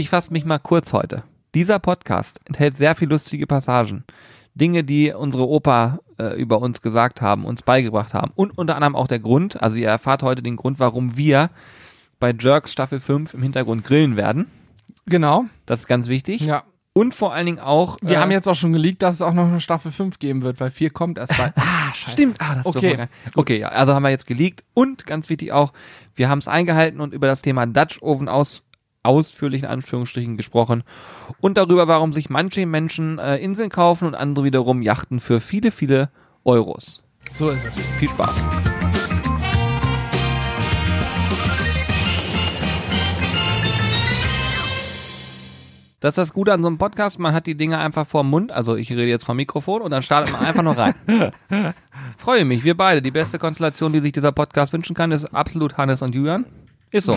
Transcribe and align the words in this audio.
Ich 0.00 0.08
fasse 0.08 0.32
mich 0.32 0.46
mal 0.46 0.58
kurz 0.58 0.94
heute. 0.94 1.24
Dieser 1.54 1.78
Podcast 1.78 2.40
enthält 2.46 2.78
sehr 2.78 2.96
viel 2.96 3.10
lustige 3.10 3.46
Passagen. 3.46 4.04
Dinge, 4.54 4.82
die 4.82 5.12
unsere 5.12 5.46
Opa 5.46 5.98
äh, 6.18 6.40
über 6.40 6.62
uns 6.62 6.80
gesagt 6.80 7.20
haben, 7.20 7.44
uns 7.44 7.60
beigebracht 7.60 8.14
haben. 8.14 8.32
Und 8.34 8.56
unter 8.56 8.76
anderem 8.76 8.96
auch 8.96 9.08
der 9.08 9.18
Grund, 9.18 9.62
also 9.62 9.76
ihr 9.76 9.88
erfahrt 9.88 10.22
heute 10.22 10.42
den 10.42 10.56
Grund, 10.56 10.78
warum 10.78 11.18
wir 11.18 11.50
bei 12.18 12.32
Jerks 12.32 12.72
Staffel 12.72 12.98
5 12.98 13.34
im 13.34 13.42
Hintergrund 13.42 13.84
grillen 13.84 14.16
werden. 14.16 14.46
Genau. 15.04 15.44
Das 15.66 15.80
ist 15.80 15.86
ganz 15.86 16.08
wichtig. 16.08 16.40
Ja. 16.40 16.62
Und 16.94 17.12
vor 17.12 17.34
allen 17.34 17.44
Dingen 17.44 17.60
auch. 17.60 17.98
Wir 18.00 18.16
äh, 18.16 18.20
haben 18.20 18.30
jetzt 18.30 18.48
auch 18.48 18.54
schon 18.54 18.72
geleakt, 18.72 19.02
dass 19.02 19.16
es 19.16 19.20
auch 19.20 19.34
noch 19.34 19.48
eine 19.48 19.60
Staffel 19.60 19.92
5 19.92 20.18
geben 20.18 20.40
wird, 20.40 20.60
weil 20.60 20.70
4 20.70 20.88
kommt 20.88 21.18
erst 21.18 21.36
bald. 21.36 21.52
ah, 21.56 21.92
scheiße. 21.92 22.12
Stimmt, 22.12 22.40
ah, 22.40 22.54
das 22.54 22.64
ist 22.64 22.74
Okay. 22.74 23.06
Okay, 23.34 23.58
ja, 23.58 23.68
also 23.68 23.92
haben 23.92 24.02
wir 24.02 24.08
jetzt 24.08 24.26
geleakt 24.26 24.64
und 24.72 25.06
ganz 25.06 25.28
wichtig 25.28 25.52
auch, 25.52 25.74
wir 26.14 26.30
haben 26.30 26.38
es 26.38 26.48
eingehalten 26.48 27.02
und 27.02 27.12
über 27.12 27.26
das 27.26 27.42
Thema 27.42 27.66
Dutch 27.66 28.00
Oven 28.00 28.30
aus 28.30 28.62
ausführlich 29.02 29.62
in 29.62 29.68
Anführungsstrichen 29.68 30.36
gesprochen 30.36 30.82
und 31.40 31.56
darüber, 31.56 31.88
warum 31.88 32.12
sich 32.12 32.30
manche 32.30 32.66
Menschen 32.66 33.18
äh, 33.18 33.36
Inseln 33.36 33.70
kaufen 33.70 34.06
und 34.06 34.14
andere 34.14 34.44
wiederum 34.44 34.82
Yachten 34.82 35.20
für 35.20 35.40
viele, 35.40 35.70
viele 35.70 36.10
Euros. 36.44 37.02
So 37.30 37.50
ist 37.50 37.66
es. 37.66 37.78
Viel 37.98 38.08
Spaß. 38.08 38.42
Das 46.00 46.12
ist 46.12 46.18
das 46.18 46.32
Gute 46.32 46.54
an 46.54 46.62
so 46.62 46.66
einem 46.66 46.78
Podcast, 46.78 47.18
man 47.18 47.34
hat 47.34 47.46
die 47.46 47.56
Dinge 47.56 47.76
einfach 47.76 48.06
vor 48.06 48.22
dem 48.22 48.30
Mund, 48.30 48.52
also 48.52 48.74
ich 48.74 48.90
rede 48.90 49.04
jetzt 49.04 49.26
vom 49.26 49.36
Mikrofon 49.36 49.82
und 49.82 49.90
dann 49.90 50.02
startet 50.02 50.32
man 50.32 50.46
einfach 50.46 50.62
nur 50.62 50.74
rein. 50.74 50.94
Freue 52.16 52.46
mich, 52.46 52.64
wir 52.64 52.74
beide, 52.74 53.02
die 53.02 53.10
beste 53.10 53.38
Konstellation, 53.38 53.92
die 53.92 54.00
sich 54.00 54.12
dieser 54.12 54.32
Podcast 54.32 54.72
wünschen 54.72 54.96
kann, 54.96 55.12
ist 55.12 55.26
absolut 55.26 55.76
Hannes 55.76 56.00
und 56.00 56.14
Julian. 56.14 56.46
Ist 56.90 57.06
so. 57.06 57.16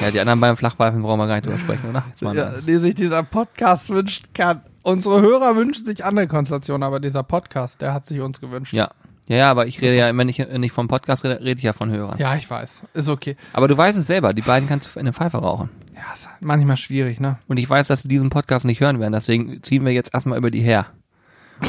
Ja, 0.00 0.10
die 0.10 0.18
anderen 0.20 0.40
beiden 0.40 0.56
Flachpfeifen 0.56 1.02
brauchen 1.02 1.18
wir 1.18 1.26
gar 1.26 1.34
nicht 1.36 1.46
drüber 1.46 1.58
sprechen, 1.58 1.90
oder? 1.90 2.04
Jetzt 2.08 2.22
mal 2.22 2.34
Ja, 2.34 2.50
die 2.66 2.76
sich 2.78 2.94
dieser 2.94 3.22
Podcast 3.22 3.90
wünscht, 3.90 4.26
kann. 4.34 4.62
Unsere 4.82 5.20
Hörer 5.20 5.56
wünschen 5.56 5.84
sich 5.84 6.04
andere 6.04 6.26
Konstellationen, 6.26 6.82
aber 6.82 7.00
dieser 7.00 7.22
Podcast, 7.22 7.80
der 7.82 7.92
hat 7.94 8.06
sich 8.06 8.20
uns 8.20 8.40
gewünscht. 8.40 8.72
ja. 8.72 8.90
Ja, 9.28 9.36
ja, 9.36 9.50
aber 9.52 9.68
ich 9.68 9.80
rede 9.80 9.96
ja, 9.96 10.16
wenn 10.16 10.28
ich 10.28 10.38
nicht 10.38 10.72
vom 10.72 10.88
Podcast 10.88 11.22
rede, 11.22 11.38
rede 11.38 11.58
ich 11.58 11.62
ja 11.62 11.72
von 11.72 11.88
Hörern. 11.88 12.18
Ja, 12.18 12.34
ich 12.34 12.50
weiß. 12.50 12.82
Ist 12.94 13.08
okay. 13.08 13.36
Aber 13.52 13.68
du 13.68 13.76
weißt 13.76 13.96
es 13.96 14.08
selber, 14.08 14.32
die 14.34 14.42
beiden 14.42 14.68
kannst 14.68 14.88
du 14.88 14.98
in 14.98 15.06
eine 15.06 15.12
Pfeife 15.12 15.36
rauchen. 15.36 15.70
Ja, 15.94 16.12
ist 16.12 16.28
manchmal 16.40 16.76
schwierig, 16.76 17.20
ne? 17.20 17.38
Und 17.46 17.56
ich 17.58 17.70
weiß, 17.70 17.86
dass 17.86 18.02
sie 18.02 18.08
diesen 18.08 18.28
Podcast 18.28 18.64
nicht 18.64 18.80
hören 18.80 18.98
werden, 18.98 19.12
deswegen 19.12 19.62
ziehen 19.62 19.84
wir 19.84 19.92
jetzt 19.92 20.12
erstmal 20.12 20.36
über 20.36 20.50
die 20.50 20.62
her. 20.62 20.86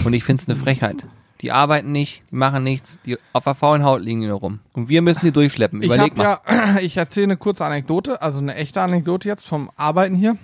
Und 0.05 0.13
ich 0.13 0.23
finde 0.23 0.41
es 0.41 0.49
eine 0.49 0.57
Frechheit. 0.57 1.05
Die 1.41 1.51
arbeiten 1.51 1.91
nicht, 1.91 2.23
die 2.29 2.35
machen 2.35 2.63
nichts, 2.63 2.99
die 3.03 3.17
auf 3.33 3.45
der 3.45 3.55
faulen 3.55 3.83
Haut 3.83 4.01
liegen 4.01 4.21
die 4.21 4.27
nur 4.27 4.39
rum. 4.39 4.59
Und 4.73 4.89
wir 4.89 5.01
müssen 5.01 5.25
die 5.25 5.31
durchschleppen. 5.31 5.81
Ich 5.81 5.87
Überleg 5.87 6.11
hab 6.11 6.17
mal. 6.17 6.39
ja, 6.47 6.79
ich 6.81 6.97
erzähle 6.97 7.25
eine 7.25 7.37
kurze 7.37 7.65
Anekdote, 7.65 8.21
also 8.21 8.37
eine 8.39 8.53
echte 8.55 8.81
Anekdote 8.81 9.27
jetzt 9.27 9.47
vom 9.47 9.71
Arbeiten 9.75 10.15
hier. 10.15 10.37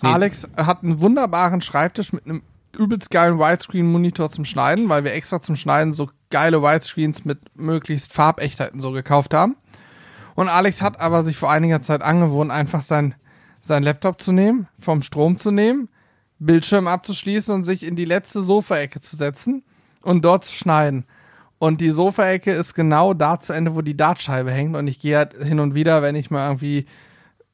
Alex 0.00 0.46
hat 0.56 0.82
einen 0.82 1.00
wunderbaren 1.00 1.62
Schreibtisch 1.62 2.12
mit 2.12 2.26
einem 2.26 2.42
übelst 2.76 3.10
geilen 3.10 3.38
Widescreen-Monitor 3.38 4.28
zum 4.28 4.44
Schneiden, 4.44 4.90
weil 4.90 5.04
wir 5.04 5.14
extra 5.14 5.40
zum 5.40 5.56
Schneiden 5.56 5.94
so 5.94 6.10
geile 6.28 6.60
Widescreens 6.60 7.24
mit 7.24 7.38
möglichst 7.54 8.12
Farbechtheiten 8.12 8.80
so 8.80 8.90
gekauft 8.90 9.32
haben. 9.32 9.56
Und 10.34 10.50
Alex 10.50 10.82
hat 10.82 11.00
aber 11.00 11.24
sich 11.24 11.38
vor 11.38 11.50
einiger 11.50 11.80
Zeit 11.80 12.02
angewohnt, 12.02 12.50
einfach 12.50 12.82
sein, 12.82 13.14
sein 13.62 13.82
Laptop 13.82 14.20
zu 14.20 14.32
nehmen, 14.32 14.68
vom 14.78 15.02
Strom 15.02 15.38
zu 15.38 15.50
nehmen, 15.50 15.88
Bildschirm 16.38 16.86
abzuschließen 16.86 17.54
und 17.54 17.64
sich 17.64 17.82
in 17.82 17.96
die 17.96 18.04
letzte 18.04 18.42
Sofaecke 18.42 19.00
zu 19.00 19.16
setzen 19.16 19.62
und 20.04 20.24
dort 20.24 20.44
zu 20.44 20.54
schneiden. 20.54 21.04
Und 21.58 21.80
die 21.80 21.90
Sofaecke 21.90 22.52
ist 22.52 22.74
genau 22.74 23.14
da 23.14 23.40
zu 23.40 23.52
Ende, 23.52 23.74
wo 23.74 23.80
die 23.80 23.96
Dartscheibe 23.96 24.50
hängt. 24.50 24.76
Und 24.76 24.86
ich 24.86 24.98
gehe 24.98 25.16
halt 25.16 25.34
hin 25.42 25.60
und 25.60 25.74
wieder, 25.74 26.02
wenn 26.02 26.14
ich 26.14 26.30
mal 26.30 26.46
irgendwie 26.46 26.86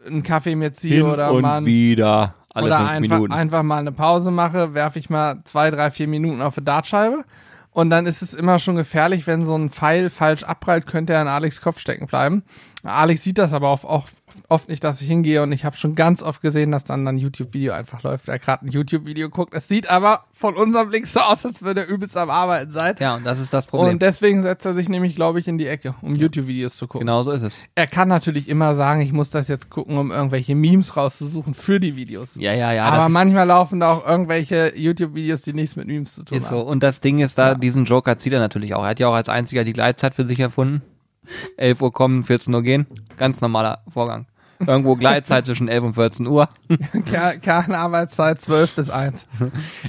einen 0.07 0.23
Kaffee 0.23 0.57
mir 0.57 0.73
ziehe 0.73 1.05
oder 1.05 1.33
und 1.33 1.43
mal 1.43 1.65
wieder. 1.65 2.35
Alle 2.53 2.67
oder 2.67 2.79
fünf 2.79 2.91
einfach, 2.91 3.17
Minuten. 3.17 3.33
einfach 3.33 3.63
mal 3.63 3.79
eine 3.79 3.93
Pause 3.93 4.31
mache, 4.31 4.75
werfe 4.75 4.99
ich 4.99 5.09
mal 5.09 5.41
zwei, 5.45 5.71
drei, 5.71 5.91
vier 5.91 6.09
Minuten 6.09 6.43
auf 6.43 6.57
die 6.57 6.65
Dartscheibe. 6.65 7.25
Und 7.73 7.91
dann 7.91 8.07
ist 8.07 8.23
es 8.23 8.35
immer 8.35 8.59
schon 8.59 8.75
gefährlich, 8.75 9.29
wenn 9.29 9.45
so 9.45 9.55
ein 9.55 9.71
Pfeil 9.71 10.11
falsch 10.11 10.43
abprallt, 10.43 10.87
könnte 10.87 11.13
er 11.13 11.23
in 11.23 11.29
Alex 11.29 11.61
Kopf 11.61 11.79
stecken 11.79 12.07
bleiben. 12.07 12.43
Alex 12.83 13.23
sieht 13.23 13.39
das 13.39 13.53
aber 13.53 13.71
oft, 13.71 13.85
oft, 13.85 14.15
oft 14.49 14.69
nicht, 14.69 14.83
dass 14.85 15.01
ich 15.01 15.09
hingehe 15.09 15.43
und 15.43 15.53
ich 15.53 15.65
habe 15.65 15.77
schon 15.77 15.95
ganz 15.95 16.23
oft 16.23 16.43
gesehen, 16.43 16.73
dass 16.73 16.85
dann 16.85 17.07
ein 17.07 17.19
YouTube-Video 17.19 17.73
einfach 17.73 18.03
läuft, 18.03 18.29
der 18.29 18.39
gerade 18.39 18.67
ein 18.67 18.71
YouTube-Video 18.71 19.29
guckt. 19.29 19.55
Es 19.55 19.69
sieht 19.69 19.91
aber 19.91 20.25
von 20.33 20.55
unserem 20.57 20.89
Blick 20.89 21.07
so 21.07 21.21
aus, 21.21 21.45
als 21.45 21.63
würde 21.63 21.83
er 21.83 21.89
übelst 21.89 22.17
am 22.17 22.31
Arbeiten 22.31 22.71
sein. 22.73 22.95
ja, 22.99 23.17
und 23.17 23.25
das 23.25 23.39
ist 23.41 23.53
das 23.53 23.67
Problem. 23.67 23.93
Und 23.95 24.03
deswegen 24.03 24.43
setzt 24.43 24.65
er 24.67 24.75
sich 24.75 24.89
nämlich, 24.89 25.15
glaube 25.17 25.41
ich, 25.41 25.49
in 25.49 25.59
die 25.59 25.67
Ecke, 25.67 25.95
um 26.03 26.15
YouTube-Videos 26.17 26.77
zu 26.77 26.87
gucken. 26.87 27.07
genau 27.07 27.23
so 27.23 27.33
ist 27.33 27.43
es. 27.43 27.67
Er 27.75 27.87
kann 27.87 28.09
natürlich 28.09 28.49
immer 28.49 28.75
sagen, 28.75 29.01
ich 29.01 29.13
muss 29.13 29.31
das 29.31 29.49
jetzt 29.49 29.71
gucken, 29.71 29.99
um 29.99 30.11
irgendwelche 30.11 30.55
Memes 30.55 30.97
rauszusuchen 30.97 31.55
für 31.55 31.81
die 31.81 31.97
Videos. 31.97 32.31
Ja, 32.37 32.53
ja, 32.55 32.73
ja. 32.73 32.85
Aber 32.87 33.09
manchmal 33.09 33.47
laufen 33.47 33.81
da 33.81 33.93
auch 33.93 34.07
irgendwelche 34.07 34.73
YouTube-Videos, 34.77 35.43
die 35.43 35.53
nichts 35.53 35.77
mit 35.77 35.87
Memes 35.87 36.15
zu 36.15 36.23
tun 36.25 36.39
ist 36.39 36.49
so. 36.49 36.59
haben. 36.61 36.67
Und 36.69 36.83
das 36.83 37.01
Ding 37.01 37.19
ist 37.19 37.39
da, 37.39 37.49
Ja. 37.51 37.55
diesen 37.55 37.85
Joker 37.85 38.19
zieht 38.19 38.33
er 38.33 38.39
natürlich 38.41 38.75
auch. 38.75 38.83
Er 38.85 38.91
hat 38.91 39.01
ja 39.01 39.09
auch 39.09 39.15
als 39.15 39.29
einziger 39.29 39.65
die 39.65 39.73
Gleitzeit 39.73 40.15
für 40.15 40.25
sich 40.25 40.41
erfunden. 40.41 40.83
11 41.57 41.81
Uhr 41.83 41.93
kommen, 41.93 42.23
14 42.25 42.55
Uhr 42.55 42.63
gehen. 42.63 42.87
Ganz 43.17 43.41
normaler 43.41 43.83
Vorgang. 43.89 44.27
Irgendwo 44.67 44.95
Gleitzeit 44.95 45.47
zwischen 45.47 45.69
11 45.69 45.85
und 45.85 45.95
14 45.95 46.27
Uhr. 46.27 46.49
Ke- 47.07 47.39
Kernarbeitszeit 47.41 48.41
12 48.43 48.75
bis 48.75 48.91
1. 48.91 49.27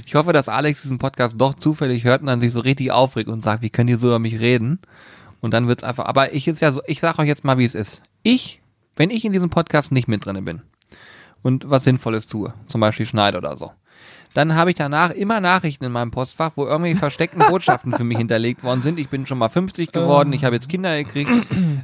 Ich 0.06 0.14
hoffe, 0.14 0.32
dass 0.32 0.48
Alex 0.48 0.80
diesen 0.82 0.96
Podcast 0.98 1.34
doch 1.38 1.52
zufällig 1.54 2.04
hört 2.04 2.22
und 2.22 2.28
dann 2.28 2.40
sich 2.40 2.52
so 2.52 2.60
richtig 2.60 2.90
aufregt 2.90 3.28
und 3.28 3.44
sagt, 3.44 3.60
wie 3.62 3.68
können 3.70 3.88
die 3.88 3.94
so 3.96 4.06
über 4.06 4.18
mich 4.18 4.40
reden? 4.40 4.78
Und 5.42 5.52
dann 5.52 5.68
wird's 5.68 5.82
einfach, 5.84 6.06
aber 6.06 6.32
ich 6.32 6.48
ist 6.48 6.60
ja 6.62 6.72
so, 6.72 6.80
ich 6.86 7.00
sag 7.00 7.18
euch 7.18 7.26
jetzt 7.28 7.44
mal, 7.44 7.58
wie 7.58 7.64
es 7.66 7.74
ist. 7.74 8.00
Ich, 8.22 8.62
wenn 8.96 9.10
ich 9.10 9.24
in 9.26 9.32
diesem 9.32 9.50
Podcast 9.50 9.92
nicht 9.92 10.08
mit 10.08 10.24
drinne 10.24 10.40
bin 10.40 10.62
und 11.42 11.68
was 11.68 11.84
Sinnvolles 11.84 12.26
tue, 12.26 12.54
zum 12.66 12.80
Beispiel 12.80 13.04
schneide 13.04 13.36
oder 13.38 13.56
so, 13.58 13.72
dann 14.34 14.54
habe 14.54 14.70
ich 14.70 14.76
danach 14.76 15.10
immer 15.10 15.40
Nachrichten 15.40 15.84
in 15.84 15.92
meinem 15.92 16.10
Postfach, 16.10 16.52
wo 16.56 16.66
irgendwelche 16.66 16.98
versteckten 16.98 17.40
Botschaften 17.48 17.92
für 17.92 18.04
mich 18.04 18.18
hinterlegt 18.18 18.62
worden 18.62 18.82
sind. 18.82 18.98
Ich 18.98 19.08
bin 19.08 19.26
schon 19.26 19.38
mal 19.38 19.48
50 19.48 19.92
geworden, 19.92 20.32
ich 20.32 20.44
habe 20.44 20.54
jetzt 20.54 20.68
Kinder 20.68 20.96
gekriegt. 21.02 21.30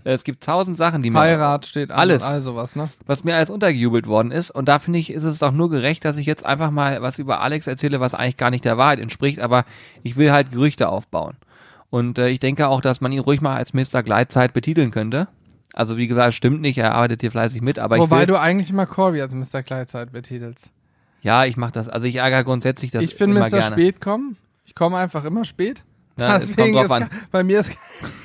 Äh, 0.05 0.13
Es 0.13 0.25
gibt 0.25 0.43
tausend 0.45 0.77
Sachen, 0.77 1.03
die 1.03 1.11
mir 1.11 1.21
Heirat 1.21 1.67
steht 1.67 1.91
an 1.91 1.99
Alles. 1.99 2.23
all 2.23 2.41
sowas, 2.43 2.77
ne? 2.77 2.89
was 3.07 3.25
mir 3.25 3.37
alles 3.37 3.51
untergejubelt 3.51 4.07
worden 4.07 4.31
ist. 4.31 4.51
Und 4.51 4.69
da 4.69 4.79
finde 4.79 4.99
ich, 4.99 5.13
ist 5.13 5.25
es 5.25 5.43
auch 5.43 5.53
nur 5.53 5.71
gerecht, 5.71 6.05
dass 6.05 6.17
ich 6.17 6.27
jetzt 6.27 6.47
einfach 6.47 6.71
mal 6.71 7.03
was 7.03 7.19
über 7.19 7.41
Alex 7.41 7.67
erzähle, 7.67 8.01
was 8.01 8.15
eigentlich 8.15 8.37
gar 8.37 8.51
nicht 8.51 8.65
der 8.65 8.79
Wahrheit 8.79 9.01
entspricht. 9.01 9.41
Aber 9.41 9.65
ich 10.03 10.17
will 10.17 10.33
halt 10.33 10.51
Gerüchte 10.51 10.89
aufbauen. 10.89 11.37
Und 11.91 12.19
äh, 12.19 12.29
ich 12.29 12.39
denke 12.39 12.69
auch, 12.69 12.81
dass 12.81 13.01
man 13.01 13.13
ihn 13.13 13.21
ruhig 13.21 13.41
mal 13.41 13.57
als 13.57 13.73
Mr. 13.75 14.03
Gleitzeit 14.03 14.53
betiteln 14.53 14.91
könnte. 14.91 15.29
Also 15.75 15.97
wie 15.97 16.09
gesagt, 16.09 16.35
stimmt 16.35 16.61
nicht, 16.61 16.79
er 16.79 16.95
arbeitet 16.95 17.21
hier 17.21 17.31
fleißig 17.31 17.63
mit, 17.63 17.79
aber 17.79 17.97
ich 17.97 18.03
Wobei 18.03 18.21
will, 18.21 18.27
du 18.27 18.41
eigentlich 18.41 18.71
immer 18.71 18.87
Corby 18.87 19.21
als 19.21 19.35
Mr. 19.35 19.63
Kleidzeit 19.63 20.13
betitelst. 20.13 20.73
Ja, 21.23 21.45
ich 21.45 21.57
mache 21.57 21.73
das. 21.73 21.89
Also 21.89 22.07
ich 22.07 22.17
ärgere 22.17 22.45
grundsätzlich 22.45 22.91
das 22.91 23.03
ich 23.03 23.17
bin 23.17 23.31
immer 23.31 23.47
Mr. 23.47 23.51
gerne. 23.51 23.77
Spät 23.77 24.01
kommen. 24.01 24.37
Ich 24.65 24.75
komme 24.75 24.97
einfach 24.99 25.25
immer 25.25 25.45
spät. 25.45 25.83
Ja, 26.19 26.37
es 26.37 26.57
kommt 26.57 26.75
drauf 26.75 26.85
ist 26.85 26.91
an. 26.91 27.11
bei 27.31 27.45
mir 27.45 27.61
ist 27.61 27.73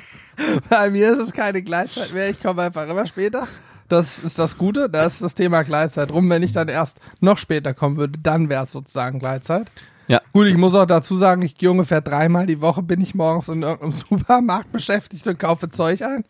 bei 0.69 0.89
mir 0.89 1.11
ist 1.11 1.19
es 1.19 1.33
keine 1.33 1.61
Gleitzeit 1.61 2.13
mehr. 2.13 2.29
Ich 2.29 2.41
komme 2.41 2.63
einfach 2.63 2.87
immer 2.87 3.05
später. 3.05 3.47
Das 3.89 4.19
ist 4.19 4.39
das 4.39 4.57
Gute. 4.57 4.89
Da 4.89 5.05
ist 5.05 5.21
das 5.21 5.35
Thema 5.35 5.63
Gleitzeit 5.63 6.11
rum. 6.11 6.29
Wenn 6.29 6.43
ich 6.43 6.51
dann 6.51 6.67
erst 6.67 6.99
noch 7.19 7.37
später 7.37 7.73
kommen 7.73 7.97
würde, 7.97 8.19
dann 8.19 8.49
wäre 8.49 8.63
es 8.63 8.71
sozusagen 8.71 9.19
Gleitzeit. 9.19 9.69
Ja. 10.07 10.21
Gut, 10.33 10.47
ich 10.47 10.57
muss 10.57 10.75
auch 10.75 10.85
dazu 10.85 11.15
sagen, 11.15 11.41
ich 11.43 11.55
gehe 11.55 11.71
ungefähr 11.71 12.01
dreimal 12.01 12.45
die 12.45 12.61
Woche, 12.61 12.83
bin 12.83 13.01
ich 13.01 13.15
morgens 13.15 13.47
in 13.49 13.63
irgendeinem 13.63 13.91
Supermarkt 14.09 14.71
beschäftigt 14.71 15.27
und 15.27 15.39
kaufe 15.39 15.69
Zeug 15.69 16.01
ein. 16.01 16.25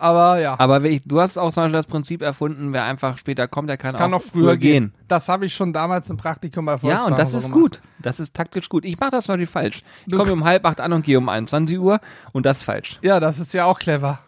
Aber 0.00 0.40
ja, 0.40 0.58
Aber 0.58 0.82
ich, 0.84 1.02
du 1.04 1.20
hast 1.20 1.38
auch 1.38 1.52
zum 1.52 1.64
Beispiel 1.64 1.72
das 1.78 1.86
Prinzip 1.86 2.22
erfunden, 2.22 2.72
wer 2.72 2.84
einfach 2.84 3.18
später 3.18 3.46
kommt, 3.48 3.68
der 3.68 3.76
kann, 3.76 3.94
kann 3.94 4.06
auch 4.06 4.18
noch 4.18 4.22
früher 4.22 4.56
gehen. 4.56 4.94
Das 5.08 5.28
habe 5.28 5.46
ich 5.46 5.54
schon 5.54 5.72
damals 5.72 6.08
im 6.10 6.16
Praktikum 6.16 6.64
bei 6.66 6.78
Ja, 6.82 7.04
und 7.04 7.18
das 7.18 7.34
ist 7.34 7.44
gemacht. 7.44 7.60
gut. 7.60 7.80
Das 8.00 8.18
ist 8.18 8.34
taktisch 8.34 8.68
gut. 8.68 8.84
Ich 8.84 8.98
mache 8.98 9.10
das 9.10 9.26
zum 9.26 9.34
Beispiel 9.34 9.46
falsch. 9.46 9.82
Ich 10.06 10.16
komme 10.16 10.32
um 10.32 10.44
halb 10.44 10.64
acht 10.64 10.80
an 10.80 10.92
und 10.92 11.04
gehe 11.04 11.18
um 11.18 11.28
21 11.28 11.78
Uhr 11.78 12.00
und 12.32 12.46
das 12.46 12.58
ist 12.58 12.62
falsch. 12.64 12.98
Ja, 13.02 13.20
das 13.20 13.38
ist 13.38 13.52
ja 13.54 13.66
auch 13.66 13.78
clever. 13.78 14.20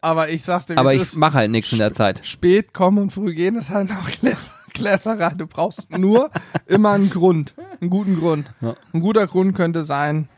Aber 0.00 0.28
ich 0.28 0.44
sag's 0.44 0.66
dir, 0.66 0.78
Aber 0.78 0.94
ich 0.94 1.14
mache 1.16 1.34
halt 1.34 1.50
nichts 1.50 1.72
in 1.72 1.78
der 1.78 1.92
Zeit. 1.92 2.24
spät 2.24 2.72
kommen 2.72 2.98
und 2.98 3.12
früh 3.12 3.34
gehen 3.34 3.56
ist 3.56 3.70
halt 3.70 3.88
noch 3.88 4.08
clever, 4.10 4.36
cleverer. 4.72 5.30
Du 5.34 5.46
brauchst 5.46 5.98
nur 5.98 6.30
immer 6.66 6.92
einen 6.92 7.10
Grund, 7.10 7.54
einen 7.80 7.90
guten 7.90 8.18
Grund. 8.20 8.46
Ja. 8.60 8.76
Ein 8.92 9.00
guter 9.00 9.26
Grund 9.26 9.56
könnte 9.56 9.82
sein, 9.84 10.28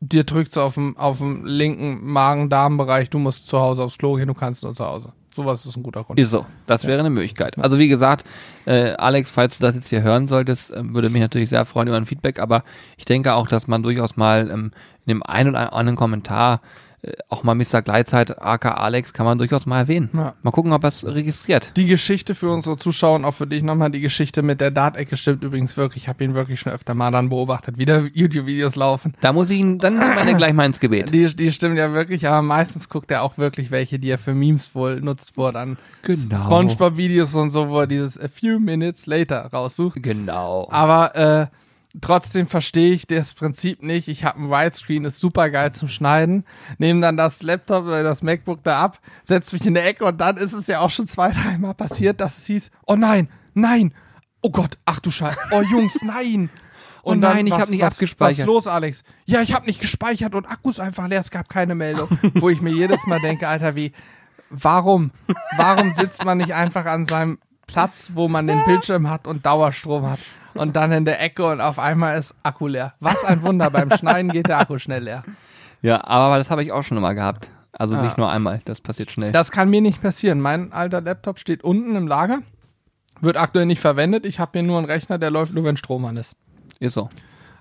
dir 0.00 0.24
drückt's 0.24 0.58
auf 0.58 0.74
dem, 0.74 0.96
auf 0.96 1.18
dem 1.18 1.44
linken 1.44 2.10
Magen-Darm-Bereich, 2.10 3.10
du 3.10 3.18
musst 3.18 3.46
zu 3.46 3.58
Hause 3.58 3.84
aufs 3.84 3.98
Klo 3.98 4.14
gehen, 4.14 4.28
du 4.28 4.34
kannst 4.34 4.62
nur 4.62 4.74
zu 4.74 4.84
Hause. 4.84 5.12
Sowas 5.34 5.66
ist 5.66 5.76
ein 5.76 5.82
guter 5.82 6.02
Grund. 6.02 6.18
Ist 6.18 6.30
so. 6.30 6.46
Das 6.66 6.86
wäre 6.86 6.98
eine 6.98 7.10
Möglichkeit. 7.10 7.58
Also 7.58 7.78
wie 7.78 7.88
gesagt, 7.88 8.24
äh, 8.64 8.92
Alex, 8.92 9.30
falls 9.30 9.58
du 9.58 9.66
das 9.66 9.74
jetzt 9.74 9.88
hier 9.88 10.02
hören 10.02 10.26
solltest, 10.26 10.70
äh, 10.70 10.82
würde 10.82 11.10
mich 11.10 11.20
natürlich 11.20 11.50
sehr 11.50 11.66
freuen 11.66 11.88
über 11.88 11.98
ein 11.98 12.06
Feedback, 12.06 12.38
aber 12.38 12.64
ich 12.96 13.04
denke 13.04 13.34
auch, 13.34 13.46
dass 13.46 13.68
man 13.68 13.82
durchaus 13.82 14.16
mal 14.16 14.50
ähm, 14.50 14.72
in 15.04 15.10
dem 15.10 15.22
einen 15.22 15.50
oder 15.50 15.74
anderen 15.74 15.96
Kommentar 15.96 16.62
auch 17.28 17.42
mal 17.42 17.54
Mr. 17.54 17.82
Gleitzeit, 17.82 18.42
AK 18.42 18.66
Alex, 18.78 19.12
kann 19.12 19.26
man 19.26 19.38
durchaus 19.38 19.66
mal 19.66 19.78
erwähnen. 19.80 20.10
Ja. 20.12 20.34
Mal 20.42 20.50
gucken, 20.50 20.72
ob 20.72 20.84
er 20.84 20.88
es 20.88 21.04
registriert. 21.06 21.72
Die 21.76 21.86
Geschichte 21.86 22.34
für 22.34 22.50
unsere 22.50 22.76
Zuschauer 22.76 23.16
und 23.16 23.24
auch 23.24 23.34
für 23.34 23.46
dich 23.46 23.62
nochmal, 23.62 23.90
die 23.90 24.00
Geschichte 24.00 24.42
mit 24.42 24.60
der 24.60 24.70
Dart-Ecke 24.70 25.16
stimmt 25.16 25.42
übrigens 25.44 25.76
wirklich. 25.76 26.04
Ich 26.04 26.08
habe 26.08 26.22
ihn 26.24 26.34
wirklich 26.34 26.60
schon 26.60 26.72
öfter 26.72 26.94
mal 26.94 27.10
dann 27.10 27.28
beobachtet, 27.28 27.78
wie 27.78 27.84
da 27.84 28.00
YouTube-Videos 28.12 28.76
laufen. 28.76 29.14
Da 29.20 29.32
muss 29.32 29.50
ich 29.50 29.58
ihn, 29.58 29.78
dann 29.78 29.98
nimmt 29.98 30.14
man 30.14 30.36
gleich 30.36 30.52
mal 30.52 30.66
ins 30.66 30.80
Gebet. 30.80 31.12
Die, 31.12 31.34
die 31.34 31.52
stimmen 31.52 31.76
ja 31.76 31.92
wirklich, 31.92 32.26
aber 32.28 32.42
meistens 32.42 32.88
guckt 32.88 33.10
er 33.10 33.22
auch 33.22 33.38
wirklich 33.38 33.70
welche, 33.70 33.98
die 33.98 34.10
er 34.10 34.18
für 34.18 34.34
Memes 34.34 34.74
wohl 34.74 35.00
nutzt, 35.00 35.36
wo 35.36 35.46
er 35.46 35.52
dann 35.52 35.76
Genau. 36.02 36.36
Spongebob-Videos 36.44 37.34
und 37.34 37.50
so, 37.50 37.68
wo 37.68 37.80
er 37.80 37.86
dieses 37.86 38.18
A 38.20 38.28
few 38.28 38.58
minutes 38.60 39.06
later 39.06 39.46
raussucht. 39.52 40.02
Genau. 40.02 40.68
Aber 40.70 41.16
äh, 41.16 41.46
trotzdem 42.00 42.46
verstehe 42.46 42.92
ich 42.92 43.06
das 43.06 43.34
Prinzip 43.34 43.82
nicht. 43.82 44.08
Ich 44.08 44.24
habe 44.24 44.40
ein 44.40 44.50
Widescreen, 44.50 45.04
ist 45.04 45.20
super 45.20 45.50
geil 45.50 45.72
zum 45.72 45.88
Schneiden. 45.88 46.44
Nehme 46.78 47.00
dann 47.00 47.16
das 47.16 47.42
Laptop 47.42 47.84
oder 47.84 48.02
das 48.02 48.22
MacBook 48.22 48.62
da 48.62 48.82
ab, 48.82 49.00
setze 49.24 49.56
mich 49.56 49.66
in 49.66 49.74
der 49.74 49.86
Ecke 49.86 50.04
und 50.04 50.20
dann 50.20 50.36
ist 50.36 50.52
es 50.52 50.66
ja 50.66 50.80
auch 50.80 50.90
schon 50.90 51.06
zwei, 51.06 51.30
dreimal 51.32 51.74
passiert, 51.74 52.20
dass 52.20 52.38
es 52.38 52.46
hieß, 52.46 52.70
oh 52.86 52.96
nein, 52.96 53.28
nein, 53.54 53.94
oh 54.42 54.50
Gott, 54.50 54.78
ach 54.84 55.00
du 55.00 55.10
Scheiße, 55.10 55.38
oh 55.52 55.62
Jungs, 55.62 55.94
nein. 56.02 56.50
Oh 57.02 57.14
nein, 57.14 57.46
ich 57.46 57.52
hab 57.52 57.70
nicht 57.70 57.82
was, 57.82 57.92
abgespeichert. 57.92 58.38
Was 58.38 58.40
ist 58.40 58.46
los, 58.46 58.66
Alex? 58.66 59.04
Ja, 59.26 59.40
ich 59.40 59.54
habe 59.54 59.66
nicht 59.66 59.80
gespeichert 59.80 60.34
und 60.34 60.44
Akku 60.44 60.70
ist 60.70 60.80
einfach 60.80 61.06
leer, 61.06 61.20
es 61.20 61.30
gab 61.30 61.48
keine 61.48 61.76
Meldung. 61.76 62.08
Wo 62.34 62.48
ich 62.48 62.60
mir 62.60 62.72
jedes 62.72 63.06
Mal 63.06 63.20
denke, 63.20 63.46
Alter, 63.46 63.76
wie, 63.76 63.92
warum? 64.50 65.12
Warum 65.56 65.94
sitzt 65.94 66.24
man 66.24 66.38
nicht 66.38 66.52
einfach 66.52 66.84
an 66.84 67.06
seinem 67.06 67.38
Platz, 67.66 68.10
wo 68.14 68.28
man 68.28 68.46
den 68.46 68.64
Bildschirm 68.64 69.10
hat 69.10 69.26
und 69.26 69.44
Dauerstrom 69.44 70.08
hat? 70.08 70.20
Und 70.54 70.74
dann 70.76 70.90
in 70.92 71.04
der 71.04 71.22
Ecke 71.22 71.44
und 71.46 71.60
auf 71.60 71.78
einmal 71.78 72.18
ist 72.18 72.34
Akku 72.42 72.66
leer. 72.66 72.94
Was 73.00 73.24
ein 73.24 73.42
Wunder, 73.42 73.70
beim 73.70 73.90
Schneiden 73.90 74.30
geht 74.32 74.48
der 74.48 74.58
Akku 74.58 74.78
schnell 74.78 75.02
leer. 75.04 75.22
Ja, 75.82 76.02
aber 76.04 76.38
das 76.38 76.50
habe 76.50 76.62
ich 76.62 76.72
auch 76.72 76.82
schon 76.82 76.98
mal 77.00 77.12
gehabt. 77.14 77.50
Also 77.72 77.94
Ah. 77.96 78.00
nicht 78.02 78.16
nur 78.16 78.30
einmal, 78.30 78.62
das 78.64 78.80
passiert 78.80 79.10
schnell. 79.10 79.32
Das 79.32 79.50
kann 79.50 79.68
mir 79.68 79.82
nicht 79.82 80.00
passieren. 80.00 80.40
Mein 80.40 80.72
alter 80.72 81.02
Laptop 81.02 81.38
steht 81.38 81.62
unten 81.62 81.94
im 81.94 82.08
Lager, 82.08 82.38
wird 83.20 83.36
aktuell 83.36 83.66
nicht 83.66 83.80
verwendet. 83.80 84.24
Ich 84.24 84.40
habe 84.40 84.52
hier 84.54 84.62
nur 84.62 84.78
einen 84.78 84.86
Rechner, 84.86 85.18
der 85.18 85.30
läuft 85.30 85.52
nur, 85.52 85.64
wenn 85.64 85.76
Strom 85.76 86.06
an 86.06 86.16
ist. 86.16 86.34
Ist 86.80 86.94
so. 86.94 87.08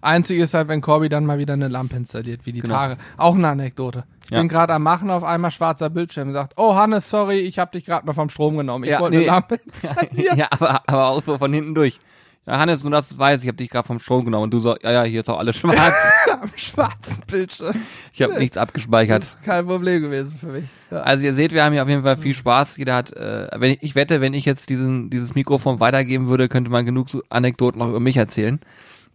Einzig 0.06 0.40
ist 0.40 0.54
halt, 0.54 0.68
wenn 0.68 0.82
Corby 0.82 1.10
dann 1.10 1.26
mal 1.26 1.38
wieder 1.40 1.54
eine 1.54 1.68
Lampe 1.68 1.96
installiert, 1.98 2.46
wie 2.46 2.52
die 2.52 2.62
Genau. 2.62 2.76
Tage. 2.76 2.98
Auch 3.18 3.36
eine 3.36 3.48
Anekdote. 3.50 4.04
Ich 4.26 4.32
Ja. 4.32 4.40
bin 4.40 4.48
gerade 4.48 4.74
am 4.74 4.84
Machen, 4.84 5.10
auf 5.12 5.24
einmal 5.24 5.52
schwarzer 5.52 5.90
Bildschirm. 5.90 6.32
Sagt, 6.34 6.54
oh 6.58 6.76
Hannes, 6.76 7.10
sorry, 7.10 7.40
ich 7.40 7.60
habe 7.60 7.72
dich 7.72 7.86
gerade 7.86 8.06
mal 8.06 8.14
vom 8.14 8.30
Strom 8.30 8.58
genommen. 8.58 8.84
Ich 8.86 8.92
Ja, 8.92 9.00
wollte 9.00 9.18
nee. 9.18 9.24
eine 9.24 9.32
Lampe 9.32 9.56
installieren. 9.66 10.38
ja, 10.38 10.48
aber, 10.52 10.82
aber 10.88 11.08
auch 11.10 11.22
so 11.22 11.38
von 11.38 11.52
hinten 11.54 11.76
durch. 11.76 12.00
Ja, 12.48 12.60
Hannes, 12.60 12.84
nur 12.84 12.92
dass 12.92 13.10
du 13.10 13.18
weißt, 13.18 13.42
ich 13.44 13.48
habe 13.48 13.58
dich 13.58 13.72
gerade 13.72 13.88
vom 13.88 14.00
Strom 14.00 14.24
genommen 14.26 14.44
und 14.44 14.54
du 14.54 14.60
so, 14.60 14.76
ja, 14.84 14.92
ja, 14.92 15.04
hier 15.04 15.22
ist 15.22 15.30
auch 15.32 15.40
alles 15.40 15.58
schwarz. 15.58 15.96
am 16.32 16.50
schwarzen 16.56 17.24
Bildschirm. 17.26 17.76
Ich 18.14 18.22
habe 18.22 18.38
nichts 18.38 18.56
abgespeichert. 18.56 19.24
Das 19.24 19.30
ist 19.34 19.44
kein 19.44 19.66
Problem 19.66 20.04
gewesen 20.04 20.36
für 20.40 20.48
mich. 20.48 20.66
Ja. 20.92 20.98
Also 21.02 21.26
ihr 21.26 21.34
seht, 21.34 21.54
wir 21.54 21.64
haben 21.64 21.74
hier 21.74 21.82
auf 21.82 21.90
jeden 21.90 22.04
Fall 22.04 22.18
viel 22.18 22.36
Spaß. 22.36 22.78
Jeder 22.78 22.94
hat, 22.96 23.12
äh, 23.14 23.48
wenn 23.56 23.72
ich, 23.72 23.82
ich 23.82 23.96
wette, 23.96 24.22
wenn 24.22 24.36
ich 24.36 24.46
jetzt 24.46 24.70
diesen, 24.70 25.10
dieses 25.10 25.34
Mikrofon 25.34 25.80
weitergeben 25.80 26.28
würde, 26.28 26.48
könnte 26.48 26.70
man 26.70 26.86
genug 26.86 27.10
so 27.10 27.24
Anekdoten 27.30 27.80
noch 27.80 27.90
über 27.90 28.00
mich 28.00 28.18
erzählen. 28.18 28.60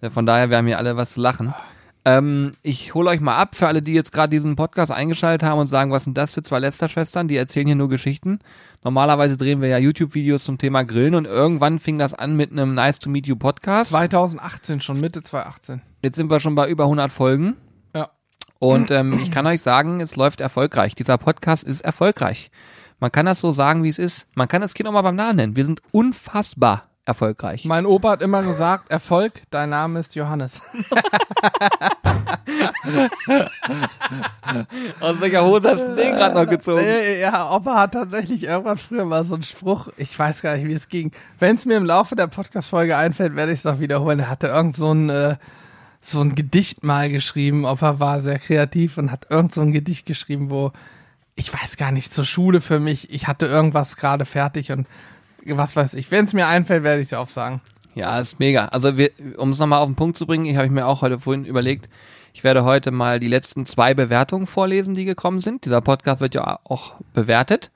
Äh, 0.00 0.10
Von 0.10 0.26
daher, 0.26 0.50
wir 0.50 0.56
haben 0.56 0.66
hier 0.66 0.78
alle 0.78 0.96
was 0.96 1.14
zu 1.14 1.20
lachen. 1.20 1.54
Ähm, 2.04 2.52
ich 2.62 2.94
hole 2.94 3.10
euch 3.10 3.20
mal 3.20 3.36
ab 3.36 3.54
für 3.54 3.68
alle, 3.68 3.82
die 3.82 3.92
jetzt 3.92 4.12
gerade 4.12 4.30
diesen 4.30 4.56
Podcast 4.56 4.90
eingeschaltet 4.90 5.46
haben 5.46 5.58
und 5.58 5.66
sagen, 5.66 5.90
was 5.90 6.04
sind 6.04 6.16
das 6.16 6.32
für 6.32 6.42
zwei 6.42 6.58
Lester-Schwestern? 6.58 7.28
Die 7.28 7.36
erzählen 7.36 7.66
hier 7.66 7.76
nur 7.76 7.90
Geschichten. 7.90 8.38
Normalerweise 8.82 9.36
drehen 9.36 9.60
wir 9.60 9.68
ja 9.68 9.76
YouTube-Videos 9.76 10.44
zum 10.44 10.56
Thema 10.56 10.82
Grillen 10.84 11.14
und 11.14 11.26
irgendwann 11.26 11.78
fing 11.78 11.98
das 11.98 12.14
an 12.14 12.36
mit 12.36 12.52
einem 12.52 12.72
Nice 12.72 13.00
to 13.00 13.10
Meet 13.10 13.26
You 13.26 13.36
Podcast. 13.36 13.90
2018 13.90 14.80
schon, 14.80 14.98
Mitte 14.98 15.20
2018. 15.20 15.82
Jetzt 16.02 16.16
sind 16.16 16.30
wir 16.30 16.40
schon 16.40 16.54
bei 16.54 16.70
über 16.70 16.84
100 16.84 17.12
Folgen. 17.12 17.56
Ja. 17.94 18.08
Und 18.58 18.90
ähm, 18.90 19.20
ich 19.22 19.30
kann 19.30 19.46
euch 19.46 19.60
sagen, 19.60 20.00
es 20.00 20.16
läuft 20.16 20.40
erfolgreich. 20.40 20.94
Dieser 20.94 21.18
Podcast 21.18 21.64
ist 21.64 21.82
erfolgreich. 21.82 22.50
Man 22.98 23.12
kann 23.12 23.26
das 23.26 23.40
so 23.40 23.52
sagen, 23.52 23.82
wie 23.82 23.88
es 23.88 23.98
ist. 23.98 24.26
Man 24.34 24.48
kann 24.48 24.62
das 24.62 24.72
Kind 24.72 24.88
auch 24.88 24.92
mal 24.92 25.02
beim 25.02 25.16
Namen 25.16 25.36
nennen. 25.36 25.56
Wir 25.56 25.66
sind 25.66 25.82
unfassbar 25.92 26.89
erfolgreich. 27.04 27.64
Mein 27.64 27.86
Opa 27.86 28.10
hat 28.10 28.22
immer 28.22 28.42
gesagt, 28.42 28.90
Erfolg, 28.90 29.42
dein 29.50 29.70
Name 29.70 30.00
ist 30.00 30.14
Johannes. 30.14 30.60
Aus 35.00 35.20
welcher 35.20 35.44
Hose 35.44 35.70
hast 35.70 35.80
du 35.80 35.96
den 35.96 36.14
gerade 36.14 36.34
noch 36.34 36.48
gezogen? 36.48 36.82
Äh, 36.82 37.20
ja, 37.20 37.50
Opa 37.50 37.80
hat 37.80 37.92
tatsächlich 37.92 38.44
irgendwann 38.44 38.78
früher 38.78 39.04
mal 39.04 39.24
so 39.24 39.34
einen 39.34 39.44
Spruch, 39.44 39.88
ich 39.96 40.16
weiß 40.18 40.42
gar 40.42 40.56
nicht, 40.56 40.66
wie 40.66 40.74
es 40.74 40.88
ging. 40.88 41.12
Wenn 41.38 41.56
es 41.56 41.66
mir 41.66 41.76
im 41.76 41.84
Laufe 41.84 42.16
der 42.16 42.26
Podcast-Folge 42.26 42.96
einfällt, 42.96 43.36
werde 43.36 43.52
ich 43.52 43.60
es 43.60 43.64
noch 43.64 43.80
wiederholen. 43.80 44.20
Er 44.20 44.30
hatte 44.30 44.48
irgend 44.48 44.76
so 44.76 44.92
ein, 44.92 45.10
äh, 45.10 45.36
so 46.00 46.20
ein 46.20 46.34
Gedicht 46.34 46.84
mal 46.84 47.10
geschrieben. 47.10 47.64
Opa 47.64 47.98
war 47.98 48.20
sehr 48.20 48.38
kreativ 48.38 48.98
und 48.98 49.10
hat 49.10 49.26
irgend 49.30 49.54
so 49.54 49.62
ein 49.62 49.72
Gedicht 49.72 50.06
geschrieben, 50.06 50.50
wo, 50.50 50.72
ich 51.34 51.52
weiß 51.52 51.76
gar 51.76 51.92
nicht, 51.92 52.14
zur 52.14 52.24
Schule 52.24 52.60
für 52.60 52.78
mich, 52.78 53.10
ich 53.10 53.26
hatte 53.26 53.46
irgendwas 53.46 53.96
gerade 53.96 54.24
fertig 54.24 54.70
und 54.72 54.86
was 55.46 55.76
weiß 55.76 55.94
ich. 55.94 56.10
Wenn 56.10 56.24
es 56.24 56.32
mir 56.32 56.46
einfällt, 56.46 56.82
werde 56.82 57.00
ich 57.00 57.08
es 57.08 57.14
aufsagen. 57.14 57.60
Ja, 57.94 58.18
ist 58.20 58.38
mega. 58.38 58.66
Also 58.66 58.92
um 59.36 59.50
es 59.50 59.58
nochmal 59.58 59.80
auf 59.80 59.88
den 59.88 59.96
Punkt 59.96 60.16
zu 60.16 60.26
bringen, 60.26 60.44
ich 60.46 60.56
habe 60.56 60.66
ich 60.66 60.72
mir 60.72 60.86
auch 60.86 61.02
heute 61.02 61.18
vorhin 61.18 61.44
überlegt, 61.44 61.88
ich 62.32 62.44
werde 62.44 62.64
heute 62.64 62.90
mal 62.90 63.18
die 63.18 63.28
letzten 63.28 63.66
zwei 63.66 63.94
Bewertungen 63.94 64.46
vorlesen, 64.46 64.94
die 64.94 65.04
gekommen 65.04 65.40
sind. 65.40 65.64
Dieser 65.64 65.80
Podcast 65.80 66.20
wird 66.20 66.34
ja 66.34 66.60
auch 66.64 66.94
bewertet. 67.12 67.70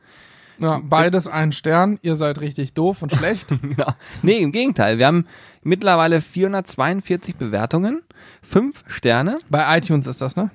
Ja, 0.58 0.80
beides 0.82 1.26
ein 1.26 1.52
Stern, 1.52 1.98
ihr 2.02 2.14
seid 2.14 2.40
richtig 2.40 2.74
doof 2.74 3.02
und 3.02 3.12
schlecht. 3.12 3.46
Genau. 3.62 3.92
Nee, 4.22 4.38
im 4.38 4.52
Gegenteil. 4.52 4.98
Wir 4.98 5.06
haben 5.06 5.26
mittlerweile 5.62 6.20
442 6.20 7.34
Bewertungen, 7.34 8.02
fünf 8.42 8.84
Sterne. 8.86 9.38
Bei 9.50 9.76
iTunes 9.76 10.06
ist 10.06 10.20
das, 10.20 10.36
ne? 10.36 10.50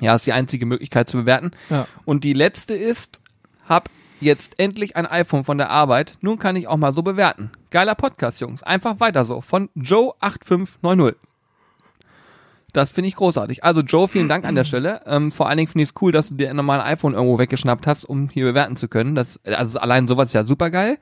Ja, 0.00 0.14
ist 0.14 0.24
die 0.24 0.32
einzige 0.32 0.64
Möglichkeit 0.64 1.08
zu 1.08 1.18
bewerten. 1.18 1.50
Ja. 1.68 1.86
Und 2.06 2.24
die 2.24 2.32
letzte 2.32 2.74
ist, 2.74 3.20
hab 3.68 3.90
jetzt 4.22 4.58
endlich 4.58 4.96
ein 4.96 5.06
iPhone 5.06 5.44
von 5.44 5.58
der 5.58 5.70
Arbeit. 5.70 6.18
Nun 6.20 6.38
kann 6.38 6.56
ich 6.56 6.68
auch 6.68 6.76
mal 6.76 6.92
so 6.92 7.02
bewerten. 7.02 7.50
Geiler 7.70 7.94
Podcast, 7.94 8.40
Jungs. 8.40 8.62
Einfach 8.62 9.00
weiter 9.00 9.24
so. 9.24 9.40
Von 9.40 9.68
Joe8590. 9.76 11.14
Das 12.72 12.90
finde 12.90 13.08
ich 13.08 13.16
großartig. 13.16 13.64
Also 13.64 13.82
Joe, 13.82 14.08
vielen 14.08 14.28
Dank 14.28 14.44
an 14.44 14.54
der 14.54 14.64
Stelle. 14.64 15.02
Ähm, 15.06 15.30
vor 15.30 15.48
allen 15.48 15.58
Dingen 15.58 15.68
finde 15.68 15.82
ich 15.82 15.90
es 15.90 15.94
cool, 16.00 16.10
dass 16.10 16.30
du 16.30 16.36
dir 16.36 16.48
ein 16.48 16.56
normales 16.56 16.86
iPhone 16.86 17.12
irgendwo 17.12 17.38
weggeschnappt 17.38 17.86
hast, 17.86 18.04
um 18.04 18.30
hier 18.30 18.46
bewerten 18.46 18.76
zu 18.76 18.88
können. 18.88 19.14
Das, 19.14 19.40
also 19.44 19.78
allein 19.78 20.06
sowas 20.06 20.28
ist 20.28 20.34
ja 20.34 20.44
super 20.44 20.70
geil. 20.70 20.98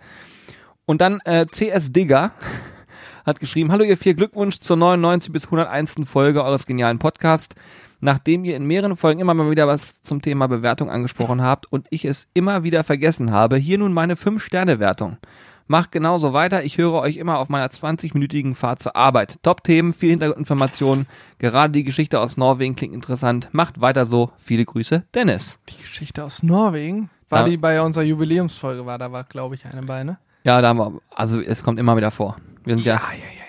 Und 0.85 1.01
dann 1.01 1.21
äh, 1.25 1.47
CS 1.47 1.93
Digger 1.93 2.33
hat 3.27 3.39
geschrieben, 3.39 3.71
hallo 3.71 3.85
ihr 3.85 3.97
vier, 3.97 4.15
Glückwunsch 4.15 4.59
zur 4.59 4.77
99 4.77 5.33
bis 5.33 5.45
101. 5.45 5.97
Folge 6.07 6.43
eures 6.43 6.67
genialen 6.67 6.99
Podcasts. 6.99 7.55
Nachdem 8.01 8.45
ihr 8.45 8.57
in 8.57 8.65
mehreren 8.67 8.97
Folgen 8.97 9.21
immer 9.21 9.35
mal 9.35 9.51
wieder 9.51 9.69
was 9.69 10.01
zum 10.03 10.23
Thema 10.23 10.47
Bewertung 10.49 10.91
angesprochen 10.91 11.43
habt 11.43 11.71
und 11.71 11.87
ich 11.91 12.05
es 12.05 12.29
immer 12.35 12.63
wieder 12.63 12.83
vergessen 12.85 13.33
habe, 13.33 13.57
hier 13.57 13.79
nun 13.79 13.93
meine 13.93 14.15
5-Sterne-Wertung. 14.15 15.19
Macht 15.67 15.93
genauso 15.93 16.33
weiter, 16.33 16.65
ich 16.65 16.79
höre 16.79 16.95
euch 16.95 17.17
immer 17.17 17.39
auf 17.39 17.49
meiner 17.49 17.69
20-minütigen 17.69 18.57
Fahrt 18.57 18.83
zur 18.83 18.97
Arbeit. 18.97 19.39
Top-Themen, 19.45 19.93
viel 19.93 20.11
Hintergrundinformationen, 20.11 21.07
gerade 21.39 21.73
die 21.73 21.85
Geschichte 21.85 22.19
aus 22.19 22.37
Norwegen 22.37 22.75
klingt 22.75 22.95
interessant. 22.95 23.49
Macht 23.53 23.81
weiter 23.81 24.05
so, 24.05 24.33
viele 24.37 24.65
Grüße, 24.65 25.05
Dennis. 25.15 25.61
Die 25.69 25.81
Geschichte 25.81 26.25
aus 26.25 26.43
Norwegen, 26.43 27.09
war 27.29 27.43
Ja. 27.43 27.49
die 27.49 27.57
bei 27.57 27.81
unserer 27.81 28.03
Jubiläumsfolge, 28.03 28.85
war 28.85 28.99
da 28.99 29.13
war, 29.13 29.23
glaube 29.23 29.55
ich, 29.55 29.65
eine 29.65 29.83
bei, 29.83 30.03
ne? 30.03 30.19
Ja, 30.43 30.61
da 30.61 30.69
haben 30.71 30.79
wir, 30.79 31.01
also 31.15 31.39
es 31.41 31.63
kommt 31.63 31.79
immer 31.79 31.97
wieder 31.97 32.11
vor. 32.11 32.37
Wir 32.65 32.75
sind 32.75 32.85
ja, 32.85 32.95
ja, 32.95 33.01
ja, 33.13 33.39
ja. 33.39 33.40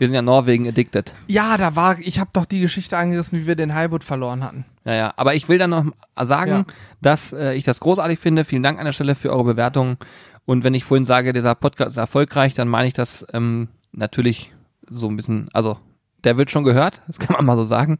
Wir 0.00 0.06
sind 0.06 0.14
ja 0.14 0.22
Norwegen 0.22 0.66
addicted. 0.66 1.12
Ja, 1.26 1.58
da 1.58 1.76
war, 1.76 1.98
ich 1.98 2.18
habe 2.20 2.30
doch 2.32 2.46
die 2.46 2.60
Geschichte 2.60 2.96
angerissen, 2.96 3.38
wie 3.38 3.46
wir 3.46 3.54
den 3.54 3.74
Highwood 3.74 4.02
verloren 4.02 4.42
hatten. 4.42 4.64
Ja, 4.86 4.94
ja, 4.94 5.12
aber 5.16 5.34
ich 5.34 5.46
will 5.50 5.58
dann 5.58 5.68
noch 5.68 5.84
sagen, 6.24 6.50
Ja. 6.50 6.64
dass 7.02 7.34
äh, 7.34 7.52
ich 7.52 7.64
das 7.64 7.80
großartig 7.80 8.18
finde. 8.18 8.46
Vielen 8.46 8.62
Dank 8.62 8.78
an 8.78 8.86
der 8.86 8.94
Stelle 8.94 9.14
für 9.14 9.30
eure 9.30 9.44
Bewertungen. 9.44 9.98
Und 10.46 10.64
wenn 10.64 10.72
ich 10.72 10.84
vorhin 10.84 11.04
sage, 11.04 11.34
dieser 11.34 11.54
Podcast 11.54 11.90
ist 11.90 11.96
erfolgreich, 11.98 12.54
dann 12.54 12.66
meine 12.66 12.88
ich 12.88 12.94
das 12.94 13.26
ähm, 13.34 13.68
natürlich 13.92 14.54
so 14.88 15.06
ein 15.06 15.16
bisschen, 15.16 15.50
also 15.52 15.76
der 16.24 16.38
wird 16.38 16.50
schon 16.50 16.64
gehört, 16.64 17.02
das 17.06 17.18
kann 17.18 17.36
man 17.36 17.44
mal 17.44 17.56
so 17.56 17.66
sagen. 17.66 17.98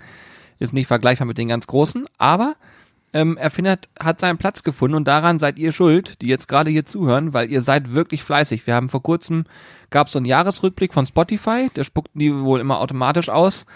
Ist 0.59 0.73
nicht 0.73 0.87
vergleichbar 0.87 1.27
mit 1.27 1.37
den 1.37 1.49
ganz 1.49 1.67
großen, 1.67 2.07
aber 2.17 2.55
ähm, 3.13 3.37
er 3.37 3.51
findet, 3.51 3.89
hat 3.99 4.21
seinen 4.21 4.39
Platz 4.39 4.63
gefunden 4.63 4.95
und 4.95 5.09
daran 5.09 5.39
seid 5.39 5.59
ihr 5.59 5.73
schuld, 5.73 6.21
die 6.23 6.29
jetzt 6.29 6.47
gerade 6.47 6.71
hier 6.71 6.85
zuhören, 6.85 7.35
weil 7.35 7.51
ihr 7.51 7.63
seid 7.63 7.93
wirklich 7.93 8.23
fleißig. 8.23 8.67
Wir 8.67 8.75
haben 8.75 8.89
vor 8.89 9.03
kurzem, 9.03 9.45
gab 9.91 10.07
es 10.07 10.13
so 10.13 10.19
einen 10.19 10.27
Jahresrückblick 10.27 10.95
von 10.95 11.07
Spotify, 11.07 11.71
der 11.75 11.85
spuckt 11.85 12.11
die 12.15 12.35
wohl 12.35 12.61
immer 12.61 12.79
automatisch 12.79 13.29
aus 13.29 13.67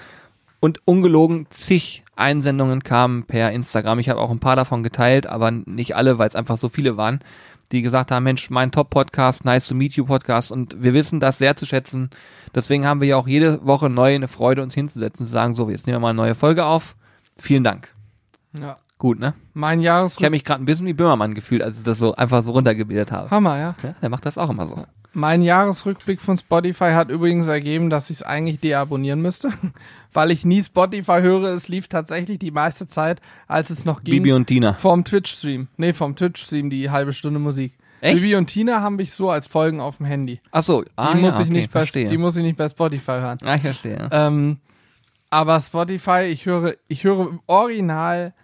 und 0.60 0.80
ungelogen 0.86 1.46
zig 1.50 2.04
Einsendungen 2.16 2.84
kamen 2.84 3.24
per 3.24 3.50
Instagram. 3.50 3.98
Ich 3.98 4.08
habe 4.08 4.20
auch 4.20 4.30
ein 4.30 4.38
paar 4.38 4.56
davon 4.56 4.84
geteilt, 4.84 5.26
aber 5.26 5.50
nicht 5.50 5.96
alle, 5.96 6.18
weil 6.18 6.28
es 6.28 6.36
einfach 6.36 6.56
so 6.56 6.68
viele 6.68 6.96
waren, 6.96 7.18
die 7.72 7.82
gesagt 7.82 8.12
haben, 8.12 8.22
Mensch, 8.22 8.50
mein 8.50 8.70
Top-Podcast, 8.70 9.44
nice 9.44 9.66
to 9.66 9.74
meet 9.74 9.94
you 9.94 10.04
Podcast 10.04 10.52
und 10.52 10.80
wir 10.80 10.94
wissen 10.94 11.18
das 11.18 11.38
sehr 11.38 11.56
zu 11.56 11.66
schätzen. 11.66 12.10
Deswegen 12.54 12.86
haben 12.86 13.00
wir 13.00 13.08
ja 13.08 13.16
auch 13.16 13.26
jede 13.26 13.66
Woche 13.66 13.90
neu 13.90 14.14
eine 14.14 14.28
Freude, 14.28 14.62
uns 14.62 14.74
hinzusetzen, 14.74 15.26
zu 15.26 15.32
sagen, 15.32 15.54
so, 15.54 15.68
jetzt 15.70 15.88
nehmen 15.88 15.96
wir 15.96 16.00
mal 16.00 16.10
eine 16.10 16.18
neue 16.18 16.34
Folge 16.36 16.64
auf. 16.64 16.94
Vielen 17.36 17.64
Dank. 17.64 17.92
Ja. 18.56 18.76
Gut, 18.98 19.18
ne? 19.18 19.34
Mein 19.54 19.80
Ich 19.80 19.86
Jahresrückblick. 19.86 20.24
habe 20.26 20.30
mich 20.32 20.44
gerade 20.44 20.62
ein 20.62 20.66
bisschen 20.66 20.86
wie 20.86 20.92
Böhmermann 20.94 21.34
gefühlt, 21.34 21.62
als 21.62 21.78
ich 21.78 21.84
das 21.84 21.98
so 21.98 22.14
einfach 22.14 22.42
so 22.42 22.52
runtergebetet 22.52 23.12
habe. 23.12 23.30
Hammer, 23.30 23.58
ja. 23.58 23.74
Ja, 23.82 23.94
der 24.00 24.08
macht 24.08 24.24
das 24.26 24.38
auch 24.38 24.50
immer 24.50 24.66
so. 24.66 24.84
Mein 25.16 25.42
Jahresrückblick 25.42 26.20
von 26.20 26.36
Spotify 26.38 26.90
hat 26.92 27.08
übrigens 27.08 27.46
ergeben, 27.46 27.88
dass 27.88 28.10
ich 28.10 28.16
es 28.18 28.22
eigentlich 28.24 28.58
deabonnieren 28.60 29.20
müsste, 29.22 29.50
weil 30.12 30.30
ich 30.32 30.44
nie 30.44 30.62
Spotify 30.62 31.20
höre. 31.20 31.44
Es 31.54 31.68
lief 31.68 31.86
tatsächlich 31.88 32.38
die 32.40 32.50
meiste 32.50 32.86
Zeit, 32.88 33.20
als 33.46 33.70
es 33.70 33.84
noch 33.84 34.02
ging. 34.02 34.14
Bibi 34.14 34.32
und 34.32 34.46
Tina. 34.46 34.72
Vom 34.74 35.04
Twitch-Stream. 35.04 35.68
Nee, 35.76 35.92
vom 35.92 36.16
Twitch-Stream 36.16 36.68
die 36.70 36.90
halbe 36.90 37.12
Stunde 37.12 37.38
Musik. 37.38 37.76
Echt? 38.00 38.16
Bibi 38.16 38.34
und 38.36 38.46
Tina 38.46 38.80
haben 38.80 38.96
mich 38.96 39.12
so 39.12 39.30
als 39.30 39.46
Folgen 39.46 39.80
auf 39.80 39.98
dem 39.98 40.06
Handy. 40.06 40.40
Ach 40.50 40.62
so, 40.62 40.84
ah, 40.96 41.14
Die, 41.14 41.20
muss, 41.20 41.34
ja, 41.34 41.40
ich 41.40 41.46
okay, 41.48 41.52
nicht 41.52 41.72
bei, 41.72 41.84
die 41.84 42.18
muss 42.18 42.36
ich 42.36 42.42
nicht 42.42 42.56
bei 42.58 42.68
Spotify 42.68 43.12
hören. 43.12 43.38
ah, 43.44 43.54
ich 43.54 43.62
verstehe. 43.62 44.08
Ähm, 44.10 44.58
aber 45.30 45.60
Spotify, 45.60 46.22
ich 46.24 46.44
höre, 46.46 46.74
ich 46.88 47.04
höre 47.04 47.38
original 47.46 48.34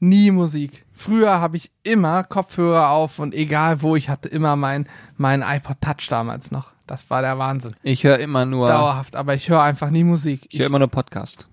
nie 0.00 0.30
Musik. 0.30 0.84
Früher 0.92 1.40
habe 1.40 1.56
ich 1.56 1.70
immer 1.82 2.24
Kopfhörer 2.24 2.90
auf 2.90 3.18
und 3.18 3.34
egal 3.34 3.82
wo, 3.82 3.96
ich 3.96 4.08
hatte 4.08 4.28
immer 4.28 4.56
mein, 4.56 4.88
mein 5.16 5.42
iPod 5.42 5.80
Touch 5.80 6.08
damals 6.08 6.50
noch. 6.50 6.72
Das 6.86 7.10
war 7.10 7.22
der 7.22 7.38
Wahnsinn. 7.38 7.74
Ich 7.82 8.04
höre 8.04 8.18
immer 8.18 8.46
nur, 8.46 8.68
Dauerhaft, 8.68 9.14
aber 9.16 9.34
ich 9.34 9.48
höre 9.48 9.62
einfach 9.62 9.90
nie 9.90 10.04
Musik. 10.04 10.46
ich 10.50 10.58
höre 10.58 10.66
immer 10.66 10.78
nur 10.78 10.88
Podcast. 10.88 11.48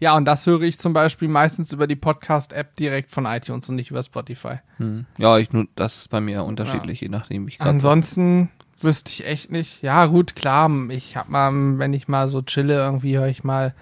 ja, 0.00 0.16
und 0.16 0.24
das 0.24 0.46
höre 0.46 0.62
ich 0.62 0.78
zum 0.78 0.92
Beispiel 0.92 1.28
meistens 1.28 1.72
über 1.72 1.86
die 1.86 1.96
Podcast-App 1.96 2.74
direkt 2.76 3.10
von 3.10 3.26
iTunes 3.26 3.68
und 3.68 3.76
nicht 3.76 3.90
über 3.90 4.02
Spotify. 4.02 4.60
Hm. 4.78 5.06
Ja, 5.18 5.36
ich 5.38 5.50
das 5.74 5.96
ist 5.96 6.10
bei 6.10 6.20
mir 6.20 6.44
unterschiedlich, 6.44 7.00
je 7.00 7.08
nachdem, 7.08 7.46
wie 7.46 7.50
ich 7.50 7.58
gerade. 7.58 7.70
Ansonsten 7.70 8.50
wüsste 8.80 9.10
ich 9.10 9.26
echt 9.26 9.50
nicht. 9.50 9.82
Ja, 9.82 10.06
gut, 10.06 10.36
klar, 10.36 10.70
ich 10.90 11.16
hab 11.16 11.28
mal, 11.28 11.78
wenn 11.78 11.92
ich 11.92 12.08
mal 12.08 12.28
so 12.28 12.42
chille, 12.42 12.74
irgendwie 12.74 13.18
höre 13.18 13.28
ich 13.28 13.44
mal 13.44 13.74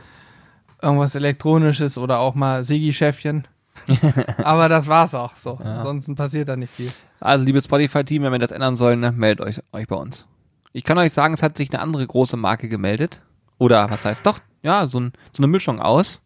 irgendwas 0.83 1.15
Elektronisches 1.15 1.99
oder 1.99 2.19
auch 2.19 2.35
mal 2.35 2.65
Sigi-Schäffchen. 2.65 3.47
Aber 4.43 4.69
das 4.69 4.87
war's 4.87 5.15
auch 5.15 5.37
so. 5.37 5.57
Ansonsten 5.57 6.15
passiert 6.15 6.49
da 6.49 6.57
nicht 6.57 6.73
viel. 6.73 6.91
Also, 7.21 7.45
liebe 7.45 7.63
Spotify-Team, 7.63 8.23
wenn 8.23 8.33
wir 8.33 8.39
das 8.39 8.51
ändern 8.51 8.77
sollen, 8.77 9.01
ne, 9.01 9.13
meldet 9.13 9.47
euch, 9.47 9.61
euch 9.73 9.87
bei 9.87 9.97
uns. 9.97 10.27
Ich 10.73 10.85
kann 10.85 10.99
euch 10.99 11.13
sagen, 11.13 11.35
es 11.35 11.43
hat 11.43 11.57
sich 11.57 11.73
eine 11.73 11.81
andere 11.81 12.07
große 12.07 12.37
Marke 12.37 12.69
gemeldet. 12.69 13.23
Oder 13.59 13.91
was 13.91 14.05
heißt 14.05 14.27
doch, 14.27 14.41
ja, 14.63 14.87
so, 14.87 15.01
ein, 15.01 15.13
so 15.33 15.43
eine 15.43 15.47
Mischung 15.47 15.81
aus. 15.81 16.23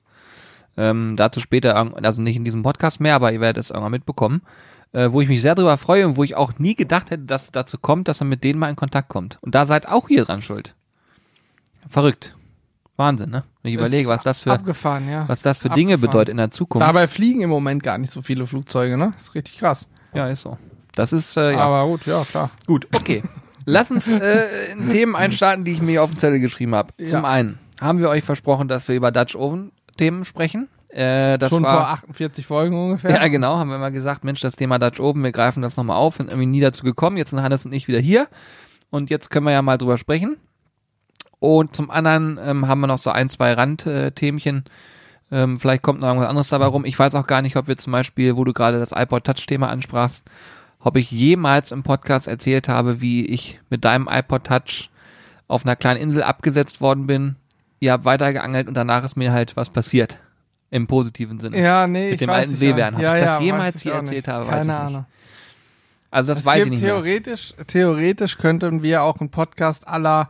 Ähm, 0.77 1.15
dazu 1.17 1.41
später, 1.41 1.77
also 2.03 2.23
nicht 2.23 2.37
in 2.37 2.45
diesem 2.45 2.63
Podcast 2.63 3.01
mehr, 3.01 3.15
aber 3.15 3.33
ihr 3.33 3.41
werdet 3.41 3.63
es 3.63 3.71
irgendwann 3.71 3.93
mitbekommen. 3.93 4.43
Äh, 4.93 5.13
wo 5.13 5.21
ich 5.21 5.29
mich 5.29 5.41
sehr 5.41 5.55
drüber 5.55 5.77
freue 5.77 6.05
und 6.07 6.17
wo 6.17 6.25
ich 6.25 6.37
auch 6.37 6.59
nie 6.59 6.75
gedacht 6.75 7.11
hätte, 7.11 7.23
dass 7.25 7.45
es 7.45 7.53
dazu 7.53 7.79
kommt, 7.79 8.09
dass 8.09 8.19
man 8.19 8.29
mit 8.29 8.43
denen 8.43 8.59
mal 8.59 8.71
in 8.71 8.77
Kontakt 8.77 9.09
kommt. 9.09 9.39
Und 9.41 9.55
da 9.55 9.67
seid 9.67 9.87
auch 9.87 10.09
ihr 10.09 10.25
dran 10.25 10.43
schuld. 10.43 10.75
Verrückt. 11.89 12.35
Wahnsinn, 13.01 13.31
ne? 13.31 13.43
Wenn 13.63 13.71
ich 13.71 13.77
überlege, 13.77 14.09
was 14.09 14.23
das 14.23 14.39
für, 14.39 14.51
ja. 14.51 15.25
was 15.27 15.43
das 15.43 15.59
für 15.59 15.71
Dinge 15.71 15.99
bedeutet 15.99 16.29
in 16.29 16.37
der 16.37 16.53
Zukunft. 16.53 16.87
Dabei 16.87 17.09
fliegen 17.09 17.41
im 17.41 17.51
Moment 17.51 17.83
gar 17.83 17.99
nicht 17.99 18.13
so 18.13 18.23
viele 18.23 18.47
Flugzeuge, 18.47 18.97
ne? 18.97 19.11
ist 19.17 19.35
richtig 19.35 19.59
krass. 19.59 19.87
ja, 20.15 20.29
ist 20.29 20.43
so. 20.43 20.57
Das 20.95 21.13
ist, 21.13 21.37
äh, 21.37 21.53
ja. 21.53 21.59
Aber 21.59 21.87
gut, 21.87 22.07
ja, 22.07 22.23
klar. 22.25 22.51
Gut, 22.67 22.87
okay. 22.95 23.23
Lass 23.65 23.91
uns 23.91 24.09
äh, 24.09 24.73
in 24.73 24.89
Themen 24.91 25.17
einstarten, 25.17 25.65
die 25.65 25.73
ich 25.73 25.83
mir 25.83 26.03
auf 26.03 26.11
den 26.11 26.17
Zettel 26.17 26.41
geschrieben 26.41 26.75
habe. 26.75 26.93
Zum 27.05 27.23
Ja. 27.23 27.29
einen 27.29 27.59
haben 27.81 27.99
wir 27.99 28.09
euch 28.09 28.25
versprochen, 28.25 28.69
dass 28.69 28.89
wir 28.89 28.95
über 28.95 29.11
Dutch 29.11 29.35
Oven 29.37 29.73
Themen 29.97 30.25
sprechen. 30.25 30.69
Äh, 30.89 31.39
das 31.39 31.51
Schon 31.51 31.63
war, 31.63 31.73
vor 31.73 31.89
48 31.89 32.45
Folgen 32.45 32.77
ungefähr. 32.77 33.13
Ja, 33.13 33.29
genau, 33.29 33.57
haben 33.57 33.71
wir 33.71 33.79
mal 33.79 33.93
gesagt, 33.93 34.25
Mensch, 34.25 34.41
das 34.41 34.57
Thema 34.57 34.79
Dutch 34.79 34.99
Oven, 35.01 35.23
wir 35.23 35.33
greifen 35.33 35.63
das 35.63 35.77
nochmal 35.77 35.97
auf, 35.97 36.17
sind 36.17 36.29
irgendwie 36.29 36.47
nie 36.47 36.61
dazu 36.61 36.85
gekommen. 36.85 37.17
Jetzt 37.17 37.31
sind 37.31 37.43
Hannes 37.43 37.65
und 37.65 37.73
ich 37.73 37.87
wieder 37.87 38.01
hier. 38.01 38.29
Und 38.91 39.09
jetzt 39.09 39.31
können 39.31 39.47
wir 39.47 39.53
ja 39.53 39.63
mal 39.63 39.79
drüber 39.79 39.99
sprechen. 39.99 40.37
Und 41.41 41.75
zum 41.75 41.91
anderen 41.91 42.39
ähm, 42.43 42.69
haben 42.69 42.81
wir 42.81 42.87
noch 42.87 42.99
so 42.99 43.11
ein, 43.11 43.29
zwei 43.29 43.55
Randthemchen. 43.55 44.65
Ähm, 45.33 45.59
vielleicht 45.59 45.83
kommt 45.83 46.01
noch 46.01 46.09
irgendwas 46.09 46.29
anderes 46.29 46.49
dabei 46.49 46.67
rum. 46.67 46.85
Ich 46.85 46.99
weiß 46.99 47.15
auch 47.15 47.27
gar 47.27 47.41
nicht, 47.43 47.57
ob 47.57 47.67
wir 47.67 47.77
zum 47.77 47.93
Beispiel, 47.93 48.37
wo 48.37 48.45
du 48.45 48.53
gerade 48.53 48.79
das 48.79 48.93
iPod 48.93 49.25
Touch-Thema 49.25 49.69
ansprachst, 49.69 50.23
ob 50.81 50.97
ich 50.97 51.11
jemals 51.11 51.73
im 51.73 51.83
Podcast 51.83 52.27
erzählt 52.29 52.69
habe, 52.69 53.01
wie 53.01 53.25
ich 53.27 53.61
mit 53.71 53.85
deinem 53.85 54.09
iPod 54.11 54.45
Touch 54.45 54.91
auf 55.49 55.65
einer 55.65 55.77
kleinen 55.77 56.01
Insel 56.01 56.23
abgesetzt 56.23 56.81
worden 56.81 57.07
bin. 57.07 57.37
Ihr 57.81 57.93
habt 57.93 58.05
weitergeangelt 58.05 58.69
und 58.69 58.75
danach 58.75 59.05
ist 59.05 59.17
mir 59.17 59.33
halt 59.33 59.57
was 59.57 59.71
passiert. 59.71 60.19
Im 60.73 60.87
positiven 60.87 61.41
Sinne. 61.41 61.59
Ja, 61.61 61.87
nee, 61.89 62.13
Mit 62.13 62.21
dem 62.21 62.31
alten 62.31 62.51
nicht, 62.51 62.59
Seebären. 62.61 63.01
Ja, 63.01 63.17
ich 63.17 63.25
das 63.25 63.37
ja, 63.39 63.41
jemals 63.41 63.75
weiß 63.77 63.83
hier 63.83 63.93
erzählt 63.95 64.11
nicht. 64.27 64.29
habe, 64.29 64.45
weiß 64.47 64.51
Keine 64.51 64.61
ich 64.61 64.67
nicht. 64.69 64.77
Ahnung. 64.77 65.07
Also 66.13 66.33
das 66.33 66.41
es 66.41 66.47
weiß 66.47 66.65
ich 66.65 66.71
nicht 66.71 66.83
mehr. 66.83 66.91
theoretisch, 66.93 67.55
theoretisch 67.67 68.39
könnten 68.39 68.83
wir 68.83 69.03
auch 69.03 69.19
einen 69.21 69.31
Podcast 69.31 69.89
aller 69.89 70.29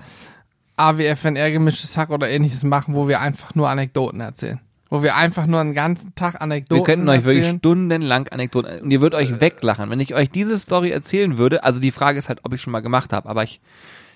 AWFNR 0.80 1.50
gemischtes 1.50 1.96
Hack 1.96 2.10
oder 2.10 2.28
ähnliches 2.28 2.62
machen, 2.62 2.94
wo 2.94 3.08
wir 3.08 3.20
einfach 3.20 3.54
nur 3.54 3.68
Anekdoten 3.68 4.20
erzählen. 4.20 4.60
Wo 4.88 5.02
wir 5.02 5.16
einfach 5.16 5.46
nur 5.46 5.60
einen 5.60 5.74
ganzen 5.74 6.14
Tag 6.16 6.40
Anekdoten 6.40 6.80
Wir 6.80 6.84
könnten 6.84 7.08
euch 7.08 7.24
wirklich 7.24 7.44
erzählen. 7.44 7.58
stundenlang 7.58 8.28
Anekdoten 8.28 8.80
und 8.80 8.90
ihr 8.90 9.00
würdet 9.00 9.20
euch 9.20 9.40
weglachen, 9.40 9.88
wenn 9.90 10.00
ich 10.00 10.14
euch 10.14 10.30
diese 10.30 10.58
Story 10.58 10.90
erzählen 10.90 11.38
würde. 11.38 11.62
Also 11.62 11.78
die 11.78 11.92
Frage 11.92 12.18
ist 12.18 12.28
halt, 12.28 12.40
ob 12.42 12.52
ich 12.52 12.60
schon 12.60 12.72
mal 12.72 12.80
gemacht 12.80 13.12
habe, 13.12 13.28
aber 13.28 13.44
ich 13.44 13.60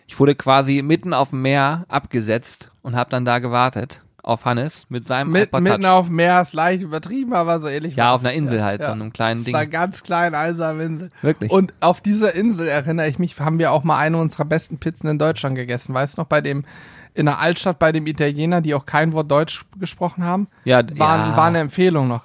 ich 0.07 0.19
wurde 0.21 0.35
quasi 0.35 0.83
mitten 0.83 1.15
auf 1.15 1.31
dem 1.31 1.43
Meer 1.43 1.87
abgesetzt 1.89 2.71
und 2.83 2.95
habe 2.95 3.11
dann 3.11 3.25
da 3.25 3.39
gewartet 3.39 4.03
auf 4.25 4.45
Hannes 4.47 4.87
mit 4.89 5.07
seinem 5.07 5.31
Mit, 5.31 5.49
iPod 5.49 5.61
mitten 5.61 5.83
Touch. 5.83 5.91
auf 5.91 6.07
dem 6.07 6.17
Meer 6.17 6.41
ist 6.41 6.55
leicht 6.55 6.83
übertrieben, 6.83 7.35
aber 7.35 7.61
so 7.61 7.69
ähnlich. 7.69 7.95
ja, 7.95 8.15
auf 8.15 8.23
einer 8.23 8.33
Insel 8.33 8.65
halt, 8.65 8.81
ja. 8.81 8.89
so 8.89 8.93
einem 8.93 9.13
kleinen 9.13 9.45
Ding. 9.45 9.55
Auf 9.55 9.61
einer 9.61 9.71
ganz 9.71 10.03
kleinen, 10.03 10.35
einsamen 10.35 10.81
Insel. 10.81 11.11
Wirklich. 11.23 11.51
Und 11.51 11.75
auf 11.81 12.01
dieser 12.01 12.35
Insel 12.35 12.67
erinnere 12.69 13.09
ich 13.09 13.19
mich, 13.19 13.39
haben 13.39 13.59
wir 13.59 13.71
auch 13.71 13.85
mal 13.85 13.99
eine 13.99 14.17
unserer 14.19 14.47
besten 14.47 14.79
Pizzen 14.79 15.09
in 15.09 15.19
Deutschland 15.19 15.57
gegessen. 15.57 15.95
Weißt 15.95 16.17
du 16.17 16.23
noch, 16.23 16.27
bei 16.27 16.41
dem, 16.41 16.65
in 17.13 17.27
der 17.27 17.39
Altstadt 17.39 17.79
bei 17.79 17.93
dem 17.93 18.07
Italiener, 18.07 18.61
die 18.61 18.75
auch 18.75 18.87
kein 18.87 19.13
Wort 19.13 19.31
Deutsch 19.31 19.65
gesprochen 19.79 20.25
haben, 20.25 20.49
ja, 20.65 20.79
war, 20.99 21.29
ja, 21.29 21.37
war 21.37 21.47
eine 21.47 21.59
Empfehlung 21.59 22.09
noch. 22.09 22.25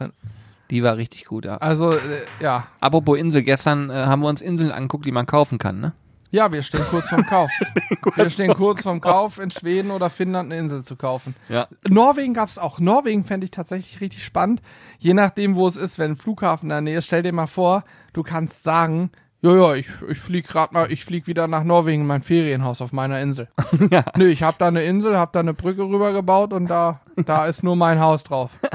die 0.71 0.83
war 0.83 0.95
richtig 0.97 1.25
gut, 1.25 1.45
ja. 1.45 1.57
Also, 1.57 1.93
äh, 1.93 1.99
ja. 2.39 2.67
Apropos 2.79 3.17
Insel, 3.17 3.41
gestern 3.43 3.89
äh, 3.89 3.93
haben 3.93 4.21
wir 4.21 4.29
uns 4.29 4.41
Inseln 4.41 4.71
angeguckt, 4.71 5.05
die 5.05 5.11
man 5.11 5.25
kaufen 5.25 5.57
kann, 5.57 5.79
ne? 5.79 5.93
Ja, 6.31 6.51
wir 6.51 6.61
stehen 6.61 6.85
kurz 6.89 7.09
vorm 7.09 7.25
Kauf. 7.25 7.49
wir 8.15 8.29
stehen 8.29 8.53
kurz 8.53 8.83
vorm 8.83 9.01
Kauf, 9.01 9.39
in 9.39 9.49
Schweden 9.49 9.89
oder 9.89 10.09
Finnland 10.09 10.51
eine 10.51 10.61
Insel 10.61 10.83
zu 10.83 10.95
kaufen. 10.95 11.35
Ja. 11.47 11.67
Norwegen 11.87 12.35
gab's 12.35 12.57
auch. 12.59 12.79
Norwegen 12.79 13.23
fände 13.23 13.45
ich 13.45 13.51
tatsächlich 13.51 13.99
richtig 13.99 14.23
spannend. 14.23 14.61
Je 14.99 15.15
nachdem, 15.15 15.55
wo 15.55 15.67
es 15.67 15.75
ist, 15.75 15.97
wenn 15.97 16.11
ein 16.11 16.17
Flughafen 16.17 16.65
in 16.65 16.69
der 16.69 16.81
Nähe 16.81 16.97
ist, 16.99 17.05
stell 17.05 17.23
dir 17.23 17.33
mal 17.33 17.47
vor, 17.47 17.83
du 18.13 18.21
kannst 18.21 18.63
sagen, 18.63 19.11
ja, 19.41 19.55
ja, 19.55 19.73
ich, 19.73 19.87
ich 20.09 20.19
flieg 20.19 20.47
grad 20.47 20.73
mal, 20.73 20.91
ich 20.91 21.05
flieg 21.05 21.25
wieder 21.25 21.47
nach 21.47 21.63
Norwegen 21.63 22.01
in 22.01 22.07
mein 22.07 22.21
Ferienhaus 22.21 22.81
auf 22.81 22.91
meiner 22.91 23.21
Insel. 23.21 23.47
Ja. 23.89 24.03
Nö, 24.17 24.27
ich 24.27 24.43
hab 24.43 24.57
da 24.57 24.67
eine 24.67 24.83
Insel, 24.83 25.17
hab 25.17 25.31
da 25.33 25.39
eine 25.39 25.53
Brücke 25.53 25.83
rübergebaut 25.83 26.53
und 26.53 26.67
da, 26.67 26.99
da 27.25 27.45
ist 27.45 27.63
nur 27.63 27.75
mein 27.75 27.99
Haus 27.99 28.23
drauf. 28.23 28.51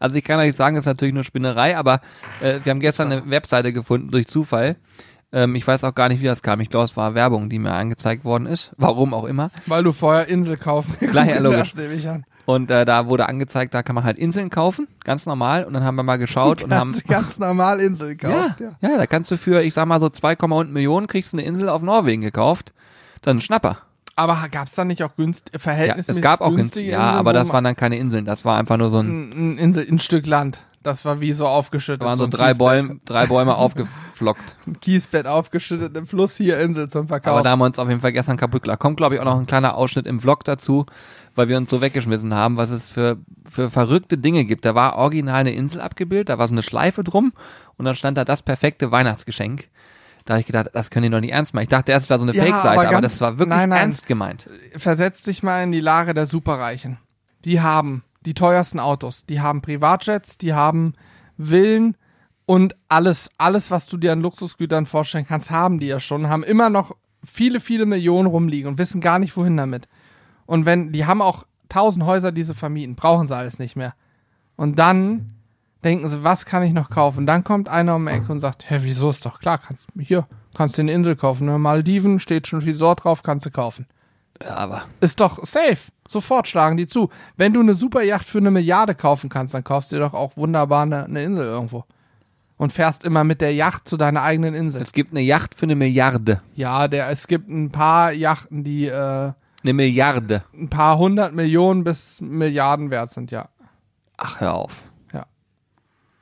Also 0.00 0.16
ich 0.16 0.24
kann 0.24 0.40
euch 0.40 0.56
sagen, 0.56 0.74
das 0.74 0.82
ist 0.82 0.86
natürlich 0.86 1.14
nur 1.14 1.22
Spinnerei, 1.22 1.78
aber 1.78 2.00
äh, 2.40 2.58
wir 2.64 2.70
haben 2.70 2.80
gestern 2.80 3.12
eine 3.12 3.30
Webseite 3.30 3.72
gefunden 3.72 4.10
durch 4.10 4.26
Zufall. 4.26 4.76
Ähm, 5.34 5.56
ich 5.56 5.66
weiß 5.66 5.82
auch 5.82 5.94
gar 5.94 6.08
nicht, 6.08 6.22
wie 6.22 6.26
das 6.26 6.42
kam. 6.42 6.60
Ich 6.60 6.70
glaube, 6.70 6.84
es 6.84 6.96
war 6.96 7.14
Werbung, 7.14 7.50
die 7.50 7.58
mir 7.58 7.72
angezeigt 7.72 8.24
worden 8.24 8.46
ist. 8.46 8.70
Warum 8.78 9.12
auch 9.12 9.24
immer. 9.24 9.50
Weil 9.66 9.82
du 9.82 9.92
vorher 9.92 10.28
Insel 10.28 10.56
kaufen 10.56 10.96
Klar, 11.10 11.26
ja, 11.28 11.40
logisch. 11.40 11.72
Das 11.72 11.76
nehme 11.76 11.94
ich 11.94 12.08
an. 12.08 12.24
Und 12.46 12.70
äh, 12.70 12.84
da 12.84 13.08
wurde 13.08 13.28
angezeigt, 13.28 13.74
da 13.74 13.82
kann 13.82 13.94
man 13.94 14.04
halt 14.04 14.18
Inseln 14.18 14.50
kaufen, 14.50 14.86
ganz 15.02 15.26
normal. 15.26 15.64
Und 15.64 15.72
dann 15.72 15.82
haben 15.82 15.96
wir 15.96 16.02
mal 16.02 16.18
geschaut 16.18 16.62
und 16.64 16.72
haben. 16.72 16.92
Ganz, 16.92 17.04
ganz 17.04 17.38
normal 17.38 17.80
Insel 17.80 18.10
Ja, 18.10 18.14
gekauft. 18.14 18.60
Ja. 18.60 18.90
ja, 18.90 18.96
da 18.96 19.06
kannst 19.06 19.30
du 19.30 19.36
für, 19.36 19.62
ich 19.62 19.74
sag 19.74 19.86
mal 19.86 19.98
so 19.98 20.06
2,1 20.06 20.66
Millionen 20.66 21.08
kriegst 21.08 21.32
du 21.32 21.38
eine 21.38 21.46
Insel 21.46 21.68
auf 21.68 21.82
Norwegen 21.82 22.22
gekauft. 22.22 22.72
Dann 23.22 23.40
Schnapper. 23.40 23.78
Aber 24.16 24.38
gab's 24.50 24.74
da 24.74 24.84
nicht 24.84 25.02
auch 25.02 25.16
günst 25.16 25.50
Ja, 25.52 25.58
verhältnismäßig 25.58 26.18
es 26.18 26.22
gab 26.22 26.40
auch 26.40 26.54
günstige 26.54 26.84
günstig, 26.84 26.92
ja, 26.92 26.98
Inseln, 27.00 27.18
aber 27.18 27.30
wo 27.30 27.34
das 27.34 27.52
waren 27.52 27.64
dann 27.64 27.74
keine 27.74 27.98
Inseln. 27.98 28.24
Das 28.24 28.44
war 28.44 28.58
einfach 28.58 28.76
nur 28.76 28.90
so 28.90 29.00
ein, 29.00 29.30
ein, 29.30 29.54
ein 29.54 29.58
Insel, 29.58 29.86
ein 29.90 29.98
Stück 29.98 30.26
Land. 30.26 30.58
Das 30.84 31.06
war 31.06 31.20
wie 31.20 31.32
so 31.32 31.46
aufgeschüttet. 31.46 32.02
da 32.02 32.06
waren 32.06 32.18
so 32.18 32.24
ein 32.24 32.30
drei. 32.30 32.52
Bäume, 32.52 33.00
drei 33.06 33.26
Bäume 33.26 33.56
aufgeflockt. 33.56 34.56
Ein 34.66 34.78
Kiesbett 34.80 35.26
aufgeschüttet 35.26 35.96
im 35.96 36.06
Fluss, 36.06 36.36
hier 36.36 36.58
Insel 36.60 36.90
zum 36.90 37.08
Verkauf. 37.08 37.32
Aber 37.32 37.42
da 37.42 37.50
haben 37.50 37.60
wir 37.60 37.64
uns 37.64 37.78
auf 37.78 37.88
jeden 37.88 38.02
Fall 38.02 38.12
gestern 38.12 38.36
kaputt 38.36 38.62
gelacht. 38.62 38.80
Kommt, 38.80 38.98
glaube 38.98 39.14
ich, 39.14 39.20
auch 39.20 39.24
noch 39.24 39.38
ein 39.40 39.46
kleiner 39.46 39.76
Ausschnitt 39.76 40.06
im 40.06 40.20
Vlog 40.20 40.44
dazu, 40.44 40.84
weil 41.34 41.48
wir 41.48 41.56
uns 41.56 41.70
so 41.70 41.80
weggeschmissen 41.80 42.34
haben, 42.34 42.58
was 42.58 42.68
es 42.68 42.90
für, 42.90 43.16
für 43.50 43.70
verrückte 43.70 44.18
Dinge 44.18 44.44
gibt. 44.44 44.66
Da 44.66 44.74
war 44.74 44.96
original 44.96 45.40
eine 45.40 45.54
Insel 45.54 45.80
abgebildet, 45.80 46.28
da 46.28 46.38
war 46.38 46.48
so 46.48 46.54
eine 46.54 46.62
Schleife 46.62 47.02
drum 47.02 47.32
und 47.78 47.86
dann 47.86 47.94
stand 47.94 48.18
da 48.18 48.26
das 48.26 48.42
perfekte 48.42 48.90
Weihnachtsgeschenk. 48.92 49.68
Da 50.26 50.34
habe 50.34 50.40
ich 50.42 50.46
gedacht, 50.46 50.68
das 50.74 50.90
können 50.90 51.04
die 51.04 51.10
doch 51.10 51.20
nicht 51.20 51.32
ernst 51.32 51.54
machen. 51.54 51.64
Ich 51.64 51.70
dachte 51.70 51.92
erst, 51.92 52.04
es 52.04 52.10
war 52.10 52.18
so 52.18 52.24
eine 52.26 52.34
Ja, 52.34 52.44
Fake-Seite, 52.44 52.80
aber 52.80 52.88
aber, 52.88 53.00
das 53.00 53.20
war 53.22 53.38
wirklich 53.38 53.48
nein, 53.56 53.70
nein. 53.70 53.80
ernst 53.80 54.06
gemeint. 54.06 54.50
Versetz 54.76 55.22
dich 55.22 55.42
mal 55.42 55.62
in 55.62 55.72
die 55.72 55.80
Lage 55.80 56.12
der 56.12 56.26
Superreichen. 56.26 56.98
Die 57.46 57.62
haben 57.62 58.02
die 58.26 58.34
teuersten 58.34 58.80
Autos, 58.80 59.26
die 59.26 59.40
haben 59.40 59.62
Privatjets, 59.62 60.38
die 60.38 60.54
haben 60.54 60.94
Villen 61.38 61.96
und 62.46 62.76
alles, 62.88 63.30
alles, 63.38 63.70
was 63.70 63.86
du 63.86 63.96
dir 63.96 64.12
an 64.12 64.20
Luxusgütern 64.20 64.86
vorstellen 64.86 65.26
kannst, 65.26 65.50
haben 65.50 65.78
die 65.78 65.86
ja 65.86 66.00
schon, 66.00 66.28
haben 66.28 66.42
immer 66.42 66.70
noch 66.70 66.96
viele, 67.24 67.60
viele 67.60 67.86
Millionen 67.86 68.26
rumliegen 68.26 68.68
und 68.68 68.78
wissen 68.78 69.00
gar 69.00 69.18
nicht, 69.18 69.36
wohin 69.36 69.56
damit. 69.56 69.88
Und 70.46 70.66
wenn, 70.66 70.92
die 70.92 71.06
haben 71.06 71.22
auch 71.22 71.44
tausend 71.68 72.04
Häuser, 72.04 72.32
die 72.32 72.42
sie 72.42 72.54
vermieten, 72.54 72.96
brauchen 72.96 73.28
sie 73.28 73.36
alles 73.36 73.58
nicht 73.58 73.76
mehr. 73.76 73.94
Und 74.56 74.78
dann 74.78 75.32
denken 75.82 76.08
sie, 76.08 76.22
was 76.22 76.46
kann 76.46 76.62
ich 76.62 76.72
noch 76.72 76.90
kaufen? 76.90 77.26
Dann 77.26 77.44
kommt 77.44 77.68
einer 77.68 77.96
um 77.96 78.06
die 78.06 78.12
Ecke 78.12 78.30
und 78.30 78.40
sagt, 78.40 78.70
hä, 78.70 78.78
wieso 78.82 79.10
ist 79.10 79.26
doch 79.26 79.40
klar, 79.40 79.58
kannst 79.58 79.88
hier, 79.98 80.26
kannst 80.54 80.76
dir 80.78 80.82
eine 80.82 80.92
Insel 80.92 81.16
kaufen. 81.16 81.46
Ne? 81.46 81.58
Maldiven 81.58 82.20
steht 82.20 82.46
schon 82.46 82.60
Resort 82.60 83.04
drauf, 83.04 83.22
kannst 83.22 83.46
du 83.46 83.50
kaufen. 83.50 83.86
Ja, 84.42 84.56
aber 84.56 84.84
Ist 85.00 85.20
doch 85.20 85.44
safe. 85.46 85.90
Sofort 86.08 86.46
schlagen 86.48 86.76
die 86.76 86.86
zu. 86.86 87.08
Wenn 87.36 87.52
du 87.52 87.60
eine 87.60 87.74
Superjacht 87.74 88.26
für 88.26 88.38
eine 88.38 88.50
Milliarde 88.50 88.94
kaufen 88.94 89.30
kannst, 89.30 89.54
dann 89.54 89.64
kaufst 89.64 89.90
du 89.92 89.96
dir 89.96 90.00
doch 90.00 90.14
auch 90.14 90.36
wunderbar 90.36 90.82
eine, 90.82 91.04
eine 91.04 91.22
Insel 91.22 91.46
irgendwo. 91.46 91.84
und 92.56 92.72
fährst 92.72 93.04
immer 93.04 93.24
mit 93.24 93.40
der 93.40 93.52
Yacht 93.54 93.88
zu 93.88 93.96
deiner 93.96 94.22
eigenen 94.22 94.54
Insel. 94.54 94.80
Es 94.82 94.92
gibt 94.92 95.10
eine 95.12 95.20
Yacht 95.22 95.54
für 95.54 95.64
eine 95.66 95.74
Milliarde. 95.76 96.40
Ja, 96.54 96.86
der, 96.88 97.08
es 97.10 97.26
gibt 97.26 97.48
ein 97.48 97.70
paar 97.70 98.12
Yachten, 98.12 98.62
die 98.64 98.86
äh, 98.86 99.32
Eine 99.62 99.72
Milliarde. 99.72 100.44
ein 100.54 100.68
paar 100.68 100.98
hundert 100.98 101.34
Millionen 101.34 101.82
bis 101.84 102.20
Milliarden 102.20 102.90
wert 102.90 103.10
sind, 103.10 103.30
ja. 103.30 103.48
Ach, 104.16 104.40
hör 104.40 104.54
auf. 104.54 104.82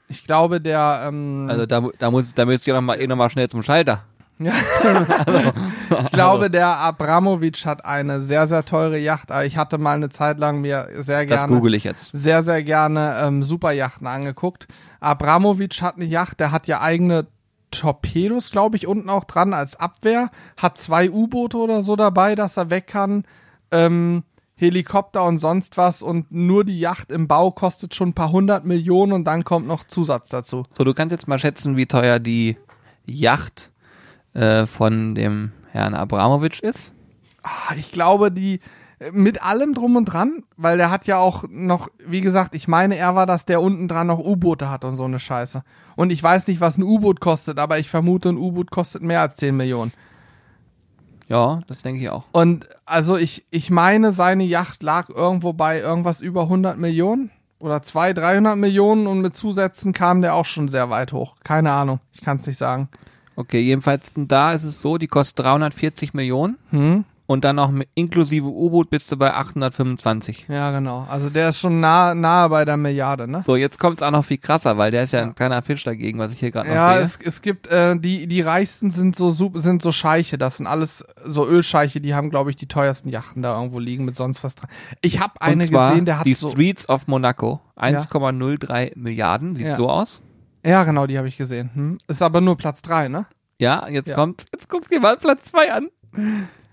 Ich 0.09 0.25
glaube, 0.27 0.61
der, 0.61 1.05
ähm, 1.07 1.47
Also 1.49 1.65
da, 1.65 1.81
mu- 1.81 1.93
da 1.99 2.11
muss 2.11 2.35
da 2.35 2.45
müsst 2.45 2.67
ihr 2.67 2.75
noch 2.75 2.83
mal, 2.83 3.01
eh 3.01 3.07
noch 3.07 3.17
mal 3.17 3.31
schnell 3.31 3.49
zum 3.49 3.63
Schalter. 3.63 4.05
ich 6.03 6.13
glaube, 6.13 6.51
der 6.51 6.79
Abramowitsch 6.79 7.67
hat 7.67 7.85
eine 7.85 8.21
sehr, 8.21 8.47
sehr 8.47 8.65
teure 8.65 8.99
Yacht. 8.99 9.31
Aber 9.31 9.45
Ich 9.45 9.57
hatte 9.57 9.79
mal 9.79 9.95
eine 9.95 10.09
Zeit 10.11 10.39
lang 10.39 10.61
mir 10.61 10.89
sehr 10.99 11.25
Das 11.27 11.43
gerne, 11.43 11.55
google 11.55 11.75
ich 11.75 11.85
jetzt. 11.85 12.11
sehr, 12.13 12.43
sehr 12.43 12.63
gerne 12.63 13.17
ähm, 13.23 13.43
Superjachten 13.43 14.07
angeguckt. 14.07 14.67
Abramowitsch 15.01 15.83
hat 15.83 15.97
eine 15.97 16.05
Yacht, 16.05 16.41
der 16.41 16.51
hat 16.53 16.67
ja 16.67 16.81
eigene 16.81 17.27
Torpedos, 17.71 18.51
glaube 18.51 18.77
ich, 18.77 18.87
unten 18.87 19.09
auch 19.09 19.25
dran 19.25 19.55
als 19.55 19.77
Abwehr, 19.77 20.31
hat 20.57 20.79
zwei 20.79 21.11
U-Boote 21.11 21.57
oder 21.57 21.83
so 21.83 21.97
dabei, 21.97 22.35
dass 22.35 22.57
er 22.57 22.71
weg 22.71 22.87
kann, 22.87 23.25
ähm, 23.71 24.25
Helikopter 24.55 25.25
und 25.25 25.39
sonst 25.39 25.77
was 25.77 26.03
und 26.03 26.31
nur 26.31 26.65
die 26.65 26.79
Yacht 26.79 27.11
im 27.11 27.27
Bau 27.27 27.51
kostet 27.51 27.97
schon 27.97 28.11
ein 28.11 28.15
paar 28.15 28.31
hundert 28.31 28.65
Millionen 28.65 29.13
und 29.13 29.25
dann 29.25 29.43
kommt 29.43 29.67
noch 29.67 29.85
Zusatz 29.85 30.29
dazu. 30.29 30.65
So, 30.77 30.85
du 30.85 30.95
kannst 30.95 31.11
jetzt 31.11 31.27
mal 31.27 31.39
schätzen, 31.41 31.77
wie 31.77 31.87
teuer 31.87 32.21
die 32.21 32.57
Yacht 33.05 33.72
äh, 34.35 34.67
von 34.67 35.15
dem 35.15 35.53
Herrn 35.71 35.95
Abramowitsch 35.95 36.61
ist. 36.61 36.93
Ah, 37.43 37.75
Ich 37.77 37.93
glaube, 37.93 38.31
die 38.31 38.61
äh, 38.99 39.11
mit 39.13 39.43
allem 39.43 39.75
drum 39.75 39.97
und 39.97 40.07
dran, 40.07 40.43
weil 40.57 40.77
der 40.77 40.91
hat 40.91 41.07
ja 41.07 41.19
auch 41.19 41.45
noch, 41.49 41.89
wie 42.07 42.21
gesagt, 42.21 42.55
ich 42.55 42.69
meine, 42.69 42.97
er 42.97 43.15
war 43.15 43.27
das, 43.27 43.45
der 43.47 43.61
unten 43.61 43.89
dran 43.89 44.07
noch 44.07 44.19
U-Boote 44.19 44.71
hat 44.71 44.85
und 44.85 44.97
so 44.97 45.05
eine 45.05 45.19
Scheiße. 45.19 45.63
Und 45.97 46.11
ich 46.11 46.23
weiß 46.23 46.47
nicht, 46.47 46.61
was 46.61 46.79
ein 46.79 46.83
U-Boot 46.83 47.21
kostet, 47.21 47.59
aber 47.59 47.79
ich 47.79 47.91
vermute, 47.91 48.31
ein 48.31 48.39
U-Boot 48.39 48.71
kostet 48.71 49.03
mehr 49.03 49.21
als 49.21 49.37
10 49.37 49.57
Millionen. 49.57 49.93
Ja, 51.29 51.61
das 51.67 51.83
denke 51.83 52.03
ich 52.03 52.11
auch. 52.11 52.25
Und 52.33 52.69
also 52.85 53.17
ich, 53.17 53.47
ich 53.51 53.71
meine, 53.71 54.13
seine 54.13 54.45
Yacht 54.45 54.83
lag 54.83 55.09
irgendwo 55.09 55.53
bei 55.53 55.81
irgendwas 55.81 56.21
über 56.21 56.43
100 56.43 56.77
Millionen 56.79 57.31
oder 57.59 57.81
200, 57.83 58.19
300 58.25 58.57
Millionen 58.59 59.07
und 59.07 59.21
mit 59.23 59.35
Zusätzen 59.37 59.93
kam 59.93 60.21
der 60.21 60.35
auch 60.35 60.45
schon 60.45 60.69
sehr 60.69 60.91
weit 60.91 61.13
hoch. 61.13 61.37
Keine 61.45 61.73
Ahnung, 61.73 62.01
ich 62.13 62.21
kann 62.21 62.37
es 62.37 62.47
nicht 62.47 62.59
sagen. 62.59 62.89
Okay, 63.37 63.61
jedenfalls 63.61 64.13
da 64.17 64.53
ist 64.53 64.65
es 64.65 64.81
so, 64.83 64.99
die 64.99 65.07
kostet 65.07 65.45
340 65.45 66.13
Millionen 66.15 66.59
Hm? 66.71 67.05
und 67.27 67.45
dann 67.45 67.57
noch 67.57 67.71
mit, 67.71 67.89
inklusive 67.95 68.47
U-Boot 68.47 68.91
bist 68.91 69.11
du 69.11 69.17
bei 69.17 69.33
825. 69.33 70.47
Ja, 70.49 70.71
genau. 70.71 71.07
Also 71.09 71.31
der 71.31 71.49
ist 71.49 71.61
schon 71.61 71.81
nah, 71.81 72.15
nahe 72.15 72.51
bei 72.51 72.65
der 72.67 72.77
Milliarde, 72.77 73.27
ne? 73.31 73.41
So, 73.41 73.57
jetzt 73.57 73.79
kommt 73.79 73.97
es 73.99 74.03
auch 74.03 74.11
noch 74.11 74.25
viel 74.25 74.37
krasser, 74.37 74.77
weil 74.77 74.91
der 74.91 75.05
ist 75.05 75.13
ja 75.13 75.23
ein 75.23 75.35
kleiner 75.35 75.63
Fisch 75.63 75.83
dagegen, 75.85 76.19
was 76.19 76.33
ich 76.33 76.41
hier 76.41 76.51
gerade 76.51 76.69
noch 76.69 76.75
Ja, 76.75 76.95
sehe. 76.95 77.03
es, 77.05 77.19
es 77.25 77.41
gibt, 77.41 77.69
äh, 77.69 77.99
die, 77.99 78.27
die 78.27 78.43
reichsten 78.43 78.91
sind 78.91 79.17
so, 79.17 79.31
sind 79.31 79.81
so 79.81 79.93
Scheiche. 79.93 80.37
Das 80.37 80.59
sind 80.59 80.67
alles 80.67 81.07
so 81.25 81.47
Ölscheiche, 81.49 82.03
die 82.03 82.15
haben, 82.15 82.29
glaube 82.29 82.51
ich, 82.51 82.57
die 82.57 82.67
teuersten 82.67 83.09
Yachten 83.09 83.41
da 83.43 83.57
irgendwo 83.57 83.79
liegen 83.79 84.05
mit 84.05 84.17
sonst 84.17 84.45
was 84.45 84.55
dran. 84.57 84.69
Ich 85.01 85.21
habe 85.21 85.33
eine 85.41 85.65
zwar 85.65 85.91
gesehen, 85.93 86.05
der 86.05 86.19
hat 86.19 86.27
die 86.27 86.35
so. 86.35 86.51
Streets 86.51 86.87
of 86.89 87.07
Monaco, 87.07 87.61
1,03 87.79 88.93
Milliarden, 88.97 89.57
sieht 89.57 89.67
Ja. 89.69 89.75
so 89.77 89.89
aus. 89.89 90.23
Ja, 90.65 90.85
genau, 90.85 91.07
die 91.07 91.19
habe 91.19 91.29
ich 91.29 91.37
gesehen. 91.37 91.71
Hm? 91.75 91.99
Ist 92.07 92.23
aber 92.23 92.41
nur 92.41 92.57
Platz 92.57 92.83
3, 92.83 93.09
ne? 93.09 93.27
Ja, 93.59 93.89
jetzt 93.89 94.09
Ja. 94.09 94.15
kommt, 94.15 94.47
jetzt 94.53 94.69
guckt 94.69 94.91
dir 94.91 95.01
mal 95.01 95.17
Platz 95.17 95.45
2 95.51 95.73
an. 95.73 95.89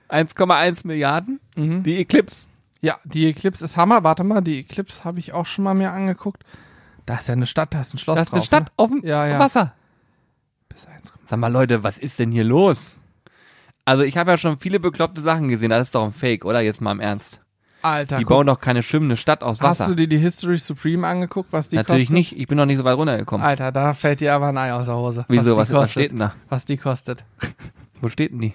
1,1 0.09 0.85
Milliarden. 0.85 1.39
Mhm. 1.55 1.83
Die 1.83 1.97
Eclipse. 1.99 2.47
Ja, 2.81 2.97
die 3.03 3.27
Eclipse 3.27 3.65
ist 3.65 3.77
Hammer. 3.77 4.03
Warte 4.03 4.23
mal, 4.23 4.41
die 4.41 4.59
Eclipse 4.59 5.03
habe 5.03 5.19
ich 5.19 5.33
auch 5.33 5.45
schon 5.45 5.63
mal 5.63 5.73
mir 5.73 5.91
angeguckt. 5.91 6.43
Da 7.05 7.15
ist 7.17 7.27
ja 7.27 7.33
eine 7.33 7.47
Stadt, 7.47 7.73
da 7.73 7.81
ist 7.81 7.93
ein 7.93 7.97
Schloss 7.97 8.15
Das 8.15 8.27
ist 8.29 8.33
eine 8.33 8.39
drauf, 8.39 8.45
Stadt 8.45 8.71
auf 8.77 8.89
dem 8.89 9.01
Ja, 9.03 9.25
ja. 9.25 9.39
Wasser. 9.39 9.63
Ne? 9.65 9.71
Bis 10.69 10.87
1,5. 10.87 11.11
Sag 11.25 11.39
mal, 11.39 11.51
Leute, 11.51 11.83
was 11.83 11.97
ist 11.97 12.19
denn 12.19 12.31
hier 12.31 12.43
los? 12.43 12.97
Also, 13.85 14.03
ich 14.03 14.17
habe 14.17 14.31
ja 14.31 14.37
schon 14.37 14.57
viele 14.59 14.79
bekloppte 14.79 15.19
Sachen 15.21 15.47
gesehen. 15.47 15.71
Das 15.71 15.81
ist 15.87 15.95
doch 15.95 16.05
ein 16.05 16.13
Fake, 16.13 16.45
oder? 16.45 16.61
Jetzt 16.61 16.79
mal 16.81 16.91
im 16.91 16.99
Ernst. 16.99 17.41
Alter, 17.81 18.17
Die 18.17 18.23
guck, 18.23 18.29
bauen 18.37 18.47
doch 18.47 18.59
keine 18.59 18.83
schwimmende 18.83 19.15
Stadt 19.17 19.43
aus 19.43 19.59
hast 19.61 19.79
Wasser. 19.79 19.87
du 19.91 19.95
dir 19.95 20.07
die 20.07 20.17
History 20.17 20.57
Supreme 20.57 21.07
angeguckt, 21.07 21.53
was 21.53 21.69
die 21.69 21.75
Natürlich 21.77 22.07
kostet? 22.07 22.15
nicht. 22.17 22.37
Ich 22.37 22.47
bin 22.47 22.57
noch 22.57 22.65
nicht 22.65 22.77
so 22.77 22.83
weit 22.83 22.97
runtergekommen. 22.97 23.45
Alter, 23.45 23.71
da 23.71 23.93
fällt 23.93 24.19
dir 24.19 24.33
aber 24.33 24.47
ein 24.49 24.57
Ei 24.57 24.73
aus 24.73 24.85
der 24.87 24.95
Hose. 24.97 25.25
Wieso? 25.29 25.55
Was, 25.57 25.69
Was, 25.71 25.81
was 25.81 25.91
steht 25.91 26.11
denn 26.11 26.19
da? 26.19 26.33
Was 26.49 26.65
die 26.65 26.77
kostet. 26.77 27.23
Wo 28.01 28.09
steht 28.09 28.31
denn 28.31 28.39
die? 28.39 28.53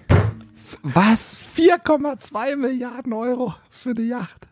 Was? 0.83 1.37
4,2 1.55 2.55
Milliarden 2.55 3.13
Euro 3.13 3.53
für 3.69 3.93
die 3.93 4.07
Yacht. 4.07 4.47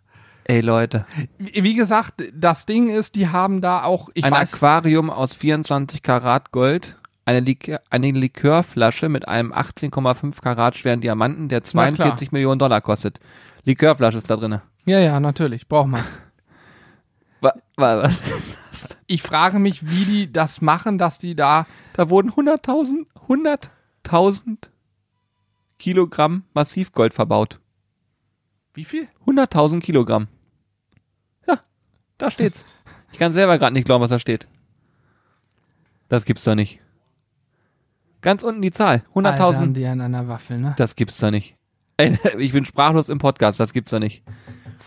Ey, 0.46 0.60
Leute. 0.62 1.06
Wie 1.38 1.74
gesagt, 1.74 2.16
das 2.34 2.66
Ding 2.66 2.90
ist, 2.90 3.16
die 3.16 3.30
haben 3.30 3.62
da 3.62 3.84
auch, 3.84 4.10
ein 4.22 4.30
weiß, 4.32 4.54
Aquarium 4.54 5.10
aus 5.10 5.34
24 5.34 6.04
Karat 6.04 6.52
Gold, 6.52 6.98
eine, 7.26 7.40
Likör, 7.40 7.82
eine 7.90 8.12
Likörflasche 8.12 9.10
mit 9.10 9.28
einem 9.28 9.54
18,5 9.54 10.42
Karat 10.42 10.78
schweren 10.78 11.02
Diamanten, 11.02 11.50
der 11.50 11.64
42 11.64 12.32
Millionen 12.32 12.60
Dollar 12.60 12.82
kostet. 12.82 13.20
Likörflasche 13.64 14.18
ist 14.18 14.30
da 14.30 14.36
drinne. 14.36 14.62
ja, 14.86 15.00
ja, 15.00 15.20
natürlich, 15.20 15.68
braucht 15.68 15.88
man. 15.90 16.04
Wa- 17.42 17.54
wa- 17.78 18.04
Was? 18.04 18.20
Ich 19.08 19.22
frage 19.22 19.60
mich, 19.60 19.90
wie 19.90 20.06
die 20.06 20.32
das 20.32 20.62
machen, 20.62 20.98
dass 20.98 21.20
die 21.20 21.36
da, 21.36 21.66
Da 21.94 22.10
wurden 22.10 22.32
100.000, 22.32 23.06
100.000 23.28 24.70
Kilogramm 25.78 26.44
Massivgold 26.54 27.14
verbaut. 27.14 27.60
wie 28.74 28.86
viel? 28.86 29.08
100.000 29.28 29.82
Kilogramm. 29.82 30.28
Ja, 31.48 31.60
da 32.18 32.32
steht's. 32.32 32.66
Ich 33.12 33.20
kann 33.20 33.32
selber 33.34 33.58
gerade 33.58 33.74
nicht 33.74 33.86
glauben, 33.86 34.02
was 34.04 34.10
da 34.10 34.20
steht. 34.20 34.48
Das 36.10 36.26
gibt's 36.26 36.44
doch 36.44 36.56
nicht. 36.56 36.80
Ganz 38.24 38.42
unten 38.42 38.62
die 38.62 38.72
Zahl. 38.72 39.04
Alter, 39.14 39.40
haben 39.44 39.54
100.000. 39.54 39.74
die 39.74 39.86
an 39.86 40.02
einer 40.02 40.28
Waffel, 40.28 40.58
ne? 40.58 40.74
Das 40.78 40.96
gibt's 40.96 41.20
doch 41.20 41.30
nicht. 41.32 41.56
Ich 42.40 42.52
bin 42.54 42.66
sprachlos 42.66 43.08
im 43.10 43.20
Podcast, 43.20 43.60
das 43.60 43.72
gibt's 43.72 43.92
doch 43.92 44.00
nicht. 44.00 44.24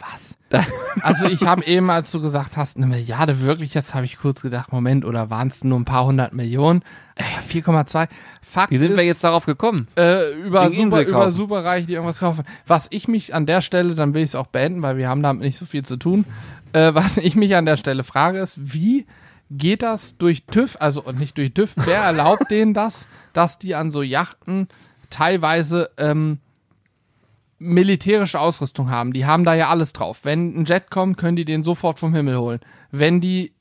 Was? 0.00 0.36
Da- 0.48 0.64
Also 1.02 1.26
ich 1.26 1.42
habe 1.44 1.64
eben, 1.66 1.90
als 1.90 2.12
du 2.12 2.20
gesagt 2.20 2.56
hast, 2.56 2.76
eine 2.76 2.86
Milliarde, 2.86 3.40
wirklich, 3.40 3.74
jetzt 3.74 3.94
habe 3.94 4.04
ich 4.04 4.16
kurz 4.16 4.42
gedacht, 4.42 4.70
Moment, 4.72 5.04
oder 5.04 5.28
waren 5.28 5.48
es 5.48 5.64
nur 5.64 5.76
ein 5.78 5.84
paar 5.84 6.04
hundert 6.06 6.34
Millionen? 6.34 6.82
Äh, 7.16 7.24
4,2. 7.48 8.06
Fakt 8.42 8.70
Wie 8.70 8.78
sind 8.78 8.92
ist, 8.92 8.96
wir 8.96 9.04
jetzt 9.04 9.24
darauf 9.24 9.44
gekommen? 9.44 9.88
äh, 9.96 10.32
über, 10.34 10.70
super, 10.70 11.02
über. 11.02 11.30
Superreiche, 11.32 11.86
die 11.88 11.94
irgendwas 11.94 12.20
kaufen. 12.20 12.44
Was 12.66 12.86
ich 12.90 13.08
mich 13.08 13.34
an 13.34 13.46
der 13.46 13.60
Stelle, 13.60 13.96
dann 13.96 14.14
will 14.14 14.22
ich 14.22 14.30
es 14.30 14.34
auch 14.36 14.46
beenden, 14.46 14.82
weil 14.82 14.96
wir 14.98 15.08
haben 15.08 15.22
damit 15.22 15.42
nicht 15.42 15.58
so 15.58 15.66
viel 15.66 15.84
zu 15.84 15.96
tun. 15.96 16.24
Äh, 16.72 16.94
was 16.94 17.16
ich 17.18 17.34
mich 17.34 17.56
an 17.56 17.66
der 17.66 17.76
Stelle 17.76 18.04
frage, 18.04 18.38
ist, 18.38 18.72
wie 18.72 19.04
geht 19.50 19.82
das 19.82 20.16
durch 20.16 20.44
TÜV, 20.46 20.76
also 20.80 21.04
nicht 21.12 21.38
durch 21.38 21.54
TÜV, 21.54 21.74
wer 21.76 22.00
erlaubt 22.00 22.44
denen 22.50 22.74
das, 22.74 23.08
dass 23.32 23.58
die 23.58 23.74
an 23.74 23.90
so 23.90 24.02
Yachten 24.02 24.68
teilweise 25.10 25.90
ähm, 25.98 26.38
militärische 27.58 28.40
Ausrüstung 28.40 28.90
haben. 28.90 29.12
Die 29.12 29.24
haben 29.24 29.44
da 29.44 29.54
ja 29.54 29.68
alles 29.68 29.92
drauf. 29.92 30.20
Wenn 30.24 30.56
ein 30.58 30.64
Jet 30.64 30.90
kommt, 30.90 31.16
können 31.16 31.36
die 31.36 31.44
den 31.44 31.62
sofort 31.62 31.98
vom 31.98 32.14
Himmel 32.14 32.38
holen. 32.38 32.60
Wenn 32.90 33.20
die 33.20 33.52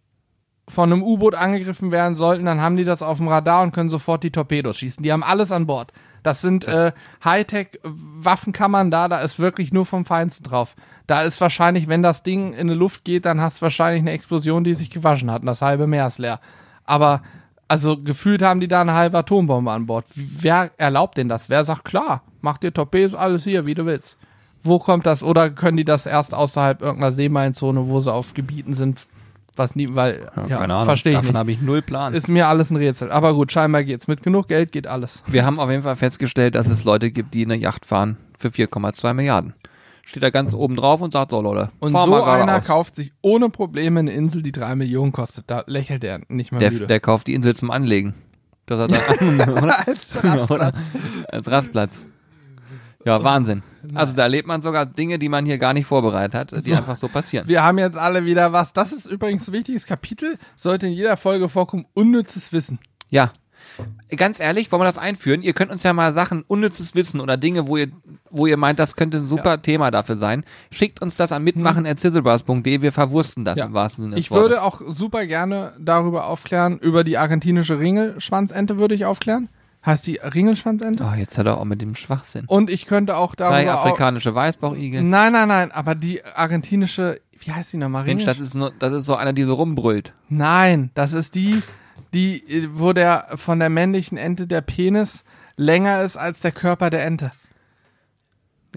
von 0.67 0.91
einem 0.91 1.03
U-Boot 1.03 1.35
angegriffen 1.35 1.91
werden 1.91 2.15
sollten, 2.15 2.45
dann 2.45 2.61
haben 2.61 2.77
die 2.77 2.83
das 2.83 3.01
auf 3.01 3.17
dem 3.17 3.27
Radar 3.27 3.61
und 3.61 3.71
können 3.71 3.89
sofort 3.89 4.23
die 4.23 4.31
Torpedos 4.31 4.77
schießen. 4.77 5.03
Die 5.03 5.11
haben 5.11 5.23
alles 5.23 5.51
an 5.51 5.67
Bord. 5.67 5.93
Das 6.25 6.41
sind 6.41 6.63
äh, 6.65 6.91
Hightech-Waffenkammern 7.23 8.89
da, 8.89 9.07
da 9.07 9.19
ist 9.19 9.39
wirklich 9.39 9.71
nur 9.71 9.85
vom 9.85 10.05
Feinsten 10.05 10.43
drauf. 10.43 10.75
Da 11.05 11.21
ist 11.21 11.39
wahrscheinlich, 11.39 11.87
wenn 11.87 12.01
das 12.01 12.23
Ding 12.23 12.53
in 12.53 12.67
die 12.67 12.73
Luft 12.73 13.05
geht, 13.05 13.25
dann 13.25 13.41
hast 13.41 13.59
du 13.59 13.63
wahrscheinlich 13.63 14.01
eine 14.01 14.11
Explosion, 14.11 14.63
die 14.63 14.73
sich 14.73 14.89
gewaschen 14.89 15.29
hat 15.29 15.41
und 15.41 15.47
das 15.47 15.61
halbe 15.61 15.85
Meer 15.85 16.07
ist 16.07 16.17
leer. 16.17 16.39
Aber, 16.83 17.21
also 17.67 18.01
gefühlt 18.01 18.41
haben 18.41 18.59
die 18.59 18.67
da 18.67 18.81
eine 18.81 18.93
halbe 18.93 19.19
Atombombe 19.19 19.71
an 19.71 19.85
Bord. 19.85 20.05
Wer 20.15 20.71
erlaubt 20.77 21.17
denn 21.17 21.29
das? 21.29 21.47
Wer 21.47 21.63
sagt, 21.63 21.85
klar, 21.85 22.23
mach 22.41 22.57
dir 22.57 22.73
Torpedos, 22.73 23.13
alles 23.13 23.43
hier, 23.43 23.67
wie 23.67 23.75
du 23.75 23.85
willst. 23.85 24.17
Wo 24.63 24.79
kommt 24.79 25.05
das? 25.05 25.21
Oder 25.21 25.51
können 25.51 25.77
die 25.77 25.85
das 25.85 26.07
erst 26.07 26.33
außerhalb 26.33 26.81
irgendeiner 26.81 27.11
Seemeinzone, 27.11 27.87
wo 27.87 27.99
sie 27.99 28.11
auf 28.11 28.33
Gebieten 28.33 28.73
sind, 28.73 29.05
was 29.57 29.75
nie, 29.75 29.89
weil, 29.91 30.29
ja, 30.47 30.85
verstehe 30.85 31.13
ich 31.13 31.19
Davon 31.19 31.37
habe 31.37 31.51
ich 31.51 31.61
null 31.61 31.81
Plan. 31.81 32.13
Ist 32.13 32.27
mir 32.27 32.47
alles 32.47 32.69
ein 32.71 32.77
Rätsel. 32.77 33.11
Aber 33.11 33.33
gut, 33.33 33.51
scheinbar 33.51 33.83
geht's. 33.83 34.07
Mit 34.07 34.23
genug 34.23 34.47
Geld 34.47 34.71
geht 34.71 34.87
alles. 34.87 35.23
Wir 35.27 35.45
haben 35.45 35.59
auf 35.59 35.69
jeden 35.69 35.83
Fall 35.83 35.95
festgestellt, 35.95 36.55
dass 36.55 36.67
es 36.69 36.83
Leute 36.83 37.11
gibt, 37.11 37.33
die 37.33 37.45
eine 37.45 37.55
Yacht 37.55 37.85
fahren 37.85 38.17
für 38.37 38.49
4,2 38.49 39.13
Milliarden. 39.13 39.53
Steht 40.03 40.21
da 40.21 40.29
ganz 40.29 40.53
oben 40.53 40.75
drauf 40.75 41.01
und 41.01 41.11
sagt, 41.13 41.31
so 41.31 41.41
Leute, 41.41 41.71
Und 41.79 41.93
so 41.93 41.97
einer 41.97 42.45
geradeaus. 42.45 42.65
kauft 42.67 42.95
sich 42.95 43.11
ohne 43.21 43.49
Probleme 43.49 43.99
eine 44.01 44.11
Insel, 44.11 44.43
die 44.43 44.51
drei 44.51 44.75
Millionen 44.75 45.11
kostet. 45.11 45.45
Da 45.47 45.63
lächelt 45.65 46.03
er 46.03 46.19
nicht 46.27 46.51
mal 46.51 46.59
der, 46.59 46.71
müde. 46.71 46.87
der 46.87 46.99
kauft 46.99 47.25
die 47.25 47.33
Insel 47.33 47.55
zum 47.55 47.71
Anlegen. 47.71 48.13
Das 48.67 48.79
hat 48.79 48.91
er 48.91 49.63
oder? 49.63 49.79
Als 49.87 50.23
Rastplatz. 50.23 50.77
als 51.27 51.49
Rastplatz. 51.51 52.05
Ja, 53.05 53.23
Wahnsinn. 53.23 53.61
Also 53.93 54.15
da 54.15 54.23
erlebt 54.23 54.47
man 54.47 54.61
sogar 54.63 54.85
Dinge, 54.87 55.19
die 55.19 55.29
man 55.29 55.45
hier 55.45 55.57
gar 55.59 55.73
nicht 55.73 55.85
vorbereitet 55.85 56.33
hat, 56.33 56.65
die 56.65 56.71
So. 56.71 56.75
einfach 56.75 56.95
so 56.95 57.07
passieren. 57.07 57.47
Wir 57.47 57.63
haben 57.63 57.77
jetzt 57.77 57.97
alle 57.97 58.25
wieder 58.25 58.51
was. 58.51 58.73
Das 58.73 58.91
ist 58.91 59.05
übrigens 59.05 59.47
ein 59.47 59.53
wichtiges 59.53 59.85
Kapitel. 59.85 60.37
Sollte 60.55 60.87
in 60.87 60.93
jeder 60.93 61.15
Folge 61.15 61.47
vorkommen. 61.47 61.85
Unnützes 61.93 62.51
Wissen. 62.51 62.79
Ja, 63.09 63.31
Ganz 64.15 64.39
ehrlich, 64.39 64.71
wollen 64.71 64.81
wir 64.81 64.85
das 64.85 64.99
einführen? 64.99 65.41
Ihr 65.41 65.53
könnt 65.53 65.71
uns 65.71 65.81
ja 65.81 65.91
mal 65.91 66.13
Sachen, 66.13 66.43
unnützes 66.47 66.93
Wissen 66.93 67.19
oder 67.19 67.35
Dinge, 67.35 67.67
wo 67.67 67.77
ihr, 67.77 67.87
wo 68.29 68.45
ihr 68.45 68.57
meint, 68.57 68.77
das 68.79 68.95
könnte 68.95 69.17
ein 69.17 69.27
super 69.27 69.61
Thema 69.61 69.89
dafür 69.91 70.17
sein. 70.17 70.45
Schickt 70.71 71.01
uns 71.01 71.17
das 71.17 71.31
an 71.31 71.43
mitmachen.zizzlebars.de. 71.43 72.81
Wir 72.81 72.91
verwursten 72.91 73.43
das 73.43 73.57
Ja. 73.57 73.65
im 73.65 73.73
wahrsten 73.73 74.03
Sinne 74.05 74.15
des 74.15 74.25
Ich 74.25 74.31
würde 74.31 74.55
Wortes. 74.55 74.59
auch 74.59 74.81
super 74.87 75.25
gerne 75.25 75.73
darüber 75.79 76.27
aufklären, 76.27 76.77
über 76.77 77.03
die 77.03 77.17
argentinische 77.17 77.79
Ringelschwanzente 77.79 78.77
würde 78.77 78.93
ich 78.95 79.05
aufklären. 79.05 79.49
Heißt 79.85 80.07
die 80.07 80.15
Ringelschwanzente? 80.15 81.07
Oh, 81.07 81.15
jetzt 81.15 81.37
hat 81.37 81.45
er 81.45 81.57
auch 81.59 81.65
mit 81.65 81.81
dem 81.81 81.93
Schwachsinn. 81.95 82.45
Und 82.47 82.69
ich 82.71 82.85
könnte 82.87 83.17
auch 83.17 83.35
darüber 83.35 83.75
au- 83.75 83.77
afrikanische 83.81 84.33
Weißbauchigel. 84.33 85.03
Nein, 85.03 85.33
nein, 85.33 85.47
nein, 85.47 85.71
aber 85.71 85.93
die 85.93 86.25
argentinische, 86.25 87.21
wie 87.37 87.51
heißt 87.51 87.73
die 87.73 87.77
nochmal? 87.77 88.05
Mensch, 88.05 88.25
das 88.25 88.39
ist, 88.39 88.55
nur, 88.55 88.71
das 88.79 88.93
ist 88.93 89.05
so 89.05 89.15
einer, 89.15 89.33
die 89.33 89.43
so 89.43 89.53
rumbrüllt. 89.53 90.13
Nein, 90.27 90.89
das 90.95 91.13
ist 91.13 91.35
die, 91.35 91.61
die, 92.13 92.67
wo 92.71 92.93
der 92.93 93.27
von 93.35 93.59
der 93.59 93.69
männlichen 93.69 94.17
Ente 94.17 94.47
der 94.47 94.61
Penis 94.61 95.23
länger 95.55 96.01
ist 96.01 96.17
als 96.17 96.39
der 96.41 96.51
Körper 96.51 96.89
der 96.89 97.05
Ente. 97.05 97.31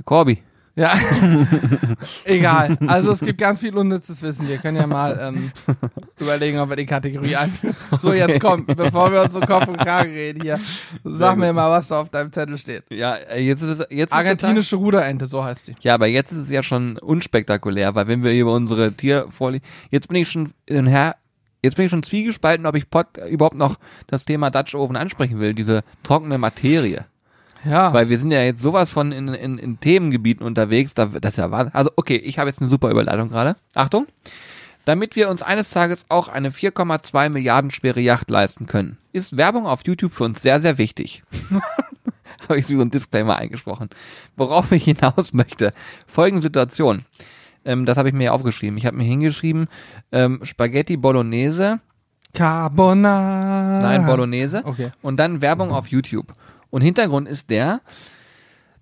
Corby. 0.05 0.43
Ja, 0.79 0.97
egal. 2.25 2.79
Also 2.87 3.11
es 3.11 3.19
gibt 3.19 3.39
ganz 3.39 3.59
viel 3.59 3.77
unnützes 3.77 4.23
Wissen. 4.23 4.47
Wir 4.47 4.59
können 4.59 4.77
ja 4.77 4.87
mal 4.87 5.19
ähm, 5.21 5.51
überlegen, 6.21 6.61
ob 6.61 6.69
wir 6.69 6.77
die 6.77 6.87
Kategorie 6.87 7.35
einführen. 7.35 7.75
So, 7.99 8.13
jetzt 8.13 8.39
komm, 8.39 8.65
bevor 8.65 9.11
wir 9.11 9.23
uns 9.23 9.33
so 9.33 9.41
Kopf 9.41 9.67
und 9.67 9.79
Kragen 9.79 10.13
reden 10.13 10.41
hier, 10.41 10.61
sag 11.03 11.37
mir 11.37 11.53
mal, 11.53 11.69
was 11.69 11.89
da 11.89 12.01
auf 12.01 12.11
deinem 12.11 12.33
Zettel 12.33 12.59
steht. 12.59 12.85
Ja, 12.91 13.17
äh, 13.17 13.41
jetzt 13.41 13.63
ist 13.63 13.81
es, 13.81 13.87
jetzt 13.91 14.13
ist 14.13 14.17
Argentinische 14.17 14.77
Ruderente, 14.77 15.27
so 15.27 15.43
heißt 15.43 15.67
die. 15.67 15.75
Ja, 15.81 15.95
aber 15.95 16.07
jetzt 16.07 16.31
ist 16.31 16.39
es 16.39 16.51
ja 16.51 16.63
schon 16.63 16.97
unspektakulär, 16.99 17.97
weil 17.97 18.07
wenn 18.07 18.23
wir 18.23 18.33
über 18.33 18.53
unsere 18.53 18.93
Tiervorlieben, 18.93 19.67
jetzt 19.91 20.07
bin 20.07 20.19
ich 20.19 20.31
schon 20.31 20.53
in 20.67 20.87
Her 20.87 21.17
jetzt 21.61 21.75
bin 21.75 21.87
ich 21.87 21.91
schon 21.91 22.05
zwiegespalten, 22.05 22.67
ob 22.67 22.77
ich 22.77 22.89
Pod 22.89 23.07
überhaupt 23.29 23.57
noch 23.57 23.81
das 24.07 24.25
Thema 24.25 24.51
Dutch 24.51 24.77
Oven 24.77 24.95
ansprechen 24.95 25.41
will, 25.41 25.55
diese 25.55 25.83
trockene 26.05 26.39
Materie. 26.39 27.07
Ja, 27.65 27.93
Weil 27.93 28.09
wir 28.09 28.19
sind 28.19 28.31
ja 28.31 28.41
jetzt 28.43 28.63
sowas 28.63 28.89
von 28.91 29.11
in, 29.13 29.29
in, 29.29 29.59
in 29.59 29.81
Themengebieten 29.81 30.47
unterwegs, 30.47 30.95
da, 30.95 31.07
das 31.07 31.33
ist 31.35 31.39
ja 31.39 31.51
Wahnsinn. 31.51 31.75
Also 31.75 31.91
okay, 31.97 32.17
ich 32.17 32.39
habe 32.39 32.49
jetzt 32.49 32.61
eine 32.61 32.71
super 32.71 32.91
Überleitung 32.91 33.29
gerade. 33.29 33.57
Achtung. 33.75 34.07
Damit 34.85 35.17
wir 35.17 35.29
uns 35.29 35.43
eines 35.43 35.71
Tages 35.71 36.07
auch 36.09 36.29
eine 36.29 36.51
4,2 36.51 37.29
Milliarden 37.29 37.71
schwere 37.71 38.01
Yacht 38.01 38.31
leisten 38.31 38.67
können, 38.67 38.97
ist 39.13 39.37
Werbung 39.37 39.67
auf 39.67 39.81
YouTube 39.85 40.13
für 40.13 40.25
uns 40.25 40.41
sehr, 40.41 40.61
sehr 40.61 40.79
wichtig. 40.79 41.23
habe 42.49 42.59
ich 42.59 42.67
so 42.67 42.75
einen 42.81 42.91
Disclaimer 42.91 43.37
eingesprochen. 43.37 43.91
Worauf 44.37 44.73
ich 44.73 44.85
hinaus 44.85 45.33
möchte. 45.35 45.73
Folgende 46.07 46.43
Situation. 46.43 47.03
Ähm, 47.65 47.85
das 47.85 47.99
habe 47.99 48.09
ich 48.09 48.15
mir 48.15 48.33
aufgeschrieben. 48.33 48.79
Ich 48.79 48.87
habe 48.87 48.97
mir 48.97 49.05
hingeschrieben, 49.05 49.67
ähm, 50.13 50.41
Spaghetti 50.43 50.97
Bolognese, 50.97 51.81
Carbonara. 52.33 53.81
nein, 53.83 54.07
Bolognese, 54.07 54.63
Okay. 54.65 54.91
und 55.03 55.17
dann 55.19 55.41
Werbung 55.43 55.71
auf 55.73 55.89
YouTube. 55.89 56.33
Und 56.71 56.83
Hintergrund 56.83 57.29
ist 57.29 57.51
der, 57.51 57.81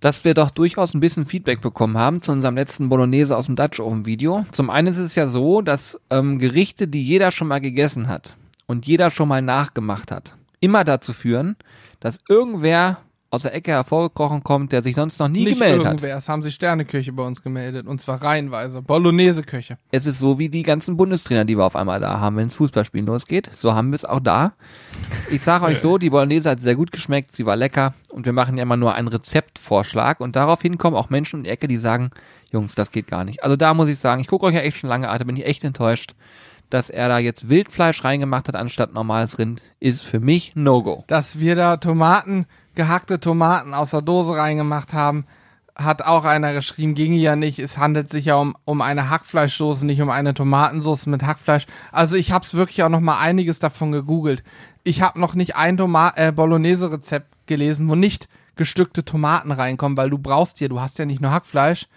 dass 0.01 0.25
wir 0.25 0.35
doch 0.35 0.51
durchaus 0.51 0.95
ein 0.95 1.01
bisschen 1.01 1.27
Feedback 1.27 1.61
bekommen 1.61 1.97
haben 1.97 2.23
zu 2.23 2.33
unserem 2.33 2.57
letzten 2.57 2.89
Bolognese 2.89 3.37
aus 3.37 3.47
dem 3.47 3.57
Dutch 3.57 3.81
Oven 3.81 4.07
Video. 4.07 4.45
Zum 4.53 4.71
einen 4.71 4.89
ist 4.89 4.99
es 4.99 5.15
ja 5.15 5.29
so, 5.29 5.63
dass 5.63 6.01
ähm, 6.11 6.39
Gerichte, 6.39 6.89
die 6.89 7.03
jeder 7.03 7.31
schon 7.31 7.49
mal 7.49 7.61
gegessen 7.61 8.09
hat 8.09 8.37
und 8.67 8.87
jeder 8.87 9.11
schon 9.11 9.29
mal 9.29 9.43
nachgemacht 9.43 10.11
hat, 10.11 10.37
immer 10.61 10.85
dazu 10.85 11.13
führen, 11.13 11.57
dass 12.01 12.21
irgendwer 12.29 12.99
aus 13.31 13.43
der 13.43 13.55
Ecke 13.55 13.73
hervorgekrochen 13.73 14.45
kommt, 14.45 14.73
der 14.73 14.83
sich 14.83 14.95
sonst 14.95 15.19
noch 15.19 15.29
nie 15.29 15.45
Nicht 15.45 15.55
gemeldet 15.59 15.81
hat. 15.81 15.87
irgendwer, 15.95 16.17
es 16.17 16.29
haben 16.29 16.43
sich 16.43 16.55
Sterneköche 16.55 17.13
bei 17.13 17.23
uns 17.25 17.43
gemeldet. 17.43 17.87
Und 17.87 18.01
zwar 18.01 18.23
reihenweise. 18.23 18.83
Bolognese-Köche. 18.83 19.79
Es 19.91 20.07
ist 20.07 20.19
so 20.19 20.39
wie 20.39 20.49
die 20.49 20.63
ganzen 20.63 20.97
Bundestrainer, 20.97 21.45
die 21.45 21.57
wir 21.59 21.65
auf 21.65 21.77
einmal 21.77 22.01
da 22.01 22.21
haben, 22.21 22.37
wenn 22.37 22.47
es 22.47 22.55
Fußballspielen 22.55 23.07
losgeht. 23.07 23.51
So 23.55 23.75
haben 23.75 23.91
wir 23.91 23.97
es 23.97 24.05
auch 24.05 24.21
da. 24.21 24.53
Ich 25.31 25.43
sage 25.43 25.65
euch 25.65 25.81
so, 25.81 25.99
die 25.99 26.11
Bolognese 26.11 26.51
hat 26.51 26.61
sehr 26.61 26.77
gut 26.77 26.93
geschmeckt, 26.93 27.33
sie 27.33 27.47
war 27.47 27.57
lecker 27.57 27.95
und 28.11 28.27
wir 28.27 28.33
machen 28.33 28.57
ja 28.57 28.63
immer 28.63 28.77
nur 28.77 28.95
einen 28.95 29.09
Rezeptvorschlag 29.09 30.21
und 30.21 30.37
daraufhin 30.37 30.79
kommen 30.79 30.97
auch 30.97 31.11
Menschen 31.11 31.41
um 31.41 31.45
die 31.45 31.51
Ecke, 31.51 31.69
die 31.69 31.79
sagen, 31.79 32.11
Jungs, 32.53 32.75
das 32.75 32.91
geht 32.91 33.07
gar 33.09 33.25
nicht. 33.25 33.43
Also 33.43 33.57
da 33.57 33.75
muss 33.75 33.89
ich 33.89 33.99
sagen, 33.99 34.21
ich 34.21 34.29
gucke 34.29 34.47
euch 34.47 34.55
ja 34.55 34.61
echt 34.61 34.79
schon 34.79 34.89
lange 34.89 35.09
an, 35.09 35.19
da 35.19 35.25
bin 35.25 35.37
ich 35.37 35.47
echt 35.47 35.65
enttäuscht, 35.65 36.15
dass 36.71 36.91
er 36.91 37.09
da 37.09 37.19
jetzt 37.19 37.49
Wildfleisch 37.49 38.03
reingemacht 38.05 38.49
hat 38.49 38.57
anstatt 38.57 38.93
normales 38.93 39.39
Rind, 39.39 39.63
ist 39.81 40.03
für 40.03 40.21
mich 40.21 40.57
No-Go. 40.57 41.05
Dass 41.07 41.39
wir 41.39 41.55
da 41.55 41.77
Tomaten, 41.77 42.47
gehackte 42.77 43.19
Tomaten 43.19 43.75
aus 43.75 43.91
der 43.91 44.03
Dose 44.03 44.37
reingemacht 44.37 44.93
haben, 44.93 45.27
hat 45.75 46.03
auch 46.03 46.25
einer 46.25 46.55
geschrieben, 46.55 46.95
ginge 46.95 47.19
ja 47.19 47.37
nicht. 47.37 47.59
Es 47.59 47.77
handelt 47.77 48.09
sich 48.09 48.27
ja 48.27 48.37
um, 48.37 48.57
um 48.65 48.81
eine 48.81 49.11
Hackfleischsoße, 49.11 49.85
nicht 49.85 50.01
um 50.01 50.09
eine 50.09 50.33
Tomatensauce 50.33 51.07
mit 51.07 51.23
Hackfleisch. 51.23 51.67
Also 51.93 52.17
ich 52.17 52.33
habe 52.33 52.47
es 52.47 52.55
wirklich 52.55 52.83
auch 52.83 52.89
noch 52.89 53.01
mal 53.01 53.19
einiges 53.19 53.59
davon 53.59 53.93
gegoogelt. 53.93 54.43
Ich 54.85 55.03
habe 55.03 55.21
noch 55.21 55.35
nicht 55.35 55.57
ein 55.57 55.77
Toma 55.77 56.13
äh, 56.17 56.33
Bolognese-Rezept 56.33 57.47
gelesen, 57.47 57.91
wo 57.91 57.95
nicht 57.95 58.29
gestückte 58.55 59.05
Tomaten 59.05 59.53
reinkommen, 59.53 59.99
weil 59.99 60.09
du 60.09 60.19
brauchst 60.19 60.61
ja, 60.61 60.69
du 60.69 60.81
hast 60.81 60.99
ja 60.99 61.05
nicht 61.05 61.21
nur 61.21 61.31
Hackfleisch. 61.31 61.89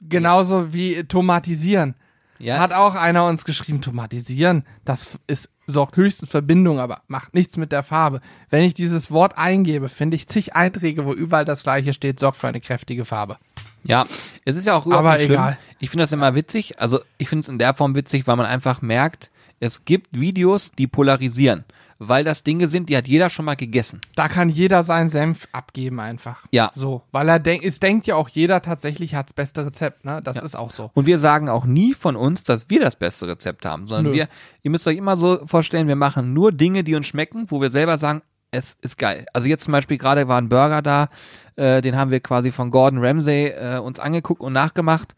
Genauso 0.00 0.72
wie 0.72 1.04
tomatisieren. 1.04 1.94
Ja, 2.40 2.58
Hat 2.58 2.72
auch 2.72 2.96
einer 2.96 3.26
uns 3.26 3.44
geschrieben, 3.44 3.82
tomatisieren, 3.82 4.64
das 4.84 5.16
ist, 5.28 5.48
sorgt 5.72 5.96
höchstens 5.96 6.30
Verbindung, 6.30 6.78
aber 6.78 7.00
macht 7.08 7.34
nichts 7.34 7.56
mit 7.56 7.72
der 7.72 7.82
Farbe. 7.82 8.20
Wenn 8.50 8.62
ich 8.62 8.74
dieses 8.74 9.10
Wort 9.10 9.36
eingebe, 9.36 9.88
finde 9.88 10.14
ich 10.14 10.28
zig 10.28 10.54
Einträge, 10.54 11.04
wo 11.04 11.12
überall 11.12 11.44
das 11.44 11.64
gleiche 11.64 11.92
steht, 11.92 12.20
sorgt 12.20 12.36
für 12.36 12.48
eine 12.48 12.60
kräftige 12.60 13.04
Farbe. 13.04 13.38
Ja, 13.84 14.06
es 14.44 14.54
ist 14.56 14.66
ja 14.66 14.76
auch 14.76 14.86
überhaupt 14.86 15.06
Aber 15.06 15.14
nicht 15.16 15.24
schlimm. 15.24 15.40
egal. 15.40 15.58
Ich 15.80 15.90
finde 15.90 16.04
das 16.04 16.12
immer 16.12 16.34
witzig. 16.36 16.78
Also 16.80 17.00
ich 17.18 17.28
finde 17.28 17.42
es 17.42 17.48
in 17.48 17.58
der 17.58 17.74
Form 17.74 17.96
witzig, 17.96 18.26
weil 18.26 18.36
man 18.36 18.46
einfach 18.46 18.80
merkt, 18.80 19.30
es 19.58 19.84
gibt 19.84 20.20
Videos, 20.20 20.70
die 20.78 20.86
polarisieren. 20.86 21.64
Weil 22.08 22.24
das 22.24 22.42
Dinge 22.42 22.68
sind, 22.68 22.88
die 22.88 22.96
hat 22.96 23.06
jeder 23.06 23.30
schon 23.30 23.44
mal 23.44 23.54
gegessen. 23.54 24.00
Da 24.16 24.28
kann 24.28 24.48
jeder 24.48 24.82
seinen 24.82 25.08
Senf 25.08 25.46
abgeben 25.52 26.00
einfach. 26.00 26.46
Ja. 26.50 26.70
So, 26.74 27.02
weil 27.12 27.28
er 27.28 27.38
denkt, 27.38 27.64
es 27.64 27.78
denkt 27.78 28.06
ja 28.06 28.16
auch 28.16 28.28
jeder 28.28 28.60
tatsächlich 28.60 29.14
hat's 29.14 29.32
beste 29.32 29.66
Rezept, 29.66 30.04
ne? 30.04 30.20
Das 30.22 30.36
ist 30.36 30.56
auch 30.56 30.70
so. 30.70 30.90
Und 30.94 31.06
wir 31.06 31.18
sagen 31.18 31.48
auch 31.48 31.64
nie 31.64 31.94
von 31.94 32.16
uns, 32.16 32.42
dass 32.42 32.68
wir 32.70 32.80
das 32.80 32.96
beste 32.96 33.28
Rezept 33.28 33.64
haben, 33.64 33.86
sondern 33.86 34.12
Nö. 34.12 34.18
wir, 34.18 34.28
ihr 34.62 34.70
müsst 34.70 34.86
euch 34.88 34.96
immer 34.96 35.16
so 35.16 35.46
vorstellen, 35.46 35.86
wir 35.86 35.96
machen 35.96 36.32
nur 36.32 36.50
Dinge, 36.50 36.82
die 36.82 36.94
uns 36.94 37.06
schmecken, 37.06 37.46
wo 37.48 37.60
wir 37.60 37.70
selber 37.70 37.98
sagen, 37.98 38.22
es 38.50 38.76
ist 38.82 38.98
geil. 38.98 39.26
Also 39.32 39.48
jetzt 39.48 39.64
zum 39.64 39.72
Beispiel 39.72 39.96
gerade 39.96 40.28
war 40.28 40.40
ein 40.40 40.48
Burger 40.48 40.82
da, 40.82 41.08
äh, 41.56 41.80
den 41.80 41.96
haben 41.96 42.10
wir 42.10 42.20
quasi 42.20 42.52
von 42.52 42.70
Gordon 42.70 43.04
Ramsay 43.04 43.48
äh, 43.48 43.78
uns 43.78 43.98
angeguckt 43.98 44.42
und 44.42 44.52
nachgemacht. 44.52 45.14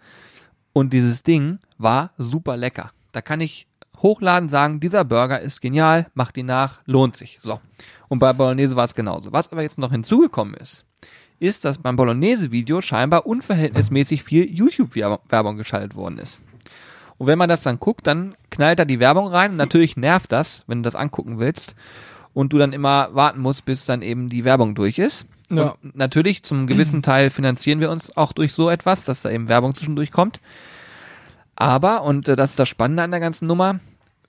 Und 0.72 0.92
dieses 0.92 1.22
Ding 1.22 1.58
war 1.78 2.12
super 2.18 2.56
lecker. 2.56 2.92
Da 3.12 3.22
kann 3.22 3.40
ich 3.40 3.68
hochladen, 4.04 4.48
sagen, 4.48 4.78
dieser 4.78 5.04
Burger 5.04 5.40
ist 5.40 5.60
genial, 5.60 6.06
macht 6.14 6.36
ihn 6.36 6.46
nach, 6.46 6.80
lohnt 6.86 7.16
sich. 7.16 7.38
So. 7.40 7.60
Und 8.08 8.20
bei 8.20 8.32
Bolognese 8.32 8.76
war 8.76 8.84
es 8.84 8.94
genauso. 8.94 9.32
Was 9.32 9.50
aber 9.50 9.62
jetzt 9.62 9.78
noch 9.78 9.90
hinzugekommen 9.90 10.54
ist, 10.54 10.84
ist, 11.40 11.64
dass 11.64 11.78
beim 11.78 11.96
Bolognese-Video 11.96 12.80
scheinbar 12.80 13.26
unverhältnismäßig 13.26 14.22
viel 14.22 14.48
YouTube-Werbung 14.48 15.56
geschaltet 15.56 15.96
worden 15.96 16.18
ist. 16.18 16.40
Und 17.18 17.26
wenn 17.26 17.38
man 17.38 17.48
das 17.48 17.62
dann 17.62 17.80
guckt, 17.80 18.06
dann 18.06 18.36
knallt 18.50 18.78
da 18.78 18.84
die 18.84 19.00
Werbung 19.00 19.28
rein 19.28 19.52
und 19.52 19.56
natürlich 19.56 19.96
nervt 19.96 20.30
das, 20.32 20.64
wenn 20.66 20.82
du 20.82 20.86
das 20.86 20.96
angucken 20.96 21.38
willst 21.38 21.74
und 22.34 22.52
du 22.52 22.58
dann 22.58 22.72
immer 22.72 23.08
warten 23.14 23.40
musst, 23.40 23.64
bis 23.64 23.84
dann 23.84 24.02
eben 24.02 24.28
die 24.28 24.44
Werbung 24.44 24.74
durch 24.74 24.98
ist. 24.98 25.26
Ja. 25.50 25.76
Und 25.82 25.96
natürlich 25.96 26.42
zum 26.42 26.66
gewissen 26.66 27.02
Teil 27.02 27.30
finanzieren 27.30 27.80
wir 27.80 27.90
uns 27.90 28.16
auch 28.16 28.32
durch 28.32 28.52
so 28.52 28.68
etwas, 28.68 29.04
dass 29.04 29.22
da 29.22 29.30
eben 29.30 29.48
Werbung 29.48 29.74
zwischendurch 29.74 30.10
kommt. 30.10 30.40
Aber, 31.56 32.02
und 32.02 32.28
äh, 32.28 32.36
das 32.36 32.50
ist 32.50 32.58
das 32.58 32.68
Spannende 32.68 33.02
an 33.02 33.10
der 33.10 33.20
ganzen 33.20 33.46
Nummer, 33.46 33.78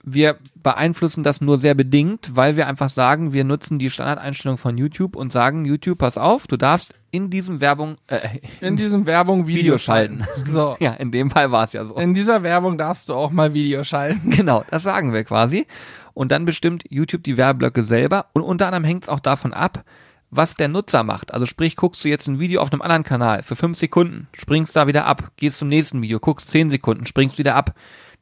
wir 0.05 0.37
beeinflussen 0.61 1.23
das 1.23 1.41
nur 1.41 1.57
sehr 1.57 1.73
bedingt, 1.73 2.35
weil 2.35 2.55
wir 2.55 2.67
einfach 2.67 2.89
sagen, 2.89 3.33
wir 3.33 3.43
nutzen 3.43 3.79
die 3.79 3.89
Standardeinstellung 3.89 4.59
von 4.59 4.77
YouTube 4.77 5.15
und 5.15 5.31
sagen, 5.31 5.65
YouTube, 5.65 5.97
pass 5.97 6.17
auf, 6.17 6.45
du 6.45 6.57
darfst 6.57 6.93
in 7.09 7.31
diesem 7.31 7.59
Werbung, 7.59 7.95
äh, 8.07 8.19
In 8.61 8.77
diesem 8.77 9.07
Werbung 9.07 9.47
Video, 9.47 9.63
Video 9.63 9.77
schalten. 9.79 10.23
So. 10.47 10.77
ja, 10.79 10.93
in 10.93 11.11
dem 11.11 11.31
Fall 11.31 11.51
war 11.51 11.63
es 11.63 11.73
ja 11.73 11.83
so. 11.85 11.95
In 11.95 12.13
dieser 12.13 12.43
Werbung 12.43 12.77
darfst 12.77 13.09
du 13.09 13.15
auch 13.15 13.31
mal 13.31 13.53
Video 13.53 13.83
schalten. 13.83 14.29
Genau, 14.29 14.63
das 14.69 14.83
sagen 14.83 15.11
wir 15.11 15.23
quasi. 15.23 15.65
Und 16.13 16.31
dann 16.31 16.45
bestimmt 16.45 16.83
YouTube 16.89 17.23
die 17.23 17.37
Werbeblöcke 17.37 17.81
selber 17.81 18.27
und 18.33 18.43
unter 18.43 18.67
anderem 18.67 18.83
hängt 18.83 19.03
es 19.03 19.09
auch 19.09 19.19
davon 19.19 19.53
ab, 19.53 19.83
was 20.29 20.55
der 20.55 20.67
Nutzer 20.67 21.03
macht. 21.03 21.33
Also 21.33 21.45
sprich, 21.47 21.75
guckst 21.75 22.03
du 22.03 22.09
jetzt 22.09 22.27
ein 22.27 22.39
Video 22.39 22.61
auf 22.61 22.71
einem 22.71 22.81
anderen 22.81 23.03
Kanal 23.03 23.41
für 23.41 23.55
fünf 23.55 23.77
Sekunden, 23.77 24.27
springst 24.33 24.75
da 24.75 24.85
wieder 24.85 25.05
ab, 25.05 25.31
gehst 25.37 25.57
zum 25.57 25.67
nächsten 25.67 26.01
Video, 26.01 26.19
guckst 26.19 26.49
zehn 26.49 26.69
Sekunden, 26.69 27.05
springst 27.05 27.37
wieder 27.37 27.55
ab. 27.55 27.73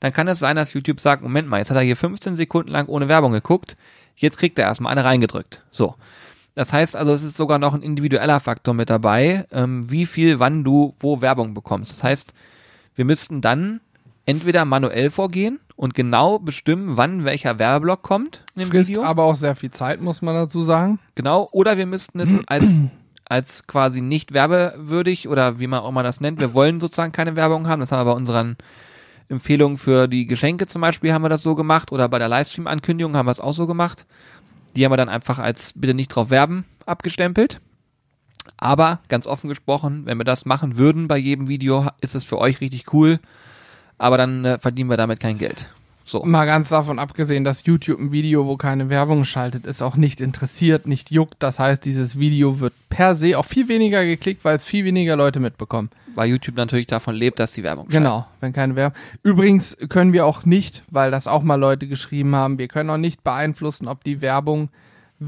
Dann 0.03 0.11
kann 0.11 0.27
es 0.27 0.39
sein, 0.39 0.57
dass 0.57 0.73
YouTube 0.73 0.99
sagt, 0.99 1.23
Moment 1.23 1.47
mal, 1.47 1.59
jetzt 1.59 1.69
hat 1.69 1.77
er 1.77 1.83
hier 1.83 1.95
15 1.95 2.35
Sekunden 2.35 2.69
lang 2.69 2.87
ohne 2.87 3.07
Werbung 3.07 3.31
geguckt, 3.31 3.77
jetzt 4.17 4.37
kriegt 4.37 4.59
er 4.59 4.65
erstmal 4.65 4.91
eine 4.91 5.05
reingedrückt. 5.05 5.63
So. 5.71 5.95
Das 6.55 6.73
heißt 6.73 6.97
also, 6.97 7.13
es 7.13 7.23
ist 7.23 7.37
sogar 7.37 7.57
noch 7.57 7.73
ein 7.73 7.81
individueller 7.81 8.41
Faktor 8.41 8.73
mit 8.73 8.89
dabei, 8.89 9.45
ähm, 9.53 9.89
wie 9.89 10.05
viel, 10.05 10.39
wann 10.39 10.65
du 10.65 10.93
wo 10.99 11.21
Werbung 11.21 11.53
bekommst. 11.53 11.89
Das 11.89 12.03
heißt, 12.03 12.33
wir 12.95 13.05
müssten 13.05 13.39
dann 13.39 13.79
entweder 14.25 14.65
manuell 14.65 15.09
vorgehen 15.09 15.61
und 15.77 15.93
genau 15.93 16.37
bestimmen, 16.37 16.97
wann 16.97 17.23
welcher 17.23 17.57
Werbeblock 17.57 18.01
kommt 18.03 18.43
in 18.55 18.63
dem 18.63 18.71
Frisst 18.71 18.89
Video. 18.89 19.05
aber 19.05 19.23
auch 19.23 19.35
sehr 19.35 19.55
viel 19.55 19.71
Zeit, 19.71 20.01
muss 20.01 20.21
man 20.21 20.35
dazu 20.35 20.63
sagen. 20.63 20.99
Genau, 21.15 21.47
oder 21.53 21.77
wir 21.77 21.85
müssten 21.85 22.19
es 22.19 22.39
als, 22.47 22.73
als 23.23 23.67
quasi 23.67 24.01
nicht 24.01 24.33
werbewürdig 24.33 25.29
oder 25.29 25.59
wie 25.59 25.67
man 25.67 25.79
auch 25.79 25.91
mal 25.91 26.03
das 26.03 26.19
nennt. 26.19 26.41
Wir 26.41 26.53
wollen 26.53 26.81
sozusagen 26.81 27.13
keine 27.13 27.37
Werbung 27.37 27.69
haben. 27.69 27.79
Das 27.79 27.93
haben 27.93 28.01
wir 28.01 28.11
bei 28.11 28.17
unseren 28.17 28.57
Empfehlungen 29.29 29.77
für 29.77 30.07
die 30.07 30.25
Geschenke 30.25 30.67
zum 30.67 30.81
Beispiel 30.81 31.13
haben 31.13 31.23
wir 31.23 31.29
das 31.29 31.41
so 31.41 31.55
gemacht 31.55 31.91
oder 31.91 32.07
bei 32.09 32.19
der 32.19 32.29
Livestream-Ankündigung 32.29 33.15
haben 33.15 33.27
wir 33.27 33.31
es 33.31 33.39
auch 33.39 33.53
so 33.53 33.67
gemacht. 33.67 34.05
Die 34.75 34.83
haben 34.83 34.91
wir 34.91 34.97
dann 34.97 35.09
einfach 35.09 35.39
als 35.39 35.73
bitte 35.75 35.93
nicht 35.93 36.09
drauf 36.09 36.29
werben 36.29 36.65
abgestempelt. 36.85 37.61
Aber 38.57 38.99
ganz 39.07 39.25
offen 39.25 39.49
gesprochen, 39.49 40.05
wenn 40.05 40.17
wir 40.17 40.25
das 40.25 40.45
machen 40.45 40.77
würden 40.77 41.07
bei 41.07 41.17
jedem 41.17 41.47
Video, 41.47 41.87
ist 42.01 42.15
es 42.15 42.23
für 42.23 42.37
euch 42.37 42.61
richtig 42.61 42.91
cool. 42.93 43.19
Aber 43.97 44.17
dann 44.17 44.43
äh, 44.43 44.59
verdienen 44.59 44.89
wir 44.89 44.97
damit 44.97 45.19
kein 45.19 45.37
Geld. 45.37 45.69
So. 46.05 46.23
Mal 46.23 46.45
ganz 46.45 46.69
davon 46.69 46.99
abgesehen, 46.99 47.43
dass 47.43 47.65
YouTube 47.65 47.99
ein 47.99 48.11
Video, 48.11 48.45
wo 48.45 48.57
keine 48.57 48.89
Werbung 48.89 49.23
schaltet, 49.23 49.65
ist 49.65 49.81
auch 49.81 49.95
nicht 49.95 50.19
interessiert, 50.19 50.85
nicht 50.85 51.11
juckt. 51.11 51.35
Das 51.39 51.59
heißt, 51.59 51.85
dieses 51.85 52.19
Video 52.19 52.59
wird 52.59 52.73
per 52.89 53.15
se 53.15 53.37
auch 53.37 53.45
viel 53.45 53.67
weniger 53.69 54.03
geklickt, 54.03 54.43
weil 54.43 54.57
es 54.57 54.65
viel 54.65 54.83
weniger 54.85 55.15
Leute 55.15 55.39
mitbekommen. 55.39 55.89
Weil 56.15 56.29
YouTube 56.29 56.57
natürlich 56.57 56.87
davon 56.87 57.15
lebt, 57.15 57.39
dass 57.39 57.53
die 57.53 57.63
Werbung 57.63 57.85
schaltet. 57.85 58.01
Genau, 58.01 58.27
wenn 58.41 58.53
keine 58.53 58.75
Werbung. 58.75 58.97
Übrigens 59.23 59.77
können 59.89 60.13
wir 60.13 60.25
auch 60.25 60.45
nicht, 60.45 60.83
weil 60.91 61.09
das 61.09 61.27
auch 61.27 61.41
mal 61.41 61.55
Leute 61.55 61.87
geschrieben 61.87 62.35
haben, 62.35 62.57
wir 62.57 62.67
können 62.67 62.89
auch 62.89 62.97
nicht 62.97 63.23
beeinflussen, 63.23 63.87
ob 63.87 64.03
die 64.03 64.21
Werbung 64.21 64.69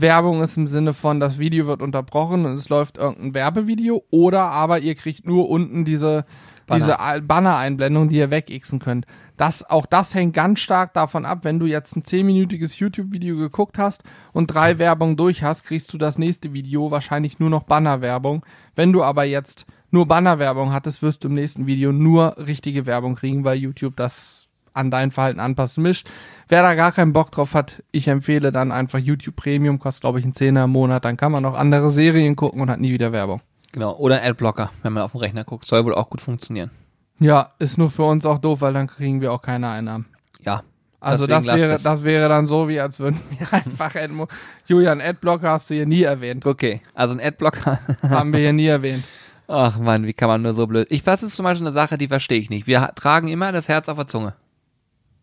Werbung 0.01 0.41
ist 0.41 0.57
im 0.57 0.67
Sinne 0.67 0.93
von, 0.93 1.19
das 1.19 1.39
Video 1.39 1.67
wird 1.67 1.81
unterbrochen 1.81 2.45
und 2.45 2.55
es 2.55 2.69
läuft 2.69 2.97
irgendein 2.97 3.33
Werbevideo 3.33 4.03
oder 4.09 4.41
aber 4.41 4.79
ihr 4.79 4.95
kriegt 4.95 5.25
nur 5.25 5.49
unten 5.49 5.85
diese 5.85 6.25
Diese 6.73 6.97
Banner-Einblendung, 7.21 8.10
die 8.10 8.17
ihr 8.17 8.32
wegixen 8.32 8.80
könnt. 8.80 9.06
Das, 9.38 9.69
auch 9.69 9.86
das 9.86 10.15
hängt 10.15 10.34
ganz 10.34 10.60
stark 10.60 10.93
davon 10.93 11.25
ab, 11.25 11.39
wenn 11.43 11.60
du 11.60 11.65
jetzt 11.65 11.95
ein 11.95 12.04
10-minütiges 12.04 12.78
YouTube-Video 12.80 13.38
geguckt 13.38 13.78
hast 13.78 14.04
und 14.34 14.47
drei 14.47 14.80
Werbungen 14.80 15.17
durch 15.17 15.43
hast, 15.43 15.63
kriegst 15.65 15.93
du 15.93 15.97
das 15.97 16.17
nächste 16.17 16.54
Video 16.54 16.89
wahrscheinlich 16.89 17.39
nur 17.39 17.49
noch 17.49 17.63
Banner-Werbung. 17.63 18.45
Wenn 18.75 18.93
du 18.93 19.04
aber 19.04 19.25
jetzt 19.25 19.65
nur 19.91 20.08
Banner-Werbung 20.08 20.73
hattest, 20.73 21.01
wirst 21.01 21.23
du 21.23 21.28
im 21.28 21.36
nächsten 21.36 21.67
Video 21.67 21.91
nur 21.91 22.36
richtige 22.38 22.86
Werbung 22.86 23.15
kriegen, 23.15 23.43
weil 23.43 23.58
YouTube 23.58 23.95
das 23.95 24.45
an 24.73 24.91
dein 24.91 25.12
Verhalten 25.12 25.39
anpasst 25.39 25.78
und 25.78 25.84
mischt. 25.84 26.08
Wer 26.49 26.62
da 26.62 26.75
gar 26.75 26.91
keinen 26.91 27.13
Bock 27.13 27.32
drauf 27.32 27.54
hat, 27.54 27.84
ich 27.91 28.08
empfehle 28.08 28.51
dann 28.51 28.71
einfach 28.71 28.99
YouTube 28.99 29.36
Premium, 29.36 29.80
kostet 29.80 30.01
glaube 30.01 30.19
ich 30.19 30.25
einen 30.25 30.34
Zehner 30.34 30.65
im 30.65 30.71
Monat, 30.71 31.06
dann 31.06 31.17
kann 31.17 31.32
man 31.32 31.43
noch 31.43 31.58
andere 31.58 31.91
Serien 31.91 32.36
gucken 32.36 32.62
und 32.62 32.69
hat 32.69 32.80
nie 32.80 32.91
wieder 32.91 33.12
Werbung. 33.12 33.41
Genau. 33.75 33.93
Oder 33.97 34.21
ein 34.21 34.31
Adblocker, 34.31 34.71
wenn 34.83 34.93
man 34.93 35.03
auf 35.03 35.11
dem 35.11 35.19
Rechner 35.19 35.43
guckt. 35.43 35.67
Soll 35.67 35.83
wohl 35.83 35.93
auch 35.93 36.09
gut 36.09 36.21
funktionieren. 36.21 36.71
Ja, 37.19 37.51
ist 37.59 37.77
nur 37.77 37.89
für 37.89 38.03
uns 38.03 38.25
auch 38.25 38.38
doof, 38.38 38.61
weil 38.61 38.71
dann 38.71 38.88
kriegen 38.88 39.19
wir 39.19 39.33
auch 39.33 39.41
keine 39.41 39.67
Einnahmen. 39.67 40.05
Ja. 40.39 40.63
Also 41.01 41.27
das 41.27 41.45
wäre, 41.45 41.73
es. 41.73 41.83
das 41.83 42.05
wäre 42.05 42.29
dann 42.29 42.47
so, 42.47 42.69
wie 42.69 42.79
als 42.79 42.99
würden 42.99 43.19
wir 43.38 43.51
einfach 43.65 43.93
Admo 43.95 44.29
Julian 44.65 45.01
Adblocker 45.01 45.51
hast 45.51 45.69
du 45.69 45.73
hier 45.73 45.85
nie 45.85 46.03
erwähnt. 46.03 46.45
Okay. 46.45 46.81
Also 46.93 47.15
ein 47.15 47.19
Adblocker. 47.19 47.79
Haben 48.01 48.31
wir 48.31 48.39
hier 48.39 48.53
nie 48.53 48.67
erwähnt. 48.67 49.03
Ach 49.49 49.77
man, 49.77 50.05
wie 50.05 50.13
kann 50.13 50.29
man 50.29 50.41
nur 50.41 50.53
so 50.53 50.65
blöd. 50.67 50.88
Ich, 50.89 51.03
das 51.03 51.21
ist 51.21 51.35
zum 51.35 51.43
Beispiel 51.43 51.67
eine 51.67 51.73
Sache, 51.73 51.97
die 51.97 52.07
verstehe 52.07 52.39
ich 52.39 52.49
nicht. 52.49 52.65
Wir 52.67 52.89
tragen 52.95 53.27
immer 53.27 53.51
das 53.51 53.67
Herz 53.67 53.89
auf 53.89 53.97
der 53.97 54.07
Zunge. 54.07 54.35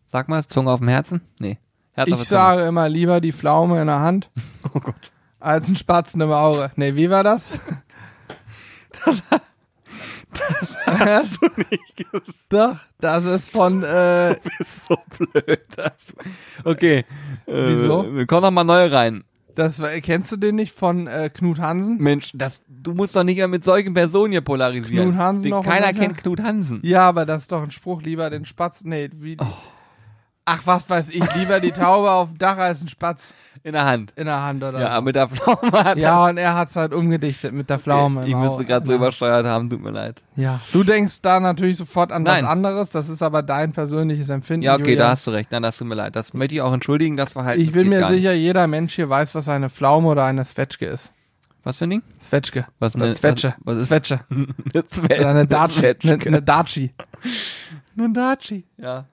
Sag 0.05 0.29
mal, 0.29 0.45
Zunge 0.45 0.69
auf 0.71 0.79
dem 0.79 0.89
Herzen? 0.89 1.21
Nee. 1.39 1.57
Herz 1.93 2.11
auf 2.11 2.21
Ich 2.21 2.27
der 2.29 2.37
Zunge. 2.37 2.39
sage 2.41 2.61
immer 2.67 2.87
lieber 2.87 3.19
die 3.19 3.31
Pflaume 3.33 3.81
in 3.81 3.87
der 3.87 3.99
Hand 3.99 4.29
Oh 4.75 4.79
Gott. 4.79 5.11
als 5.39 5.67
ein 5.67 5.75
Spatzen 5.75 6.21
im 6.21 6.31
Auge. 6.31 6.71
Nee, 6.75 6.95
wie 6.95 7.09
war 7.09 7.23
das? 7.23 7.49
Das, 9.05 9.23
Du 11.39 11.47
nicht 11.69 12.05
Doch, 12.49 12.77
das 12.99 13.23
ist 13.25 13.51
von, 13.51 13.83
äh, 13.83 14.35
bist 14.57 14.85
so 14.85 14.97
blöd. 15.17 15.61
Das. 15.75 15.93
Okay. 16.63 17.05
Äh, 17.45 17.67
Wieso? 17.67 18.15
Wir 18.15 18.25
kommen 18.25 18.41
noch 18.41 18.51
mal 18.51 18.63
neu 18.63 18.87
rein. 18.87 19.23
das 19.55 19.79
war, 19.79 19.89
kennst 20.01 20.31
du 20.31 20.37
den 20.37 20.55
nicht 20.55 20.73
von 20.73 21.05
äh, 21.05 21.29
Knut 21.31 21.59
Hansen? 21.59 21.99
Mensch, 21.99 22.31
das, 22.33 22.63
du 22.67 22.93
musst 22.93 23.15
doch 23.15 23.23
nicht 23.23 23.37
mehr 23.37 23.47
mit 23.47 23.63
solchen 23.63 23.93
Personen 23.93 24.31
hier 24.31 24.41
polarisieren. 24.41 25.09
Knut 25.11 25.21
Hansen 25.21 25.43
Den, 25.43 25.49
noch 25.51 25.63
keiner 25.63 25.93
kennt? 25.93 26.17
Knut 26.17 26.41
Hansen. 26.41 26.79
Ja, 26.83 27.07
aber 27.07 27.27
das 27.27 27.43
ist 27.43 27.51
doch 27.51 27.61
ein 27.61 27.69
Spruch, 27.71 28.01
lieber 28.01 28.29
den 28.31 28.45
Spatz, 28.45 28.81
nee, 28.83 29.09
wie, 29.13 29.37
Oh. 29.39 29.45
Ach, 30.45 30.61
was 30.65 30.89
weiß 30.89 31.09
ich, 31.09 31.35
lieber 31.35 31.59
die 31.59 31.71
Taube 31.71 32.11
auf 32.11 32.29
dem 32.29 32.37
Dach 32.37 32.57
als 32.57 32.81
ein 32.81 32.87
Spatz 32.89 33.33
In 33.63 33.73
der 33.73 33.85
Hand. 33.85 34.11
in 34.15 34.25
der 34.25 34.43
Hand 34.43 34.63
oder 34.63 34.79
Ja, 34.79 34.95
so. 34.95 35.01
mit 35.01 35.15
der 35.15 35.29
Pflaume 35.29 35.71
hat 35.83 35.97
Ja, 35.97 36.25
und 36.27 36.37
er 36.37 36.55
hat's 36.55 36.75
halt 36.75 36.93
umgedichtet 36.93 37.53
mit 37.53 37.69
der 37.69 37.79
Pflaume. 37.79 38.21
er. 38.21 38.27
Ich 38.27 38.35
müsste 38.35 38.65
gerade 38.65 38.85
so 38.85 38.93
übersteuert 38.93 39.45
haben, 39.45 39.69
tut 39.69 39.81
mir 39.81 39.91
leid. 39.91 40.21
Ja, 40.35 40.59
du 40.73 40.83
denkst 40.83 41.21
da 41.21 41.39
natürlich 41.39 41.77
sofort 41.77 42.11
an 42.11 42.23
Nein. 42.23 42.43
was 42.43 42.51
anderes, 42.51 42.89
das 42.89 43.09
ist 43.09 43.21
aber 43.21 43.41
dein 43.43 43.71
persönliches 43.71 44.29
Empfinden. 44.29 44.63
Ja, 44.63 44.73
okay, 44.73 44.81
Julian. 44.81 44.99
da 44.99 45.09
hast 45.11 45.25
du 45.27 45.31
recht. 45.31 45.51
Nein, 45.51 45.63
das 45.63 45.77
tut 45.77 45.87
mir 45.87 45.95
leid. 45.95 46.15
Das 46.15 46.33
möchte 46.33 46.55
ich 46.55 46.61
auch 46.61 46.73
entschuldigen, 46.73 47.15
das 47.17 47.31
Verhalten. 47.33 47.61
Ich 47.61 47.71
bin 47.71 47.89
mir 47.89 48.07
sicher, 48.07 48.33
jeder 48.33 48.67
Mensch 48.67 48.95
hier 48.95 49.09
weiß, 49.09 49.33
was 49.35 49.47
eine 49.47 49.69
Pflaume 49.69 50.09
oder 50.09 50.25
eine 50.25 50.43
Zwetschge 50.43 50.85
ist. 50.87 51.05
Nicht. 51.05 51.13
Was 51.65 51.77
für 51.77 51.85
ein 51.85 51.91
Ding? 51.91 52.03
Zwetschge. 52.19 52.65
Was 52.79 52.95
eine- 52.97 53.13
Zwetsche. 53.13 53.53
was- 53.63 53.75
was 53.77 53.81
ist- 53.83 53.87
Zwetsche. 53.87 54.19
Eine 54.29 54.87
Zwe 54.89 55.05
Oder 55.05 55.29
eine. 55.29 55.47
Zwetschge. 55.47 56.29
Eine, 56.31 56.41
Daci. 58.11 58.65
Ja. 58.77 59.05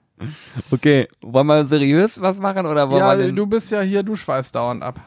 Okay, 0.71 1.07
wollen 1.21 1.47
wir 1.47 1.65
seriös 1.65 2.19
was 2.21 2.39
machen 2.39 2.65
oder 2.65 2.89
wollen 2.89 2.99
Ja, 2.99 3.17
wir 3.17 3.27
den... 3.27 3.35
du 3.35 3.45
bist 3.47 3.71
ja 3.71 3.81
hier, 3.81 4.03
du 4.03 4.15
schweifst 4.15 4.55
dauernd 4.55 4.83
ab. 4.83 4.99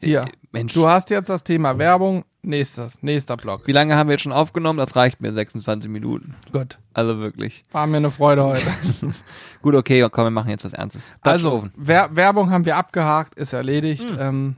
Hier. 0.00 0.26
Mensch, 0.50 0.74
Du 0.74 0.88
hast 0.88 1.10
jetzt 1.10 1.28
das 1.30 1.42
Thema 1.44 1.78
Werbung. 1.78 2.24
Nächstes, 2.44 3.00
nächster 3.02 3.36
Block. 3.36 3.68
wie 3.68 3.72
lange 3.72 3.94
haben 3.94 4.08
wir 4.08 4.14
jetzt 4.14 4.22
schon 4.22 4.32
aufgenommen? 4.32 4.76
Das 4.76 4.96
reicht 4.96 5.20
mir, 5.20 5.32
26 5.32 5.88
Minuten. 5.88 6.34
Gut. 6.52 6.76
Also 6.92 7.18
wirklich. 7.20 7.62
War 7.70 7.86
mir 7.86 7.98
eine 7.98 8.10
Freude 8.10 8.42
heute. 8.44 8.66
Gut, 9.62 9.76
okay, 9.76 10.04
komm, 10.10 10.24
wir 10.24 10.30
machen 10.32 10.50
jetzt 10.50 10.64
was 10.64 10.72
Ernstes. 10.72 11.14
also. 11.20 11.68
Wer 11.76 12.16
Werbung 12.16 12.50
haben 12.50 12.64
wir 12.64 12.76
abgehakt, 12.76 13.36
ist 13.36 13.52
erledigt. 13.52 14.10
Hm. 14.10 14.16
Ähm, 14.20 14.56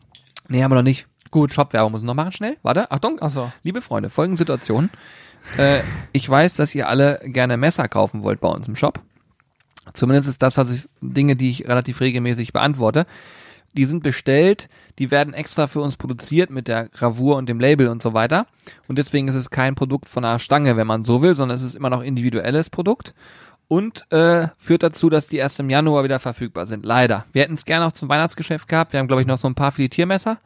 Nee, 0.48 0.62
haben 0.62 0.70
wir 0.70 0.77
noch 0.77 0.83
nicht. 0.83 1.07
Gut. 1.31 1.53
Shop-Werbung 1.53 1.92
müssen 1.92 2.05
wir 2.05 2.09
noch 2.09 2.14
machen, 2.14 2.33
schnell. 2.33 2.57
Warte, 2.62 2.90
Achtung. 2.90 3.20
achso. 3.20 3.53
Liebe 3.62 3.81
Freunde, 3.83 4.09
folgende 4.09 4.38
Situation. 4.38 4.88
äh, 5.59 5.81
ich 6.12 6.29
weiß, 6.29 6.55
dass 6.57 6.74
ihr 6.74 6.88
alle 6.88 7.20
gerne 7.24 7.57
Messer 7.59 7.88
kaufen 7.88 8.22
wollt 8.22 8.40
bei 8.40 8.48
uns 8.48 8.66
im 8.66 8.77
Shop. 8.77 8.98
Zumindest 9.92 10.28
ist 10.28 10.42
das, 10.42 10.56
was 10.56 10.70
ich, 10.70 10.88
Dinge, 11.00 11.36
die 11.36 11.50
ich 11.50 11.68
relativ 11.68 12.00
regelmäßig 12.00 12.52
beantworte. 12.52 13.06
Die 13.76 13.84
sind 13.84 14.02
bestellt, 14.02 14.68
die 14.98 15.10
werden 15.10 15.34
extra 15.34 15.66
für 15.66 15.80
uns 15.80 15.96
produziert 15.96 16.50
mit 16.50 16.68
der 16.68 16.88
Gravur 16.88 17.36
und 17.36 17.48
dem 17.48 17.58
Label 17.58 17.88
und 17.88 18.02
so 18.02 18.14
weiter. 18.14 18.46
Und 18.86 18.98
deswegen 18.98 19.26
ist 19.26 19.34
es 19.34 19.50
kein 19.50 19.74
Produkt 19.74 20.08
von 20.08 20.24
einer 20.24 20.38
Stange, 20.38 20.76
wenn 20.76 20.86
man 20.86 21.02
so 21.02 21.22
will, 21.22 21.34
sondern 21.34 21.58
es 21.58 21.64
ist 21.64 21.74
immer 21.74 21.90
noch 21.90 22.02
individuelles 22.02 22.70
Produkt. 22.70 23.14
Und 23.66 24.10
äh, 24.12 24.48
führt 24.58 24.82
dazu, 24.82 25.10
dass 25.10 25.26
die 25.26 25.38
erst 25.38 25.58
im 25.58 25.70
Januar 25.70 26.04
wieder 26.04 26.20
verfügbar 26.20 26.66
sind. 26.66 26.84
Leider. 26.84 27.24
Wir 27.32 27.42
hätten 27.42 27.54
es 27.54 27.64
gerne 27.64 27.86
auch 27.86 27.92
zum 27.92 28.08
Weihnachtsgeschäft 28.08 28.68
gehabt. 28.68 28.92
Wir 28.92 29.00
haben, 29.00 29.08
glaube 29.08 29.22
ich, 29.22 29.26
noch 29.26 29.38
so 29.38 29.48
ein 29.48 29.54
paar 29.54 29.72
Filetiermesser. 29.72 30.38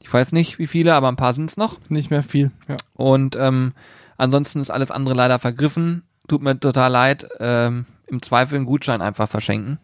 Ich 0.00 0.12
weiß 0.12 0.32
nicht, 0.32 0.58
wie 0.58 0.68
viele, 0.68 0.94
aber 0.94 1.08
ein 1.08 1.16
paar 1.16 1.34
sind 1.34 1.50
es 1.50 1.56
noch. 1.56 1.78
Nicht 1.88 2.10
mehr 2.10 2.22
viel. 2.22 2.52
Ja. 2.68 2.76
Und 2.94 3.36
ähm, 3.36 3.72
ansonsten 4.16 4.60
ist 4.60 4.70
alles 4.70 4.90
andere 4.90 5.14
leider 5.14 5.38
vergriffen. 5.38 6.04
Tut 6.28 6.40
mir 6.40 6.58
total 6.58 6.92
leid. 6.92 7.28
Ähm, 7.40 7.86
Im 8.08 8.22
Zweifel 8.22 8.56
einen 8.56 8.66
Gutschein 8.66 9.02
einfach 9.02 9.28
verschenken. 9.28 9.78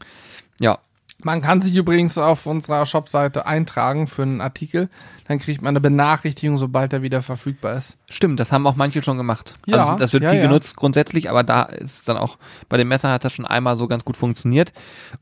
Ja, 0.61 0.79
Man 1.23 1.41
kann 1.41 1.63
sich 1.63 1.75
übrigens 1.75 2.19
auf 2.19 2.47
unserer 2.47 2.85
Shopseite 2.87 3.47
eintragen 3.47 4.07
für 4.07 4.23
einen 4.23 4.41
Artikel. 4.41 4.89
Dann 5.27 5.39
kriegt 5.39 5.63
man 5.63 5.71
eine 5.71 5.81
Benachrichtigung, 5.81 6.59
sobald 6.59 6.93
er 6.93 7.03
wieder 7.03 7.23
verfügbar 7.23 7.79
ist. 7.79 7.97
stimmt. 8.11 8.39
Das 8.41 8.53
haben 8.53 8.67
auch 8.67 8.77
manche 8.77 9.03
schon 9.03 9.17
gemacht. 9.17 9.55
Ja, 9.67 9.79
also 9.79 9.97
das 9.97 10.13
wird 10.13 10.25
ja, 10.25 10.31
viel 10.31 10.41
ja. 10.41 10.47
genutzt 10.47 10.77
grundsätzlich, 10.77 11.31
aber 11.31 11.43
da 11.43 11.63
ist 11.63 12.09
dann 12.09 12.17
auch 12.17 12.37
bei 12.69 12.77
dem 12.77 12.89
Messer 12.89 13.11
hat 13.11 13.25
das 13.25 13.33
schon 13.33 13.47
einmal 13.47 13.77
so 13.77 13.89
ganz 13.89 14.05
gut 14.05 14.17
funktioniert. 14.17 14.73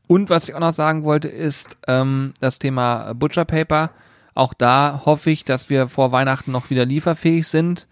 Und 0.07 0.29
was 0.29 0.47
ich 0.49 0.55
auch 0.55 0.59
noch 0.59 0.73
sagen 0.73 1.03
wollte, 1.03 1.27
ist 1.29 1.77
ähm, 1.87 2.33
das 2.39 2.59
Thema 2.59 3.13
Butcher 3.13 3.45
Paper. 3.45 3.91
Auch 4.35 4.53
da 4.53 5.03
hoffe 5.05 5.29
ich, 5.29 5.45
dass 5.45 5.69
wir 5.69 5.87
vor 5.87 6.11
Weihnachten 6.11 6.51
noch 6.51 6.69
wieder 6.69 6.85
lieferfähig 6.85 7.47
sind. 7.47 7.87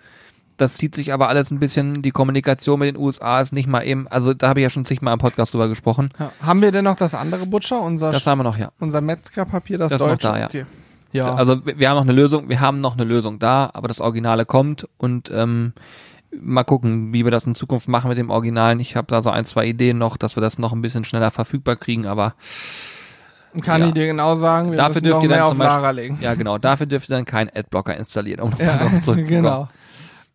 Das 0.58 0.76
zieht 0.76 0.94
sich 0.96 1.12
aber 1.14 1.28
alles 1.28 1.50
ein 1.50 1.60
bisschen, 1.60 2.02
die 2.02 2.12
Kommunikation 2.12 2.80
mit 2.80 2.88
den 2.96 2.98
USA 3.02 3.42
ist 3.42 3.52
nicht 3.52 3.68
mal 3.68 3.82
eben, 3.82 4.08
also 4.08 4.34
da 4.34 4.50
habe 4.50 4.60
ich 4.60 4.64
ja 4.64 4.70
schon 4.70 4.86
zigmal 4.86 5.14
im 5.14 5.20
Podcast 5.20 5.54
drüber 5.54 5.68
gesprochen. 5.68 6.10
Ja. 6.20 6.32
Haben 6.42 6.62
wir 6.62 6.72
denn 6.72 6.84
noch 6.84 6.96
das 6.96 7.16
andere 7.16 7.46
Butcher, 7.48 7.82
unser, 7.82 8.12
Das 8.12 8.28
haben 8.28 8.40
wir 8.40 8.44
noch, 8.44 8.58
ja. 8.58 8.72
unser 8.80 9.02
Metzgerpapier, 9.02 9.78
das, 9.80 9.90
Das 9.90 10.02
ist 10.02 10.06
noch 10.08 10.14
deutsche? 10.14 10.28
da, 10.28 10.40
ja. 10.40 10.46
Okay. 10.48 10.66
Ja, 11.14 11.34
Also 11.36 11.66
wir 11.66 11.90
haben 11.90 11.96
noch 11.98 12.04
eine 12.04 12.14
Lösung, 12.14 12.48
wir 12.48 12.60
haben 12.62 12.80
noch 12.80 12.94
eine 12.94 13.04
Lösung 13.04 13.38
da, 13.40 13.70
aber 13.74 13.88
das 13.90 14.00
Originale 14.00 14.46
kommt 14.46 14.88
und 14.98 15.30
ähm, 15.34 15.74
mal 16.40 16.64
gucken, 16.64 17.12
wie 17.14 17.26
wir 17.26 17.32
das 17.32 17.46
in 17.46 17.54
Zukunft 17.56 17.90
machen 17.90 18.08
mit 18.08 18.18
dem 18.18 18.30
Originalen. 18.30 18.80
Ich 18.80 18.96
habe 18.96 19.08
da 19.08 19.22
so 19.22 19.30
ein, 19.30 19.44
zwei 19.46 19.66
Ideen 19.66 19.98
noch, 19.98 20.16
dass 20.16 20.38
wir 20.38 20.42
das 20.42 20.58
noch 20.58 20.72
ein 20.72 20.82
bisschen 20.82 21.04
schneller 21.04 21.30
verfügbar 21.32 21.76
kriegen, 21.76 22.06
aber 22.06 22.36
kann 23.64 23.82
ja. 23.82 23.88
ich 23.88 23.94
dir 23.94 24.08
genau 24.08 24.36
sagen, 24.36 24.72
wir 24.72 24.78
Dafür 24.78 25.02
müssen 25.02 25.04
dürft 25.04 25.18
noch 25.18 25.24
ihr 25.24 25.30
dann 25.30 25.38
mehr 25.40 25.48
auf 25.48 25.58
Lager 25.58 25.92
legen. 25.92 26.18
ja 26.22 26.36
genau, 26.36 26.58
dafür 26.58 26.86
dürft 26.86 27.10
ihr 27.10 27.16
dann 27.18 27.26
keinen 27.26 27.50
Adblocker 27.54 27.98
installieren, 27.98 28.40
um 28.40 28.54
Ja, 28.58 28.78
drauf 28.78 29.02
zurückzukommen. 29.02 29.26
genau. 29.26 29.68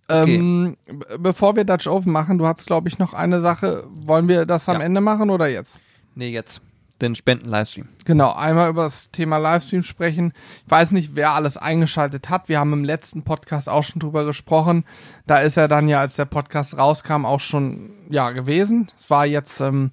Ähm, 0.08 0.76
bevor 1.18 1.56
wir 1.56 1.64
Dutch 1.64 1.86
Oven 1.86 2.12
machen, 2.12 2.38
du 2.38 2.46
hattest, 2.46 2.66
glaube 2.68 2.88
ich, 2.88 2.98
noch 2.98 3.12
eine 3.12 3.40
Sache. 3.40 3.84
Wollen 3.90 4.28
wir 4.28 4.46
das 4.46 4.68
am 4.68 4.76
Ja. 4.78 4.82
Ende 4.82 5.00
machen 5.00 5.30
oder 5.30 5.48
jetzt? 5.48 5.78
Nee, 6.14 6.30
jetzt 6.30 6.60
den 7.02 7.14
Spenden-Livestream. 7.14 7.88
Genau, 8.06 8.32
einmal 8.32 8.70
über 8.70 8.84
das 8.84 9.10
Thema 9.10 9.36
Livestream 9.36 9.82
sprechen. 9.82 10.32
Ich 10.64 10.70
weiß 10.70 10.92
nicht, 10.92 11.14
wer 11.14 11.32
alles 11.32 11.56
eingeschaltet 11.58 12.30
hat. 12.30 12.48
Wir 12.48 12.58
haben 12.58 12.72
im 12.72 12.84
letzten 12.84 13.22
Podcast 13.22 13.68
auch 13.68 13.82
schon 13.82 14.00
drüber 14.00 14.24
gesprochen. 14.24 14.84
Da 15.26 15.38
ist 15.40 15.56
er 15.58 15.68
dann 15.68 15.88
ja, 15.88 16.00
als 16.00 16.16
der 16.16 16.24
Podcast 16.24 16.78
rauskam, 16.78 17.26
auch 17.26 17.40
schon 17.40 17.90
ja 18.08 18.30
gewesen. 18.30 18.90
Es 18.96 19.10
war 19.10 19.26
jetzt 19.26 19.60
ähm, 19.60 19.90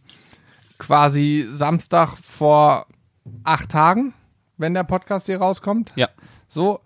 quasi 0.77 1.45
Samstag 1.51 2.17
vor 2.21 2.85
acht 3.43 3.69
Tagen, 3.69 4.13
wenn 4.57 4.73
der 4.73 4.83
Podcast 4.83 5.25
hier 5.25 5.39
rauskommt. 5.39 5.91
Ja. 5.95 6.07
So. 6.47 6.79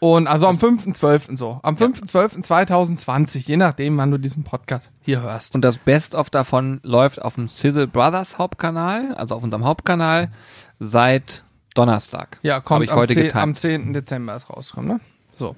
Und 0.00 0.28
also 0.28 0.46
am 0.46 0.56
5.12. 0.56 1.36
so. 1.36 1.60
Am 1.62 1.74
5.12.2020, 1.74 3.46
je 3.46 3.58
nachdem, 3.58 3.98
wann 3.98 4.10
du 4.10 4.16
diesen 4.16 4.44
Podcast 4.44 4.90
hier 5.02 5.20
hörst. 5.20 5.54
Und 5.54 5.60
das 5.60 5.76
Best-of 5.76 6.30
davon 6.30 6.80
läuft 6.82 7.20
auf 7.20 7.34
dem 7.34 7.48
Sizzle 7.48 7.86
Brothers 7.86 8.38
Hauptkanal, 8.38 9.14
also 9.14 9.36
auf 9.36 9.42
unserem 9.42 9.64
Hauptkanal, 9.66 10.30
seit 10.78 11.44
Donnerstag. 11.74 12.38
Ja, 12.42 12.60
kommt 12.60 12.84
ich 12.84 12.90
am, 12.90 12.98
heute 12.98 13.12
10, 13.12 13.22
getimt. 13.24 13.42
am 13.42 13.54
10. 13.54 13.92
Dezember 13.92 14.36
ist 14.36 14.48
rauskommen, 14.48 14.88
ne? 14.88 15.00
So. 15.36 15.54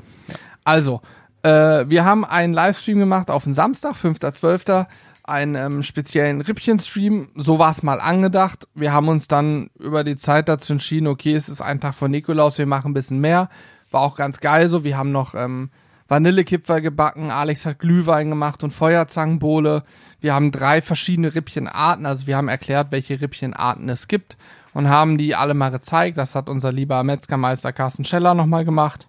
Also, 0.65 1.03
äh, 1.43 1.85
wir 1.89 2.05
haben 2.05 2.25
einen 2.25 2.53
Livestream 2.53 2.99
gemacht 2.99 3.31
auf 3.31 3.45
den 3.45 3.55
Samstag, 3.55 3.95
5.12., 3.95 4.87
einen 5.25 5.55
ähm, 5.55 5.83
speziellen 5.85 6.41
Rippchen-Stream. 6.41 7.29
So 7.37 7.61
war 7.61 7.71
es 7.71 7.85
mal 7.85 8.01
angedacht. 8.01 8.67
Wir 8.75 8.93
haben 8.93 9.07
uns 9.07 9.29
dann 9.29 9.71
über 9.79 10.03
die 10.03 10.17
Zeit 10.17 10.49
dazu 10.49 10.73
entschieden, 10.73 11.07
okay, 11.07 11.35
es 11.35 11.49
ist 11.49 11.61
ein 11.61 11.81
Tag 11.81 11.95
vor 11.95 12.09
Nikolaus, 12.09 12.59
wir 12.59 12.67
machen 12.67 12.91
ein 12.91 12.95
bisschen 12.95 13.21
mehr. 13.21 13.49
War 13.93 14.01
auch 14.01 14.17
ganz 14.17 14.41
geil 14.41 14.69
so. 14.69 14.85
Wir 14.85 14.97
haben 14.97 15.13
noch 15.13 15.35
ähm, 15.35 15.71
Vanillekipferl 16.13 16.83
gebacken, 16.83 17.31
Alex 17.31 17.65
hat 17.65 17.79
Glühwein 17.79 18.29
gemacht 18.29 18.63
und 18.63 18.71
Feuerzangenbowle. 18.71 19.83
Wir 20.21 20.35
haben 20.35 20.53
drei 20.53 20.83
verschiedene 20.83 21.35
Rippchenarten, 21.35 22.05
also 22.05 22.27
wir 22.27 22.37
haben 22.37 22.49
erklärt, 22.49 22.89
welche 22.91 23.23
Rippchenarten 23.23 23.89
es 23.89 24.09
gibt 24.09 24.37
und 24.75 24.91
haben 24.91 25.17
die 25.17 25.35
alle 25.35 25.55
mal 25.55 25.71
gezeigt. 25.71 26.19
Das 26.19 26.35
hat 26.35 26.51
unser 26.51 26.71
lieber 26.71 27.03
Metzgermeister 27.03 27.73
Carsten 27.73 28.05
Scheller 28.05 28.35
nochmal 28.35 28.67
gemacht, 28.67 29.09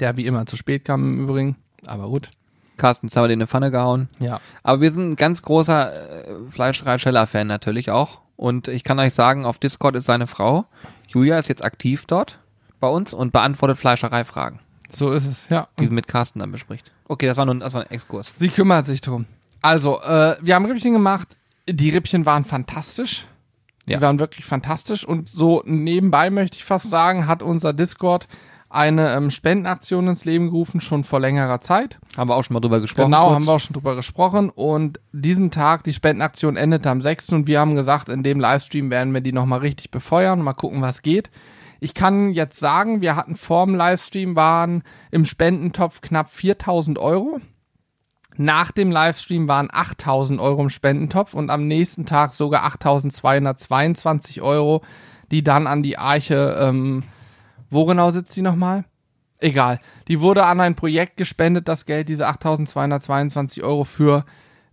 der 0.00 0.16
wie 0.16 0.24
immer 0.24 0.46
zu 0.46 0.56
spät 0.56 0.86
kam 0.86 1.04
im 1.04 1.24
Übrigen, 1.24 1.56
aber 1.84 2.08
gut. 2.08 2.30
Carsten, 2.78 3.08
jetzt 3.08 3.16
haben 3.16 3.24
wir 3.24 3.30
in 3.30 3.38
eine 3.38 3.46
Pfanne 3.46 3.70
gehauen. 3.70 4.08
Ja. 4.18 4.40
Aber 4.62 4.80
wir 4.80 4.92
sind 4.92 5.10
ein 5.10 5.16
ganz 5.16 5.42
großer 5.42 6.28
äh, 6.28 6.34
Fleischerei-Scheller-Fan 6.50 7.46
natürlich 7.46 7.90
auch. 7.90 8.20
Und 8.36 8.68
ich 8.68 8.84
kann 8.84 8.98
euch 8.98 9.12
sagen, 9.12 9.44
auf 9.44 9.58
Discord 9.58 9.96
ist 9.96 10.06
seine 10.06 10.26
Frau. 10.26 10.64
Julia 11.08 11.38
ist 11.38 11.48
jetzt 11.48 11.64
aktiv 11.64 12.06
dort 12.06 12.38
bei 12.80 12.88
uns 12.88 13.12
und 13.14 13.32
beantwortet 13.32 13.78
Fleischereifragen, 13.78 14.60
So 14.92 15.12
ist 15.12 15.26
es, 15.26 15.48
ja. 15.48 15.68
die 15.78 15.86
sie 15.86 15.92
mit 15.92 16.06
Carsten 16.08 16.38
dann 16.40 16.52
bespricht. 16.52 16.92
Okay, 17.08 17.26
das 17.26 17.36
war 17.36 17.46
nur 17.46 17.54
das 17.56 17.72
war 17.74 17.82
ein 17.82 17.90
Exkurs. 17.90 18.32
Sie 18.36 18.48
kümmert 18.48 18.86
sich 18.86 19.00
drum. 19.00 19.26
Also, 19.62 20.00
äh, 20.02 20.36
wir 20.40 20.54
haben 20.54 20.66
Rippchen 20.66 20.92
gemacht. 20.92 21.36
Die 21.68 21.90
Rippchen 21.90 22.26
waren 22.26 22.44
fantastisch. 22.44 23.26
Die 23.86 23.92
Ja. 23.92 24.00
waren 24.00 24.18
wirklich 24.18 24.44
fantastisch. 24.44 25.04
Und 25.04 25.28
so 25.28 25.62
nebenbei 25.64 26.30
möchte 26.30 26.56
ich 26.56 26.64
fast 26.64 26.90
sagen, 26.90 27.26
hat 27.26 27.42
unser 27.42 27.72
Discord 27.72 28.26
eine 28.68 29.12
ähm, 29.14 29.30
Spendenaktion 29.30 30.08
ins 30.08 30.24
Leben 30.24 30.46
gerufen, 30.46 30.80
schon 30.80 31.04
vor 31.04 31.20
längerer 31.20 31.60
Zeit. 31.60 31.98
Haben 32.16 32.28
wir 32.28 32.34
auch 32.34 32.42
schon 32.42 32.54
mal 32.54 32.60
drüber 32.60 32.80
gesprochen. 32.80 33.06
Genau, 33.06 33.28
kurz. 33.28 33.34
haben 33.36 33.46
wir 33.46 33.52
auch 33.52 33.60
schon 33.60 33.74
drüber 33.74 33.94
gesprochen. 33.94 34.50
Und 34.50 35.00
diesen 35.12 35.50
Tag, 35.52 35.84
die 35.84 35.92
Spendenaktion 35.92 36.56
endete 36.56 36.90
am 36.90 37.00
6. 37.00 37.30
Und 37.30 37.46
wir 37.46 37.60
haben 37.60 37.76
gesagt, 37.76 38.08
in 38.08 38.22
dem 38.24 38.40
Livestream 38.40 38.90
werden 38.90 39.14
wir 39.14 39.20
die 39.20 39.32
nochmal 39.32 39.60
richtig 39.60 39.90
befeuern, 39.92 40.42
mal 40.42 40.52
gucken, 40.52 40.82
was 40.82 41.02
geht. 41.02 41.30
Ich 41.80 41.94
kann 41.94 42.32
jetzt 42.32 42.58
sagen, 42.58 43.00
wir 43.00 43.16
hatten 43.16 43.36
vorm 43.36 43.74
Livestream 43.74 44.36
waren 44.36 44.82
im 45.10 45.24
Spendentopf 45.24 46.00
knapp 46.00 46.32
4000 46.32 46.98
Euro. 46.98 47.40
Nach 48.36 48.70
dem 48.70 48.90
Livestream 48.90 49.48
waren 49.48 49.68
8000 49.72 50.40
Euro 50.40 50.62
im 50.62 50.70
Spendentopf 50.70 51.34
und 51.34 51.50
am 51.50 51.66
nächsten 51.66 52.04
Tag 52.04 52.32
sogar 52.32 52.64
8222 52.64 54.42
Euro, 54.42 54.82
die 55.30 55.42
dann 55.42 55.66
an 55.66 55.82
die 55.82 55.98
Arche, 55.98 56.56
ähm, 56.60 57.04
wo 57.70 57.86
genau 57.86 58.10
sitzt 58.10 58.36
die 58.36 58.42
nochmal? 58.42 58.84
Egal. 59.38 59.80
Die 60.08 60.20
wurde 60.20 60.44
an 60.44 60.60
ein 60.60 60.74
Projekt 60.74 61.16
gespendet, 61.16 61.68
das 61.68 61.84
Geld, 61.84 62.08
diese 62.08 62.26
8222 62.26 63.62
Euro 63.62 63.84
für 63.84 64.24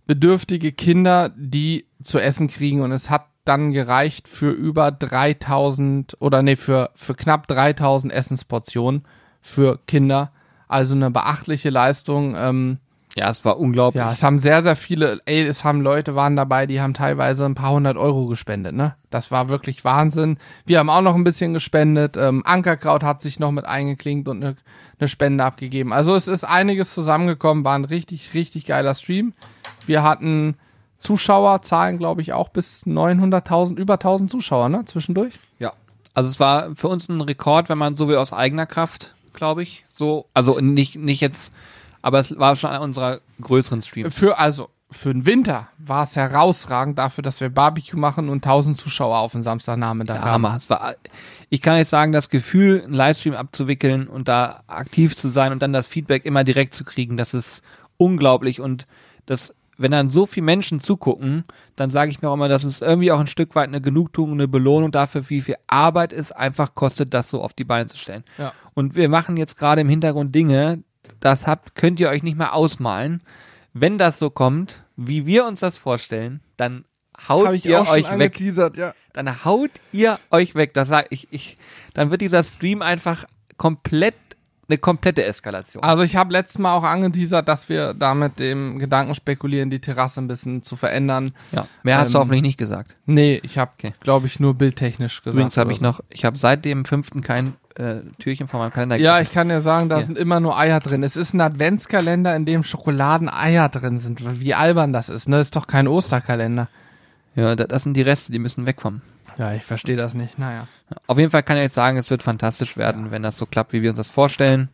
bedürftige 0.06 0.72
Kinder, 0.72 1.30
die 1.36 1.86
zu 2.02 2.18
essen 2.18 2.48
kriegen. 2.48 2.82
Und 2.82 2.92
es 2.92 3.10
hat 3.10 3.26
dann 3.44 3.72
gereicht 3.72 4.28
für 4.28 4.50
über 4.50 4.90
3000 4.90 6.16
oder 6.20 6.42
nee, 6.42 6.56
für, 6.56 6.90
für 6.94 7.14
knapp 7.14 7.46
3000 7.46 8.12
Essensportionen 8.12 9.04
für 9.40 9.78
Kinder. 9.86 10.32
Also 10.68 10.94
eine 10.94 11.10
beachtliche 11.10 11.70
Leistung. 11.70 12.34
Ähm, 12.36 12.78
Ja, 13.16 13.30
es 13.30 13.44
war 13.44 13.58
unglaublich. 13.58 14.02
ja, 14.02 14.12
es 14.12 14.22
haben 14.22 14.38
sehr, 14.38 14.62
sehr 14.62 14.76
viele, 14.76 15.20
ey, 15.26 15.42
es 15.46 15.62
haben 15.64 15.82
Leute 15.82 16.14
waren 16.14 16.36
dabei, 16.36 16.66
die 16.66 16.80
haben 16.80 16.94
teilweise 16.94 17.44
ein 17.44 17.54
paar 17.54 17.72
hundert 17.72 17.96
Euro 17.96 18.26
gespendet, 18.26 18.74
ne? 18.74 18.96
Das 19.10 19.30
war 19.30 19.48
wirklich 19.48 19.84
Wahnsinn. 19.84 20.38
Wir 20.66 20.78
haben 20.80 20.90
auch 20.90 21.02
noch 21.02 21.14
ein 21.14 21.22
bisschen 21.22 21.52
gespendet. 21.52 22.16
Ähm, 22.16 22.42
Ankerkraut 22.44 23.04
hat 23.04 23.22
sich 23.22 23.38
noch 23.38 23.52
mit 23.52 23.66
eingeklinkt 23.66 24.26
und 24.26 24.42
eine 24.42 24.56
ne 24.98 25.06
Spende 25.08 25.44
abgegeben. 25.44 25.92
Also 25.92 26.16
es 26.16 26.26
ist 26.26 26.44
einiges 26.44 26.94
zusammengekommen, 26.94 27.62
war 27.64 27.76
ein 27.78 27.84
richtig, 27.84 28.34
richtig 28.34 28.64
geiler 28.64 28.94
Stream. 28.94 29.34
Wir 29.86 30.02
hatten 30.02 30.56
Zuschauerzahlen, 31.04 31.98
glaube 31.98 32.22
ich, 32.22 32.32
auch 32.32 32.48
bis 32.48 32.84
900.000, 32.86 33.76
über 33.76 33.94
1000 33.94 34.30
Zuschauer, 34.30 34.68
ne? 34.68 34.84
Zwischendurch. 34.86 35.38
Ja. 35.58 35.72
Also 36.14 36.30
es 36.30 36.40
war 36.40 36.74
für 36.74 36.88
uns 36.88 37.08
ein 37.08 37.20
Rekord, 37.20 37.68
wenn 37.68 37.78
man 37.78 37.96
so 37.96 38.08
wie 38.08 38.16
aus 38.16 38.32
eigener 38.32 38.66
Kraft, 38.66 39.12
glaube 39.34 39.62
ich, 39.62 39.84
so, 39.94 40.26
also 40.32 40.58
nicht, 40.60 40.96
nicht 40.96 41.20
jetzt, 41.20 41.52
aber 42.02 42.20
es 42.20 42.38
war 42.38 42.56
schon 42.56 42.70
einer 42.70 42.80
unserer 42.80 43.20
größeren 43.40 43.82
Streams. 43.82 44.14
Für, 44.14 44.38
also, 44.38 44.70
für 44.90 45.12
den 45.12 45.26
Winter 45.26 45.68
war 45.76 46.04
es 46.04 46.16
herausragend 46.16 46.98
dafür, 46.98 47.22
dass 47.22 47.40
wir 47.40 47.50
Barbecue 47.50 47.98
machen 47.98 48.28
und 48.28 48.44
1000 48.46 48.78
Zuschauer 48.78 49.18
auf 49.18 49.32
den 49.32 49.42
Samstagnachmittag 49.42 50.14
Der 50.14 50.24
haben. 50.24 50.44
Es 50.56 50.70
war, 50.70 50.94
ich 51.50 51.60
kann 51.60 51.76
jetzt 51.76 51.90
sagen, 51.90 52.12
das 52.12 52.30
Gefühl, 52.30 52.82
einen 52.82 52.94
Livestream 52.94 53.34
abzuwickeln 53.34 54.06
und 54.06 54.28
da 54.28 54.62
aktiv 54.68 55.16
zu 55.16 55.28
sein 55.28 55.52
und 55.52 55.62
dann 55.62 55.72
das 55.72 55.86
Feedback 55.86 56.24
immer 56.24 56.44
direkt 56.44 56.74
zu 56.74 56.84
kriegen, 56.84 57.16
das 57.16 57.34
ist 57.34 57.62
unglaublich 57.96 58.60
und 58.60 58.86
das, 59.26 59.54
wenn 59.76 59.90
dann 59.90 60.08
so 60.08 60.26
viele 60.26 60.44
Menschen 60.44 60.80
zugucken, 60.80 61.44
dann 61.76 61.90
sage 61.90 62.10
ich 62.10 62.22
mir 62.22 62.28
auch 62.28 62.34
immer, 62.34 62.48
das 62.48 62.64
ist 62.64 62.82
irgendwie 62.82 63.12
auch 63.12 63.20
ein 63.20 63.26
Stück 63.26 63.54
weit 63.54 63.68
eine 63.68 63.80
Genugtuung, 63.80 64.32
eine 64.32 64.48
Belohnung 64.48 64.92
dafür, 64.92 65.28
wie 65.28 65.40
viel 65.40 65.56
Arbeit 65.66 66.12
es 66.12 66.32
einfach 66.32 66.74
kostet, 66.74 67.14
das 67.14 67.30
so 67.30 67.42
auf 67.42 67.52
die 67.52 67.64
Beine 67.64 67.86
zu 67.86 67.96
stellen. 67.96 68.24
Ja. 68.38 68.52
Und 68.74 68.94
wir 68.94 69.08
machen 69.08 69.36
jetzt 69.36 69.58
gerade 69.58 69.80
im 69.80 69.88
Hintergrund 69.88 70.34
Dinge, 70.34 70.82
das 71.20 71.46
habt, 71.46 71.74
könnt 71.74 72.00
ihr 72.00 72.08
euch 72.08 72.22
nicht 72.22 72.38
mehr 72.38 72.54
ausmalen. 72.54 73.22
Wenn 73.72 73.98
das 73.98 74.18
so 74.18 74.30
kommt, 74.30 74.84
wie 74.96 75.26
wir 75.26 75.46
uns 75.46 75.60
das 75.60 75.78
vorstellen, 75.78 76.40
dann 76.56 76.84
haut 77.28 77.64
ihr 77.64 77.80
euch 77.80 78.18
weg 78.18 78.40
ja. 78.76 78.92
dann 79.12 79.44
haut 79.44 79.70
ihr 79.92 80.18
euch 80.30 80.54
weg. 80.54 80.74
Das 80.74 80.88
sag 80.88 81.06
ich, 81.10 81.28
ich, 81.30 81.56
dann 81.92 82.10
wird 82.10 82.20
dieser 82.20 82.44
Stream 82.44 82.82
einfach 82.82 83.24
komplett 83.56 84.14
eine 84.68 84.78
komplette 84.78 85.24
Eskalation. 85.24 85.82
Also 85.82 86.02
ich 86.02 86.16
habe 86.16 86.32
letztes 86.32 86.58
Mal 86.58 86.74
auch 86.74 86.84
angeteasert, 86.84 87.46
dass 87.48 87.68
wir 87.68 87.92
da 87.94 88.14
mit 88.14 88.38
dem 88.38 88.78
Gedanken 88.78 89.14
spekulieren, 89.14 89.68
die 89.70 89.80
Terrasse 89.80 90.20
ein 90.20 90.28
bisschen 90.28 90.62
zu 90.62 90.76
verändern. 90.76 91.32
ja. 91.52 91.66
Mehr 91.82 91.98
hast 91.98 92.14
du 92.14 92.18
ähm, 92.18 92.22
hoffentlich 92.22 92.42
nicht 92.42 92.58
gesagt. 92.58 92.96
Nee, 93.06 93.40
ich 93.42 93.58
habe, 93.58 93.72
Okay. 93.78 93.92
glaube 94.00 94.26
ich, 94.26 94.40
nur 94.40 94.54
bildtechnisch 94.54 95.18
gesagt. 95.22 95.34
Übrigens 95.36 95.56
habe 95.56 95.72
ich 95.72 95.80
noch, 95.80 96.00
ich 96.10 96.24
habe 96.24 96.38
seit 96.38 96.64
dem 96.64 96.84
fünften 96.84 97.20
kein 97.20 97.54
äh, 97.76 97.96
Türchen 98.20 98.46
von 98.48 98.60
meinem 98.60 98.72
Kalender 98.72 98.96
Ja, 98.96 99.20
ich 99.20 99.32
kann 99.32 99.48
dir 99.48 99.60
sagen, 99.60 99.88
da 99.88 99.96
Ja. 99.98 100.02
sind 100.02 100.16
immer 100.16 100.38
nur 100.40 100.56
Eier 100.56 100.80
drin. 100.80 101.02
Es 101.02 101.16
ist 101.16 101.34
ein 101.34 101.40
Adventskalender, 101.40 102.34
in 102.36 102.46
dem 102.46 102.62
Schokoladeneier 102.62 103.68
drin 103.68 103.98
sind. 103.98 104.40
Wie 104.40 104.54
albern 104.54 104.92
das 104.92 105.08
ist, 105.08 105.28
ne? 105.28 105.40
Ist 105.40 105.56
doch 105.56 105.66
kein 105.66 105.88
Osterkalender. 105.88 106.68
ja, 107.34 107.56
das 107.56 107.82
sind 107.82 107.94
die 107.94 108.02
Reste, 108.02 108.30
die 108.32 108.38
müssen 108.38 108.64
wegkommen. 108.66 109.02
Ja, 109.38 109.52
ich 109.52 109.62
verstehe 109.62 109.96
das 109.96 110.14
nicht. 110.14 110.38
Naja. 110.38 110.66
Auf 111.06 111.18
jeden 111.18 111.30
Fall 111.30 111.42
kann 111.42 111.56
ich 111.56 111.64
jetzt 111.64 111.74
sagen, 111.74 111.96
es 111.96 112.10
wird 112.10 112.22
fantastisch 112.22 112.76
werden, 112.76 113.10
wenn 113.10 113.22
das 113.22 113.36
so 113.36 113.46
klappt, 113.46 113.72
wie 113.72 113.82
wir 113.82 113.90
uns 113.90 113.98
das 113.98 114.10
vorstellen. 114.10 114.68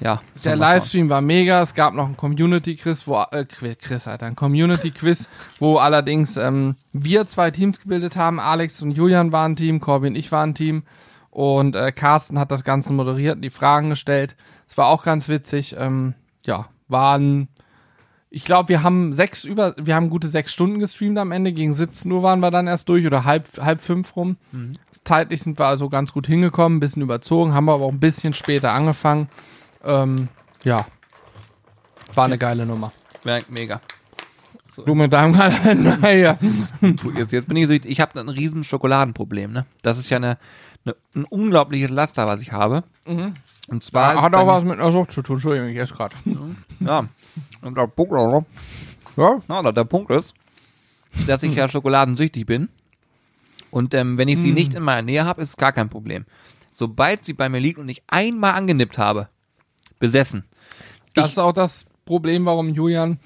Ja. 0.00 0.20
Der. 0.44 0.56
Livestream 0.56 1.08
war 1.08 1.20
mega. 1.20 1.62
Es 1.62 1.74
gab 1.74 1.94
noch 1.94 2.08
ein 2.08 2.16
Community-Quiz, 2.16 3.06
wo, 3.06 3.22
äh, 3.30 3.44
Chris, 3.44 4.08
Alter, 4.08 4.26
ein 4.26 4.34
Community-Quiz, 4.34 5.28
wo 5.60 5.76
allerdings 5.76 6.36
ähm, 6.36 6.76
wir 6.92 7.26
zwei 7.26 7.50
Teams 7.52 7.80
gebildet 7.80 8.16
haben. 8.16 8.40
Alex 8.40 8.82
und 8.82 8.90
Julian 8.90 9.30
waren 9.30 9.52
ein 9.52 9.56
Team, 9.56 9.80
Corby 9.80 10.08
und 10.08 10.16
ich 10.16 10.32
waren 10.32 10.50
ein 10.50 10.54
Team. 10.54 10.82
Und 11.30 11.76
äh, 11.76 11.92
Carsten 11.92 12.38
hat 12.38 12.50
das 12.50 12.64
Ganze 12.64 12.92
moderiert 12.92 13.36
und 13.36 13.42
die 13.42 13.50
Fragen 13.50 13.90
gestellt. 13.90 14.36
Es 14.68 14.76
war 14.76 14.86
auch 14.88 15.04
ganz 15.04 15.28
witzig. 15.28 15.76
Ähm, 15.78 16.14
ja, 16.44 16.66
waren, 16.88 17.48
ich 18.34 18.44
glaube, 18.44 18.70
wir 18.70 18.82
haben 18.82 19.12
sechs 19.12 19.44
über, 19.44 19.74
wir 19.76 19.94
haben 19.94 20.08
gute 20.08 20.26
sechs 20.26 20.52
Stunden 20.52 20.78
gestreamt 20.78 21.18
am 21.18 21.32
Ende. 21.32 21.52
Gegen 21.52 21.74
17 21.74 22.10
Uhr 22.10 22.22
waren 22.22 22.40
wir 22.40 22.50
dann 22.50 22.66
erst 22.66 22.88
durch 22.88 23.06
oder 23.06 23.24
halb, 23.24 23.46
halb 23.58 23.82
fünf 23.82 24.16
rum. 24.16 24.38
Zeitlich 25.04 25.42
sind 25.42 25.58
wir 25.58 25.66
also 25.66 25.90
ganz 25.90 26.14
gut 26.14 26.26
hingekommen, 26.26 26.78
ein 26.78 26.80
bisschen 26.80 27.02
überzogen, 27.02 27.52
haben 27.52 27.66
wir 27.66 27.74
aber 27.74 27.84
auch 27.84 27.92
ein 27.92 28.00
bisschen 28.00 28.32
später 28.32 28.72
angefangen. 28.72 29.28
Ähm, 29.84 30.28
ja. 30.64 30.86
War 32.14 32.24
eine 32.24 32.38
geile 32.38 32.64
Nummer. 32.64 32.90
Ja, 33.24 33.40
mega. 33.50 33.82
Du 34.86 34.94
mit 34.94 35.12
deinem 35.12 35.34
Kalender, 35.34 36.10
ja. 36.16 36.38
Jetzt, 37.14 37.32
jetzt 37.32 37.48
bin 37.48 37.56
ich 37.58 37.66
so, 37.66 37.72
ich 37.72 38.00
habe 38.00 38.18
ein 38.18 38.30
riesen 38.30 38.64
Schokoladenproblem, 38.64 39.52
ne? 39.52 39.66
Das 39.82 39.98
ist 39.98 40.08
ja 40.08 40.16
eine, 40.16 40.38
eine, 40.86 40.96
ein 41.14 41.24
unglaubliches 41.24 41.90
Laster, 41.90 42.26
was 42.26 42.40
ich 42.40 42.52
habe. 42.52 42.82
Und 43.68 43.84
zwar 43.84 44.14
ist 44.14 44.22
Hat 44.22 44.34
auch 44.34 44.46
was 44.46 44.64
mit 44.64 44.80
einer 44.80 44.90
Sucht 44.90 45.12
zu 45.12 45.20
tun, 45.20 45.36
Entschuldigung, 45.36 45.68
ich 45.68 45.76
esse 45.76 45.92
gerade. 45.92 46.16
Ja. 46.80 47.04
Und 47.62 47.76
der 47.76 47.86
Punkt, 47.86 48.12
oder? 48.12 48.44
Ja? 49.16 49.40
Ja, 49.48 49.72
der- 49.72 49.84
Punkt 49.84 50.10
ist, 50.10 50.34
dass 51.26 51.42
ich 51.42 51.54
ja 51.54 51.68
schokoladensüchtig 51.68 52.46
bin. 52.46 52.68
Und 53.70 53.94
ähm, 53.94 54.18
wenn 54.18 54.28
ich 54.28 54.40
sie 54.40 54.52
nicht 54.52 54.74
in 54.74 54.82
meiner 54.82 55.02
Nähe 55.02 55.24
habe, 55.24 55.40
ist 55.42 55.50
es 55.50 55.56
gar 55.56 55.72
kein 55.72 55.88
Problem. 55.88 56.24
Sobald 56.70 57.24
sie 57.24 57.32
bei 57.32 57.48
mir 57.48 57.58
liegt 57.60 57.78
und 57.78 57.88
ich 57.88 58.02
einmal 58.06 58.52
angenippt 58.52 58.98
habe, 58.98 59.28
besessen. 59.98 60.44
Das 61.14 61.26
Ich- 61.26 61.32
ist 61.32 61.38
auch 61.38 61.52
das 61.52 61.86
Problem, 62.04 62.44
warum 62.46 62.68
Julian 62.70 63.18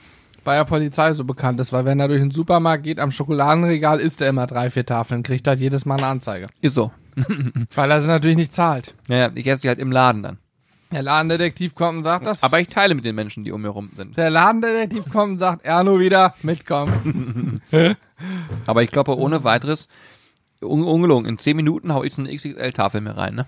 bei 0.44 0.54
der 0.56 0.64
Polizei 0.64 1.12
so 1.12 1.24
bekannt 1.24 1.58
ist, 1.60 1.72
weil 1.72 1.84
wenn 1.84 1.98
er 1.98 2.06
durch 2.06 2.20
den 2.20 2.30
Supermarkt 2.30 2.84
geht, 2.84 3.00
am 3.00 3.10
Schokoladenregal 3.10 3.98
isst 3.98 4.20
er 4.20 4.28
immer 4.28 4.46
drei, 4.46 4.70
vier 4.70 4.86
Tafeln, 4.86 5.24
kriegt 5.24 5.48
halt 5.48 5.58
jedes 5.58 5.84
Mal 5.86 5.96
eine 5.96 6.06
Anzeige. 6.06 6.46
Ist 6.60 6.74
so. 6.74 6.92
Weil 7.74 7.90
er 7.90 8.00
sie 8.02 8.06
natürlich 8.06 8.36
nicht 8.36 8.54
zahlt. 8.54 8.94
Ja, 9.08 9.30
ich 9.34 9.46
esse 9.46 9.62
sie 9.62 9.68
halt 9.68 9.80
im 9.80 9.90
Laden 9.90 10.22
dann. 10.22 10.38
Der 10.92 11.02
Ladendetektiv 11.02 11.74
kommt 11.74 11.98
und 11.98 12.04
sagt 12.04 12.26
das. 12.26 12.42
Aber 12.42 12.60
ich 12.60 12.68
teile 12.68 12.94
mit 12.94 13.04
den 13.04 13.14
Menschen, 13.14 13.44
die 13.44 13.52
um 13.52 13.62
mir 13.62 13.70
rum 13.70 13.90
sind. 13.96 14.16
der 14.16 14.30
Ladendetektiv 14.30 15.08
kommt 15.10 15.32
und 15.32 15.38
sagt, 15.38 15.64
Erno 15.64 15.98
wieder, 15.98 16.34
mitkommen. 16.42 17.60
Aber 18.66 18.82
ich 18.82 18.90
glaube, 18.90 19.16
ohne 19.16 19.44
weiteres 19.44 19.88
un 20.62 20.84
ungelogen, 20.84 21.28
in 21.28 21.38
10 21.38 21.56
Minuten 21.56 21.92
hau 21.92 22.02
ich 22.02 22.14
so 22.14 22.22
eine 22.22 22.34
XXL-Tafel 22.34 23.00
mir 23.00 23.16
rein, 23.16 23.34
ne? 23.34 23.46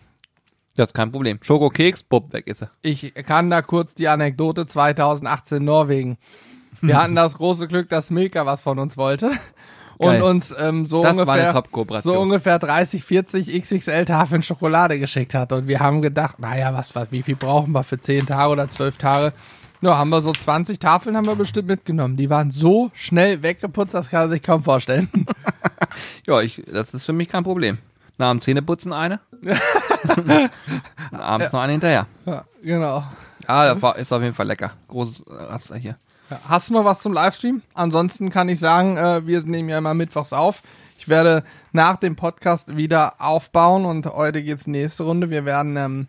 Das 0.77 0.91
ist 0.91 0.95
kein 0.95 1.11
Problem. 1.11 1.39
Schokokeks, 1.43 2.05
bupp, 2.05 2.33
weg 2.33 2.47
ist 2.47 2.63
er. 2.63 2.71
Ich 2.83 3.15
kann 3.27 3.51
da 3.51 3.63
kurz 3.63 3.95
die 3.95 4.09
Anekdote 4.09 4.67
2018 4.67 5.65
Norwegen. 5.65 6.19
Wir 6.81 6.97
hatten 6.97 7.17
das 7.17 7.35
große 7.35 7.67
Glück, 7.67 7.89
dass 7.89 8.11
Milka 8.11 8.47
was 8.47 8.63
von 8.63 8.79
uns 8.79 8.97
wollte 8.97 9.31
und 9.99 10.23
uns 10.23 10.55
ähm, 10.59 10.87
so 10.87 11.03
Das 11.03 11.19
ungefähr 11.19 11.63
so 12.03 12.19
ungefähr 12.21 12.59
30, 12.59 13.05
40 13.05 13.63
XXL 13.63 14.05
Tafeln 14.05 14.43
Schokolade 14.43 14.99
geschickt 14.99 15.35
hat 15.35 15.53
und 15.53 15.67
wir 15.67 15.81
haben 15.81 16.03
gedacht, 16.03 16.39
naja, 16.39 16.73
was, 16.73 16.95
was, 16.95 17.11
wie 17.13 17.23
viel 17.23 17.37
brauchen 17.37 17.73
wir 17.73 17.83
für 17.83 18.01
10 18.01 18.27
Tage 18.27 18.53
oder 18.53 18.69
12 18.69 18.99
Tage? 18.99 19.33
Ja, 19.81 19.97
haben 19.97 20.11
wir 20.11 20.23
so 20.23 20.33
20 20.33 20.79
Tafeln 20.79 21.17
haben 21.17 21.27
wir 21.27 21.37
bestimmt 21.37 21.69
mitgenommen. 21.69 22.17
Die 22.17 22.31
waren 22.31 22.51
so 22.51 22.91
schnell 22.95 23.43
weggeputzt, 23.43 23.95
das 23.95 24.11
kann 24.11 24.23
man 24.23 24.31
sich 24.31 24.43
kaum 24.43 24.63
vorstellen. 24.63 25.09
Ja, 26.27 26.43
ich, 26.43 26.63
das 26.71 26.93
ist 26.93 27.07
für 27.07 27.15
mich 27.15 27.29
kein 27.29 27.45
Problem. 27.45 27.79
Nach 28.19 28.31
dem 28.31 28.41
Zähneputzen 28.41 28.93
eine. 28.93 29.21
Abends 31.13 31.53
noch 31.53 31.61
eine 31.61 31.73
hinterher. 31.73 32.07
ja, 32.27 32.45
genau. 32.63 33.05
Ah, 33.47 33.73
das 33.73 33.81
war, 33.81 33.97
ist 33.97 34.13
auf 34.13 34.21
jeden 34.23 34.35
Fall 34.35 34.47
lecker. 34.47 34.73
Großes 34.89 35.25
Raster 35.27 35.77
hier. 35.77 35.97
Hast 36.47 36.69
du 36.69 36.75
noch 36.75 36.85
was 36.85 37.01
zum 37.01 37.13
Livestream? 37.13 37.63
Ansonsten 37.75 38.31
kann 38.31 38.49
ich 38.49 38.59
sagen, 38.59 38.97
äh, 38.97 39.27
wir 39.27 39.43
nehmen 39.43 39.69
ja 39.69 39.79
immer 39.79 39.95
mittwochs 39.95 40.33
auf. 40.33 40.63
Ich 40.99 41.09
werde 41.09 41.45
nach 41.73 41.97
dem 41.97 42.17
Podcast 42.17 42.77
wieder 42.77 43.15
aufbauen 43.19 43.85
und 43.85 44.07
heute 44.07 44.43
geht's 44.43 44.67
nächste 44.67 45.05
Runde. 45.05 45.31
Wir 45.31 45.45
werden 45.45 45.77
ähm, 45.77 46.07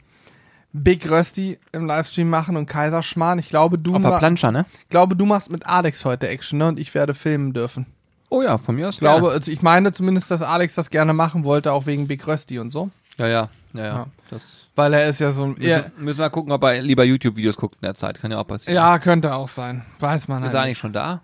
Big 0.73 1.09
Rösti 1.09 1.57
im 1.71 1.85
Livestream 1.85 2.29
machen 2.29 2.57
und 2.57 2.65
Kaiserschmarrn. 2.65 3.39
Ich 3.39 3.49
glaube, 3.49 3.77
du, 3.77 3.95
Auf 3.95 4.01
der 4.01 4.17
Planscher, 4.17 4.51
ne? 4.51 4.65
ich 4.83 4.89
glaube, 4.89 5.15
du 5.15 5.25
machst 5.25 5.51
mit 5.51 5.65
Alex 5.65 6.03
heute 6.05 6.27
Action, 6.27 6.59
ne? 6.59 6.67
Und 6.67 6.79
ich 6.79 6.93
werde 6.93 7.13
filmen 7.13 7.53
dürfen. 7.53 7.87
Oh 8.29 8.41
ja, 8.41 8.57
von 8.57 8.75
mir 8.75 8.89
aus 8.89 8.95
Ich 8.95 8.99
glaube, 8.99 9.31
also 9.31 9.51
ich 9.51 9.61
meine 9.61 9.91
zumindest, 9.91 10.29
dass 10.29 10.41
Alex 10.41 10.75
das 10.75 10.89
gerne 10.89 11.13
machen 11.13 11.45
wollte, 11.45 11.71
auch 11.71 11.85
wegen 11.85 12.07
Big 12.07 12.27
Rösti 12.27 12.59
und 12.59 12.71
so. 12.71 12.89
Ja, 13.17 13.27
ja, 13.27 13.49
ja, 13.73 13.83
ja. 13.83 13.85
Ja. 13.85 14.07
Das 14.29 14.41
Weil 14.79 14.93
er 14.93 15.07
ist 15.09 15.19
ja 15.19 15.31
so 15.31 15.43
ein. 15.43 15.49
müssen, 15.55 15.69
Ja, 15.69 15.83
müssen 15.97 16.19
wir 16.19 16.29
gucken, 16.29 16.51
ob 16.51 16.63
er 16.63 16.81
lieber 16.81 17.03
YouTube-Videos 17.03 17.57
guckt 17.57 17.75
in 17.75 17.85
der 17.85 17.95
Zeit. 17.95 18.19
Kann 18.21 18.31
ja 18.31 18.39
auch 18.39 18.47
passieren. 18.47 18.73
ja, 18.75 18.97
könnte 18.99 19.33
auch 19.35 19.47
sein. 19.47 19.85
Weiß 19.99 20.27
man 20.27 20.37
Ist 20.39 20.43
halt 20.45 20.53
er 20.53 20.59
nicht. 20.59 20.65
eigentlich 20.65 20.77
schon 20.77 20.93
da? 20.93 21.21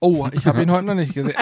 Oh, 0.00 0.28
ich 0.32 0.46
habe 0.46 0.62
ihn 0.62 0.70
heute 0.70 0.86
noch 0.86 0.94
nicht 0.94 1.14
gesehen. 1.14 1.34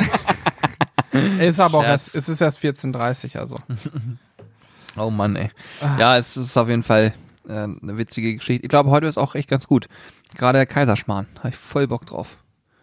er 1.12 1.40
ist 1.48 1.58
aber 1.58 1.78
auch 1.78 1.82
Scherz. 1.82 2.08
erst, 2.14 2.16
es 2.16 2.28
ist 2.28 2.40
erst 2.40 2.58
14.30 2.60 3.38
also. 3.38 3.58
Oh 4.96 5.08
Mann, 5.10 5.36
ey. 5.36 5.50
Ah. 5.80 5.96
Ja, 5.98 6.16
es 6.18 6.36
ist 6.36 6.54
auf 6.58 6.68
jeden 6.68 6.82
Fall 6.82 7.14
äh, 7.48 7.52
eine 7.52 7.96
witzige 7.96 8.36
Geschichte. 8.36 8.62
Ich 8.62 8.68
glaube, 8.68 8.90
heute 8.90 9.06
ist 9.06 9.16
auch 9.16 9.34
echt 9.34 9.48
ganz 9.48 9.66
gut. 9.66 9.88
Gerade 10.36 10.58
der 10.58 10.66
Kaiserschmarrn. 10.66 11.26
Habe 11.38 11.48
ich 11.48 11.56
voll 11.56 11.86
Bock 11.88 12.04
drauf. 12.04 12.36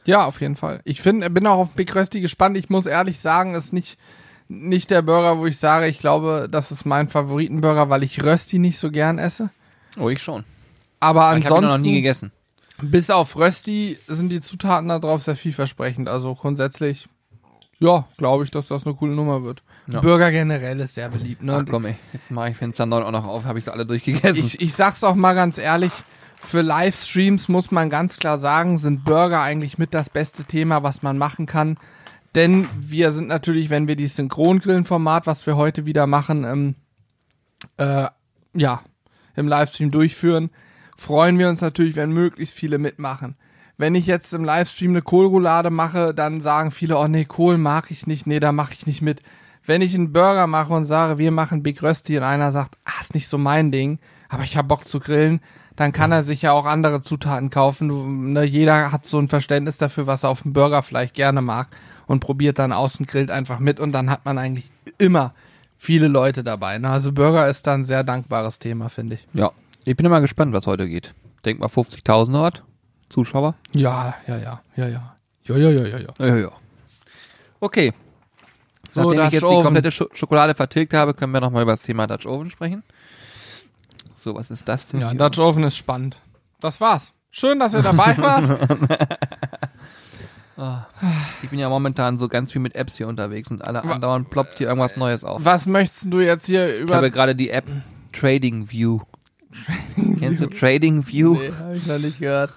Ja, 0.05 0.25
auf 0.25 0.41
jeden 0.41 0.55
Fall. 0.55 0.81
Ich 0.85 1.03
finde, 1.03 1.29
bin 1.29 1.45
auch 1.45 1.59
auf 1.59 1.69
Big 1.75 1.93
Rösti 1.93 2.19
gespannt. 2.19 2.57
Ich 2.57 2.67
muss 2.71 2.87
ehrlich 2.87 3.19
sagen, 3.19 3.53
ist 3.53 3.73
nicht, 3.73 3.99
nicht 4.49 4.89
der 4.89 5.01
Burger, 5.03 5.37
wo 5.37 5.45
ich 5.45 5.57
sage, 5.57 5.87
ich 5.87 5.99
glaube, 5.99 6.47
das 6.51 6.71
ist 6.71 6.85
mein 6.85 7.07
Favoritenburger, 7.07 7.89
weil 7.89 8.03
ich 8.03 8.23
Rösti 8.23 8.59
nicht 8.59 8.79
so 8.79 8.91
gern 8.91 9.17
esse. 9.19 9.49
Oh, 9.97 10.09
ich 10.09 10.21
schon. 10.21 10.43
Aber 10.99 11.37
Ich 11.37 11.45
habe 11.45 11.55
noch 11.55 11.61
nie 11.61 11.65
ansonsten, 11.67 11.93
gegessen. 11.93 12.31
bis 12.81 13.09
auf 13.09 13.37
Rösti 13.37 13.97
sind 14.07 14.31
die 14.31 14.41
Zutaten 14.41 14.89
da 14.89 14.99
drauf 14.99 15.23
sehr 15.23 15.35
vielversprechend. 15.35 16.09
Also 16.09 16.35
grundsätzlich, 16.35 17.07
ja, 17.79 18.07
glaube 18.17 18.43
ich, 18.43 18.51
dass 18.51 18.67
das 18.67 18.85
eine 18.85 18.95
coole 18.95 19.13
Nummer 19.13 19.43
wird. 19.43 19.63
Ja. 19.87 20.01
Burger 20.01 20.31
generell 20.31 20.79
ist 20.81 20.95
sehr 20.95 21.09
beliebt. 21.09 21.41
Ne? 21.41 21.63
Ach 21.65 21.69
komm, 21.69 21.85
ey. 21.85 21.95
Jetzt 22.13 22.29
mache 22.29 22.49
ich 22.49 22.57
Fenster 22.57 22.85
9 22.85 23.03
auch 23.03 23.11
noch 23.11 23.25
auf. 23.25 23.45
Habe 23.45 23.59
ich 23.59 23.65
sie 23.65 23.71
alle 23.71 23.85
durchgegessen. 23.85 24.43
ich, 24.45 24.61
ich 24.61 24.73
sag's 24.73 25.03
auch 25.03 25.15
mal 25.15 25.33
ganz 25.33 25.57
ehrlich, 25.57 25.91
für 26.39 26.61
Livestreams 26.61 27.49
muss 27.49 27.71
man 27.71 27.89
ganz 27.89 28.17
klar 28.17 28.37
sagen, 28.37 28.77
sind 28.77 29.03
Burger 29.03 29.41
eigentlich 29.41 29.77
mit 29.77 29.93
das 29.93 30.09
beste 30.09 30.43
Thema, 30.43 30.83
was 30.83 31.01
man 31.01 31.17
machen 31.17 31.45
kann. 31.45 31.77
Denn 32.35 32.67
wir 32.77 33.11
sind 33.11 33.27
natürlich, 33.27 33.69
wenn 33.69 33.87
wir 33.87 33.95
dieses 33.95 34.17
Synchrongrillen-Format, 34.17 35.25
was 35.25 35.47
wir 35.47 35.55
heute 35.55 35.85
wieder 35.85 36.05
machen, 36.05 36.43
ähm, 36.43 36.75
äh, 37.77 38.07
ja, 38.53 38.81
im 39.35 39.47
Livestream 39.47 39.91
durchführen, 39.91 40.51
freuen 40.95 41.39
wir 41.39 41.49
uns 41.49 41.61
natürlich, 41.61 41.95
wenn 41.95 42.11
möglichst 42.11 42.55
viele 42.55 42.77
mitmachen. 42.77 43.35
Wenn 43.77 43.95
ich 43.95 44.05
jetzt 44.05 44.33
im 44.33 44.43
Livestream 44.43 44.91
eine 44.91 45.01
Kohlroulade 45.01 45.69
mache, 45.69 46.13
dann 46.13 46.41
sagen 46.41 46.71
viele, 46.71 46.97
oh 46.97 47.07
nee, 47.07 47.25
Kohl 47.25 47.57
mag 47.57 47.91
ich 47.91 48.05
nicht, 48.05 48.27
nee, 48.27 48.39
da 48.39 48.51
mache 48.51 48.73
ich 48.73 48.85
nicht 48.85 49.01
mit. 49.01 49.21
Wenn 49.65 49.81
ich 49.81 49.95
einen 49.95 50.11
Burger 50.11 50.47
mache 50.47 50.73
und 50.73 50.85
sage, 50.85 51.17
wir 51.17 51.31
machen 51.31 51.63
Big 51.63 51.81
Rösti 51.81 52.17
und 52.17 52.23
einer 52.23 52.51
sagt, 52.51 52.77
ah, 52.85 52.99
ist 52.99 53.13
nicht 53.13 53.27
so 53.27 53.37
mein 53.37 53.71
Ding, 53.71 53.99
aber 54.27 54.43
ich 54.43 54.57
habe 54.57 54.67
Bock 54.67 54.87
zu 54.87 54.99
grillen, 54.99 55.39
dann 55.75 55.93
kann 55.93 56.11
er 56.11 56.23
sich 56.23 56.41
ja 56.41 56.51
auch 56.51 56.65
andere 56.65 57.01
Zutaten 57.01 57.49
kaufen. 57.49 58.33
Ne, 58.33 58.43
jeder 58.43 58.91
hat 58.91 59.05
so 59.05 59.17
ein 59.17 59.29
Verständnis 59.29 59.77
dafür, 59.77 60.07
was 60.07 60.23
er 60.23 60.29
auf 60.29 60.41
dem 60.41 60.53
Burger 60.53 60.83
vielleicht 60.83 61.15
gerne 61.15 61.41
mag 61.41 61.69
und 62.09 62.19
probiert 62.21 62.57
dann 62.57 62.73
aus 62.73 62.95
und 62.99 63.07
grillt 63.07 63.29
einfach 63.29 63.59
mit 63.59 63.79
und 63.79 63.91
dann 63.91 64.09
hat 64.09 64.25
man 64.25 64.37
eigentlich 64.39 64.71
immer 64.97 65.33
viele 65.77 66.07
Leute 66.07 66.43
dabei. 66.43 66.79
Ne? 66.79 66.89
Also 66.89 67.11
Burger 67.11 67.47
ist 67.47 67.67
da 67.67 67.75
ein 67.75 67.85
sehr 67.85 68.03
dankbares 68.03 68.57
Thema, 68.59 68.89
finde 68.89 69.15
ich. 69.15 69.27
ja. 69.33 69.51
Ich 69.85 69.95
bin 69.95 70.05
immer 70.05 70.19
gespannt, 70.21 70.53
was 70.53 70.67
heute 70.67 70.87
geht. 70.89 71.15
Denk 71.45 71.59
mal 71.59 71.67
50.000 71.67 72.31
dort. 72.33 72.63
Zuschauer. 73.09 73.55
Ja, 73.73 74.13
ja, 74.27 74.37
ja, 74.37 74.61
ja, 74.75 74.87
ja. 74.87 75.15
Ja, 75.45 75.57
ja, 75.57 75.69
ja, 75.69 75.87
ja, 75.87 75.97
ja. 75.99 76.13
Ja, 76.19 76.35
ja. 76.35 76.51
Okay. 77.59 77.93
So, 78.91 79.01
Nachdem 79.01 79.19
ich 79.19 79.23
Dutch 79.25 79.33
jetzt 79.33 79.41
die 79.41 79.45
Oven. 79.47 79.63
komplette 79.63 79.91
Sch 79.91 80.03
Schokolade 80.13 80.53
vertilgt 80.53 80.93
habe, 80.93 81.13
können 81.13 81.31
wir 81.31 81.39
nochmal 81.41 81.63
über 81.63 81.71
das 81.71 81.81
Thema 81.81 82.05
Dutch 82.07 82.25
Oven 82.27 82.51
sprechen. 82.51 82.83
So, 84.15 84.35
was 84.35 84.51
ist 84.51 84.67
das 84.67 84.85
denn? 84.87 84.99
Ja, 84.99 85.09
hier? 85.11 85.17
Dutch 85.17 85.39
Oven 85.39 85.63
ist 85.63 85.77
spannend. 85.77 86.17
Das 86.59 86.81
war's. 86.81 87.13
Schön, 87.31 87.57
dass 87.59 87.73
ihr 87.73 87.81
dabei 87.81 88.15
wart. 88.21 88.59
Ich 91.41 91.49
bin 91.49 91.59
ja 91.59 91.69
momentan 91.69 92.17
so 92.17 92.27
ganz 92.27 92.51
viel 92.51 92.61
mit 92.61 92.75
Apps 92.75 92.97
hier 92.97 93.07
unterwegs 93.07 93.49
und 93.49 93.63
alle 93.63 93.83
andauernd 93.83 94.29
ploppt 94.29 94.57
hier 94.57 94.67
irgendwas 94.67 94.97
Neues 94.97 95.23
auf. 95.23 95.43
Was 95.43 95.65
möchtest 95.65 96.11
du 96.11 96.19
jetzt 96.19 96.47
hier 96.47 96.73
Ich 96.75 96.81
über... 96.81 96.95
habe 96.95 97.11
gerade 97.11 97.35
die 97.35 97.49
App 97.49 97.65
Trading 98.11 98.69
View. 98.69 98.99
Kennst 100.19 100.41
du 100.41 100.47
Trading 100.47 101.07
View? 101.07 101.35
Nee, 101.35 101.51
hab 101.57 101.73
ich 101.73 101.87
noch 101.87 101.99
nicht 101.99 102.19
gehört. 102.19 102.51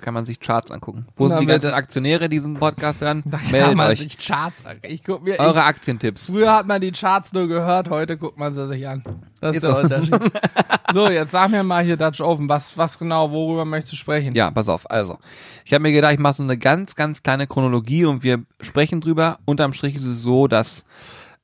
Kann 0.00 0.14
man 0.14 0.26
sich 0.26 0.40
Charts 0.40 0.70
angucken. 0.70 1.06
Wo 1.16 1.24
Na, 1.24 1.30
sind 1.30 1.40
die 1.40 1.46
ganzen 1.46 1.72
Aktionäre, 1.72 2.28
die 2.28 2.36
diesen 2.36 2.54
Podcast 2.54 3.00
hören? 3.00 3.22
Da 3.32 3.38
kann 3.38 3.50
Meldet 3.50 3.76
man 3.76 3.90
euch. 3.90 3.98
sich 4.00 4.18
Charts 4.18 4.64
an. 4.66 4.78
Ich 4.82 5.04
guck 5.04 5.22
mir... 5.22 5.34
Ich, 5.34 5.40
Eure 5.40 5.62
Aktientipps. 5.64 6.26
früher 6.26 6.52
hat 6.54 6.66
man 6.66 6.80
die 6.80 6.92
Charts 6.92 7.32
nur 7.32 7.48
gehört, 7.48 7.90
heute 7.90 8.16
guckt 8.16 8.38
man 8.38 8.54
sie 8.54 8.66
sich 8.68 8.86
an. 8.86 9.02
Das 9.40 9.56
ist, 9.56 9.62
Ist 9.62 9.68
der 9.68 9.72
so. 9.72 9.78
Unterschied. 9.80 10.32
so, 10.92 11.08
jetzt 11.08 11.32
sag 11.32 11.50
mir 11.50 11.62
mal 11.62 11.82
hier 11.84 11.96
Dutch 11.96 12.20
Oven. 12.20 12.48
Was, 12.48 12.76
was 12.78 12.98
genau, 12.98 13.30
worüber 13.30 13.64
möchtest 13.64 13.92
du 13.94 13.96
sprechen? 13.96 14.34
Ja, 14.34 14.50
pass 14.50 14.68
auf. 14.68 14.90
Also, 14.90 15.18
ich 15.64 15.72
habe 15.72 15.82
mir 15.82 15.92
gedacht, 15.92 16.12
ich 16.12 16.18
mache 16.20 16.34
so 16.34 16.42
eine 16.42 16.56
ganz, 16.58 16.94
ganz 16.94 17.22
kleine 17.22 17.46
Chronologie 17.46 18.04
und 18.04 18.22
wir 18.22 18.42
sprechen 18.60 19.00
drüber. 19.00 19.38
Unterm 19.44 19.72
Strich 19.72 19.96
ist 19.96 20.04
es 20.04 20.20
so, 20.22 20.46
dass 20.48 20.84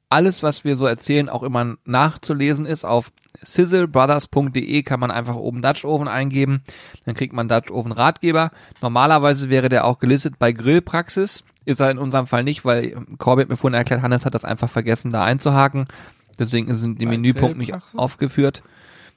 alles, 0.08 0.42
was 0.42 0.64
wir 0.64 0.76
so 0.76 0.86
erzählen, 0.86 1.28
auch 1.28 1.42
immer 1.42 1.76
nachzulesen 1.84 2.66
ist. 2.66 2.84
Auf 2.84 3.12
sizzlebrothers.de 3.42 4.82
kann 4.82 5.00
man 5.00 5.10
einfach 5.10 5.36
oben 5.36 5.62
Dutch 5.62 5.84
Oven 5.84 6.08
eingeben. 6.08 6.62
Dann 7.04 7.14
kriegt 7.14 7.32
man 7.32 7.48
Dutch 7.48 7.70
Oven 7.70 7.92
Ratgeber. 7.92 8.50
Normalerweise 8.80 9.50
wäre 9.50 9.68
der 9.68 9.84
auch 9.84 9.98
gelistet 9.98 10.38
bei 10.38 10.52
Grillpraxis. 10.52 11.44
Ist 11.64 11.80
er 11.80 11.90
in 11.90 11.98
unserem 11.98 12.26
Fall 12.26 12.44
nicht, 12.44 12.64
weil 12.64 12.96
Corby 13.18 13.42
hat 13.42 13.50
mir 13.50 13.56
vorhin 13.56 13.76
erklärt, 13.76 14.00
Hannes 14.00 14.24
hat 14.24 14.34
das 14.34 14.44
einfach 14.44 14.70
vergessen, 14.70 15.10
da 15.10 15.24
einzuhaken. 15.24 15.84
Deswegen 16.38 16.68
ist 16.68 16.78
es 16.78 16.84
in 16.84 16.96
dem 16.96 17.10
Bei 17.10 17.16
Menüpunkt 17.16 17.58
nicht 17.58 17.74
aufgeführt. 17.94 18.62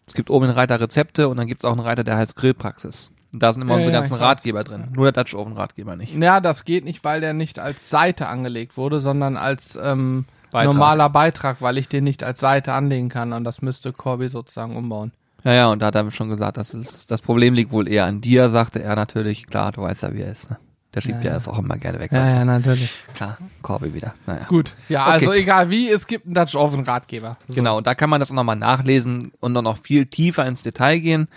Es 0.06 0.14
gibt 0.14 0.30
oben 0.30 0.48
den 0.48 0.56
Reiter 0.56 0.82
Rezepte 0.82 1.30
und 1.30 1.38
dann 1.38 1.48
gibt 1.48 1.62
es 1.62 1.66
auch 1.66 1.72
einen 1.72 1.80
Reiter, 1.80 2.04
der 2.04 2.18
heißt 2.18 2.36
Grillpraxis. 2.36 3.12
Und 3.34 3.42
da 3.42 3.54
sind 3.54 3.62
immer 3.62 3.74
Ja, 3.74 3.78
unsere 3.78 3.94
ja, 3.94 4.00
ganzen. 4.02 4.16
Ratgeber 4.16 4.66
drin. 4.66 4.90
Nur 4.92 5.10
der 5.10 5.24
Dutch 5.24 5.34
Oven 5.36 5.54
Ratgeber 5.54 5.96
nicht. 5.96 6.14
Ja, 6.14 6.42
das 6.42 6.66
geht 6.66 6.84
nicht, 6.84 7.06
weil 7.06 7.22
der 7.22 7.32
nicht 7.32 7.60
als 7.60 7.90
Seite 7.90 8.28
angelegt 8.28 8.76
wurde, 8.76 9.00
sondern 9.00 9.38
als 9.38 9.80
ähm, 9.82 10.26
Beitrag. 10.52 10.74
normaler 10.74 11.10
Beitrag, 11.10 11.62
weil 11.62 11.78
ich 11.78 11.88
den 11.90 12.04
nicht 12.04 12.24
als 12.24 12.40
Seite 12.40 12.74
anlegen 12.74 13.10
kann 13.10 13.34
und 13.34 13.44
das 13.44 13.62
müsste 13.62 13.92
Corby 13.94 14.28
sozusagen 14.30 14.76
umbauen. 14.76 15.12
Ja, 15.44 15.54
ja, 15.54 15.68
und 15.72 15.82
da 15.82 15.88
hat 15.88 15.96
er 15.96 16.12
schon 16.12 16.30
gesagt, 16.30 16.58
das 16.58 16.74
ist, 16.76 17.10
das 17.10 17.22
Problem 17.22 17.54
liegt 17.56 17.72
wohl 17.72 17.88
eher 17.90 18.06
an 18.06 18.22
dir, 18.22 18.50
sagte 18.50 18.84
er 18.84 18.96
natürlich. 18.96 19.48
Klar, 19.48 19.72
du 19.72 19.82
weißt 19.82 20.04
ja, 20.04 20.14
wie 20.14 20.22
er 20.22 20.32
ist. 20.32 20.52
Ne? 20.52 20.58
Der 20.94 21.02
schiebt 21.02 21.24
ja, 21.24 21.32
Ja, 21.32 21.38
das 21.38 21.48
auch 21.48 21.58
immer 21.58 21.78
gerne 21.78 22.00
weg. 22.00 22.12
Ja, 22.12 22.24
also. 22.26 22.36
ja, 22.38 22.46
natürlich. 22.46 22.94
Klar, 23.16 23.38
Corby 23.64 23.94
wieder. 23.94 24.14
Naja. 24.28 24.44
Gut. 24.50 24.74
Ja, 24.90 25.04
Okay. 25.06 25.12
also 25.14 25.32
egal 25.34 25.70
wie, 25.72 25.90
es 25.90 26.06
gibt 26.06 26.26
einen 26.26 26.36
Dutch 26.36 26.54
Oven 26.56 26.84
Ratgeber. 26.84 27.38
So. 27.48 27.56
Genau, 27.56 27.78
und 27.78 27.88
da 27.88 27.96
kann 27.96 28.10
man 28.10 28.20
das 28.20 28.30
auch 28.30 28.36
nochmal 28.36 28.58
nachlesen 28.58 29.32
und 29.40 29.54
dann 29.56 29.64
noch 29.64 29.78
viel 29.78 30.06
tiefer 30.06 30.46
ins 30.46 30.62
Detail 30.64 31.00
gehen. 31.00 31.28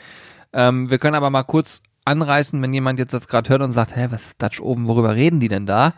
Ähm, 0.52 0.90
wir 0.90 0.98
können 0.98 1.14
aber 1.14 1.30
mal 1.30 1.44
kurz 1.44 1.80
anreißen, 2.04 2.60
wenn 2.60 2.74
jemand 2.74 2.98
jetzt 2.98 3.14
das 3.14 3.26
gerade 3.28 3.48
hört 3.48 3.62
und 3.62 3.72
sagt, 3.72 3.96
hä, 3.96 4.08
was 4.10 4.22
ist 4.26 4.42
Dutch 4.42 4.60
Oven, 4.60 4.86
worüber 4.86 5.14
reden 5.14 5.40
die 5.40 5.48
denn 5.48 5.64
da? 5.66 5.94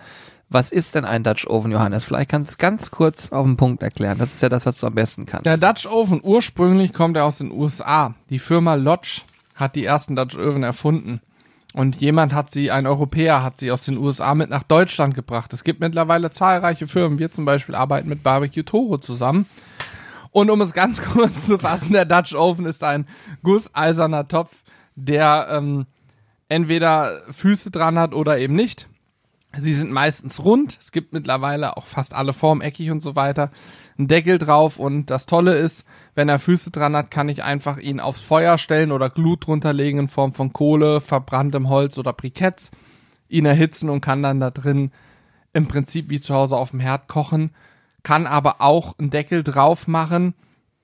Was 0.49 0.71
ist 0.71 0.95
denn 0.95 1.05
ein 1.05 1.25
Dutch 1.25 1.47
Oven, 1.47 1.73
Johannes? 1.73 2.05
Vielleicht 2.05 2.31
kannst 2.31 2.51
du 2.51 2.53
es 2.53 2.59
ganz 2.59 2.91
kurz 2.93 3.33
auf 3.33 3.45
den 3.45 3.57
Punkt 3.57 3.83
erklären. 3.83 4.19
Das 4.19 4.33
ist 4.33 4.43
ja 4.43 4.49
das, 4.49 4.65
was 4.65 4.79
du 4.79 4.87
am 4.87 4.95
besten 4.95 5.27
kannst. 5.27 5.47
Der 5.47 5.57
Dutch 5.57 5.87
Oven, 5.87 6.21
ursprünglich 6.23 6.93
kommt 6.93 7.17
er 7.17 7.25
aus 7.25 7.39
den 7.39 7.51
USA. 7.51 8.15
Die 8.31 8.39
Firma 8.39 8.75
Lodge 8.75 9.23
hat 9.57 9.75
die 9.75 9.85
ersten 9.85 10.15
Dutch 10.15 10.37
Oven 10.37 10.63
erfunden. 10.63 11.21
Und 11.75 11.97
jemand 11.97 12.33
hat 12.33 12.53
sie, 12.53 12.71
ein 12.71 12.87
Europäer 12.87 13.43
hat 13.43 13.59
sie 13.59 13.71
aus 13.71 13.85
den 13.85 13.99
USA 13.99 14.35
mit 14.35 14.49
nach 14.49 14.63
Deutschland 14.63 15.15
gebracht. 15.15 15.53
Es 15.53 15.65
gibt 15.65 15.81
mittlerweile 15.81 16.31
zahlreiche 16.31 16.87
Firmen. 16.87 17.19
Wir 17.19 17.31
zum 17.31 17.45
Beispiel 17.45 17.75
arbeiten 17.75 18.09
mit 18.09 18.23
Barbecue 18.23 18.65
Toro 18.65 18.99
zusammen. 18.99 19.47
Und 20.31 20.49
um 20.49 20.61
es 20.61 20.73
ganz 20.73 21.03
kurz 21.13 21.47
zu 21.47 21.59
fassen, 21.59 21.93
der 21.93 22.05
Dutch 22.05 22.35
Oven 22.35 22.67
ist 22.67 22.85
ein 22.85 23.07
gusseiserner 23.43 24.29
Topf, 24.29 24.63
der 24.95 25.49
ähm, 25.51 25.87
entweder 26.49 27.21
Füße 27.31 27.71
dran 27.73 27.99
hat 27.99 28.15
oder 28.15 28.39
eben 28.39 28.55
nicht. 28.55 28.89
Sie 29.59 29.73
sind 29.75 29.91
meistens 29.91 30.45
rund. 30.45 30.79
Es 30.81 30.93
gibt 30.93 31.13
mittlerweile 31.13 31.77
auch 31.77 31.87
fast 31.87 32.15
alle 32.15 32.33
Formen, 32.33 32.63
eckig 32.63 32.91
und 32.91 33.01
so 33.01 33.17
weiter. 33.17 33.51
Ein 33.99 34.09
Deckel 34.09 34.39
drauf 34.39 34.79
und 34.79 35.07
das 35.07 35.27
Tolle 35.27 35.57
ist, 35.57 35.85
wenn 36.15 36.29
er 36.29 36.39
Füße 36.39 36.71
dran 36.71 36.97
hat, 36.97 37.11
kann 37.11 37.29
ich 37.29 37.43
einfach 37.43 37.79
ihn 37.79 38.01
aufs 38.01 38.21
Feuer 38.21 38.59
stellen 38.59 38.93
oder 38.93 39.11
Glut 39.11 39.47
drunter 39.47 39.73
legen 39.73 39.99
in 39.99 40.09
Form 40.09 40.33
von 40.33 40.53
Kohle, 40.53 41.01
verbranntem 41.01 41.69
Holz 41.69 41.99
oder 41.99 42.13
Briketts, 42.13 42.71
ihn 43.29 43.47
erhitzen 43.47 43.91
und 43.91 44.01
kann 44.01 44.23
dann 44.23 44.41
da 44.41 44.51
drin 44.51 44.91
im 45.53 45.69
Prinzip 45.69 46.11
wie 46.11 46.21
zu 46.21 46.35
Hause 46.35 46.57
auf 46.57 46.71
dem 46.71 46.81
Herd 46.81 47.09
kochen, 47.09 47.51
kann 48.03 48.27
aber 48.27 48.61
auch 48.61 48.99
einen 48.99 49.11
Deckel 49.11 49.43
drauf 49.43 49.89
machen 49.89 50.35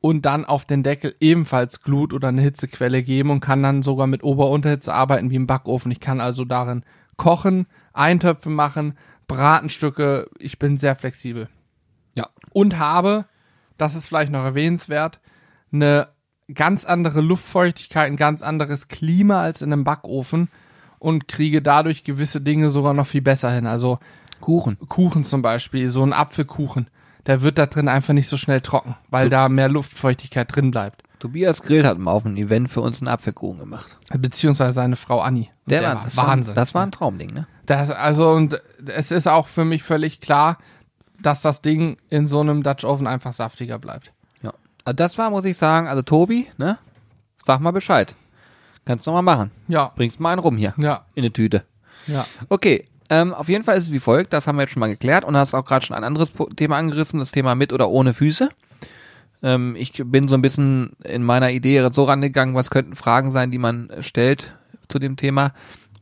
und 0.00 0.22
dann 0.26 0.44
auf 0.44 0.64
den 0.64 0.82
Deckel 0.82 1.14
ebenfalls 1.20 1.82
Glut 1.82 2.12
oder 2.12 2.28
eine 2.28 2.42
Hitzequelle 2.42 3.02
geben 3.02 3.30
und 3.30 3.40
kann 3.40 3.62
dann 3.62 3.82
sogar 3.82 4.06
mit 4.06 4.24
Ober-Unterhitze 4.24 4.92
arbeiten 4.92 5.30
wie 5.30 5.36
im 5.36 5.46
Backofen. 5.46 5.92
Ich 5.92 6.00
kann 6.00 6.20
also 6.20 6.44
darin 6.44 6.84
kochen, 7.16 7.66
Eintöpfe 7.92 8.50
machen, 8.50 8.96
Bratenstücke. 9.28 10.28
Ich 10.38 10.58
bin 10.58 10.78
sehr 10.78 10.96
flexibel. 10.96 11.48
Ja. 12.14 12.28
Und 12.52 12.78
habe, 12.78 13.26
das 13.78 13.94
ist 13.94 14.06
vielleicht 14.06 14.32
noch 14.32 14.44
erwähnenswert, 14.44 15.20
eine 15.72 16.08
ganz 16.52 16.84
andere 16.84 17.20
Luftfeuchtigkeit, 17.20 18.06
ein 18.06 18.16
ganz 18.16 18.42
anderes 18.42 18.88
Klima 18.88 19.42
als 19.42 19.62
in 19.62 19.72
einem 19.72 19.84
Backofen 19.84 20.48
und 20.98 21.28
kriege 21.28 21.62
dadurch 21.62 22.04
gewisse 22.04 22.40
Dinge 22.40 22.70
sogar 22.70 22.94
noch 22.94 23.06
viel 23.06 23.22
besser 23.22 23.50
hin. 23.50 23.66
Also 23.66 23.98
Kuchen. 24.40 24.78
Kuchen 24.88 25.24
zum 25.24 25.40
Beispiel, 25.40 25.90
so 25.90 26.02
ein 26.02 26.12
Apfelkuchen, 26.12 26.88
der 27.26 27.42
wird 27.42 27.58
da 27.58 27.66
drin 27.66 27.88
einfach 27.88 28.12
nicht 28.12 28.28
so 28.28 28.36
schnell 28.36 28.60
trocken, 28.60 28.96
weil 29.08 29.28
da 29.28 29.48
mehr 29.48 29.68
Luftfeuchtigkeit 29.68 30.54
drin 30.54 30.70
bleibt. 30.70 31.04
Tobias 31.20 31.62
Grill 31.62 31.86
hat 31.86 31.98
mal 31.98 32.10
auf 32.10 32.26
einem 32.26 32.36
Event 32.36 32.68
für 32.68 32.80
uns 32.80 33.00
einen 33.00 33.08
Apfelkuchen 33.08 33.60
gemacht. 33.60 33.96
Beziehungsweise 34.18 34.72
seine 34.72 34.96
Frau 34.96 35.20
Anni. 35.20 35.50
Der, 35.66 35.82
war, 35.82 36.04
das 36.04 36.16
Wahnsinn. 36.16 36.48
War, 36.48 36.54
das 36.60 36.74
war 36.74 36.84
ein 36.84 36.90
Traumding, 36.90 37.32
ne? 37.32 37.46
Das, 37.66 37.90
also, 37.90 38.30
und 38.30 38.60
es 38.86 39.10
ist 39.10 39.28
auch 39.28 39.46
für 39.46 39.64
mich 39.64 39.82
völlig 39.82 40.20
klar, 40.20 40.58
dass 41.20 41.42
das 41.42 41.62
Ding 41.62 41.96
in 42.08 42.26
so 42.26 42.40
einem 42.40 42.62
Dutch 42.62 42.84
Oven 42.84 43.06
einfach 43.06 43.32
saftiger 43.32 43.78
bleibt. 43.78 44.12
Ja. 44.42 44.52
Also 44.84 44.96
das 44.96 45.18
war, 45.18 45.30
muss 45.30 45.44
ich 45.44 45.56
sagen, 45.56 45.86
also 45.86 46.02
Tobi, 46.02 46.48
ne? 46.58 46.78
Sag 47.44 47.60
mal 47.60 47.70
Bescheid. 47.70 48.14
Kannst 48.84 49.06
du 49.06 49.12
mal 49.12 49.22
machen. 49.22 49.50
Ja. 49.68 49.92
Bringst 49.94 50.18
mal 50.18 50.32
einen 50.32 50.40
rum 50.40 50.56
hier. 50.56 50.74
Ja. 50.76 51.06
In 51.14 51.22
eine 51.22 51.32
Tüte. 51.32 51.64
Ja. 52.06 52.26
Okay. 52.48 52.86
Ähm, 53.10 53.34
auf 53.34 53.48
jeden 53.48 53.62
Fall 53.62 53.76
ist 53.76 53.84
es 53.84 53.92
wie 53.92 53.98
folgt, 53.98 54.32
das 54.32 54.46
haben 54.46 54.56
wir 54.56 54.62
jetzt 54.62 54.72
schon 54.72 54.80
mal 54.80 54.88
geklärt 54.88 55.24
und 55.24 55.36
hast 55.36 55.52
auch 55.54 55.64
gerade 55.64 55.84
schon 55.84 55.94
ein 55.94 56.04
anderes 56.04 56.32
Thema 56.56 56.78
angerissen, 56.78 57.18
das 57.18 57.30
Thema 57.30 57.54
mit 57.54 57.72
oder 57.72 57.90
ohne 57.90 58.14
Füße. 58.14 58.48
Ähm, 59.42 59.76
ich 59.76 60.02
bin 60.04 60.28
so 60.28 60.34
ein 60.34 60.40
bisschen 60.40 60.92
in 61.04 61.22
meiner 61.22 61.50
Idee 61.50 61.86
so 61.92 62.04
rangegangen, 62.04 62.54
was 62.54 62.70
könnten 62.70 62.94
Fragen 62.94 63.30
sein, 63.30 63.50
die 63.50 63.58
man 63.58 63.90
stellt 64.00 64.56
zu 64.88 64.98
dem 64.98 65.16
Thema. 65.16 65.52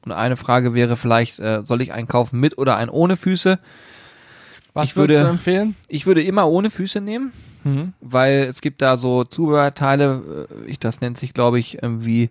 Und 0.04 0.12
eine 0.12 0.36
Frage 0.36 0.74
wäre 0.74 0.96
vielleicht, 0.96 1.38
äh, 1.40 1.62
soll 1.64 1.82
ich 1.82 1.92
einen 1.92 2.08
kaufen 2.08 2.40
mit 2.40 2.56
oder 2.58 2.76
einen 2.76 2.90
ohne 2.90 3.16
Füße? 3.16 3.58
Was 4.72 4.84
Ich 4.90 4.96
würdest 4.96 5.18
würde- 5.18 5.28
du 5.28 5.32
empfehlen? 5.34 5.76
Ich 5.88 6.06
würde 6.06 6.22
immer 6.22 6.48
ohne 6.48 6.70
Füße 6.70 7.00
nehmen, 7.00 7.32
Mhm. 7.64 7.92
weil 8.00 8.44
es 8.48 8.60
gibt 8.60 8.80
da 8.82 8.96
so 8.96 9.24
Zubehörteile, 9.24 10.46
äh, 10.64 10.70
ich 10.70 10.78
das 10.78 11.00
nennt 11.00 11.18
sich 11.18 11.34
glaube 11.34 11.58
ich 11.58 11.82
irgendwie, 11.82 12.30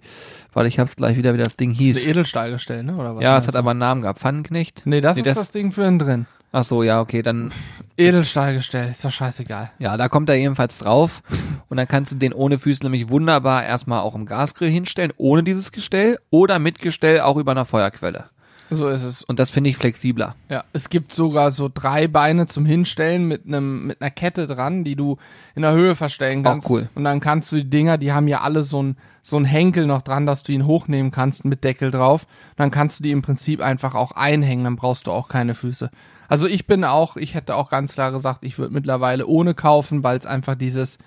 weil 0.54 0.66
ich 0.66 0.80
hab's 0.80 0.96
gleich 0.96 1.18
wieder, 1.18 1.34
wie 1.34 1.38
das 1.38 1.58
Ding 1.58 1.72
Das 1.72 1.80
ist 1.80 1.84
hieß. 2.00 2.08
Edelstahlgestell, 2.08 2.84
ne? 2.84 2.96
Oder 2.96 3.16
was 3.16 3.24
Ja, 3.24 3.38
es 3.38 3.48
hat 3.48 3.56
aber 3.56 3.72
einen 3.72 3.80
Namen 3.80 4.02
gehabt, 4.02 4.20
Pfannenknecht. 4.20 4.84
Nee, 4.86 5.02
das 5.02 5.18
Nee, 5.18 5.22
ist 5.22 5.28
das- 5.28 5.36
das, 5.38 5.52
Ding 5.52 5.72
für 5.72 5.84
innen 5.84 6.00
drin. 6.00 6.26
Ach 6.52 6.64
so, 6.64 6.82
ja, 6.84 7.00
okay, 7.00 7.22
dann 7.22 7.52
Edelstahlgestell, 7.98 8.92
ist 8.92 9.06
doch 9.06 9.12
scheißegal. 9.12 9.72
Ja, 9.78 9.98
da 9.98 10.10
kommt 10.10 10.30
er 10.30 10.36
jedenfalls 10.36 10.80
drauf. 10.80 11.22
Und 11.68 11.78
dann 11.78 11.88
kannst 11.88 12.12
du 12.12 12.16
den 12.16 12.34
ohne 12.34 12.58
Füße 12.58 12.84
nämlich 12.84 13.10
wunderbar 13.10 13.64
erstmal 13.64 14.00
auch 14.00 14.16
im 14.16 14.26
Gasgrill 14.26 14.70
hinstellen, 14.70 15.14
ohne 15.18 15.44
dieses 15.44 15.72
Gestell 15.72 16.18
oder 16.30 16.58
mit 16.60 16.80
Gestell 16.80 17.22
auch 17.22 17.38
über 17.38 17.52
einer 17.52 17.66
Feuerquelle. 17.66 18.26
So 18.72 18.88
ist 18.88 19.04
es. 19.04 19.24
Und 19.24 19.40
das 19.40 19.50
finde 19.50 19.70
ich 19.72 19.78
flexibler. 19.78 20.36
Ja, 20.48 20.64
es 20.74 20.90
gibt 20.90 21.12
sogar 21.14 21.52
so 21.52 21.70
drei 21.74 22.08
Beine 22.08 22.46
zum 22.46 22.66
Hinstellen 22.66 23.28
mit 23.28 23.48
einem 23.48 23.88
mit 23.88 24.02
einer 24.02 24.12
Kette 24.12 24.46
dran, 24.46 24.84
die 24.84 24.96
du 24.96 25.18
in 25.56 25.64
der 25.64 25.72
Höhe 25.72 25.96
verstellen 25.96 26.46
Auch 26.46 26.52
kannst. 26.52 26.70
cool. 26.70 26.88
Und 26.94 27.04
dann 27.04 27.20
kannst 27.20 27.52
du 27.52 27.56
die 27.58 27.70
Dinger, 27.70 27.98
die 27.98 28.14
haben 28.14 28.28
ja 28.28 28.42
alle 28.42 28.64
so 28.64 28.82
ein 28.82 28.98
so 29.24 29.38
ein 29.38 29.46
Henkel 29.46 29.86
noch 29.86 30.02
dran, 30.02 30.26
dass 30.26 30.44
du 30.44 30.52
ihn 30.52 30.66
hochnehmen 30.66 31.12
kannst 31.12 31.46
mit 31.46 31.64
Deckel 31.64 31.92
drauf. 31.92 32.26
Dann 32.58 32.72
kannst 32.72 33.00
du 33.00 33.04
die 33.04 33.12
im 33.12 33.22
Prinzip 33.22 33.62
einfach 33.62 33.96
auch 33.96 34.12
einhängen, 34.12 34.64
dann 34.64 34.76
brauchst 34.76 35.08
du 35.08 35.12
auch 35.12 35.30
keine 35.30 35.56
Füße. 35.56 35.90
Also 36.30 36.48
ich 36.48 36.68
bin 36.68 36.86
auch, 36.86 37.18
ich 37.18 37.34
hätte 37.34 37.56
auch 37.56 37.70
ganz 37.70 37.94
klar 37.94 38.12
gesagt, 38.12 38.46
ich 38.46 38.58
würde 38.60 38.74
mittlerweile 38.74 39.26
ohne 39.26 39.56
kaufen, 39.56 40.04
weil 40.04 40.18
es 40.18 40.28
einfach 40.28 40.56
dieses 40.56 41.00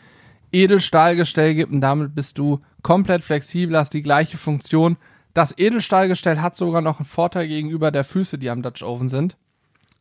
Edelstahlgestell 0.50 1.54
gibt 1.54 1.72
und 1.72 1.80
damit 1.80 2.14
bist 2.14 2.36
du 2.36 2.60
komplett 2.82 3.24
flexibel, 3.24 3.78
hast 3.78 3.94
die 3.94 4.02
gleiche 4.02 4.36
Funktion. 4.36 4.96
Das 5.32 5.56
Edelstahlgestell 5.56 6.40
hat 6.40 6.56
sogar 6.56 6.82
noch 6.82 6.98
einen 6.98 7.06
Vorteil 7.06 7.48
gegenüber 7.48 7.90
der 7.90 8.04
Füße, 8.04 8.36
die 8.36 8.50
am 8.50 8.62
Dutch 8.62 8.82
Oven 8.82 9.08
sind. 9.08 9.36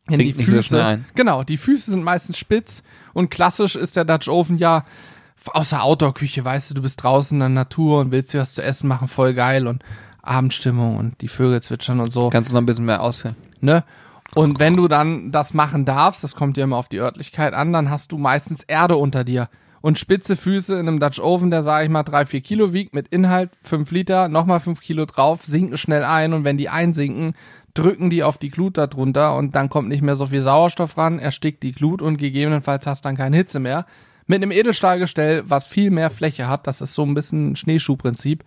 Denn 0.09 0.63
schnell 0.63 0.81
ein. 0.81 1.05
Genau, 1.13 1.43
die 1.43 1.57
Füße 1.57 1.91
sind 1.91 2.03
meistens 2.03 2.37
spitz 2.37 2.83
und 3.13 3.29
klassisch 3.29 3.75
ist 3.75 3.95
der 3.95 4.03
Dutch 4.03 4.27
Oven 4.27 4.57
ja 4.57 4.83
außer 5.45 5.83
Outdoor-Küche, 5.83 6.43
weißt 6.43 6.71
du, 6.71 6.73
du 6.73 6.81
bist 6.81 7.01
draußen 7.01 7.35
in 7.35 7.39
der 7.39 7.49
Natur 7.49 7.99
und 7.99 8.11
willst 8.11 8.33
dir 8.33 8.41
was 8.41 8.55
zu 8.55 8.63
essen 8.63 8.87
machen, 8.87 9.07
voll 9.07 9.33
geil 9.33 9.67
und 9.67 9.83
Abendstimmung 10.23 10.97
und 10.97 11.21
die 11.21 11.27
Vögel 11.27 11.61
zwitschern 11.61 11.99
und 11.99 12.11
so 12.11 12.29
Kannst 12.29 12.49
du 12.49 12.55
noch 12.55 12.61
ein 12.61 12.65
bisschen 12.65 12.85
mehr 12.85 13.01
ausführen? 13.01 13.35
ne? 13.59 13.83
Und 14.35 14.59
wenn 14.59 14.75
du 14.75 14.87
dann 14.87 15.31
das 15.31 15.53
machen 15.53 15.85
darfst, 15.85 16.23
das 16.23 16.35
kommt 16.35 16.57
ja 16.57 16.63
immer 16.63 16.77
auf 16.77 16.87
die 16.87 16.99
Örtlichkeit 16.99 17.53
an, 17.53 17.73
dann 17.73 17.89
hast 17.89 18.11
du 18.11 18.17
meistens 18.17 18.63
Erde 18.63 18.95
unter 18.95 19.23
dir. 19.23 19.49
Und 19.81 19.97
spitze 19.97 20.35
Füße 20.35 20.73
in 20.75 20.87
einem 20.87 20.99
Dutch 20.99 21.19
Oven, 21.19 21.49
der 21.49 21.63
sage 21.63 21.85
ich 21.85 21.89
mal 21.89 22.03
drei 22.03 22.25
vier 22.25 22.41
Kilo 22.41 22.71
wiegt, 22.71 22.93
mit 22.93 23.07
Inhalt 23.07 23.49
fünf 23.63 23.91
Liter, 23.91 24.27
nochmal 24.27 24.59
fünf 24.59 24.79
Kilo 24.79 25.05
drauf, 25.05 25.43
sinken 25.43 25.77
schnell 25.77 26.03
ein 26.03 26.33
und 26.33 26.43
wenn 26.43 26.57
die 26.57 26.69
einsinken, 26.69 27.33
drücken 27.73 28.09
die 28.09 28.23
auf 28.23 28.37
die 28.37 28.49
Glut 28.49 28.77
darunter 28.77 29.35
und 29.35 29.55
dann 29.55 29.69
kommt 29.69 29.89
nicht 29.89 30.03
mehr 30.03 30.15
so 30.15 30.27
viel 30.27 30.41
Sauerstoff 30.41 30.97
ran, 30.97 31.19
erstickt 31.19 31.63
die 31.63 31.71
Glut 31.71 32.01
und 32.01 32.17
gegebenenfalls 32.17 32.85
hast 32.85 33.05
dann 33.05 33.17
keine 33.17 33.37
Hitze 33.37 33.59
mehr. 33.59 33.85
Mit 34.27 34.43
einem 34.43 34.51
Edelstahlgestell, 34.51 35.49
was 35.49 35.65
viel 35.65 35.89
mehr 35.89 36.11
Fläche 36.11 36.47
hat, 36.47 36.67
das 36.67 36.81
ist 36.81 36.93
so 36.93 37.03
ein 37.03 37.15
bisschen 37.15 37.51
ein 37.51 37.55
Schneeschuhprinzip, 37.55 38.43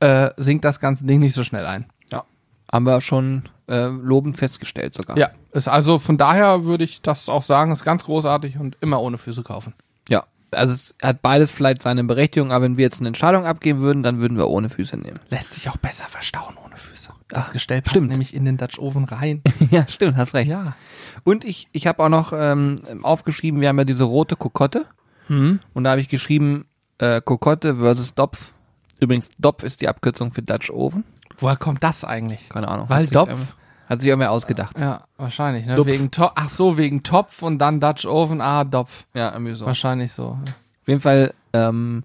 äh, 0.00 0.30
sinkt 0.36 0.64
das 0.64 0.80
ganze 0.80 1.06
Ding 1.06 1.20
nicht 1.20 1.36
so 1.36 1.44
schnell 1.44 1.66
ein. 1.66 1.86
Ja. 2.10 2.24
Haben 2.70 2.84
wir 2.84 3.00
schon 3.00 3.44
äh, 3.68 3.86
lobend 3.86 4.36
festgestellt 4.36 4.94
sogar. 4.94 5.16
Ja, 5.16 5.30
ist 5.52 5.68
also 5.68 5.98
von 5.98 6.18
daher 6.18 6.64
würde 6.64 6.84
ich 6.84 7.02
das 7.02 7.28
auch 7.28 7.42
sagen, 7.42 7.72
ist 7.72 7.84
ganz 7.84 8.04
großartig 8.04 8.58
und 8.58 8.76
immer 8.80 9.00
ohne 9.00 9.18
Füße 9.18 9.42
kaufen. 9.42 9.74
Ja. 10.08 10.24
Also 10.50 10.72
es 10.72 10.94
hat 11.02 11.20
beides 11.22 11.50
vielleicht 11.50 11.82
seine 11.82 12.04
Berechtigung, 12.04 12.52
aber 12.52 12.64
wenn 12.64 12.76
wir 12.76 12.84
jetzt 12.84 13.00
eine 13.00 13.08
Entscheidung 13.08 13.44
abgeben 13.46 13.80
würden, 13.80 14.02
dann 14.02 14.20
würden 14.20 14.36
wir 14.36 14.48
ohne 14.48 14.70
Füße 14.70 14.96
nehmen. 14.96 15.18
Lässt 15.30 15.52
sich 15.52 15.68
auch 15.68 15.76
besser 15.78 16.04
verstauen 16.06 16.54
ohne 16.64 16.76
Füße. 16.76 17.08
Das 17.28 17.48
Ja, 17.48 17.52
Gestell 17.54 17.82
passt 17.82 17.96
stimmt. 17.96 18.10
nämlich 18.10 18.34
in 18.34 18.44
den 18.44 18.56
Dutch 18.56 18.78
Oven 18.78 19.04
rein. 19.04 19.42
ja, 19.70 19.88
stimmt, 19.88 20.16
hast 20.16 20.34
recht. 20.34 20.48
ja. 20.50 20.76
Und 21.24 21.44
ich, 21.44 21.68
ich 21.72 21.86
habe 21.86 22.02
auch 22.04 22.08
noch 22.08 22.32
ähm, 22.36 22.76
aufgeschrieben, 23.02 23.60
wir 23.60 23.68
haben 23.68 23.78
ja 23.78 23.84
diese 23.84 24.04
rote 24.04 24.36
Kokotte. 24.36 24.84
Hm. 25.28 25.58
Und 25.72 25.84
da 25.84 25.90
habe 25.92 26.00
ich 26.02 26.08
geschrieben, 26.08 26.66
äh, 26.98 27.20
Kokotte 27.20 27.76
versus 27.76 28.14
Dopf. 28.14 28.52
Übrigens, 29.00 29.30
Dopf 29.38 29.64
ist 29.64 29.80
die 29.80 29.88
Abkürzung 29.88 30.32
für 30.32 30.42
Dutch 30.42 30.70
Oven. 30.70 31.02
Woher 31.38 31.56
kommt 31.56 31.82
das 31.82 32.04
eigentlich? 32.04 32.48
Keine 32.48 32.68
Ahnung. 32.68 32.88
Weil 32.88 33.06
Dopf? 33.06 33.54
Hat 33.86 34.00
sich 34.00 34.08
irgendwer 34.08 34.30
ausgedacht. 34.30 34.78
Ja, 34.78 35.04
wahrscheinlich. 35.18 35.66
Ne? 35.66 35.84
Wegen 35.84 36.10
To 36.10 36.30
Ach 36.34 36.48
so, 36.48 36.78
wegen 36.78 37.02
Topf 37.02 37.42
und 37.42 37.58
dann 37.58 37.80
Dutch 37.80 38.06
Oven, 38.06 38.40
ah, 38.40 38.64
Dopf. 38.64 39.04
Ja, 39.12 39.32
so. 39.32 39.64
Auf 39.64 39.66
Wahrscheinlich 39.66 40.12
so. 40.12 40.38
jeden 40.86 41.00
Fall, 41.00 41.34
ähm, 41.52 42.02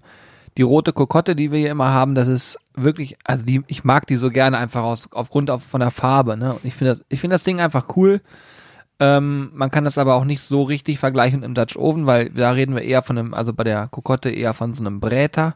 die 0.58 0.62
rote 0.62 0.92
Kokotte, 0.92 1.34
die 1.34 1.52
wir 1.52 1.58
hier 1.58 1.70
immer 1.70 1.90
haben, 1.90 2.14
das 2.14 2.28
ist 2.28 2.58
wirklich, 2.74 3.16
also 3.24 3.44
die, 3.46 3.62
ich 3.66 3.84
mag 3.84 4.06
die 4.06 4.16
so 4.16 4.30
gerne 4.30 4.58
einfach 4.58 4.82
aus, 4.82 5.08
aufgrund 5.12 5.50
auf, 5.50 5.62
von 5.62 5.80
der 5.80 5.90
Farbe, 5.90 6.36
ne? 6.36 6.52
Und 6.52 6.64
ich 6.64 6.74
finde 6.74 6.96
das, 6.96 7.04
ich 7.08 7.20
finde 7.20 7.34
das 7.34 7.44
Ding 7.44 7.60
einfach 7.60 7.86
cool. 7.96 8.20
Ähm, 8.98 9.50
man 9.54 9.70
kann 9.70 9.84
das 9.84 9.96
aber 9.96 10.14
auch 10.16 10.24
nicht 10.24 10.42
so 10.42 10.62
richtig 10.62 10.98
vergleichen 10.98 11.42
im 11.42 11.54
Dutch 11.54 11.76
Oven, 11.76 12.06
weil 12.06 12.28
da 12.28 12.50
reden 12.50 12.74
wir 12.74 12.82
eher 12.82 13.00
von 13.00 13.16
einem, 13.16 13.32
also 13.32 13.54
bei 13.54 13.64
der 13.64 13.88
Kokotte 13.88 14.28
eher 14.28 14.52
von 14.52 14.74
so 14.74 14.82
einem 14.82 15.00
Bräter. 15.00 15.54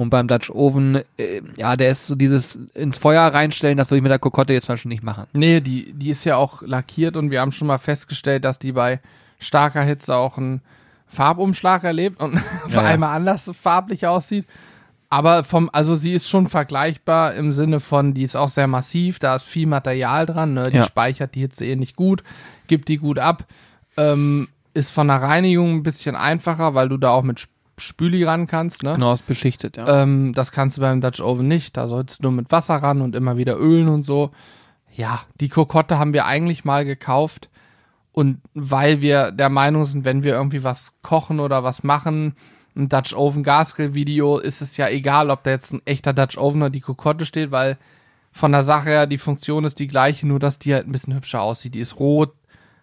Und 0.00 0.08
beim 0.08 0.28
Dutch 0.28 0.48
Oven, 0.48 1.02
äh, 1.18 1.42
ja, 1.58 1.76
der 1.76 1.90
ist 1.90 2.06
so 2.06 2.14
dieses 2.14 2.54
ins 2.72 2.96
Feuer 2.96 3.20
reinstellen, 3.34 3.76
das 3.76 3.88
würde 3.90 3.98
ich 3.98 4.02
mit 4.02 4.10
der 4.10 4.18
Kokotte 4.18 4.54
jetzt 4.54 4.64
zum 4.64 4.72
Beispiel 4.72 4.88
nicht 4.88 5.02
machen. 5.02 5.26
Nee, 5.34 5.60
die, 5.60 5.92
die 5.92 6.08
ist 6.08 6.24
ja 6.24 6.36
auch 6.36 6.62
lackiert 6.62 7.18
und 7.18 7.30
wir 7.30 7.42
haben 7.42 7.52
schon 7.52 7.68
mal 7.68 7.76
festgestellt, 7.76 8.46
dass 8.46 8.58
die 8.58 8.72
bei 8.72 9.00
starker 9.38 9.82
Hitze 9.82 10.16
auch 10.16 10.38
einen 10.38 10.62
Farbumschlag 11.06 11.84
erlebt 11.84 12.22
und 12.22 12.34
auf 12.64 12.74
Ja, 12.74 12.80
ja. 12.82 12.88
einmal 12.88 13.14
anders 13.14 13.50
farblich 13.54 14.06
aussieht. 14.06 14.46
Aber 15.10 15.44
vom, 15.44 15.68
also 15.70 15.94
sie 15.96 16.14
ist 16.14 16.26
schon 16.30 16.48
vergleichbar 16.48 17.34
im 17.34 17.52
Sinne 17.52 17.78
von, 17.78 18.14
die 18.14 18.22
ist 18.22 18.36
auch 18.36 18.48
sehr 18.48 18.68
massiv, 18.68 19.18
da 19.18 19.36
ist 19.36 19.44
viel 19.44 19.66
Material 19.66 20.24
dran, 20.24 20.54
ne? 20.54 20.70
die 20.70 20.78
Ja. 20.78 20.84
speichert 20.84 21.34
die 21.34 21.40
Hitze 21.40 21.66
eh 21.66 21.76
nicht 21.76 21.94
gut, 21.94 22.22
gibt 22.68 22.88
die 22.88 22.96
gut 22.96 23.18
ab, 23.18 23.44
ähm, 23.98 24.48
ist 24.72 24.92
von 24.92 25.08
der 25.08 25.20
Reinigung 25.20 25.74
ein 25.74 25.82
bisschen 25.82 26.16
einfacher, 26.16 26.74
weil 26.74 26.88
du 26.88 26.96
da 26.96 27.10
auch 27.10 27.22
mit 27.24 27.40
Spüli 27.80 28.24
ran 28.24 28.46
kannst, 28.46 28.82
ne? 28.82 28.94
Genau, 28.94 29.12
ist 29.12 29.26
beschichtet, 29.26 29.76
ja. 29.76 30.02
Ähm, 30.02 30.32
das 30.34 30.52
kannst 30.52 30.76
du 30.76 30.80
beim 30.80 31.00
Dutch 31.00 31.20
Oven 31.20 31.48
nicht. 31.48 31.76
Da 31.76 31.88
sollst 31.88 32.18
du 32.18 32.24
nur 32.24 32.32
mit 32.32 32.50
Wasser 32.52 32.76
ran 32.76 33.00
und 33.00 33.14
immer 33.16 33.36
wieder 33.36 33.58
ölen 33.58 33.88
und 33.88 34.04
so. 34.04 34.30
Ja, 34.94 35.20
die 35.40 35.48
Kokotte 35.48 35.98
haben 35.98 36.12
wir 36.12 36.26
eigentlich 36.26 36.64
mal 36.64 36.84
gekauft. 36.84 37.48
Und 38.12 38.40
weil 38.54 39.00
wir 39.02 39.30
der 39.30 39.48
Meinung 39.48 39.84
sind, 39.84 40.04
wenn 40.04 40.24
wir 40.24 40.34
irgendwie 40.34 40.64
was 40.64 40.94
kochen 41.02 41.40
oder 41.40 41.62
was 41.62 41.82
machen, 41.84 42.34
ein 42.76 42.88
Dutch 42.88 43.14
Oven 43.14 43.42
Gasgrill 43.42 43.94
Video, 43.94 44.38
ist 44.38 44.62
es 44.62 44.76
ja 44.76 44.88
egal, 44.88 45.30
ob 45.30 45.44
da 45.44 45.50
jetzt 45.50 45.72
ein 45.72 45.82
echter 45.84 46.12
Dutch 46.12 46.38
Oven 46.38 46.62
oder 46.62 46.70
die 46.70 46.80
Kokotte 46.80 47.26
steht, 47.26 47.50
weil 47.50 47.78
von 48.32 48.52
der 48.52 48.62
Sache 48.62 48.90
her, 48.90 49.06
die 49.06 49.18
Funktion 49.18 49.64
ist 49.64 49.78
die 49.78 49.88
gleiche, 49.88 50.26
nur 50.26 50.38
dass 50.38 50.58
die 50.58 50.74
halt 50.74 50.86
ein 50.86 50.92
bisschen 50.92 51.14
hübscher 51.14 51.42
aussieht. 51.42 51.74
Die 51.74 51.80
ist 51.80 51.98
rot, 51.98 52.32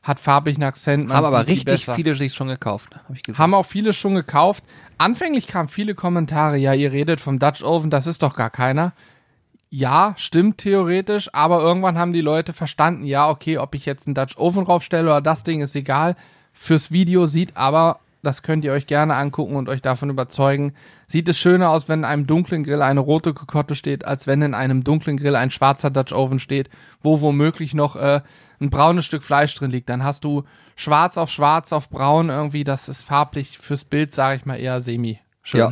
hat 0.08 0.20
farblichen 0.20 0.64
Akzent. 0.64 1.12
Haben 1.12 1.26
aber 1.26 1.46
richtig 1.48 1.66
besser. 1.66 1.94
viele 1.94 2.16
sich 2.16 2.34
schon 2.34 2.48
gekauft. 2.48 2.96
Hab 2.96 3.16
ich 3.16 3.24
gesehen. 3.24 3.38
Haben 3.38 3.54
auch 3.54 3.66
viele 3.66 3.94
schon 3.94 4.16
gekauft. 4.16 4.64
Anfänglich 4.98 5.48
kamen 5.48 5.70
viele 5.70 5.94
Kommentare, 5.94 6.58
ja, 6.58 6.74
ihr 6.74 6.92
redet 6.92 7.20
vom 7.20 7.38
Dutch 7.38 7.62
Oven, 7.62 7.92
das 7.92 8.08
ist 8.08 8.24
doch 8.24 8.36
gar 8.36 8.50
keiner. 8.50 8.94
Ja, 9.70 10.14
stimmt 10.18 10.60
theoretisch, 10.60 11.30
aber 11.34 11.60
irgendwann 11.60 12.00
haben 12.00 12.14
die 12.14 12.22
Leute 12.22 12.54
verstanden, 12.54 13.06
ja, 13.06 13.30
okay, 13.30 13.58
ob 13.58 13.76
ich 13.76 13.86
jetzt 13.86 14.08
einen 14.08 14.16
Dutch 14.16 14.38
Oven 14.38 14.66
draufstelle 14.66 15.08
oder 15.10 15.22
das 15.22 15.44
Ding 15.44 15.62
ist 15.62 15.76
egal. 15.76 16.16
Fürs 16.54 16.90
Video 16.92 17.28
sieht 17.28 17.56
aber, 17.58 18.00
das 18.24 18.42
könnt 18.42 18.64
ihr 18.64 18.72
euch 18.72 18.88
gerne 18.88 19.16
angucken 19.16 19.56
und 19.56 19.68
euch 19.70 19.82
davon 19.82 20.10
überzeugen, 20.10 20.74
sieht 21.08 21.30
es 21.30 21.38
schöner 21.38 21.70
aus, 21.70 21.88
wenn 21.88 22.00
in 22.00 22.06
einem 22.06 22.28
dunklen 22.28 22.64
Grill 22.64 22.82
eine 22.82 23.00
rote 23.00 23.34
Kokotte 23.34 23.76
steht, 23.76 24.06
als 24.06 24.28
wenn 24.28 24.42
in 24.42 24.54
einem 24.54 24.84
dunklen 24.84 25.18
Grill 25.18 25.36
ein 25.36 25.52
schwarzer 25.52 25.90
Dutch 25.90 26.12
Oven 26.12 26.40
steht, 26.40 26.70
wo 27.02 27.22
womöglich 27.22 27.74
noch 27.74 27.96
äh, 27.96 28.22
ein 28.60 28.70
braunes 28.70 29.06
Stück 29.06 29.24
Fleisch 29.24 29.56
drin 29.56 29.72
liegt. 29.72 29.88
Dann 29.90 30.04
hast 30.04 30.24
du 30.26 30.44
schwarz 30.76 31.18
auf 31.18 31.30
schwarz 31.30 31.72
auf 31.72 31.90
braun 31.90 32.30
irgendwie, 32.30 32.66
das 32.66 32.90
ist 32.90 33.04
farblich 33.04 33.58
fürs 33.58 33.86
Bild, 33.86 34.14
sage 34.14 34.38
ich 34.38 34.46
mal, 34.46 34.56
eher 34.56 34.82
semi. 34.82 35.20
Schön. 35.44 35.60
Ja. 35.60 35.72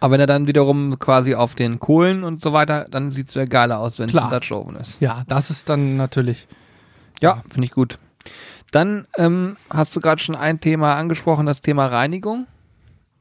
Aber 0.00 0.14
wenn 0.14 0.20
er 0.20 0.26
dann 0.26 0.46
wiederum 0.46 0.98
quasi 0.98 1.34
auf 1.34 1.54
den 1.54 1.78
Kohlen 1.78 2.24
und 2.24 2.40
so 2.40 2.52
weiter, 2.52 2.86
dann 2.90 3.12
sieht 3.12 3.28
es 3.28 3.34
wieder 3.36 3.46
geiler 3.46 3.78
aus, 3.78 3.98
wenn 3.98 4.08
es 4.08 4.16
ein 4.16 4.30
Dutch 4.30 4.50
Oven 4.50 4.74
ist. 4.76 5.00
Ja, 5.00 5.22
das 5.28 5.50
ist 5.50 5.68
dann 5.68 5.96
natürlich. 5.96 6.48
Ja, 7.20 7.42
finde 7.48 7.66
ich 7.66 7.72
gut. 7.72 7.98
Dann 8.72 9.06
ähm, 9.16 9.56
hast 9.70 9.94
du 9.94 10.00
gerade 10.00 10.20
schon 10.20 10.34
ein 10.34 10.60
Thema 10.60 10.96
angesprochen, 10.96 11.46
das 11.46 11.60
Thema 11.60 11.86
Reinigung. 11.86 12.46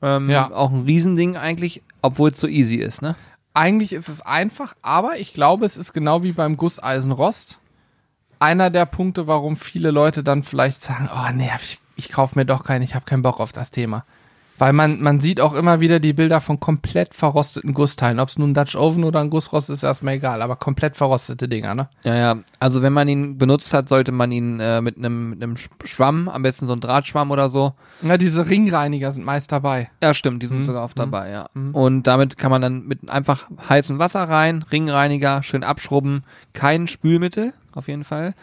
Ähm, 0.01 0.29
Ja. 0.29 0.51
Auch 0.51 0.71
ein 0.71 0.83
Riesending 0.83 1.37
eigentlich, 1.37 1.81
obwohl 2.01 2.29
es 2.31 2.39
so 2.39 2.47
easy 2.47 2.77
ist, 2.77 3.01
ne? 3.01 3.15
Eigentlich 3.53 3.91
ist 3.93 4.07
es 4.07 4.21
einfach, 4.21 4.75
aber 4.81 5.17
ich 5.17 5.33
glaube, 5.33 5.65
es 5.65 5.75
ist 5.75 5.93
genau 5.93 6.23
wie 6.23 6.31
beim 6.31 6.55
Gusseisenrost. 6.57 7.59
Einer 8.39 8.69
der 8.69 8.85
Punkte, 8.85 9.27
warum 9.27 9.55
viele 9.55 9.91
Leute 9.91 10.23
dann 10.23 10.43
vielleicht 10.43 10.81
sagen, 10.81 11.09
oh 11.13 11.31
nee, 11.33 11.49
ich, 11.61 11.79
ich 11.95 12.09
kaufe 12.09 12.39
mir 12.39 12.45
doch 12.45 12.63
keinen, 12.63 12.81
ich 12.81 12.95
habe 12.95 13.05
keinen 13.05 13.21
Bock 13.21 13.39
auf 13.39 13.51
das 13.51 13.69
Thema. 13.69 14.05
Weil 14.62 14.74
man, 14.74 15.01
man 15.01 15.20
sieht 15.20 15.41
auch 15.41 15.55
immer 15.55 15.82
wieder 15.82 15.99
die 15.99 16.14
Bilder 16.14 16.39
von 16.39 16.59
komplett 16.59 17.16
verrosteten 17.16 17.74
Gussteilen. 17.74 18.20
Ob 18.20 18.30
es 18.30 18.38
nun 18.38 18.51
ein 18.51 18.53
Dutch 18.53 18.76
Oven 18.76 19.03
oder 19.03 19.20
ein 19.20 19.32
Gussrost 19.32 19.72
ist, 19.72 19.80
ist 19.80 19.84
erstmal 19.84 20.14
egal, 20.14 20.43
aber 20.43 20.55
komplett 20.55 20.95
verrostete 20.95 21.49
Dinger, 21.49 21.74
ne? 21.74 21.89
Ja, 22.03 22.16
ja. 22.16 22.38
Also 22.59 22.84
wenn 22.84 22.93
man 22.93 23.07
ihn 23.07 23.39
benutzt 23.39 23.74
hat, 23.74 23.89
sollte 23.89 24.12
man 24.12 24.32
ihn 24.32 24.59
äh, 24.59 24.80
mit 24.82 24.97
einem 24.97 25.32
mit 25.32 25.70
Schwamm, 25.86 26.30
am 26.30 26.43
besten 26.43 26.68
so 26.68 26.74
ein 26.74 26.80
Drahtschwamm 26.80 27.32
oder 27.32 27.49
so. 27.49 27.74
Ja, 28.03 28.18
diese 28.18 28.47
Ringreiniger 28.47 29.12
sind 29.12 29.26
meist 29.26 29.51
dabei. 29.51 29.89
Ja, 30.03 30.14
stimmt, 30.14 30.43
die 30.43 30.47
sind 30.47 30.59
Mhm. 30.59 30.64
sogar 30.66 30.84
oft 30.84 30.99
dabei, 30.99 31.32
ja. 31.32 31.47
Und 31.74 32.03
damit 32.03 32.38
kann 32.38 32.51
man 32.51 32.62
dann 32.62 32.86
mit 32.86 33.09
einfach 33.09 33.49
heißem 33.68 33.97
Wasser 33.97 34.30
rein, 34.30 34.64
Ringreiniger, 34.72 35.41
schön 35.41 35.64
abschrubben, 35.64 36.24
kein 36.53 36.88
Spülmittel, 36.88 37.53
auf 37.74 37.88
jeden 37.88 38.03
Fall. 38.03 38.36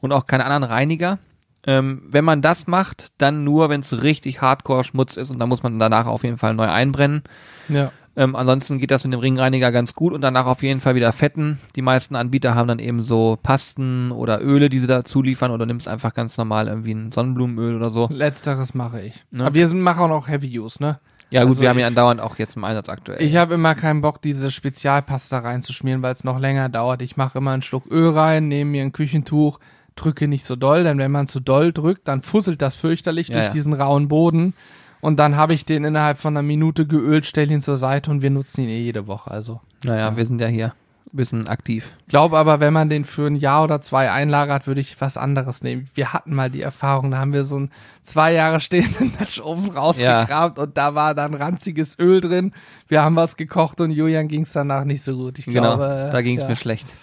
Und 0.00 0.12
auch 0.12 0.26
keine 0.28 0.44
anderen 0.44 0.62
Reiniger. 0.62 1.18
Ähm, 1.66 2.02
wenn 2.08 2.24
man 2.24 2.42
das 2.42 2.66
macht, 2.66 3.08
dann 3.18 3.42
nur, 3.44 3.68
wenn 3.70 3.80
es 3.80 4.02
richtig 4.02 4.40
hardcore 4.42 4.84
Schmutz 4.84 5.16
ist 5.16 5.30
und 5.30 5.38
dann 5.38 5.48
muss 5.48 5.62
man 5.62 5.78
danach 5.78 6.06
auf 6.06 6.22
jeden 6.24 6.36
Fall 6.38 6.54
neu 6.54 6.66
einbrennen. 6.68 7.22
Ja. 7.68 7.90
Ähm, 8.16 8.36
ansonsten 8.36 8.78
geht 8.78 8.92
das 8.92 9.02
mit 9.02 9.12
dem 9.12 9.18
Ringreiniger 9.20 9.72
ganz 9.72 9.94
gut 9.94 10.12
und 10.12 10.20
danach 10.20 10.46
auf 10.46 10.62
jeden 10.62 10.80
Fall 10.80 10.94
wieder 10.94 11.10
fetten. 11.12 11.58
Die 11.74 11.82
meisten 11.82 12.14
Anbieter 12.14 12.54
haben 12.54 12.68
dann 12.68 12.78
eben 12.78 13.00
so 13.00 13.36
Pasten 13.42 14.12
oder 14.12 14.40
Öle, 14.40 14.68
die 14.68 14.78
sie 14.78 14.86
dazu 14.86 15.20
liefern 15.20 15.50
oder 15.50 15.66
nimmst 15.66 15.88
einfach 15.88 16.14
ganz 16.14 16.36
normal 16.38 16.68
irgendwie 16.68 16.92
ein 16.92 17.10
Sonnenblumenöl 17.10 17.76
oder 17.76 17.90
so. 17.90 18.08
Letzteres 18.12 18.72
mache 18.74 19.00
ich. 19.02 19.24
Ne? 19.32 19.44
Aber 19.46 19.54
wir 19.54 19.66
sind, 19.66 19.80
machen 19.80 20.12
auch 20.12 20.28
Heavy 20.28 20.58
Use, 20.60 20.80
ne? 20.80 21.00
Ja 21.30 21.40
gut, 21.42 21.48
Also 21.52 21.62
wir 21.62 21.70
haben 21.70 21.78
ich- 21.80 21.86
andauernd 21.86 22.20
auch 22.20 22.38
jetzt 22.38 22.56
im 22.56 22.62
Einsatz 22.62 22.88
aktuell. 22.88 23.20
Ich 23.20 23.34
habe 23.34 23.54
immer 23.54 23.74
keinen 23.74 24.00
Bock, 24.02 24.22
diese 24.22 24.52
Spezialpasta 24.52 25.38
reinzuschmieren, 25.40 26.02
weil 26.02 26.12
es 26.12 26.22
noch 26.22 26.38
länger 26.38 26.68
dauert. 26.68 27.02
Ich 27.02 27.16
mache 27.16 27.38
immer 27.38 27.50
einen 27.50 27.62
Schluck 27.62 27.90
Öl 27.90 28.10
rein, 28.10 28.46
nehme 28.46 28.70
mir 28.70 28.82
ein 28.82 28.92
Küchentuch, 28.92 29.58
drücke 29.96 30.28
nicht 30.28 30.44
so 30.44 30.56
doll, 30.56 30.84
denn 30.84 30.98
wenn 30.98 31.10
man 31.12 31.28
zu 31.28 31.40
doll 31.40 31.72
drückt, 31.72 32.08
dann 32.08 32.22
fusselt 32.22 32.62
das 32.62 32.74
fürchterlich 32.76 33.28
Ja, 33.28 33.34
durch 33.34 33.46
ja. 33.46 33.52
diesen 33.52 33.72
rauen 33.72 34.08
Boden. 34.08 34.54
Und 35.00 35.18
dann 35.18 35.36
habe 35.36 35.52
ich 35.54 35.66
den 35.66 35.84
innerhalb 35.84 36.18
von 36.18 36.34
einer 36.36 36.42
Minute 36.42 36.86
geölt, 36.86 37.26
stelle 37.26 37.52
ihn 37.52 37.60
zur 37.62 37.76
Seite 37.76 38.10
und 38.10 38.22
wir 38.22 38.30
nutzen 38.30 38.62
ihn 38.62 38.70
eh 38.70 38.80
jede 38.80 39.06
Woche. 39.06 39.30
Also 39.30 39.60
naja, 39.84 40.16
wir 40.16 40.24
sind 40.24 40.40
ja 40.40 40.46
hier 40.46 40.68
ein 41.12 41.16
bisschen 41.16 41.46
aktiv. 41.46 41.92
glaube 42.08 42.38
aber, 42.38 42.58
wenn 42.58 42.72
man 42.72 42.88
den 42.88 43.04
für 43.04 43.26
ein 43.26 43.36
Jahr 43.36 43.62
oder 43.64 43.82
zwei 43.82 44.10
einlagert, 44.10 44.66
würde 44.66 44.80
ich 44.80 44.98
was 45.02 45.18
anderes 45.18 45.62
nehmen. 45.62 45.88
Wir 45.94 46.14
hatten 46.14 46.34
mal 46.34 46.50
die 46.50 46.62
Erfahrung, 46.62 47.10
da 47.10 47.18
haben 47.18 47.34
wir 47.34 47.44
so 47.44 47.56
einen 47.56 47.70
zwei 48.02 48.32
Jahre 48.32 48.60
stehenden 48.60 49.12
Dutch 49.18 49.40
Oven 49.44 49.70
rausgekramt 49.70 50.58
und 50.58 50.76
da 50.78 50.94
war 50.94 51.14
dann 51.14 51.34
ranziges 51.34 51.98
Öl 51.98 52.22
drin. 52.22 52.52
Wir 52.88 53.02
haben 53.02 53.14
was 53.14 53.36
gekocht 53.36 53.82
und 53.82 53.90
Julian 53.90 54.26
ging 54.26 54.42
es 54.42 54.52
danach 54.52 54.84
nicht 54.84 55.04
so 55.04 55.14
gut. 55.16 55.38
Ich 55.38 55.44
Genau, 55.44 55.76
glaube, 55.76 56.08
da 56.10 56.22
ging 56.22 56.36
es 56.36 56.42
ja. 56.44 56.48
mir 56.48 56.56
schlecht. 56.56 56.94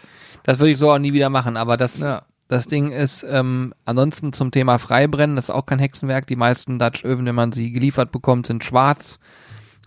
Das 0.44 0.58
würde 0.58 0.72
ich 0.72 0.80
so 0.80 0.92
auch 0.92 0.98
nie 0.98 1.14
wieder 1.14 1.30
machen, 1.30 1.56
aber 1.56 1.78
das, 1.78 2.00
Ja. 2.00 2.24
Das 2.52 2.68
Ding 2.68 2.92
ist, 2.92 3.26
ähm, 3.28 3.74
ansonsten 3.86 4.34
zum 4.34 4.52
Thema 4.52 4.78
Freibrennen, 4.78 5.38
das 5.38 5.46
ist 5.46 5.56
auch 5.56 5.66
kein 5.66 5.80
Hexenwerk. 5.80 6.28
Die 6.28 6.36
meisten 6.36 6.80
Dutch 6.80 7.06
Öfen, 7.06 7.26
wenn 7.26 7.36
man 7.36 7.54
sie 7.54 7.72
geliefert 7.72 8.12
bekommt, 8.12 8.46
sind 8.46 8.66
schwarz. 8.66 9.20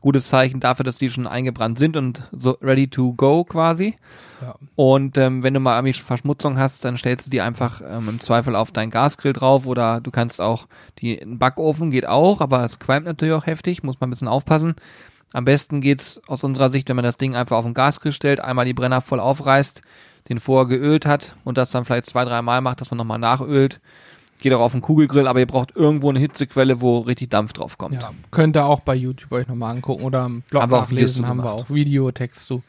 Gutes 0.01 0.29
Zeichen 0.29 0.61
dafür, 0.61 0.85
dass 0.85 0.97
die 0.97 1.11
schon 1.11 1.27
eingebrannt 1.27 1.79
sind 1.79 1.97
und 1.99 2.23
so 2.33 2.53
ready 2.63 2.89
to 2.89 3.13
go 3.13 3.45
quasi. 3.45 3.97
Ja. 4.41 4.55
Und 4.77 5.19
ähm, 5.19 5.43
wenn 5.43 5.53
du 5.53 5.61
mal 5.61 5.77
irgendwie 5.77 5.93
Verschmutzung 5.93 6.59
hast, 6.59 6.85
dann 6.87 6.97
stellst 6.97 7.27
du 7.27 7.31
die 7.31 7.43
einfach 7.43 7.83
ähm, 7.87 8.09
im 8.09 8.21
Zweifel 8.21 8.57
auf 8.57 8.73
deinen 8.73 8.91
Gasgrill 8.91 9.35
drauf 9.35 9.67
oder 9.67 10.01
du 10.01 10.11
kannst 10.11 10.41
auch 10.41 10.67
die 10.99 11.15
in 11.15 11.31
den 11.33 11.39
Backofen 11.39 11.91
geht 11.91 12.07
auch, 12.07 12.41
aber 12.41 12.65
es 12.65 12.79
qualmt 12.79 13.07
natürlich 13.07 13.35
auch 13.35 13.47
heftig, 13.47 13.83
muss 13.83 14.01
man 14.01 14.09
ein 14.09 14.13
bisschen 14.13 14.29
aufpassen. 14.29 14.75
Am 15.35 15.45
besten 15.45 15.81
geht's 15.83 16.21
aus 16.29 16.45
unserer 16.45 16.71
Sicht, 16.71 16.89
wenn 16.89 16.97
man 16.97 17.05
das 17.05 17.19
Ding 17.19 17.35
einfach 17.35 17.57
auf 17.57 17.65
den 17.65 17.75
Gasgrill 17.75 18.13
stellt, 18.13 18.41
einmal 18.41 18.65
die 18.65 18.75
Brenner 18.75 19.01
voll 19.01 19.21
aufreißt, 19.21 19.83
den 20.29 20.41
vorher 20.41 20.67
geölt 20.67 21.07
hat 21.07 21.37
und 21.45 21.59
das 21.59 21.71
dann 21.71 21.85
vielleicht 21.85 22.07
zwei, 22.07 22.25
drei 22.25 22.43
Mal 22.43 22.61
macht, 22.61 22.81
dass 22.81 22.91
man 22.91 22.99
nochmal 22.99 23.19
nachölt. 23.19 23.81
Geht 24.41 24.53
auch 24.53 24.61
auf 24.61 24.73
den 24.73 24.81
Kugelgrill, 24.81 25.29
aber 25.29 25.39
ihr 25.39 25.47
braucht 25.47 25.77
irgendwo 25.77 26.11
eine 26.11 26.19
Hitzequelle, 26.19 26.81
wo 26.81 27.01
richtig 27.01 27.31
Dampf 27.31 27.53
drauf 27.53 27.79
kommt. 27.79 27.95
Ja, 27.95 28.11
könnt 28.31 28.57
ihr 28.57 28.65
auch 28.65 28.81
bei 28.81 28.95
YouTube 28.95 29.33
euch 29.33 29.47
nochmal 29.47 29.77
angucken 29.77 30.03
oder 30.03 30.27
im 30.27 30.43
Blog 30.43 30.63
Haben 30.63 30.73
nachlesen, 30.73 31.29
haben 31.29 31.39
wir 31.39 31.53
auch 31.53 31.71
Videotext 31.71 32.47
zu. 32.47 32.63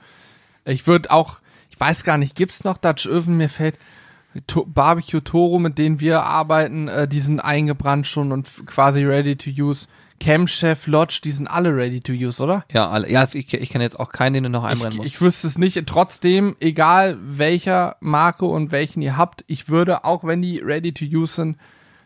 Ich 0.64 0.88
würde 0.88 1.12
auch, 1.12 1.40
ich 1.70 1.80
weiß 1.80 2.04
gar 2.04 2.18
nicht, 2.18 2.36
gibt's 2.36 2.64
noch 2.64 2.78
Dutch 2.78 3.08
Oven? 3.08 3.38
Mir 3.38 3.50
fällt 3.50 3.76
to 4.48 4.66
Barbecue 4.66 5.22
Toro, 5.22 5.60
mit 5.60 5.78
denen 5.78 6.00
wir 6.00 6.24
arbeiten, 6.24 6.88
äh, 6.88 7.08
die 7.08 7.22
sind 7.22 7.40
eingebrannt 7.40 8.08
schon 8.08 8.32
und 8.32 8.66
quasi 8.66 9.04
ready 9.04 9.36
to 9.36 9.50
use. 9.50 9.88
Camp 10.20 10.50
Chef 10.50 10.88
Lodge, 10.88 11.20
die 11.24 11.32
sind 11.32 11.48
alle 11.48 11.76
ready 11.76 12.00
to 12.00 12.14
use, 12.14 12.42
oder? 12.42 12.62
Ja, 12.72 12.90
alle. 12.90 13.12
Ja, 13.12 13.24
ich, 13.24 13.36
ich 13.54 13.70
kenne 13.70 13.84
jetzt 13.84 14.00
auch 14.00 14.12
keinen, 14.12 14.34
den 14.36 14.44
du 14.44 14.50
noch 14.50 14.64
einbrennen 14.64 14.98
musst. 14.98 15.08
ich 15.10 15.22
wüsste 15.22 15.48
es 15.48 15.58
nicht. 15.58 15.86
Trotzdem, 15.88 16.56
egal 16.60 17.18
welcher 17.22 17.98
Marke 18.00 18.46
und 18.46 18.72
welchen 18.72 19.02
ihr 19.02 19.18
habt, 19.18 19.44
ich 19.48 19.68
würde, 19.70 20.06
auch 20.06 20.24
wenn 20.24 20.42
die 20.42 20.60
ready 20.60 20.94
to 20.94 21.04
use 21.06 21.36
sind, 21.36 21.58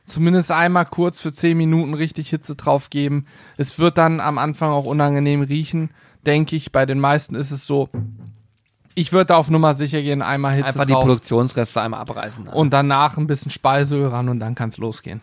zumindest 0.05 0.51
einmal 0.51 0.85
kurz 0.85 1.21
für 1.21 1.31
10 1.31 1.55
Minuten 1.55 1.93
richtig 1.93 2.29
Hitze 2.29 2.55
drauf 2.55 2.89
geben. 2.89 3.25
Es 3.57 3.77
wird 3.77 3.97
dann 3.99 4.19
am 4.19 4.39
Anfang 4.39 4.71
auch 4.71 4.85
unangenehm 4.85 5.41
riechen, 5.43 5.91
denke 6.25 6.55
ich. 6.55 6.71
Bei 6.71 6.87
den 6.87 6.99
meisten 6.99 7.35
ist 7.35 7.51
es 7.51 7.67
so. 7.67 7.89
Ich 8.95 9.11
würde 9.13 9.27
da 9.27 9.35
auf 9.37 9.51
Nummer 9.51 9.75
sicher 9.75 10.01
gehen, 10.01 10.23
einmal 10.23 10.53
Hitze 10.53 10.65
einfach 10.65 10.85
die 10.85 10.93
drauf 10.93 11.03
Produktionsreste 11.05 11.79
einmal 11.79 12.01
abreißen. 12.01 12.47
und 12.47 12.71
danach 12.71 13.17
ein 13.17 13.27
bisschen 13.27 13.51
Speiseöl 13.51 14.07
ran 14.07 14.27
und 14.29 14.39
dann 14.39 14.55
kann 14.55 14.69
es 14.69 14.77
losgehen. 14.77 15.21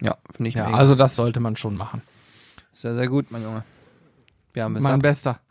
ja, 0.00 0.16
finde 0.34 0.48
ich 0.48 0.54
Ja, 0.56 0.64
mega. 0.64 0.78
also 0.78 0.94
das 0.94 1.14
sollte 1.14 1.38
man 1.38 1.54
schon 1.56 1.76
machen. 1.76 2.00
Sehr, 2.74 2.94
sehr 2.94 3.08
gut, 3.08 3.30
mein 3.30 3.42
Junge. 3.42 3.64
Wir 4.54 4.62
haben 4.62 4.76
es 4.76 4.82
Mein 4.82 4.94
ab. 4.94 5.02
Bester. 5.02 5.40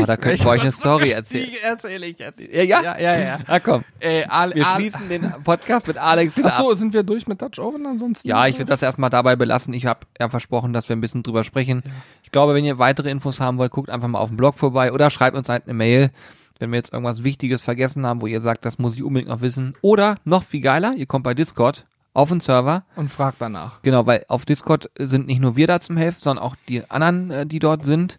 Oh, 0.00 0.04
da 0.04 0.16
könnte 0.16 0.36
ich 0.36 0.46
euch 0.46 0.60
eine 0.60 0.72
Story 0.72 1.10
erzählen. 1.10 1.50
erzähle 1.62 2.06
ich 2.06 2.18
jetzt. 2.18 2.40
Ja, 2.40 2.62
ja? 2.62 2.82
Ja, 2.82 2.98
ja, 2.98 3.18
ja. 3.18 3.38
Na 3.46 3.60
komm, 3.60 3.84
Äh, 4.00 4.24
wir 4.54 4.64
schließen 4.64 5.08
den 5.08 5.30
Podcast 5.44 5.86
mit 5.86 5.98
Alex 5.98 6.36
wieder 6.36 6.48
Ach 6.52 6.62
so, 6.62 6.74
sind 6.74 6.94
wir 6.94 7.04
durch 7.04 7.28
mit 7.28 7.40
Dutch 7.40 7.60
Oven 7.60 7.86
ansonsten? 7.86 8.26
Ja, 8.26 8.46
ich 8.48 8.56
würde 8.56 8.70
das 8.70 8.82
erstmal 8.82 9.10
dabei 9.10 9.36
belassen. 9.36 9.72
Ich 9.72 9.86
habe 9.86 10.00
ja 10.18 10.28
versprochen, 10.28 10.72
dass 10.72 10.88
wir 10.88 10.96
ein 10.96 11.00
bisschen 11.00 11.22
drüber 11.22 11.44
sprechen. 11.44 11.84
Ich 12.24 12.32
glaube, 12.32 12.54
wenn 12.54 12.64
ihr 12.64 12.78
weitere 12.78 13.08
Infos 13.10 13.38
haben 13.40 13.58
wollt, 13.58 13.70
guckt 13.70 13.88
einfach 13.90 14.08
mal 14.08 14.18
auf 14.18 14.30
dem 14.30 14.36
Blog 14.36 14.58
vorbei 14.58 14.92
oder 14.92 15.10
schreibt 15.10 15.36
uns 15.36 15.48
halt 15.48 15.64
eine 15.66 15.74
Mail, 15.74 16.10
wenn 16.58 16.70
wir 16.72 16.78
jetzt 16.78 16.92
irgendwas 16.92 17.22
Wichtiges 17.22 17.60
vergessen 17.60 18.04
haben, 18.04 18.20
wo 18.20 18.26
ihr 18.26 18.40
sagt, 18.40 18.64
das 18.64 18.78
muss 18.78 18.96
ich 18.96 19.04
unbedingt 19.04 19.30
noch 19.30 19.42
wissen. 19.42 19.74
Oder 19.82 20.16
noch 20.24 20.42
viel 20.42 20.62
geiler, 20.62 20.94
ihr 20.94 21.06
kommt 21.06 21.22
bei 21.24 21.34
Discord 21.34 21.84
auf 22.14 22.28
den 22.28 22.40
Server 22.40 22.84
Und 22.96 23.10
frag 23.10 23.36
danach. 23.38 23.80
Genau, 23.82 24.06
weil 24.06 24.24
auf 24.28 24.44
Discord 24.44 24.90
sind 24.98 25.26
nicht 25.26 25.40
nur 25.40 25.56
wir 25.56 25.66
da 25.66 25.80
zum 25.80 25.96
Helfen, 25.96 26.20
sondern 26.20 26.44
auch 26.44 26.56
die 26.68 26.88
anderen, 26.90 27.30
äh, 27.30 27.46
die 27.46 27.58
dort 27.58 27.84
sind. 27.84 28.18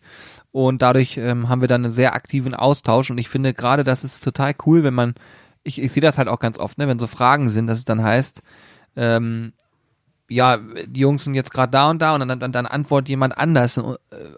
Und 0.52 0.82
dadurch 0.82 1.18
ähm, 1.18 1.50
haben 1.50 1.62
wir 1.62 1.68
dann 1.68 1.84
einen 1.84 1.94
sehr 1.94 2.14
aktiven 2.14 2.54
Austausch. 2.56 3.10
Und 3.12 3.18
ich 3.18 3.30
finde 3.30 3.54
gerade, 3.54 3.84
das 3.84 4.04
ist 4.04 4.24
total 4.24 4.54
cool, 4.66 4.84
wenn 4.84 4.94
man, 4.94 5.16
ich, 5.64 5.82
ich 5.82 5.92
sehe 5.92 6.02
das 6.02 6.18
halt 6.18 6.28
auch 6.28 6.40
ganz 6.40 6.58
oft, 6.58 6.78
ne, 6.78 6.88
wenn 6.88 7.00
so 7.00 7.08
Fragen 7.08 7.50
sind, 7.50 7.68
dass 7.68 7.78
es 7.80 7.86
dann 7.86 8.04
heißt, 8.04 8.42
ähm, 8.96 9.54
ja, 10.30 10.58
die 10.88 11.02
Jungs 11.02 11.26
sind 11.26 11.34
jetzt 11.36 11.52
gerade 11.52 11.70
da 11.72 11.90
und 11.90 12.02
da 12.02 12.16
und 12.16 12.28
dann, 12.28 12.40
dann, 12.40 12.52
dann 12.52 12.66
antwortet 12.66 13.10
jemand 13.10 13.38
anders 13.38 13.78
äh, 13.78 13.84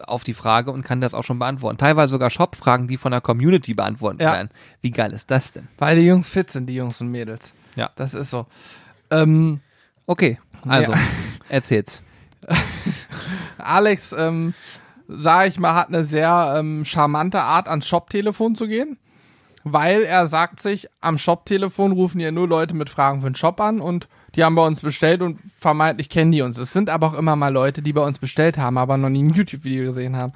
auf 0.06 0.24
die 0.24 0.34
Frage 0.34 0.70
und 0.72 0.82
kann 0.82 1.00
das 1.00 1.14
auch 1.14 1.22
schon 1.22 1.38
beantworten. 1.38 1.78
Teilweise 1.78 2.10
sogar 2.10 2.28
Shop-Fragen, 2.28 2.88
die 2.88 2.96
von 2.96 3.12
der 3.12 3.20
Community 3.20 3.72
beantwortet 3.72 4.20
Ja. 4.20 4.32
werden. 4.32 4.50
Wie 4.82 4.90
geil 4.90 5.12
ist 5.12 5.30
das 5.30 5.52
denn? 5.52 5.68
Weil 5.78 5.96
die 5.96 6.06
Jungs 6.06 6.28
fit 6.28 6.50
sind, 6.50 6.66
die 6.66 6.74
Jungs 6.74 7.00
und 7.00 7.08
Mädels. 7.10 7.54
Ja. 7.76 7.90
Das 7.96 8.14
ist 8.14 8.30
so. 8.30 8.46
Ähm, 9.10 9.60
Okay, 10.06 10.38
also, 10.68 10.92
Ja. 10.92 10.98
erzähl's. 11.48 12.02
Alex, 13.58 14.14
ähm, 14.16 14.54
sag 15.08 15.48
ich 15.48 15.58
mal, 15.58 15.74
hat 15.74 15.88
eine 15.88 16.04
sehr 16.04 16.54
ähm, 16.58 16.84
charmante 16.84 17.40
Art, 17.40 17.68
ans 17.68 17.86
Shop-Telefon 17.86 18.54
zu 18.54 18.68
gehen. 18.68 18.98
weil 19.64 20.04
er 20.04 20.28
sagt 20.28 20.60
sich, 20.62 20.86
am 21.00 21.18
Shop-Telefon 21.18 21.90
rufen 21.90 22.20
ja 22.20 22.30
nur 22.30 22.46
Leute 22.46 22.72
mit 22.74 22.88
Fragen 22.88 23.20
für 23.22 23.30
den 23.30 23.34
Shop 23.34 23.60
an 23.60 23.80
und 23.80 24.08
die 24.36 24.44
haben 24.44 24.54
bei 24.54 24.64
uns 24.64 24.80
bestellt 24.80 25.22
und 25.22 25.40
vermeintlich 25.58 26.08
kennen 26.08 26.30
die 26.30 26.42
uns. 26.42 26.56
Es 26.58 26.72
sind 26.72 26.88
aber 26.88 27.08
auch 27.08 27.14
immer 27.14 27.34
mal 27.34 27.52
Leute, 27.52 27.82
die 27.82 27.92
bei 27.92 28.02
uns 28.02 28.18
bestellt 28.20 28.58
haben, 28.58 28.78
aber 28.78 28.96
noch 28.96 29.08
nie 29.08 29.24
ein 29.24 29.30
YouTube-Video 29.34 29.86
gesehen 29.86 30.14
haben. 30.14 30.32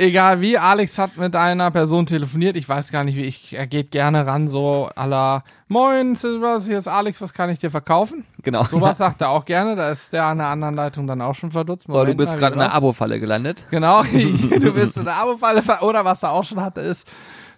Egal 0.00 0.40
wie, 0.40 0.56
Alex 0.56 0.96
hat 0.96 1.18
mit 1.18 1.36
einer 1.36 1.70
Person 1.70 2.06
telefoniert. 2.06 2.56
Ich 2.56 2.66
weiß 2.66 2.90
gar 2.90 3.04
nicht, 3.04 3.16
wie 3.16 3.24
ich. 3.24 3.52
Er 3.52 3.66
geht 3.66 3.90
gerne 3.90 4.26
ran, 4.26 4.48
so 4.48 4.88
la 4.96 5.42
Moin, 5.68 6.16
Silvers, 6.16 6.64
hier 6.64 6.78
ist 6.78 6.88
Alex, 6.88 7.20
was 7.20 7.34
kann 7.34 7.50
ich 7.50 7.58
dir 7.58 7.70
verkaufen? 7.70 8.24
Genau. 8.42 8.64
Sowas 8.64 8.96
sagt 8.98 9.20
er 9.20 9.28
auch 9.28 9.44
gerne. 9.44 9.76
Da 9.76 9.90
ist 9.90 10.14
der 10.14 10.24
an 10.24 10.38
der 10.38 10.46
anderen 10.46 10.74
Leitung 10.74 11.06
dann 11.06 11.20
auch 11.20 11.34
schon 11.34 11.50
verdutzt. 11.50 11.84
Oh, 11.86 11.92
du 11.92 11.98
Moment 11.98 12.16
bist 12.16 12.32
mal, 12.32 12.38
gerade 12.38 12.52
in 12.54 12.60
der 12.60 12.68
war's? 12.68 12.76
Abo-Falle 12.78 13.20
gelandet. 13.20 13.64
Genau, 13.70 14.02
du 14.12 14.72
bist 14.72 14.96
in 14.96 15.04
der 15.04 15.16
Abo-Falle. 15.16 15.62
Oder 15.82 16.02
was 16.02 16.22
er 16.22 16.32
auch 16.32 16.44
schon 16.44 16.62
hatte, 16.62 16.80
ist. 16.80 17.06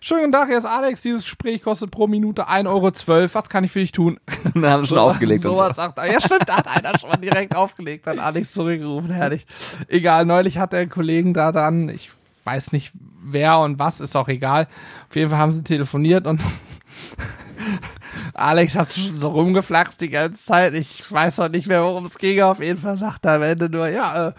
Schönen 0.01 0.23
guten 0.23 0.33
Tag, 0.33 0.49
hier 0.49 0.59
ist 0.59 0.65
Alex. 0.65 1.01
Dieses 1.01 1.23
Gespräch 1.23 1.63
kostet 1.63 1.93
pro 1.93 2.09
Minute 2.09 2.49
1,12 2.49 2.67
Euro. 2.67 3.35
Was 3.35 3.49
kann 3.49 3.63
ich 3.63 3.71
für 3.71 3.79
dich 3.79 3.93
tun? 3.93 4.19
Dann 4.53 4.67
haben 4.67 4.85
schon 4.85 4.99
aufgelegt. 4.99 5.45
und 5.45 5.53
Sowas 5.53 5.77
sagt 5.77 5.97
er. 5.97 6.11
Ja, 6.13 6.21
stimmt, 6.21 6.49
da 6.49 6.57
hat 6.57 6.67
einer 6.67 6.99
schon 6.99 7.09
mal 7.09 7.19
direkt 7.19 7.55
aufgelegt, 7.55 8.05
hat 8.09 8.19
Alex 8.19 8.51
zurückgerufen, 8.51 9.13
herrlich. 9.13 9.47
Egal, 9.87 10.27
neulich 10.27 10.59
hat 10.59 10.73
der 10.73 10.89
Kollegen 10.89 11.35
da 11.35 11.53
dann, 11.53 11.89
ich 11.89 12.11
weiß 12.45 12.73
nicht 12.73 12.93
wer 13.25 13.59
und 13.59 13.79
was, 13.79 14.01
ist 14.01 14.17
auch 14.17 14.29
egal. 14.29 14.67
Auf 15.09 15.17
jeden 15.17 15.31
Fall 15.31 15.39
haben 15.39 15.53
sie 15.53 15.63
telefoniert 15.63 16.27
und 16.27 16.41
Alex 18.35 18.75
hat 18.75 18.93
schon 18.93 19.21
so 19.21 19.29
rumgeflaxt 19.29 20.01
die 20.01 20.09
ganze 20.09 20.43
Zeit. 20.43 20.75
Ich 20.75 21.11
weiß 21.11 21.39
noch 21.39 21.49
nicht 21.49 21.67
mehr, 21.67 21.83
worum 21.83 22.05
es 22.05 22.19
ging. 22.19 22.41
Auf 22.43 22.61
jeden 22.61 22.81
Fall 22.81 22.97
sagt 22.97 23.25
er 23.25 23.35
am 23.35 23.43
Ende 23.43 23.69
nur, 23.69 23.89
ja, 23.89 24.29
äh, 24.29 24.33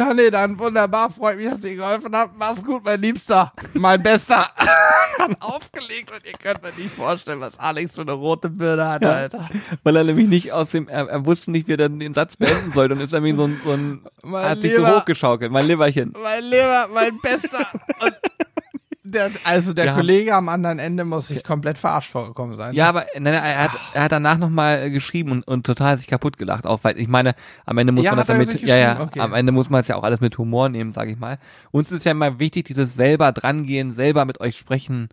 ja, 0.00 0.14
nee, 0.14 0.30
dann 0.30 0.58
wunderbar, 0.58 1.10
freut 1.10 1.36
mich, 1.36 1.48
dass 1.48 1.64
ihr 1.64 1.76
geholfen 1.76 2.16
habt. 2.16 2.36
Mach's 2.38 2.64
gut, 2.64 2.82
mein 2.84 3.00
Liebster, 3.00 3.52
mein 3.74 4.02
Bester. 4.02 4.48
hat 5.18 5.36
aufgelegt 5.40 6.10
und 6.10 6.24
ihr 6.24 6.32
könnt 6.42 6.62
mir 6.62 6.72
nicht 6.82 6.94
vorstellen, 6.94 7.40
was 7.40 7.58
Alex 7.58 7.94
für 7.94 8.00
eine 8.00 8.12
rote 8.12 8.48
Birne 8.48 8.88
hat, 8.88 9.04
Alter. 9.04 9.50
Weil 9.82 9.96
er 9.96 10.04
nämlich 10.04 10.28
nicht 10.28 10.52
aus 10.52 10.70
dem, 10.70 10.88
er, 10.88 11.06
er 11.08 11.26
wusste 11.26 11.50
nicht, 11.50 11.68
wie 11.68 11.72
er 11.72 11.88
den 11.88 12.14
Satz 12.14 12.36
beenden 12.36 12.70
soll 12.70 12.90
und 12.90 13.00
ist 13.00 13.12
irgendwie 13.12 13.36
so 13.36 13.44
ein, 13.44 13.60
so 13.62 13.72
ein 13.72 14.06
Mein 14.22 14.44
hat 14.44 14.62
sich 14.62 14.74
so 14.74 14.86
hochgeschaukelt, 14.86 15.52
mein 15.52 15.66
Leberchen. 15.66 16.14
Mein 16.22 16.44
Lieber, 16.44 16.88
mein 16.92 17.18
Bester. 17.20 17.66
Und 18.00 18.16
der, 19.10 19.30
also 19.44 19.72
der 19.74 19.86
Ja. 19.86 19.94
Kollege 19.94 20.34
am 20.34 20.48
anderen 20.48 20.78
Ende 20.78 21.04
muss 21.04 21.28
sich 21.28 21.42
komplett 21.44 21.78
verarscht 21.78 22.10
vorgekommen 22.10 22.56
sein. 22.56 22.74
Ja, 22.74 22.88
aber 22.88 23.06
nein, 23.18 23.34
er 23.34 23.64
hat, 23.64 23.70
er 23.92 24.02
hat 24.04 24.12
danach 24.12 24.38
nochmal 24.38 24.90
geschrieben 24.90 25.32
und, 25.32 25.46
und 25.46 25.66
total 25.66 25.96
sich 25.98 26.06
kaputt 26.06 26.38
gelacht, 26.38 26.66
auch 26.66 26.80
weil 26.82 26.98
ich 26.98 27.08
meine, 27.08 27.34
am 27.66 27.78
Ende 27.78 27.92
muss 27.92 28.04
Ja, 28.04 28.12
man 28.12 28.20
das 28.20 28.28
ja 28.28 28.34
mit, 28.34 28.62
ja, 28.62 28.76
ja? 28.76 29.00
Okay. 29.00 29.20
am 29.20 29.34
Ende 29.34 29.52
muss 29.52 29.70
man 29.70 29.80
es 29.80 29.88
ja 29.88 29.96
auch 29.96 30.02
alles 30.04 30.20
mit 30.20 30.38
Humor 30.38 30.68
nehmen, 30.68 30.92
sage 30.92 31.10
ich 31.12 31.18
mal. 31.18 31.38
Uns 31.70 31.92
ist 31.92 32.04
ja 32.04 32.12
immer 32.12 32.38
wichtig, 32.38 32.66
dieses 32.66 32.94
selber 32.94 33.32
drangehen, 33.32 33.92
selber 33.92 34.24
mit 34.24 34.40
euch 34.40 34.56
sprechen, 34.56 35.08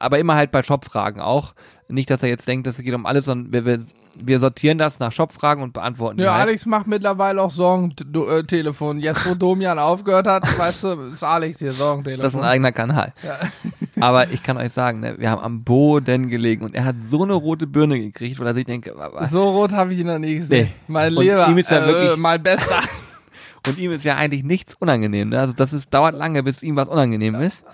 aber 0.00 0.18
immer 0.18 0.34
halt 0.34 0.50
bei 0.50 0.62
Shopfragen 0.62 1.20
auch. 1.20 1.54
Nicht, 1.90 2.10
dass 2.10 2.22
er 2.22 2.28
jetzt 2.28 2.46
denkt, 2.46 2.66
es 2.66 2.76
geht 2.78 2.92
um 2.92 3.06
alles, 3.06 3.24
sondern 3.24 3.50
wir, 3.52 3.64
wir, 3.64 3.82
wir 4.20 4.38
sortieren 4.40 4.76
das 4.76 4.98
nach 4.98 5.10
Shopfragen 5.10 5.62
und 5.62 5.72
beantworten 5.72 6.18
die 6.18 6.24
Ja, 6.24 6.32
halt. 6.34 6.48
Alex 6.48 6.66
macht 6.66 6.86
mittlerweile 6.86 7.40
auch 7.40 7.50
Sorgentelefon. 7.50 9.00
Jetzt, 9.00 9.26
wo 9.28 9.34
Domian 9.34 9.78
aufgehört 9.78 10.26
hat, 10.26 10.58
weißt 10.58 10.84
du, 10.84 10.88
ist 11.10 11.22
Alex 11.24 11.60
hier 11.60 11.68
Das 11.68 11.76
ist 11.76 11.82
ein 11.82 11.86
Sorgentelefon. 11.86 12.42
eigener 12.44 12.72
Kanal. 12.72 13.14
Aber 14.00 14.30
ich 14.30 14.42
kann 14.42 14.58
euch 14.58 14.72
sagen, 14.72 15.00
ne, 15.00 15.14
wir 15.18 15.30
haben 15.30 15.42
am 15.42 15.64
Boden 15.64 16.28
gelegen 16.28 16.64
und 16.64 16.74
er 16.74 16.84
hat 16.84 16.96
so 17.02 17.22
eine 17.22 17.32
rote 17.32 17.66
Birne 17.66 17.98
gekriegt, 17.98 18.38
weil 18.38 18.46
er 18.48 18.54
sich 18.54 18.66
denkt, 18.66 18.90
So 19.30 19.50
rot 19.50 19.72
habe 19.72 19.94
ich 19.94 20.00
ihn 20.00 20.06
noch 20.08 20.18
nie 20.18 20.36
gesehen. 20.36 20.66
Nee. 20.66 20.74
Mein 20.88 21.12
Lieber, 21.14 21.48
ja 21.50 22.12
äh, 22.12 22.16
mein 22.16 22.42
Bester. 22.42 22.80
und 23.66 23.78
ihm 23.78 23.92
ist 23.92 24.04
ja 24.04 24.16
eigentlich 24.16 24.44
nichts 24.44 24.74
unangenehm. 24.74 25.30
Ne? 25.30 25.40
Also 25.40 25.52
das 25.52 25.72
ist, 25.72 25.92
dauert 25.92 26.14
lange, 26.14 26.42
bis 26.42 26.62
ihm 26.62 26.76
was 26.76 26.88
unangenehm 26.88 27.34
ist. 27.36 27.64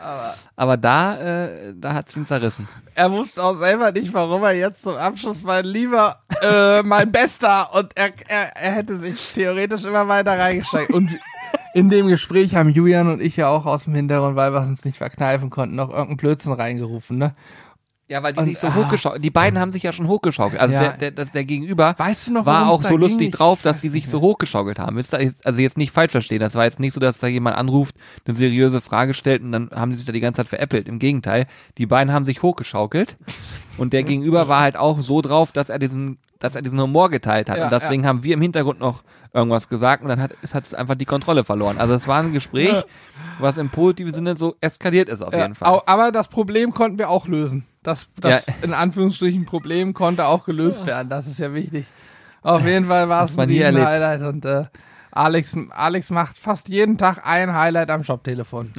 Aber 0.56 0.76
da, 0.76 1.18
äh, 1.18 1.74
da 1.76 1.94
hat 1.94 2.08
es 2.08 2.16
ihn 2.16 2.26
zerrissen. 2.26 2.68
Er 2.94 3.10
wusste 3.10 3.42
auch 3.42 3.54
selber 3.54 3.92
nicht, 3.92 4.12
warum 4.14 4.42
er 4.44 4.54
jetzt 4.54 4.82
zum 4.82 4.96
Abschluss 4.96 5.42
mein 5.42 5.64
Lieber, 5.64 6.16
äh, 6.42 6.82
mein 6.82 7.10
Bester 7.12 7.74
und 7.74 7.90
er, 7.96 8.12
er, 8.28 8.56
er 8.56 8.72
hätte 8.72 8.96
sich 8.96 9.32
theoretisch 9.32 9.84
immer 9.84 10.06
weiter 10.08 10.38
reingesteigt. 10.38 10.92
Und 10.92 11.10
in 11.74 11.90
dem 11.90 12.06
Gespräch 12.06 12.54
haben 12.54 12.68
Julian 12.68 13.10
und 13.10 13.20
ich 13.20 13.36
ja 13.36 13.48
auch 13.48 13.66
aus 13.66 13.84
dem 13.84 13.94
Hintergrund, 13.94 14.36
weil 14.36 14.52
wir 14.52 14.60
es 14.60 14.68
uns 14.68 14.84
nicht 14.84 14.96
verkneifen 14.96 15.50
konnten, 15.50 15.74
noch 15.74 15.90
irgendeinen 15.90 16.16
Blödsinn 16.16 16.52
reingerufen, 16.52 17.18
ne? 17.18 17.34
Ja, 18.14 18.22
weil 18.22 18.32
die 18.32 18.38
Und- 18.38 18.46
sich 18.46 18.58
so 18.60 18.68
ah. 18.68 18.74
hochgeschaukelt, 18.76 19.24
die 19.24 19.30
beiden 19.30 19.58
haben 19.58 19.72
sich 19.72 19.82
ja 19.82 19.92
schon 19.92 20.06
hochgeschaukelt. 20.06 20.60
Also 20.60 20.72
Ja. 20.72 20.80
der, 20.82 20.96
der, 20.98 21.10
das, 21.10 21.32
der 21.32 21.44
Gegenüber 21.44 21.96
Weißt 21.98 22.28
du 22.28 22.32
noch, 22.34 22.46
war 22.46 22.70
auch 22.70 22.80
so 22.80 22.96
lustig 22.96 23.32
drauf, 23.32 23.60
dass 23.60 23.80
sie 23.80 23.88
sich 23.88 24.08
so 24.08 24.20
hochgeschaukelt 24.20 24.78
haben. 24.78 24.96
Also 24.96 25.60
jetzt 25.60 25.76
nicht 25.76 25.90
falsch 25.92 26.12
verstehen, 26.12 26.38
das 26.38 26.54
war 26.54 26.62
jetzt 26.62 26.78
nicht 26.78 26.92
so, 26.92 27.00
dass 27.00 27.18
da 27.18 27.26
jemand 27.26 27.56
anruft, 27.56 27.96
eine 28.24 28.36
seriöse 28.36 28.80
Frage 28.80 29.14
stellt 29.14 29.42
und 29.42 29.50
dann 29.50 29.70
haben 29.74 29.90
die 29.90 29.96
sich 29.96 30.06
da 30.06 30.12
die 30.12 30.20
ganze 30.20 30.42
Zeit 30.42 30.48
veräppelt. 30.48 30.86
Im 30.86 31.00
Gegenteil, 31.00 31.46
die 31.76 31.86
beiden 31.86 32.12
haben 32.12 32.24
sich 32.24 32.40
hochgeschaukelt 32.40 33.16
und 33.78 33.92
der 33.92 34.04
Gegenüber 34.04 34.46
war 34.46 34.60
halt 34.60 34.76
auch 34.76 35.00
so 35.00 35.20
drauf, 35.20 35.50
dass 35.50 35.68
er 35.68 35.80
diesen 35.80 36.18
dass 36.38 36.56
er 36.56 36.62
diesen 36.62 36.78
Humor 36.80 37.08
geteilt 37.10 37.48
hat. 37.48 37.56
Ja, 37.56 37.64
und 37.64 37.72
deswegen 37.72 38.06
haben 38.06 38.22
wir 38.22 38.34
im 38.34 38.42
Hintergrund 38.42 38.78
noch 38.78 39.02
irgendwas 39.32 39.68
gesagt 39.70 40.02
und 40.02 40.08
dann 40.10 40.20
hat 40.20 40.32
es 40.42 40.52
hat 40.54 40.66
es 40.66 40.74
einfach 40.74 40.94
die 40.94 41.06
Kontrolle 41.06 41.42
verloren. 41.42 41.78
Also 41.78 41.94
es 41.94 42.06
war 42.06 42.22
ein 42.22 42.32
Gespräch, 42.32 42.72
Ja. 42.72 42.84
was 43.40 43.56
im 43.56 43.70
positiven 43.70 44.12
Sinne 44.12 44.36
so 44.36 44.54
eskaliert 44.60 45.08
ist 45.08 45.22
auf 45.22 45.32
Ja, 45.32 45.40
jeden 45.42 45.54
Fall. 45.54 45.80
Aber 45.86 46.12
das 46.12 46.28
Problem 46.28 46.72
konnten 46.72 46.98
wir 46.98 47.08
auch 47.08 47.26
lösen. 47.26 47.64
Das, 47.84 48.08
das 48.20 48.46
Ja. 48.46 48.54
in 48.62 48.74
Anführungsstrichen 48.74 49.44
Problem 49.44 49.94
konnte 49.94 50.26
auch 50.26 50.44
gelöst 50.44 50.86
werden. 50.86 51.08
Das 51.08 51.26
ist 51.28 51.38
ja 51.38 51.54
wichtig. 51.54 51.86
Auf 52.42 52.64
jeden 52.66 52.86
Fall 52.86 53.08
war 53.08 53.24
es 53.24 53.38
ein. 53.38 53.48
Highlight 53.48 54.22
und 54.22 54.44
äh, 54.44 54.64
Alex, 55.12 55.56
Alex 55.70 56.10
macht 56.10 56.38
fast 56.38 56.68
jeden 56.68 56.98
Tag 56.98 57.24
ein 57.24 57.54
Highlight 57.54 57.90
am 57.90 58.02
Shop-Telefon. 58.02 58.72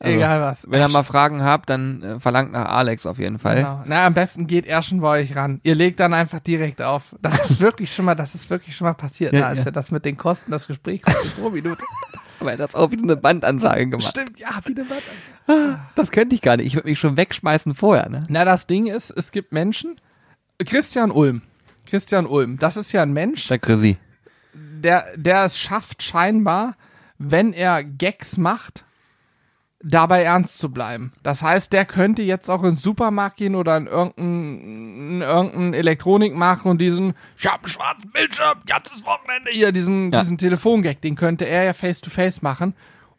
Also, 0.00 0.14
Egal 0.14 0.40
was. 0.40 0.64
Wenn 0.70 0.80
ihr 0.80 0.86
mal 0.88 1.02
Fragen 1.02 1.42
habt, 1.42 1.68
dann 1.70 2.02
äh, 2.04 2.20
verlangt 2.20 2.52
nach 2.52 2.66
Alex 2.68 3.04
auf 3.04 3.18
jeden 3.18 3.40
Fall. 3.40 3.56
Genau. 3.56 3.82
Na, 3.84 4.06
am 4.06 4.14
besten 4.14 4.46
geht 4.46 4.64
er 4.64 4.80
schon 4.82 5.00
bei 5.00 5.20
euch 5.20 5.34
ran. 5.34 5.58
Ihr 5.64 5.74
legt 5.74 5.98
dann 5.98 6.14
einfach 6.14 6.38
direkt 6.38 6.80
auf. 6.80 7.16
Das 7.20 7.50
ist 7.50 7.58
wirklich 7.58 7.92
schon 7.92 8.04
mal, 8.04 8.14
das 8.14 8.36
ist 8.36 8.48
wirklich 8.48 8.76
schon 8.76 8.86
mal 8.86 8.94
passiert, 8.94 9.32
Ja, 9.32 9.40
ne, 9.40 9.46
als 9.46 9.58
ja. 9.60 9.64
er 9.66 9.72
das 9.72 9.90
mit 9.90 10.04
den 10.04 10.16
Kosten, 10.16 10.52
das 10.52 10.68
Gespräch 10.68 11.02
kostet 11.02 11.36
pro 11.36 11.50
Minute. 11.50 11.82
Aber 12.40 12.52
er 12.52 12.58
hat 12.58 12.74
auch 12.74 12.90
wieder 12.90 13.02
eine 13.02 13.16
Bandansage 13.16 13.88
gemacht. 13.88 14.08
Stimmt, 14.16 14.38
ja, 14.38 14.50
wie 14.64 14.76
eine 14.78 14.88
Wand. 14.90 15.78
Das 15.94 16.10
könnte 16.10 16.34
ich 16.34 16.42
gar 16.42 16.56
nicht. 16.56 16.66
Ich 16.66 16.74
würde 16.74 16.88
mich 16.88 16.98
schon 16.98 17.16
wegschmeißen 17.16 17.74
vorher, 17.74 18.08
ne? 18.08 18.24
Na, 18.28 18.44
das 18.44 18.66
Ding 18.66 18.86
ist, 18.86 19.10
es 19.10 19.32
gibt 19.32 19.52
Menschen. 19.52 19.96
Christian 20.64 21.10
Ulm. 21.10 21.42
Christian 21.86 22.26
Ulm. 22.26 22.58
Das 22.58 22.76
ist 22.76 22.92
ja 22.92 23.02
ein 23.02 23.12
Mensch, 23.12 23.48
Der 23.48 23.58
Chrissy. 23.58 23.96
der, 24.54 25.06
der 25.16 25.44
es 25.46 25.58
schafft, 25.58 26.02
scheinbar, 26.02 26.76
wenn 27.18 27.52
er 27.52 27.82
Gags 27.82 28.36
macht, 28.36 28.84
dabei 29.80 30.24
ernst 30.24 30.58
zu 30.58 30.70
bleiben. 30.72 31.12
Das 31.22 31.42
heißt, 31.42 31.72
der 31.72 31.84
könnte 31.84 32.22
jetzt 32.22 32.48
auch 32.50 32.62
in 32.64 32.70
den 32.70 32.76
Supermarkt 32.76 33.36
gehen 33.36 33.54
oder 33.54 33.76
in 33.76 33.86
irgendeinen 33.86 34.98
in 35.18 35.20
irgendein 35.22 35.74
Elektronikmarkt 35.74 36.64
und 36.66 36.78
diesen, 36.80 37.14
ich 37.36 37.46
hab 37.46 37.60
einen 37.62 37.68
schwarzen 37.68 38.10
Bildschirm, 38.10 38.60
ganzes 38.66 39.04
Wochenende 39.04 39.50
hier, 39.52 39.70
diesen, 39.72 40.12
Ja. 40.12 40.20
diesen 40.20 40.36
Telefongag, 40.38 41.00
den 41.00 41.14
könnte 41.14 41.44
er 41.46 41.62
ja 41.64 41.72
face 41.74 42.00
to 42.00 42.10
face 42.10 42.42
machen, 42.42 42.74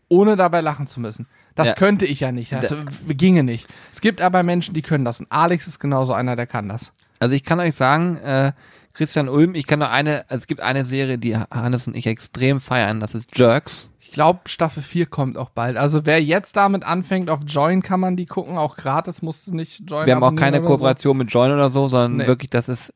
ohne 0.10 0.36
dabei 0.36 0.62
lachen 0.62 0.86
zu 0.88 1.00
müssen. 1.00 1.28
Das 1.56 1.68
Ja. 1.68 1.74
könnte 1.76 2.06
ich 2.06 2.20
ja 2.22 2.32
nicht. 2.32 2.52
Das 2.54 2.74
ginge 3.08 3.44
nicht. 3.44 3.68
Es 3.94 4.02
gibt 4.02 4.22
aber 4.22 4.44
Menschen, 4.44 4.74
die 4.74 4.82
können 4.82 5.06
das. 5.06 5.20
Und 5.20 5.28
Alex 5.32 5.68
ist 5.68 5.80
genauso 5.80 6.14
einer, 6.14 6.36
der 6.36 6.48
kann 6.48 6.68
das. 6.70 6.92
Also 7.20 7.36
ich 7.36 7.44
kann 7.44 7.60
euch 7.60 7.76
sagen, 7.76 8.18
äh, 8.18 8.54
Christian 8.94 9.30
Ulm, 9.30 9.56
ich 9.56 9.68
kann 9.68 9.80
nur 9.80 9.90
eine, 9.90 10.26
also 10.30 10.42
es 10.42 10.48
gibt 10.48 10.62
eine 10.62 10.84
Serie, 10.86 11.18
die 11.18 11.38
Hannes 11.38 11.88
und 11.88 11.96
ich 11.96 12.06
extrem 12.08 12.60
feiern, 12.60 13.00
das 13.00 13.16
ist 13.16 13.38
Jerks. 13.38 13.90
Ich 14.10 14.14
glaube, 14.14 14.40
Staffel 14.48 14.82
4 14.82 15.06
kommt 15.06 15.38
auch 15.38 15.52
bald. 15.52 15.78
Also 15.78 16.04
wer 16.08 16.20
jetzt 16.22 16.56
damit 16.56 16.84
anfängt, 16.84 17.30
auf 17.30 17.42
Join 17.46 17.84
kann 17.84 18.00
man 18.00 18.16
die 18.18 18.26
gucken, 18.26 18.58
auch 18.58 18.76
gratis, 18.76 19.22
musst 19.22 19.46
du 19.48 19.54
nicht 19.56 19.84
Join 19.88 20.08
Wir 20.08 20.16
haben 20.16 20.24
auch 20.24 20.36
keine 20.36 20.64
Kooperation 20.64 21.16
mit 21.16 21.32
Join 21.32 21.52
oder 21.52 21.70
so, 21.70 21.88
sondern 21.90 22.18
Nee. 22.18 22.26
wirklich, 22.28 22.50
das 22.50 22.70
ist, 22.70 22.88
So. 22.88 22.94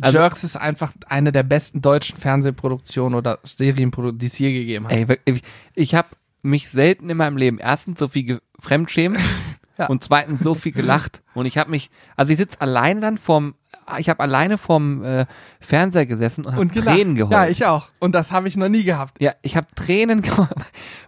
also- 0.00 0.18
Jerks 0.18 0.44
ist 0.44 0.56
einfach 0.56 0.92
eine 1.08 1.30
der 1.30 1.42
besten 1.42 1.82
deutschen 1.82 2.16
Fernsehproduktionen 2.16 3.14
oder 3.18 3.38
Serienproduktionen, 3.44 4.18
die 4.18 4.26
es 4.26 4.38
je 4.38 4.52
gegeben 4.52 4.86
hat. 4.86 4.92
ey, 4.92 5.08
wirklich, 5.08 5.42
ich 5.74 5.94
habe 5.94 6.08
mich 6.40 6.70
selten 6.70 7.10
in 7.10 7.18
meinem 7.18 7.36
Leben 7.36 7.58
erstens 7.58 7.98
so 7.98 8.08
viel 8.08 8.40
fremdschämen 8.58 9.20
Ja. 9.78 9.88
und 9.88 10.02
zweitens 10.02 10.42
so 10.42 10.54
viel 10.54 10.72
gelacht 10.72 11.22
und 11.34 11.44
ich 11.44 11.58
habe 11.58 11.68
mich, 11.70 11.90
also 12.16 12.32
ich 12.32 12.38
sitze 12.38 12.62
alleine 12.62 13.00
dann 13.00 13.18
vorm, 13.18 13.56
ich 13.98 14.08
habe 14.08 14.20
alleine 14.20 14.58
vorm 14.58 15.04
äh, 15.04 15.26
Fernseher 15.60 16.06
gesessen 16.06 16.44
und 16.44 16.54
habe. 16.56 16.68
Tränen 16.68 17.14
geheult. 17.14 17.32
Ja, 17.32 17.46
ich 17.48 17.64
auch. 17.66 17.86
Und 18.00 18.14
das 18.14 18.32
habe 18.32 18.48
ich 18.48 18.56
noch 18.56 18.68
nie 18.68 18.82
gehabt. 18.82 19.20
Ja, 19.22 19.32
ich 19.42 19.56
habe 19.56 19.66
Tränen 19.74 20.22
geheult, 20.22 20.48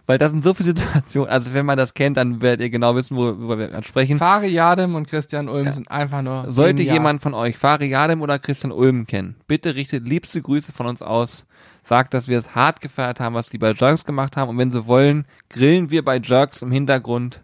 weil 0.05 0.17
das 0.17 0.31
sind 0.31 0.43
so 0.43 0.53
viele 0.53 0.69
Situationen. 0.69 1.29
Also 1.29 1.53
wenn 1.53 1.65
man 1.65 1.77
das 1.77 1.93
kennt, 1.93 2.15
dann 2.17 2.41
werdet 2.41 2.61
ihr 2.61 2.69
genau 2.69 2.95
wissen, 2.95 3.17
wo- 3.17 3.37
worüber 3.37 3.57
wir 3.57 3.67
gerade 3.67 3.85
sprechen. 3.87 4.17
Fari 4.17 4.47
Yadem 4.47 4.95
und 4.95 5.07
Christian 5.09 5.49
Ulm 5.49 5.65
Ja. 5.65 5.73
sind 5.73 5.91
einfach 5.91 6.21
nur. 6.21 6.51
Sollte 6.51 6.75
genial. 6.83 6.95
jemand 6.95 7.21
von 7.21 7.33
euch 7.33 7.57
Fari 7.57 7.87
Yadem 7.89 8.21
oder 8.21 8.39
Christian 8.39 8.71
Ulm 8.71 9.05
kennen, 9.07 9.35
bitte 9.47 9.75
richtet 9.75 10.07
liebste 10.07 10.41
Grüße 10.41 10.71
von 10.71 10.85
uns 10.87 11.01
aus. 11.01 11.45
Sagt, 11.83 12.13
dass 12.13 12.27
wir 12.27 12.37
es 12.37 12.53
hart 12.55 12.81
gefeiert 12.81 13.19
haben, 13.19 13.33
was 13.35 13.49
die 13.49 13.57
bei 13.57 13.71
Jerks 13.73 14.05
gemacht 14.05 14.37
haben. 14.37 14.49
Und 14.49 14.57
wenn 14.57 14.69
sie 14.69 14.85
wollen, 14.85 15.25
grillen 15.49 15.89
wir 15.91 16.05
bei 16.05 16.17
Jerks 16.23 16.61
im 16.61 16.71
Hintergrund. 16.71 17.41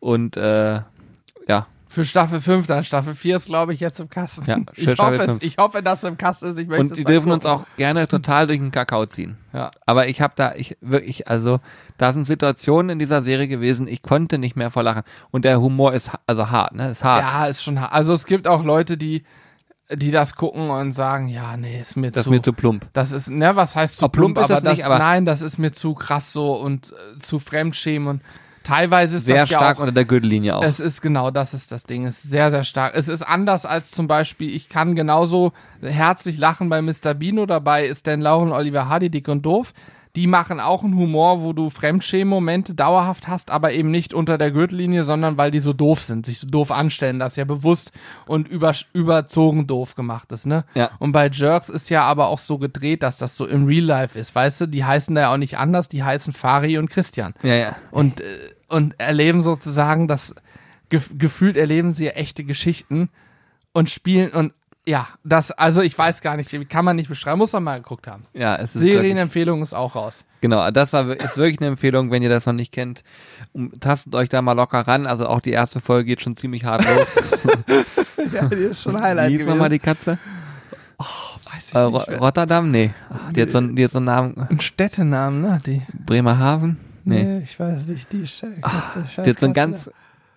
Und 0.00 0.36
äh, 0.36 0.80
ja, 1.46 1.66
Für 1.96 2.04
Staffel 2.04 2.42
5 2.42 2.66
dann. 2.66 2.84
Staffel 2.84 3.14
4 3.14 3.36
ist, 3.36 3.46
glaube 3.46 3.72
ich, 3.72 3.80
jetzt 3.80 4.00
im 4.00 4.10
Kasten. 4.10 4.44
Ja, 4.46 4.58
ich, 4.74 4.82
Staffel 4.82 4.98
hoffe 4.98 5.14
es, 5.14 5.30
5. 5.30 5.42
ich 5.42 5.56
hoffe, 5.56 5.82
dass 5.82 6.02
es 6.02 6.08
im 6.10 6.18
Kasten 6.18 6.54
ist. 6.54 6.70
Und 6.78 6.94
die 6.94 7.04
dürfen 7.04 7.32
uns 7.32 7.46
auch 7.46 7.64
gerne 7.78 8.06
total 8.06 8.46
durch 8.46 8.58
den 8.58 8.70
Kakao 8.70 9.06
ziehen. 9.06 9.38
Ja. 9.54 9.70
Aber 9.86 10.06
ich 10.06 10.20
habe 10.20 10.34
da, 10.36 10.54
ich 10.54 10.76
wirklich, 10.82 11.26
also 11.26 11.58
da 11.96 12.12
sind 12.12 12.26
Situationen 12.26 12.90
in 12.90 12.98
dieser 12.98 13.22
Serie 13.22 13.48
gewesen, 13.48 13.88
ich 13.88 14.02
konnte 14.02 14.36
nicht 14.36 14.56
mehr 14.56 14.70
vor 14.70 14.82
Lachen. 14.82 15.04
Und 15.30 15.46
der 15.46 15.58
Humor 15.58 15.94
ist 15.94 16.10
also 16.26 16.50
hart, 16.50 16.74
ne? 16.74 16.90
Ist 16.90 17.02
hart. 17.02 17.22
Ja, 17.22 17.46
ist 17.46 17.62
schon 17.62 17.80
hart. 17.80 17.94
Also 17.94 18.12
es 18.12 18.26
gibt 18.26 18.46
auch 18.46 18.62
Leute, 18.62 18.98
die, 18.98 19.24
die 19.90 20.10
das 20.10 20.34
gucken 20.34 20.68
und 20.68 20.92
sagen, 20.92 21.28
ja, 21.28 21.56
nee, 21.56 21.80
ist 21.80 21.96
mir 21.96 22.10
das 22.10 22.18
ist 22.18 22.24
zu. 22.24 22.30
mir 22.30 22.42
zu 22.42 22.52
plump. 22.52 22.88
das 22.92 23.12
ist, 23.12 23.30
ne, 23.30 23.56
was 23.56 23.74
heißt 23.74 23.96
zu 23.96 24.04
Ob 24.04 24.12
plump 24.12 24.36
ist 24.36 24.50
aber 24.50 24.60
das 24.60 24.70
nicht, 24.70 24.84
aber- 24.84 24.98
nein, 24.98 25.24
das 25.24 25.40
ist 25.40 25.56
mir 25.56 25.72
zu 25.72 25.94
krass 25.94 26.30
so 26.30 26.60
und 26.60 26.92
äh, 26.92 27.18
zu 27.18 27.38
Fremdschämen 27.38 28.06
und 28.06 28.22
teilweise 28.66 29.18
ist 29.18 29.24
Sehr 29.24 29.42
das 29.42 29.50
ja 29.50 29.58
stark 29.58 29.76
auch, 29.76 29.82
unter 29.82 29.92
der 29.92 30.04
Gürtellinie 30.04 30.56
auch. 30.56 30.62
Es 30.62 30.80
ist 30.80 31.00
genau, 31.00 31.30
das 31.30 31.54
ist 31.54 31.70
das 31.72 31.84
Ding. 31.84 32.06
Es 32.06 32.24
ist 32.24 32.30
sehr, 32.30 32.50
sehr 32.50 32.64
stark. 32.64 32.94
Es 32.94 33.08
ist 33.08 33.22
anders 33.22 33.64
als 33.64 33.90
zum 33.90 34.08
Beispiel, 34.08 34.54
ich 34.54 34.68
kann 34.68 34.94
genauso 34.94 35.52
herzlich 35.80 36.38
lachen 36.38 36.68
bei 36.68 36.82
Mr. 36.82 37.14
Bean 37.14 37.38
oder 37.38 37.60
bei 37.60 37.92
Stan 37.94 38.20
Lauren, 38.20 38.52
Oliver 38.52 38.88
Hardy, 38.88 39.10
Dick 39.10 39.28
und 39.28 39.46
Doof. 39.46 39.72
Die 40.16 40.26
machen 40.26 40.60
auch 40.60 40.82
einen 40.82 40.96
Humor, 40.96 41.42
wo 41.42 41.52
du 41.52 41.68
Fremdschämen-Momente 41.68 42.74
dauerhaft 42.74 43.28
hast, 43.28 43.50
aber 43.50 43.74
eben 43.74 43.90
nicht 43.90 44.14
unter 44.14 44.38
der 44.38 44.50
Gürtellinie, 44.50 45.04
sondern 45.04 45.36
weil 45.36 45.50
die 45.50 45.60
so 45.60 45.74
doof 45.74 46.00
sind, 46.00 46.24
sich 46.24 46.38
so 46.38 46.46
doof 46.46 46.70
anstellen, 46.70 47.18
das 47.18 47.36
ja 47.36 47.44
bewusst 47.44 47.92
und 48.26 48.48
über, 48.48 48.74
überzogen 48.94 49.66
doof 49.66 49.94
gemacht 49.94 50.32
ist, 50.32 50.46
ne? 50.46 50.64
Ja. 50.74 50.90
Und 51.00 51.12
bei 51.12 51.28
Jerks 51.28 51.68
ist 51.68 51.90
ja 51.90 52.02
aber 52.02 52.28
auch 52.28 52.38
so 52.38 52.56
gedreht, 52.56 53.02
dass 53.02 53.18
das 53.18 53.36
so 53.36 53.46
im 53.46 53.66
Real 53.66 53.84
Life 53.84 54.18
ist, 54.18 54.34
weißt 54.34 54.62
du? 54.62 54.68
Die 54.68 54.86
heißen 54.86 55.14
da 55.14 55.20
ja 55.20 55.32
auch 55.34 55.36
nicht 55.36 55.58
anders, 55.58 55.86
die 55.86 56.02
heißen 56.02 56.32
Fari 56.32 56.78
und 56.78 56.88
Christian 56.88 57.34
ja, 57.42 57.54
ja. 57.54 57.76
und, 57.90 58.22
äh, 58.22 58.24
und 58.68 58.98
erleben 58.98 59.42
sozusagen 59.42 60.08
das, 60.08 60.34
gef 60.88 61.10
gefühlt 61.18 61.56
erleben 61.56 61.94
sie 61.94 62.06
ja 62.06 62.12
echte 62.12 62.44
Geschichten 62.44 63.08
und 63.72 63.90
spielen 63.90 64.30
und 64.30 64.52
ja, 64.88 65.08
das, 65.24 65.50
also 65.50 65.80
ich 65.82 65.98
weiß 65.98 66.20
gar 66.20 66.36
nicht, 66.36 66.54
kann 66.70 66.84
man 66.84 66.94
nicht 66.94 67.08
beschreiben, 67.08 67.38
muss 67.38 67.52
man 67.52 67.64
mal 67.64 67.78
geguckt 67.82 68.06
haben. 68.06 68.24
Ja, 68.34 68.54
es 68.54 68.72
ist 68.72 68.82
Serienempfehlung 68.82 69.60
ist 69.60 69.72
auch 69.74 69.96
raus. 69.96 70.24
genau, 70.40 70.70
das 70.70 70.92
war 70.92 71.10
ist 71.10 71.36
wirklich 71.36 71.58
eine 71.58 71.66
Empfehlung, 71.70 72.12
wenn 72.12 72.22
ihr 72.22 72.28
das 72.28 72.46
noch 72.46 72.52
nicht 72.52 72.70
kennt. 72.70 73.02
Um, 73.52 73.80
tastet 73.80 74.14
euch 74.14 74.28
da 74.28 74.42
mal 74.42 74.52
locker 74.52 74.86
ran. 74.86 75.06
Also 75.08 75.26
auch 75.26 75.40
die 75.40 75.50
erste 75.50 75.80
Folge 75.80 76.04
geht 76.04 76.22
schon 76.22 76.36
ziemlich 76.36 76.64
hart 76.64 76.84
los. 76.84 77.16
Ja, 78.32 78.46
die 78.46 78.54
ist 78.56 78.82
schon 78.82 78.94
Wie 78.94 79.36
hieß 79.38 79.46
nochmal 79.46 79.68
die 79.70 79.78
Katze? 79.78 80.18
weiß 80.98 81.68
ich 81.68 81.74
Äh, 81.74 81.90
nicht. 81.90 82.20
Rotterdam? 82.20 82.70
Nee. 82.70 82.92
Ach, 83.10 83.32
die, 83.32 83.42
hat 83.42 83.50
so, 83.50 83.58
einen- 83.58 83.74
die 83.76 83.84
hat 83.84 83.90
so 83.90 83.98
einen 83.98 84.06
Namen. 84.06 84.46
Ein 84.50 84.60
Städtenamen, 84.60 85.40
ne? 85.42 85.58
Die, 85.66 85.82
Bremerhaven? 85.94 86.78
Nee. 87.06 87.22
nee, 87.22 87.38
ich 87.44 87.58
weiß 87.58 87.86
nicht, 87.86 88.12
die 88.12 88.26
Sch 88.26 88.42
Katze, 88.60 89.04
Die 89.24 89.30
hat 89.30 89.38
so 89.38 89.46
ein 89.46 89.52
ganz, 89.52 89.88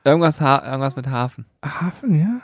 irgendwas, 0.03 0.39
ha 0.39 0.63
irgendwas 0.65 0.95
mit 0.95 1.09
Hafen. 1.09 1.45
Hafen, 1.65 2.19
ja? 2.19 2.41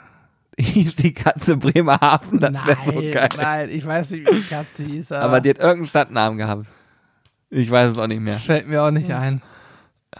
Hieß 0.58 0.96
die 0.96 1.14
Katze 1.14 1.56
Bremerhaven? 1.56 2.40
Das 2.40 2.66
wäre 2.66 2.78
so 2.84 3.00
geil. 3.12 3.28
nein, 3.36 3.68
ich 3.70 3.86
weiß 3.86 4.10
nicht, 4.10 4.28
wie 4.28 4.34
die 4.34 4.42
Katze 4.42 4.84
hieß, 4.84 5.12
aber, 5.12 5.24
Aber 5.24 5.40
die 5.40 5.50
hat 5.50 5.58
irgendeinen 5.58 5.86
Stadtnamen 5.86 6.38
gehabt. 6.38 6.66
Ich 7.50 7.70
weiß 7.70 7.92
es 7.92 7.98
auch 7.98 8.08
nicht 8.08 8.20
mehr. 8.20 8.32
das 8.34 8.42
fällt 8.42 8.66
mir 8.66 8.82
auch 8.82 8.90
nicht 8.90 9.12
ein. 9.12 9.42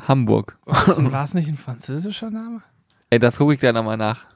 Hamburg. 0.06 0.56
War 0.66 1.24
es 1.24 1.34
nicht 1.34 1.48
ein 1.48 1.56
französischer 1.56 2.30
Name? 2.30 2.62
Ey, 3.10 3.18
das 3.18 3.38
gucke 3.38 3.54
ich 3.54 3.60
gleich 3.60 3.72
nochmal 3.72 3.96
nach. 3.96 4.26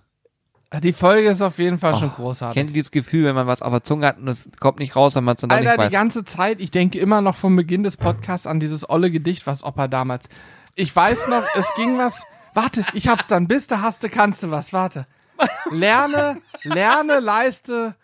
Ah, 0.73 0.79
Die 0.81 0.93
Folge 0.93 1.29
ist 1.31 1.43
auf 1.43 1.59
jeden 1.59 1.79
Fall 1.81 1.97
schon 1.97 2.11
Oh, 2.11 2.23
großartig. 2.23 2.55
Kennt 2.55 2.71
ihr 2.71 2.75
dieses 2.75 2.93
Gefühl, 2.93 3.25
wenn 3.25 3.35
man 3.35 3.47
was 3.49 3.61
auf 3.61 3.73
der 3.73 3.83
Zunge 3.83 4.07
hat 4.07 4.18
und 4.18 4.29
es 4.29 4.49
kommt 4.61 4.79
nicht 4.79 4.95
raus, 4.95 5.16
wenn 5.16 5.25
man 5.25 5.35
es 5.35 5.41
dann 5.41 5.51
Alter, 5.51 5.62
nicht 5.64 5.75
die 5.75 5.79
weiß? 5.87 5.93
ganze 5.93 6.25
Zeit, 6.25 6.61
ich 6.61 6.71
denke 6.71 6.99
immer 7.01 7.21
noch 7.23 7.35
vom 7.35 7.57
Beginn 7.57 7.83
des 7.83 7.97
Podcasts 7.97 8.47
an 8.47 8.61
dieses 8.61 8.89
olle 8.89 9.11
Gedicht, 9.11 9.47
was 9.49 9.64
Opa 9.64 9.89
damals. 9.89 10.29
Ich 10.77 10.95
weiß 10.95 11.27
noch, 11.29 11.43
es 11.57 11.66
ging 11.75 11.99
was. 11.99 12.25
Warte, 12.55 12.85
ich 12.95 13.09
hab's 13.09 13.27
dann. 13.27 13.49
Bist 13.49 13.71
du, 13.73 13.81
hast 13.83 14.03
du, 14.05 14.09
kannst 14.09 14.43
du 14.45 14.51
was. 14.53 14.73
Warte. 14.73 15.05
Lerne, 15.71 16.41
lerne, 16.62 17.18
leiste. 17.21 17.95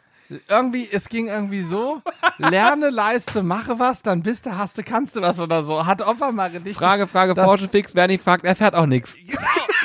Irgendwie, 0.49 0.89
es 0.91 1.09
ging 1.09 1.29
irgendwie 1.29 1.62
so. 1.62 2.03
Lerne, 2.39 2.91
leiste, 2.91 3.43
mache 3.43 3.79
was, 3.79 4.03
dann 4.03 4.22
bist 4.22 4.47
du, 4.47 4.57
hast 4.57 4.77
du, 4.79 4.83
kannst 4.83 5.16
du 5.16 5.22
was 5.22 5.39
oder 5.39 5.62
so. 5.64 5.87
Hat 5.87 6.07
Opa 6.07 6.33
mal 6.33 6.51
Gedicht. 6.51 6.77
Frage, 6.77 7.07
Frage, 7.07 7.35
Porsche 7.35 7.68
fix, 7.68 7.95
wer 7.95 8.09
nicht 8.09 8.22
fragt, 8.22 8.45
erfährt 8.45 8.74
auch 8.74 8.87
nichts. 8.87 9.16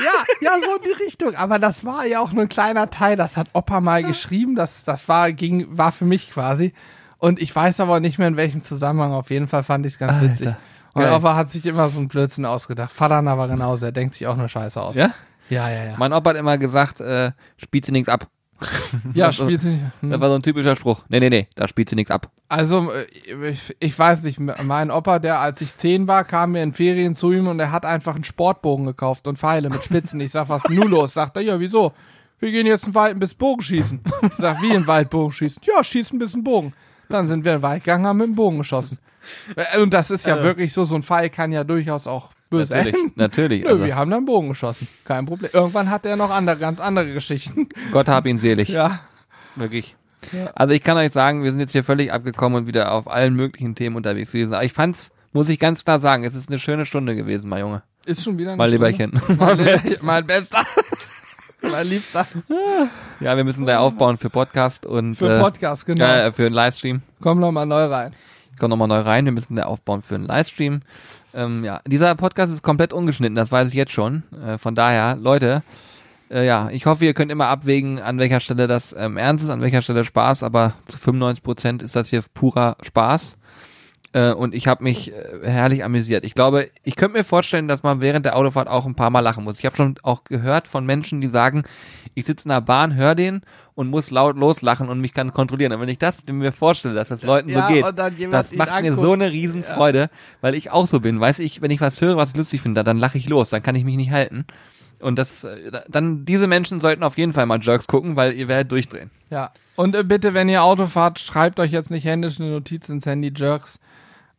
Ja, 0.01 0.13
ja, 0.39 0.59
so 0.59 0.77
in 0.77 0.83
die 0.83 1.03
Richtung. 1.03 1.35
Aber 1.35 1.59
das 1.59 1.85
war 1.85 2.07
ja 2.07 2.21
auch 2.21 2.31
nur 2.31 2.43
ein 2.43 2.49
kleiner 2.49 2.89
Teil. 2.89 3.17
Das 3.17 3.37
hat 3.37 3.49
Opa 3.53 3.81
mal 3.81 4.03
geschrieben. 4.03 4.55
Das, 4.55 4.83
das 4.83 5.07
war, 5.07 5.31
ging, 5.31 5.67
war 5.69 5.91
für 5.91 6.05
mich 6.05 6.31
quasi. 6.31 6.73
Und 7.19 7.39
ich 7.39 7.55
weiß 7.55 7.79
aber 7.81 7.99
nicht 7.99 8.17
mehr 8.17 8.29
in 8.29 8.37
welchem 8.37 8.63
Zusammenhang. 8.63 9.11
Auf 9.11 9.29
jeden 9.29 9.47
Fall 9.47 9.63
fand 9.63 9.85
ich 9.85 9.93
es 9.93 9.99
ganz 9.99 10.13
Alter, 10.13 10.25
witzig. 10.25 10.55
Und 10.93 11.03
geil. 11.03 11.13
Opa 11.13 11.35
hat 11.35 11.51
sich 11.51 11.65
immer 11.67 11.89
so 11.89 11.99
einen 11.99 12.07
Blödsinn 12.07 12.45
ausgedacht. 12.45 12.91
Vater 12.91 13.15
aber 13.15 13.47
genauso. 13.47 13.85
Er 13.85 13.91
denkt 13.91 14.15
sich 14.15 14.25
auch 14.25 14.35
nur 14.35 14.47
Scheiße 14.47 14.81
aus. 14.81 14.95
Ja? 14.95 15.11
Ja, 15.49 15.69
ja, 15.69 15.83
ja. 15.83 15.95
Mein 15.97 16.13
Opa 16.13 16.31
hat 16.31 16.37
immer 16.37 16.57
gesagt, 16.57 16.99
äh, 16.99 17.33
spielt 17.57 17.85
sie 17.85 17.91
nichts 17.91 18.09
ab. 18.09 18.27
Ja, 19.13 19.27
das- 19.27 19.35
spielt 19.35 19.61
sich 19.61 19.71
nicht. 19.73 19.83
Das 20.01 20.11
Hm. 20.13 20.21
war 20.21 20.29
so 20.29 20.35
ein 20.35 20.41
typischer 20.41 20.75
Spruch. 20.75 21.03
Nee, 21.09 21.19
nee, 21.19 21.29
nee, 21.29 21.47
da 21.55 21.67
spielt 21.67 21.89
sie 21.89 21.95
nichts 21.95 22.11
ab. 22.11 22.29
Also, 22.49 22.91
äh, 22.91 23.49
ich, 23.49 23.75
ich 23.79 23.97
weiß 23.97 24.23
nicht, 24.23 24.39
mein 24.39 24.91
Opa, 24.91 25.19
der 25.19 25.39
als 25.39 25.61
ich 25.61 25.75
zehn 25.75 26.07
war, 26.07 26.23
kam 26.23 26.51
mir 26.53 26.63
in 26.63 26.73
Ferien 26.73 27.15
zu 27.15 27.31
ihm 27.31 27.47
und 27.47 27.59
er 27.59 27.71
hat 27.71 27.85
einfach 27.85 28.15
einen 28.15 28.23
Sportbogen 28.23 28.85
gekauft 28.85 29.27
und 29.27 29.37
Pfeile 29.39 29.69
mit 29.69 29.83
Spitzen. 29.83 30.19
Ich 30.19 30.31
sag, 30.31 30.49
was 30.49 30.63
nun 30.69 30.89
los? 30.89 31.13
Sagt 31.13 31.35
er, 31.37 31.43
ja, 31.43 31.59
wieso? 31.59 31.93
Wir 32.39 32.51
gehen 32.51 32.65
jetzt 32.65 32.85
in 32.85 32.91
den 32.91 32.95
Wald 32.95 33.13
ein 33.15 33.19
bisschen 33.19 33.37
Bogen 33.37 33.61
schießen. 33.61 33.99
Ich 34.23 34.33
sag, 34.33 34.61
wie 34.61 34.67
in 34.67 34.73
den 34.81 34.87
Wald 34.87 35.09
Bogen 35.09 35.31
schießen? 35.31 35.61
Ja, 35.65 35.83
schießen 35.83 36.15
ein 36.15 36.19
bisschen 36.19 36.43
Bogen. 36.43 36.73
Dann 37.09 37.27
sind 37.27 37.45
wir 37.45 37.53
in 37.53 37.57
den 37.59 37.63
Wald 37.63 37.83
gegangen, 37.83 38.05
haben 38.07 38.17
mit 38.17 38.27
dem 38.27 38.35
Bogen 38.35 38.57
geschossen. 38.57 38.97
Äh, 39.55 39.79
Und 39.79 39.93
das 39.93 40.09
ist 40.11 40.25
ja 40.25 40.41
wirklich 40.41 40.73
so, 40.73 40.83
so 40.85 40.95
ein 40.95 41.03
Pfeil 41.03 41.29
kann 41.29 41.51
ja 41.51 41.63
durchaus 41.63 42.07
auch 42.07 42.29
böse 42.51 42.73
Natürlich, 42.75 42.93
enden. 42.95 43.11
natürlich. 43.15 43.63
Nö, 43.63 43.69
Also, 43.71 43.85
wir 43.85 43.95
haben 43.95 44.11
dann 44.11 44.25
Bogen 44.25 44.49
geschossen. 44.49 44.87
Kein 45.05 45.25
Problem. 45.25 45.49
Irgendwann 45.53 45.89
hat 45.89 46.05
er 46.05 46.15
noch 46.15 46.29
andere, 46.29 46.57
ganz 46.57 46.79
andere 46.79 47.11
Geschichten. 47.11 47.67
Gott 47.91 48.07
hab 48.07 48.27
ihn 48.27 48.37
selig. 48.37 48.69
Ja. 48.69 48.99
Wirklich. 49.55 49.95
Ja. 50.31 50.51
Also 50.53 50.75
ich 50.75 50.83
kann 50.83 50.97
euch 50.97 51.11
sagen, 51.11 51.41
wir 51.43 51.49
sind 51.49 51.59
jetzt 51.59 51.71
hier 51.71 51.83
völlig 51.83 52.13
abgekommen 52.13 52.59
und 52.61 52.67
wieder 52.67 52.91
auf 52.91 53.09
allen 53.09 53.33
möglichen 53.33 53.73
Themen 53.73 53.95
unterwegs 53.95 54.31
gewesen. 54.31 54.53
Aber 54.53 54.63
ich 54.63 54.71
fand's, 54.73 55.11
muss 55.33 55.49
ich 55.49 55.57
ganz 55.59 55.83
klar 55.83 55.99
sagen, 55.99 56.23
es 56.23 56.35
ist 56.35 56.47
eine 56.49 56.59
schöne 56.59 56.85
Stunde 56.85 57.15
gewesen, 57.15 57.49
mein 57.49 57.61
Junge. 57.61 57.81
Ist 58.05 58.23
schon 58.23 58.37
wieder 58.37 58.51
eine 58.51 58.57
Mein 58.57 58.69
Stunde. 58.69 58.87
Lieberchen. 58.87 59.37
Mein, 59.39 59.57
Lie- 59.57 59.97
mein 60.01 60.27
Bester. 60.27 60.63
mein 61.61 61.87
Liebster. 61.87 62.25
Ja, 63.19 63.35
wir 63.37 63.43
müssen 63.43 63.65
da 63.65 63.79
aufbauen 63.79 64.17
für 64.17 64.29
Podcast 64.29 64.85
und 64.85 65.15
Für 65.15 65.37
äh, 65.37 65.39
Podcast, 65.39 65.85
genau. 65.85 66.05
äh, 66.05 66.31
für 66.31 66.45
einen 66.45 66.55
Livestream. 66.55 67.01
Komm 67.21 67.39
noch 67.39 67.51
mal 67.51 67.65
neu 67.65 67.85
rein. 67.85 68.13
Ich 68.61 68.63
komme 68.63 68.77
nochmal 68.77 68.89
neu 68.89 68.99
rein, 68.99 69.25
wir 69.25 69.31
müssen 69.31 69.55
da 69.55 69.63
aufbauen 69.63 70.03
für 70.03 70.13
einen 70.13 70.27
Livestream. 70.27 70.81
Ähm, 71.33 71.63
ja, 71.63 71.81
dieser 71.87 72.13
Podcast 72.13 72.53
ist 72.53 72.61
komplett 72.61 72.93
ungeschnitten, 72.93 73.33
das 73.33 73.51
weiß 73.51 73.69
ich 73.69 73.73
jetzt 73.73 73.91
schon. 73.91 74.21
Äh, 74.45 74.59
von 74.59 74.75
daher, 74.75 75.15
Leute, 75.15 75.63
äh, 76.29 76.45
ja, 76.45 76.69
ich 76.69 76.85
hoffe, 76.85 77.05
ihr 77.05 77.15
könnt 77.15 77.31
immer 77.31 77.47
abwägen, 77.47 77.99
an 77.99 78.19
welcher 78.19 78.39
Stelle 78.39 78.67
das 78.67 78.93
ähm, 78.95 79.17
ernst 79.17 79.43
ist, 79.43 79.49
an 79.49 79.61
welcher 79.61 79.81
Stelle 79.81 80.03
Spaß, 80.03 80.43
aber 80.43 80.75
zu 80.85 80.99
95 80.99 81.43
Prozent 81.43 81.81
ist 81.81 81.95
das 81.95 82.09
hier 82.09 82.21
purer 82.35 82.77
Spaß. 82.83 83.35
Äh, 84.13 84.33
und 84.33 84.53
ich 84.53 84.67
habe 84.67 84.83
mich 84.83 85.13
äh, 85.13 85.39
herrlich 85.43 85.83
amüsiert. 85.85 86.25
Ich 86.25 86.35
glaube, 86.35 86.69
ich 86.83 86.95
könnte 86.95 87.17
mir 87.17 87.23
vorstellen, 87.23 87.67
dass 87.67 87.83
man 87.83 88.01
während 88.01 88.25
der 88.25 88.35
Autofahrt 88.35 88.67
auch 88.67 88.85
ein 88.85 88.95
paar 88.95 89.09
Mal 89.09 89.21
lachen 89.21 89.43
muss. 89.43 89.59
Ich 89.59 89.65
habe 89.65 89.75
schon 89.75 89.95
auch 90.03 90.25
gehört 90.25 90.67
von 90.67 90.85
Menschen, 90.85 91.21
die 91.21 91.27
sagen, 91.27 91.63
ich 92.13 92.25
sitze 92.25 92.45
in 92.45 92.49
der 92.49 92.61
Bahn, 92.61 92.95
höre 92.95 93.15
den 93.15 93.41
und 93.73 93.87
muss 93.87 94.11
laut 94.11 94.35
loslachen 94.35 94.89
und 94.89 94.99
mich 94.99 95.13
kann 95.13 95.31
kontrollieren. 95.31 95.71
Und 95.71 95.79
wenn 95.79 95.89
ich 95.89 95.97
das 95.97 96.23
mir 96.29 96.51
vorstelle, 96.51 96.93
dass 96.93 97.07
das 97.07 97.23
Leuten 97.23 97.49
Ja, 97.49 97.67
so 97.67 97.73
geht, 97.73 98.33
das 98.33 98.53
macht 98.53 98.81
mir 98.81 98.93
so 98.95 99.13
eine 99.13 99.31
Riesenfreude, 99.31 100.09
weil 100.41 100.55
ich 100.55 100.71
auch 100.71 100.87
so 100.87 100.99
bin. 100.99 101.21
Weiß 101.21 101.39
ich, 101.39 101.61
wenn 101.61 101.71
ich 101.71 101.79
was 101.79 102.01
höre, 102.01 102.17
was 102.17 102.31
ich 102.31 102.37
lustig 102.37 102.61
finde, 102.61 102.83
dann 102.83 102.97
lache 102.97 103.17
ich 103.17 103.29
los, 103.29 103.49
dann 103.49 103.63
kann 103.63 103.75
ich 103.75 103.85
mich 103.85 103.95
nicht 103.95 104.11
halten. 104.11 104.45
Und 104.99 105.17
das, 105.17 105.43
äh, 105.45 105.81
dann, 105.89 106.25
diese 106.25 106.47
Menschen 106.47 106.79
sollten 106.79 107.03
auf 107.03 107.17
jeden 107.17 107.33
Fall 107.33 107.45
mal 107.45 107.59
Jerks 107.61 107.87
gucken, 107.87 108.15
weil 108.15 108.33
ihr 108.33 108.47
werdet 108.47 108.71
durchdrehen. 108.71 109.09
Ja. 109.29 109.51
Und 109.75 110.07
bitte, 110.07 110.33
wenn 110.33 110.49
ihr 110.49 110.63
Auto 110.63 110.85
fahrt, 110.85 111.17
schreibt 111.19 111.59
euch 111.59 111.71
jetzt 111.71 111.91
nicht 111.91 112.05
händisch 112.05 112.39
eine 112.39 112.51
Notiz 112.51 112.89
ins 112.89 113.05
Handy, 113.05 113.33
Jerks. 113.35 113.79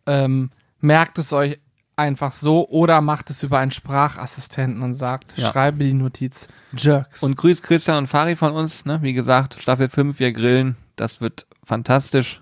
Ähm, 0.06 0.50
merkt 0.80 1.18
es 1.18 1.32
euch 1.32 1.58
einfach 1.96 2.32
so 2.32 2.68
oder 2.68 3.00
macht 3.00 3.30
es 3.30 3.42
über 3.42 3.58
einen 3.58 3.70
Sprachassistenten 3.70 4.82
und 4.82 4.94
sagt, 4.94 5.34
Ja. 5.36 5.52
schreibe 5.52 5.84
die 5.84 5.92
Notiz 5.92 6.48
Jerks. 6.76 7.22
Und 7.22 7.36
grüßt 7.36 7.62
Christian 7.62 7.98
und 7.98 8.06
Fari 8.06 8.34
von 8.36 8.52
uns, 8.52 8.84
ne? 8.84 8.98
Wie 9.02 9.12
gesagt, 9.12 9.58
Staffel 9.60 9.88
5, 9.88 10.18
wir 10.18 10.32
grillen, 10.32 10.76
das 10.96 11.20
wird 11.20 11.46
fantastisch. 11.64 12.40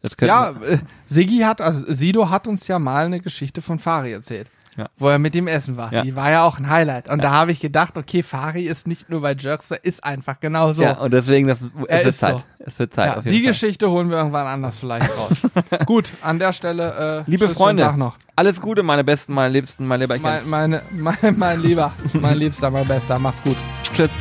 Das 0.00 0.12
ja, 0.20 0.50
äh, 0.62 0.78
Siggi 1.06 1.40
hat, 1.40 1.60
also 1.60 1.92
Sido 1.92 2.30
hat 2.30 2.46
uns 2.46 2.68
ja 2.68 2.78
mal 2.78 3.06
eine 3.06 3.20
Geschichte 3.20 3.60
von 3.60 3.80
Fari 3.80 4.12
erzählt. 4.12 4.48
Ja. 4.78 4.88
Wo 4.96 5.08
er 5.08 5.18
mit 5.18 5.34
ihm 5.34 5.48
essen 5.48 5.76
war. 5.76 5.92
Ja. 5.92 6.02
Die 6.02 6.14
war 6.14 6.30
ja 6.30 6.44
auch 6.44 6.58
ein 6.58 6.70
Highlight. 6.70 7.08
Und 7.08 7.24
da 7.24 7.32
habe 7.32 7.50
ich 7.50 7.58
gedacht, 7.58 7.98
okay, 7.98 8.22
Fari 8.22 8.62
ist 8.62 8.86
nicht 8.86 9.10
nur 9.10 9.20
bei 9.20 9.34
Jerks, 9.34 9.72
er 9.72 9.84
ist 9.84 10.04
einfach 10.04 10.38
genau 10.38 10.72
so. 10.72 10.84
Ja, 10.84 10.98
und 10.98 11.12
deswegen, 11.12 11.48
das, 11.48 11.58
es 11.58 11.72
wird 11.74 12.06
ist 12.06 12.20
so. 12.20 12.26
Zeit. 12.26 12.44
Es 12.60 12.78
wird 12.78 12.94
Zeit, 12.94 13.24
die 13.24 13.30
Fall. 13.30 13.40
Geschichte 13.40 13.90
holen 13.90 14.08
wir 14.08 14.18
irgendwann 14.18 14.46
anders 14.46 14.78
vielleicht 14.78 15.10
raus. 15.16 15.32
Gut, 15.86 16.12
an 16.22 16.38
der 16.38 16.52
Stelle, 16.52 17.24
äh, 17.26 17.30
Liebe 17.30 17.46
tschüss, 17.46 17.56
Freunde, 17.56 18.12
alles 18.36 18.60
Gute, 18.60 18.84
meine 18.84 19.02
Besten, 19.02 19.32
meine 19.34 19.52
Liebsten, 19.52 19.84
meine 19.86 20.04
Lieberchen. 20.04 20.22
Mein, 20.22 20.48
meine, 20.48 20.82
mein, 20.92 21.36
mein 21.36 21.62
Lieber, 21.62 21.92
mein 22.12 22.38
Liebster, 22.38 22.70
mein 22.70 22.86
Bester, 22.86 23.18
mach's 23.18 23.42
gut. 23.42 23.56
Tschüss. 23.94 24.12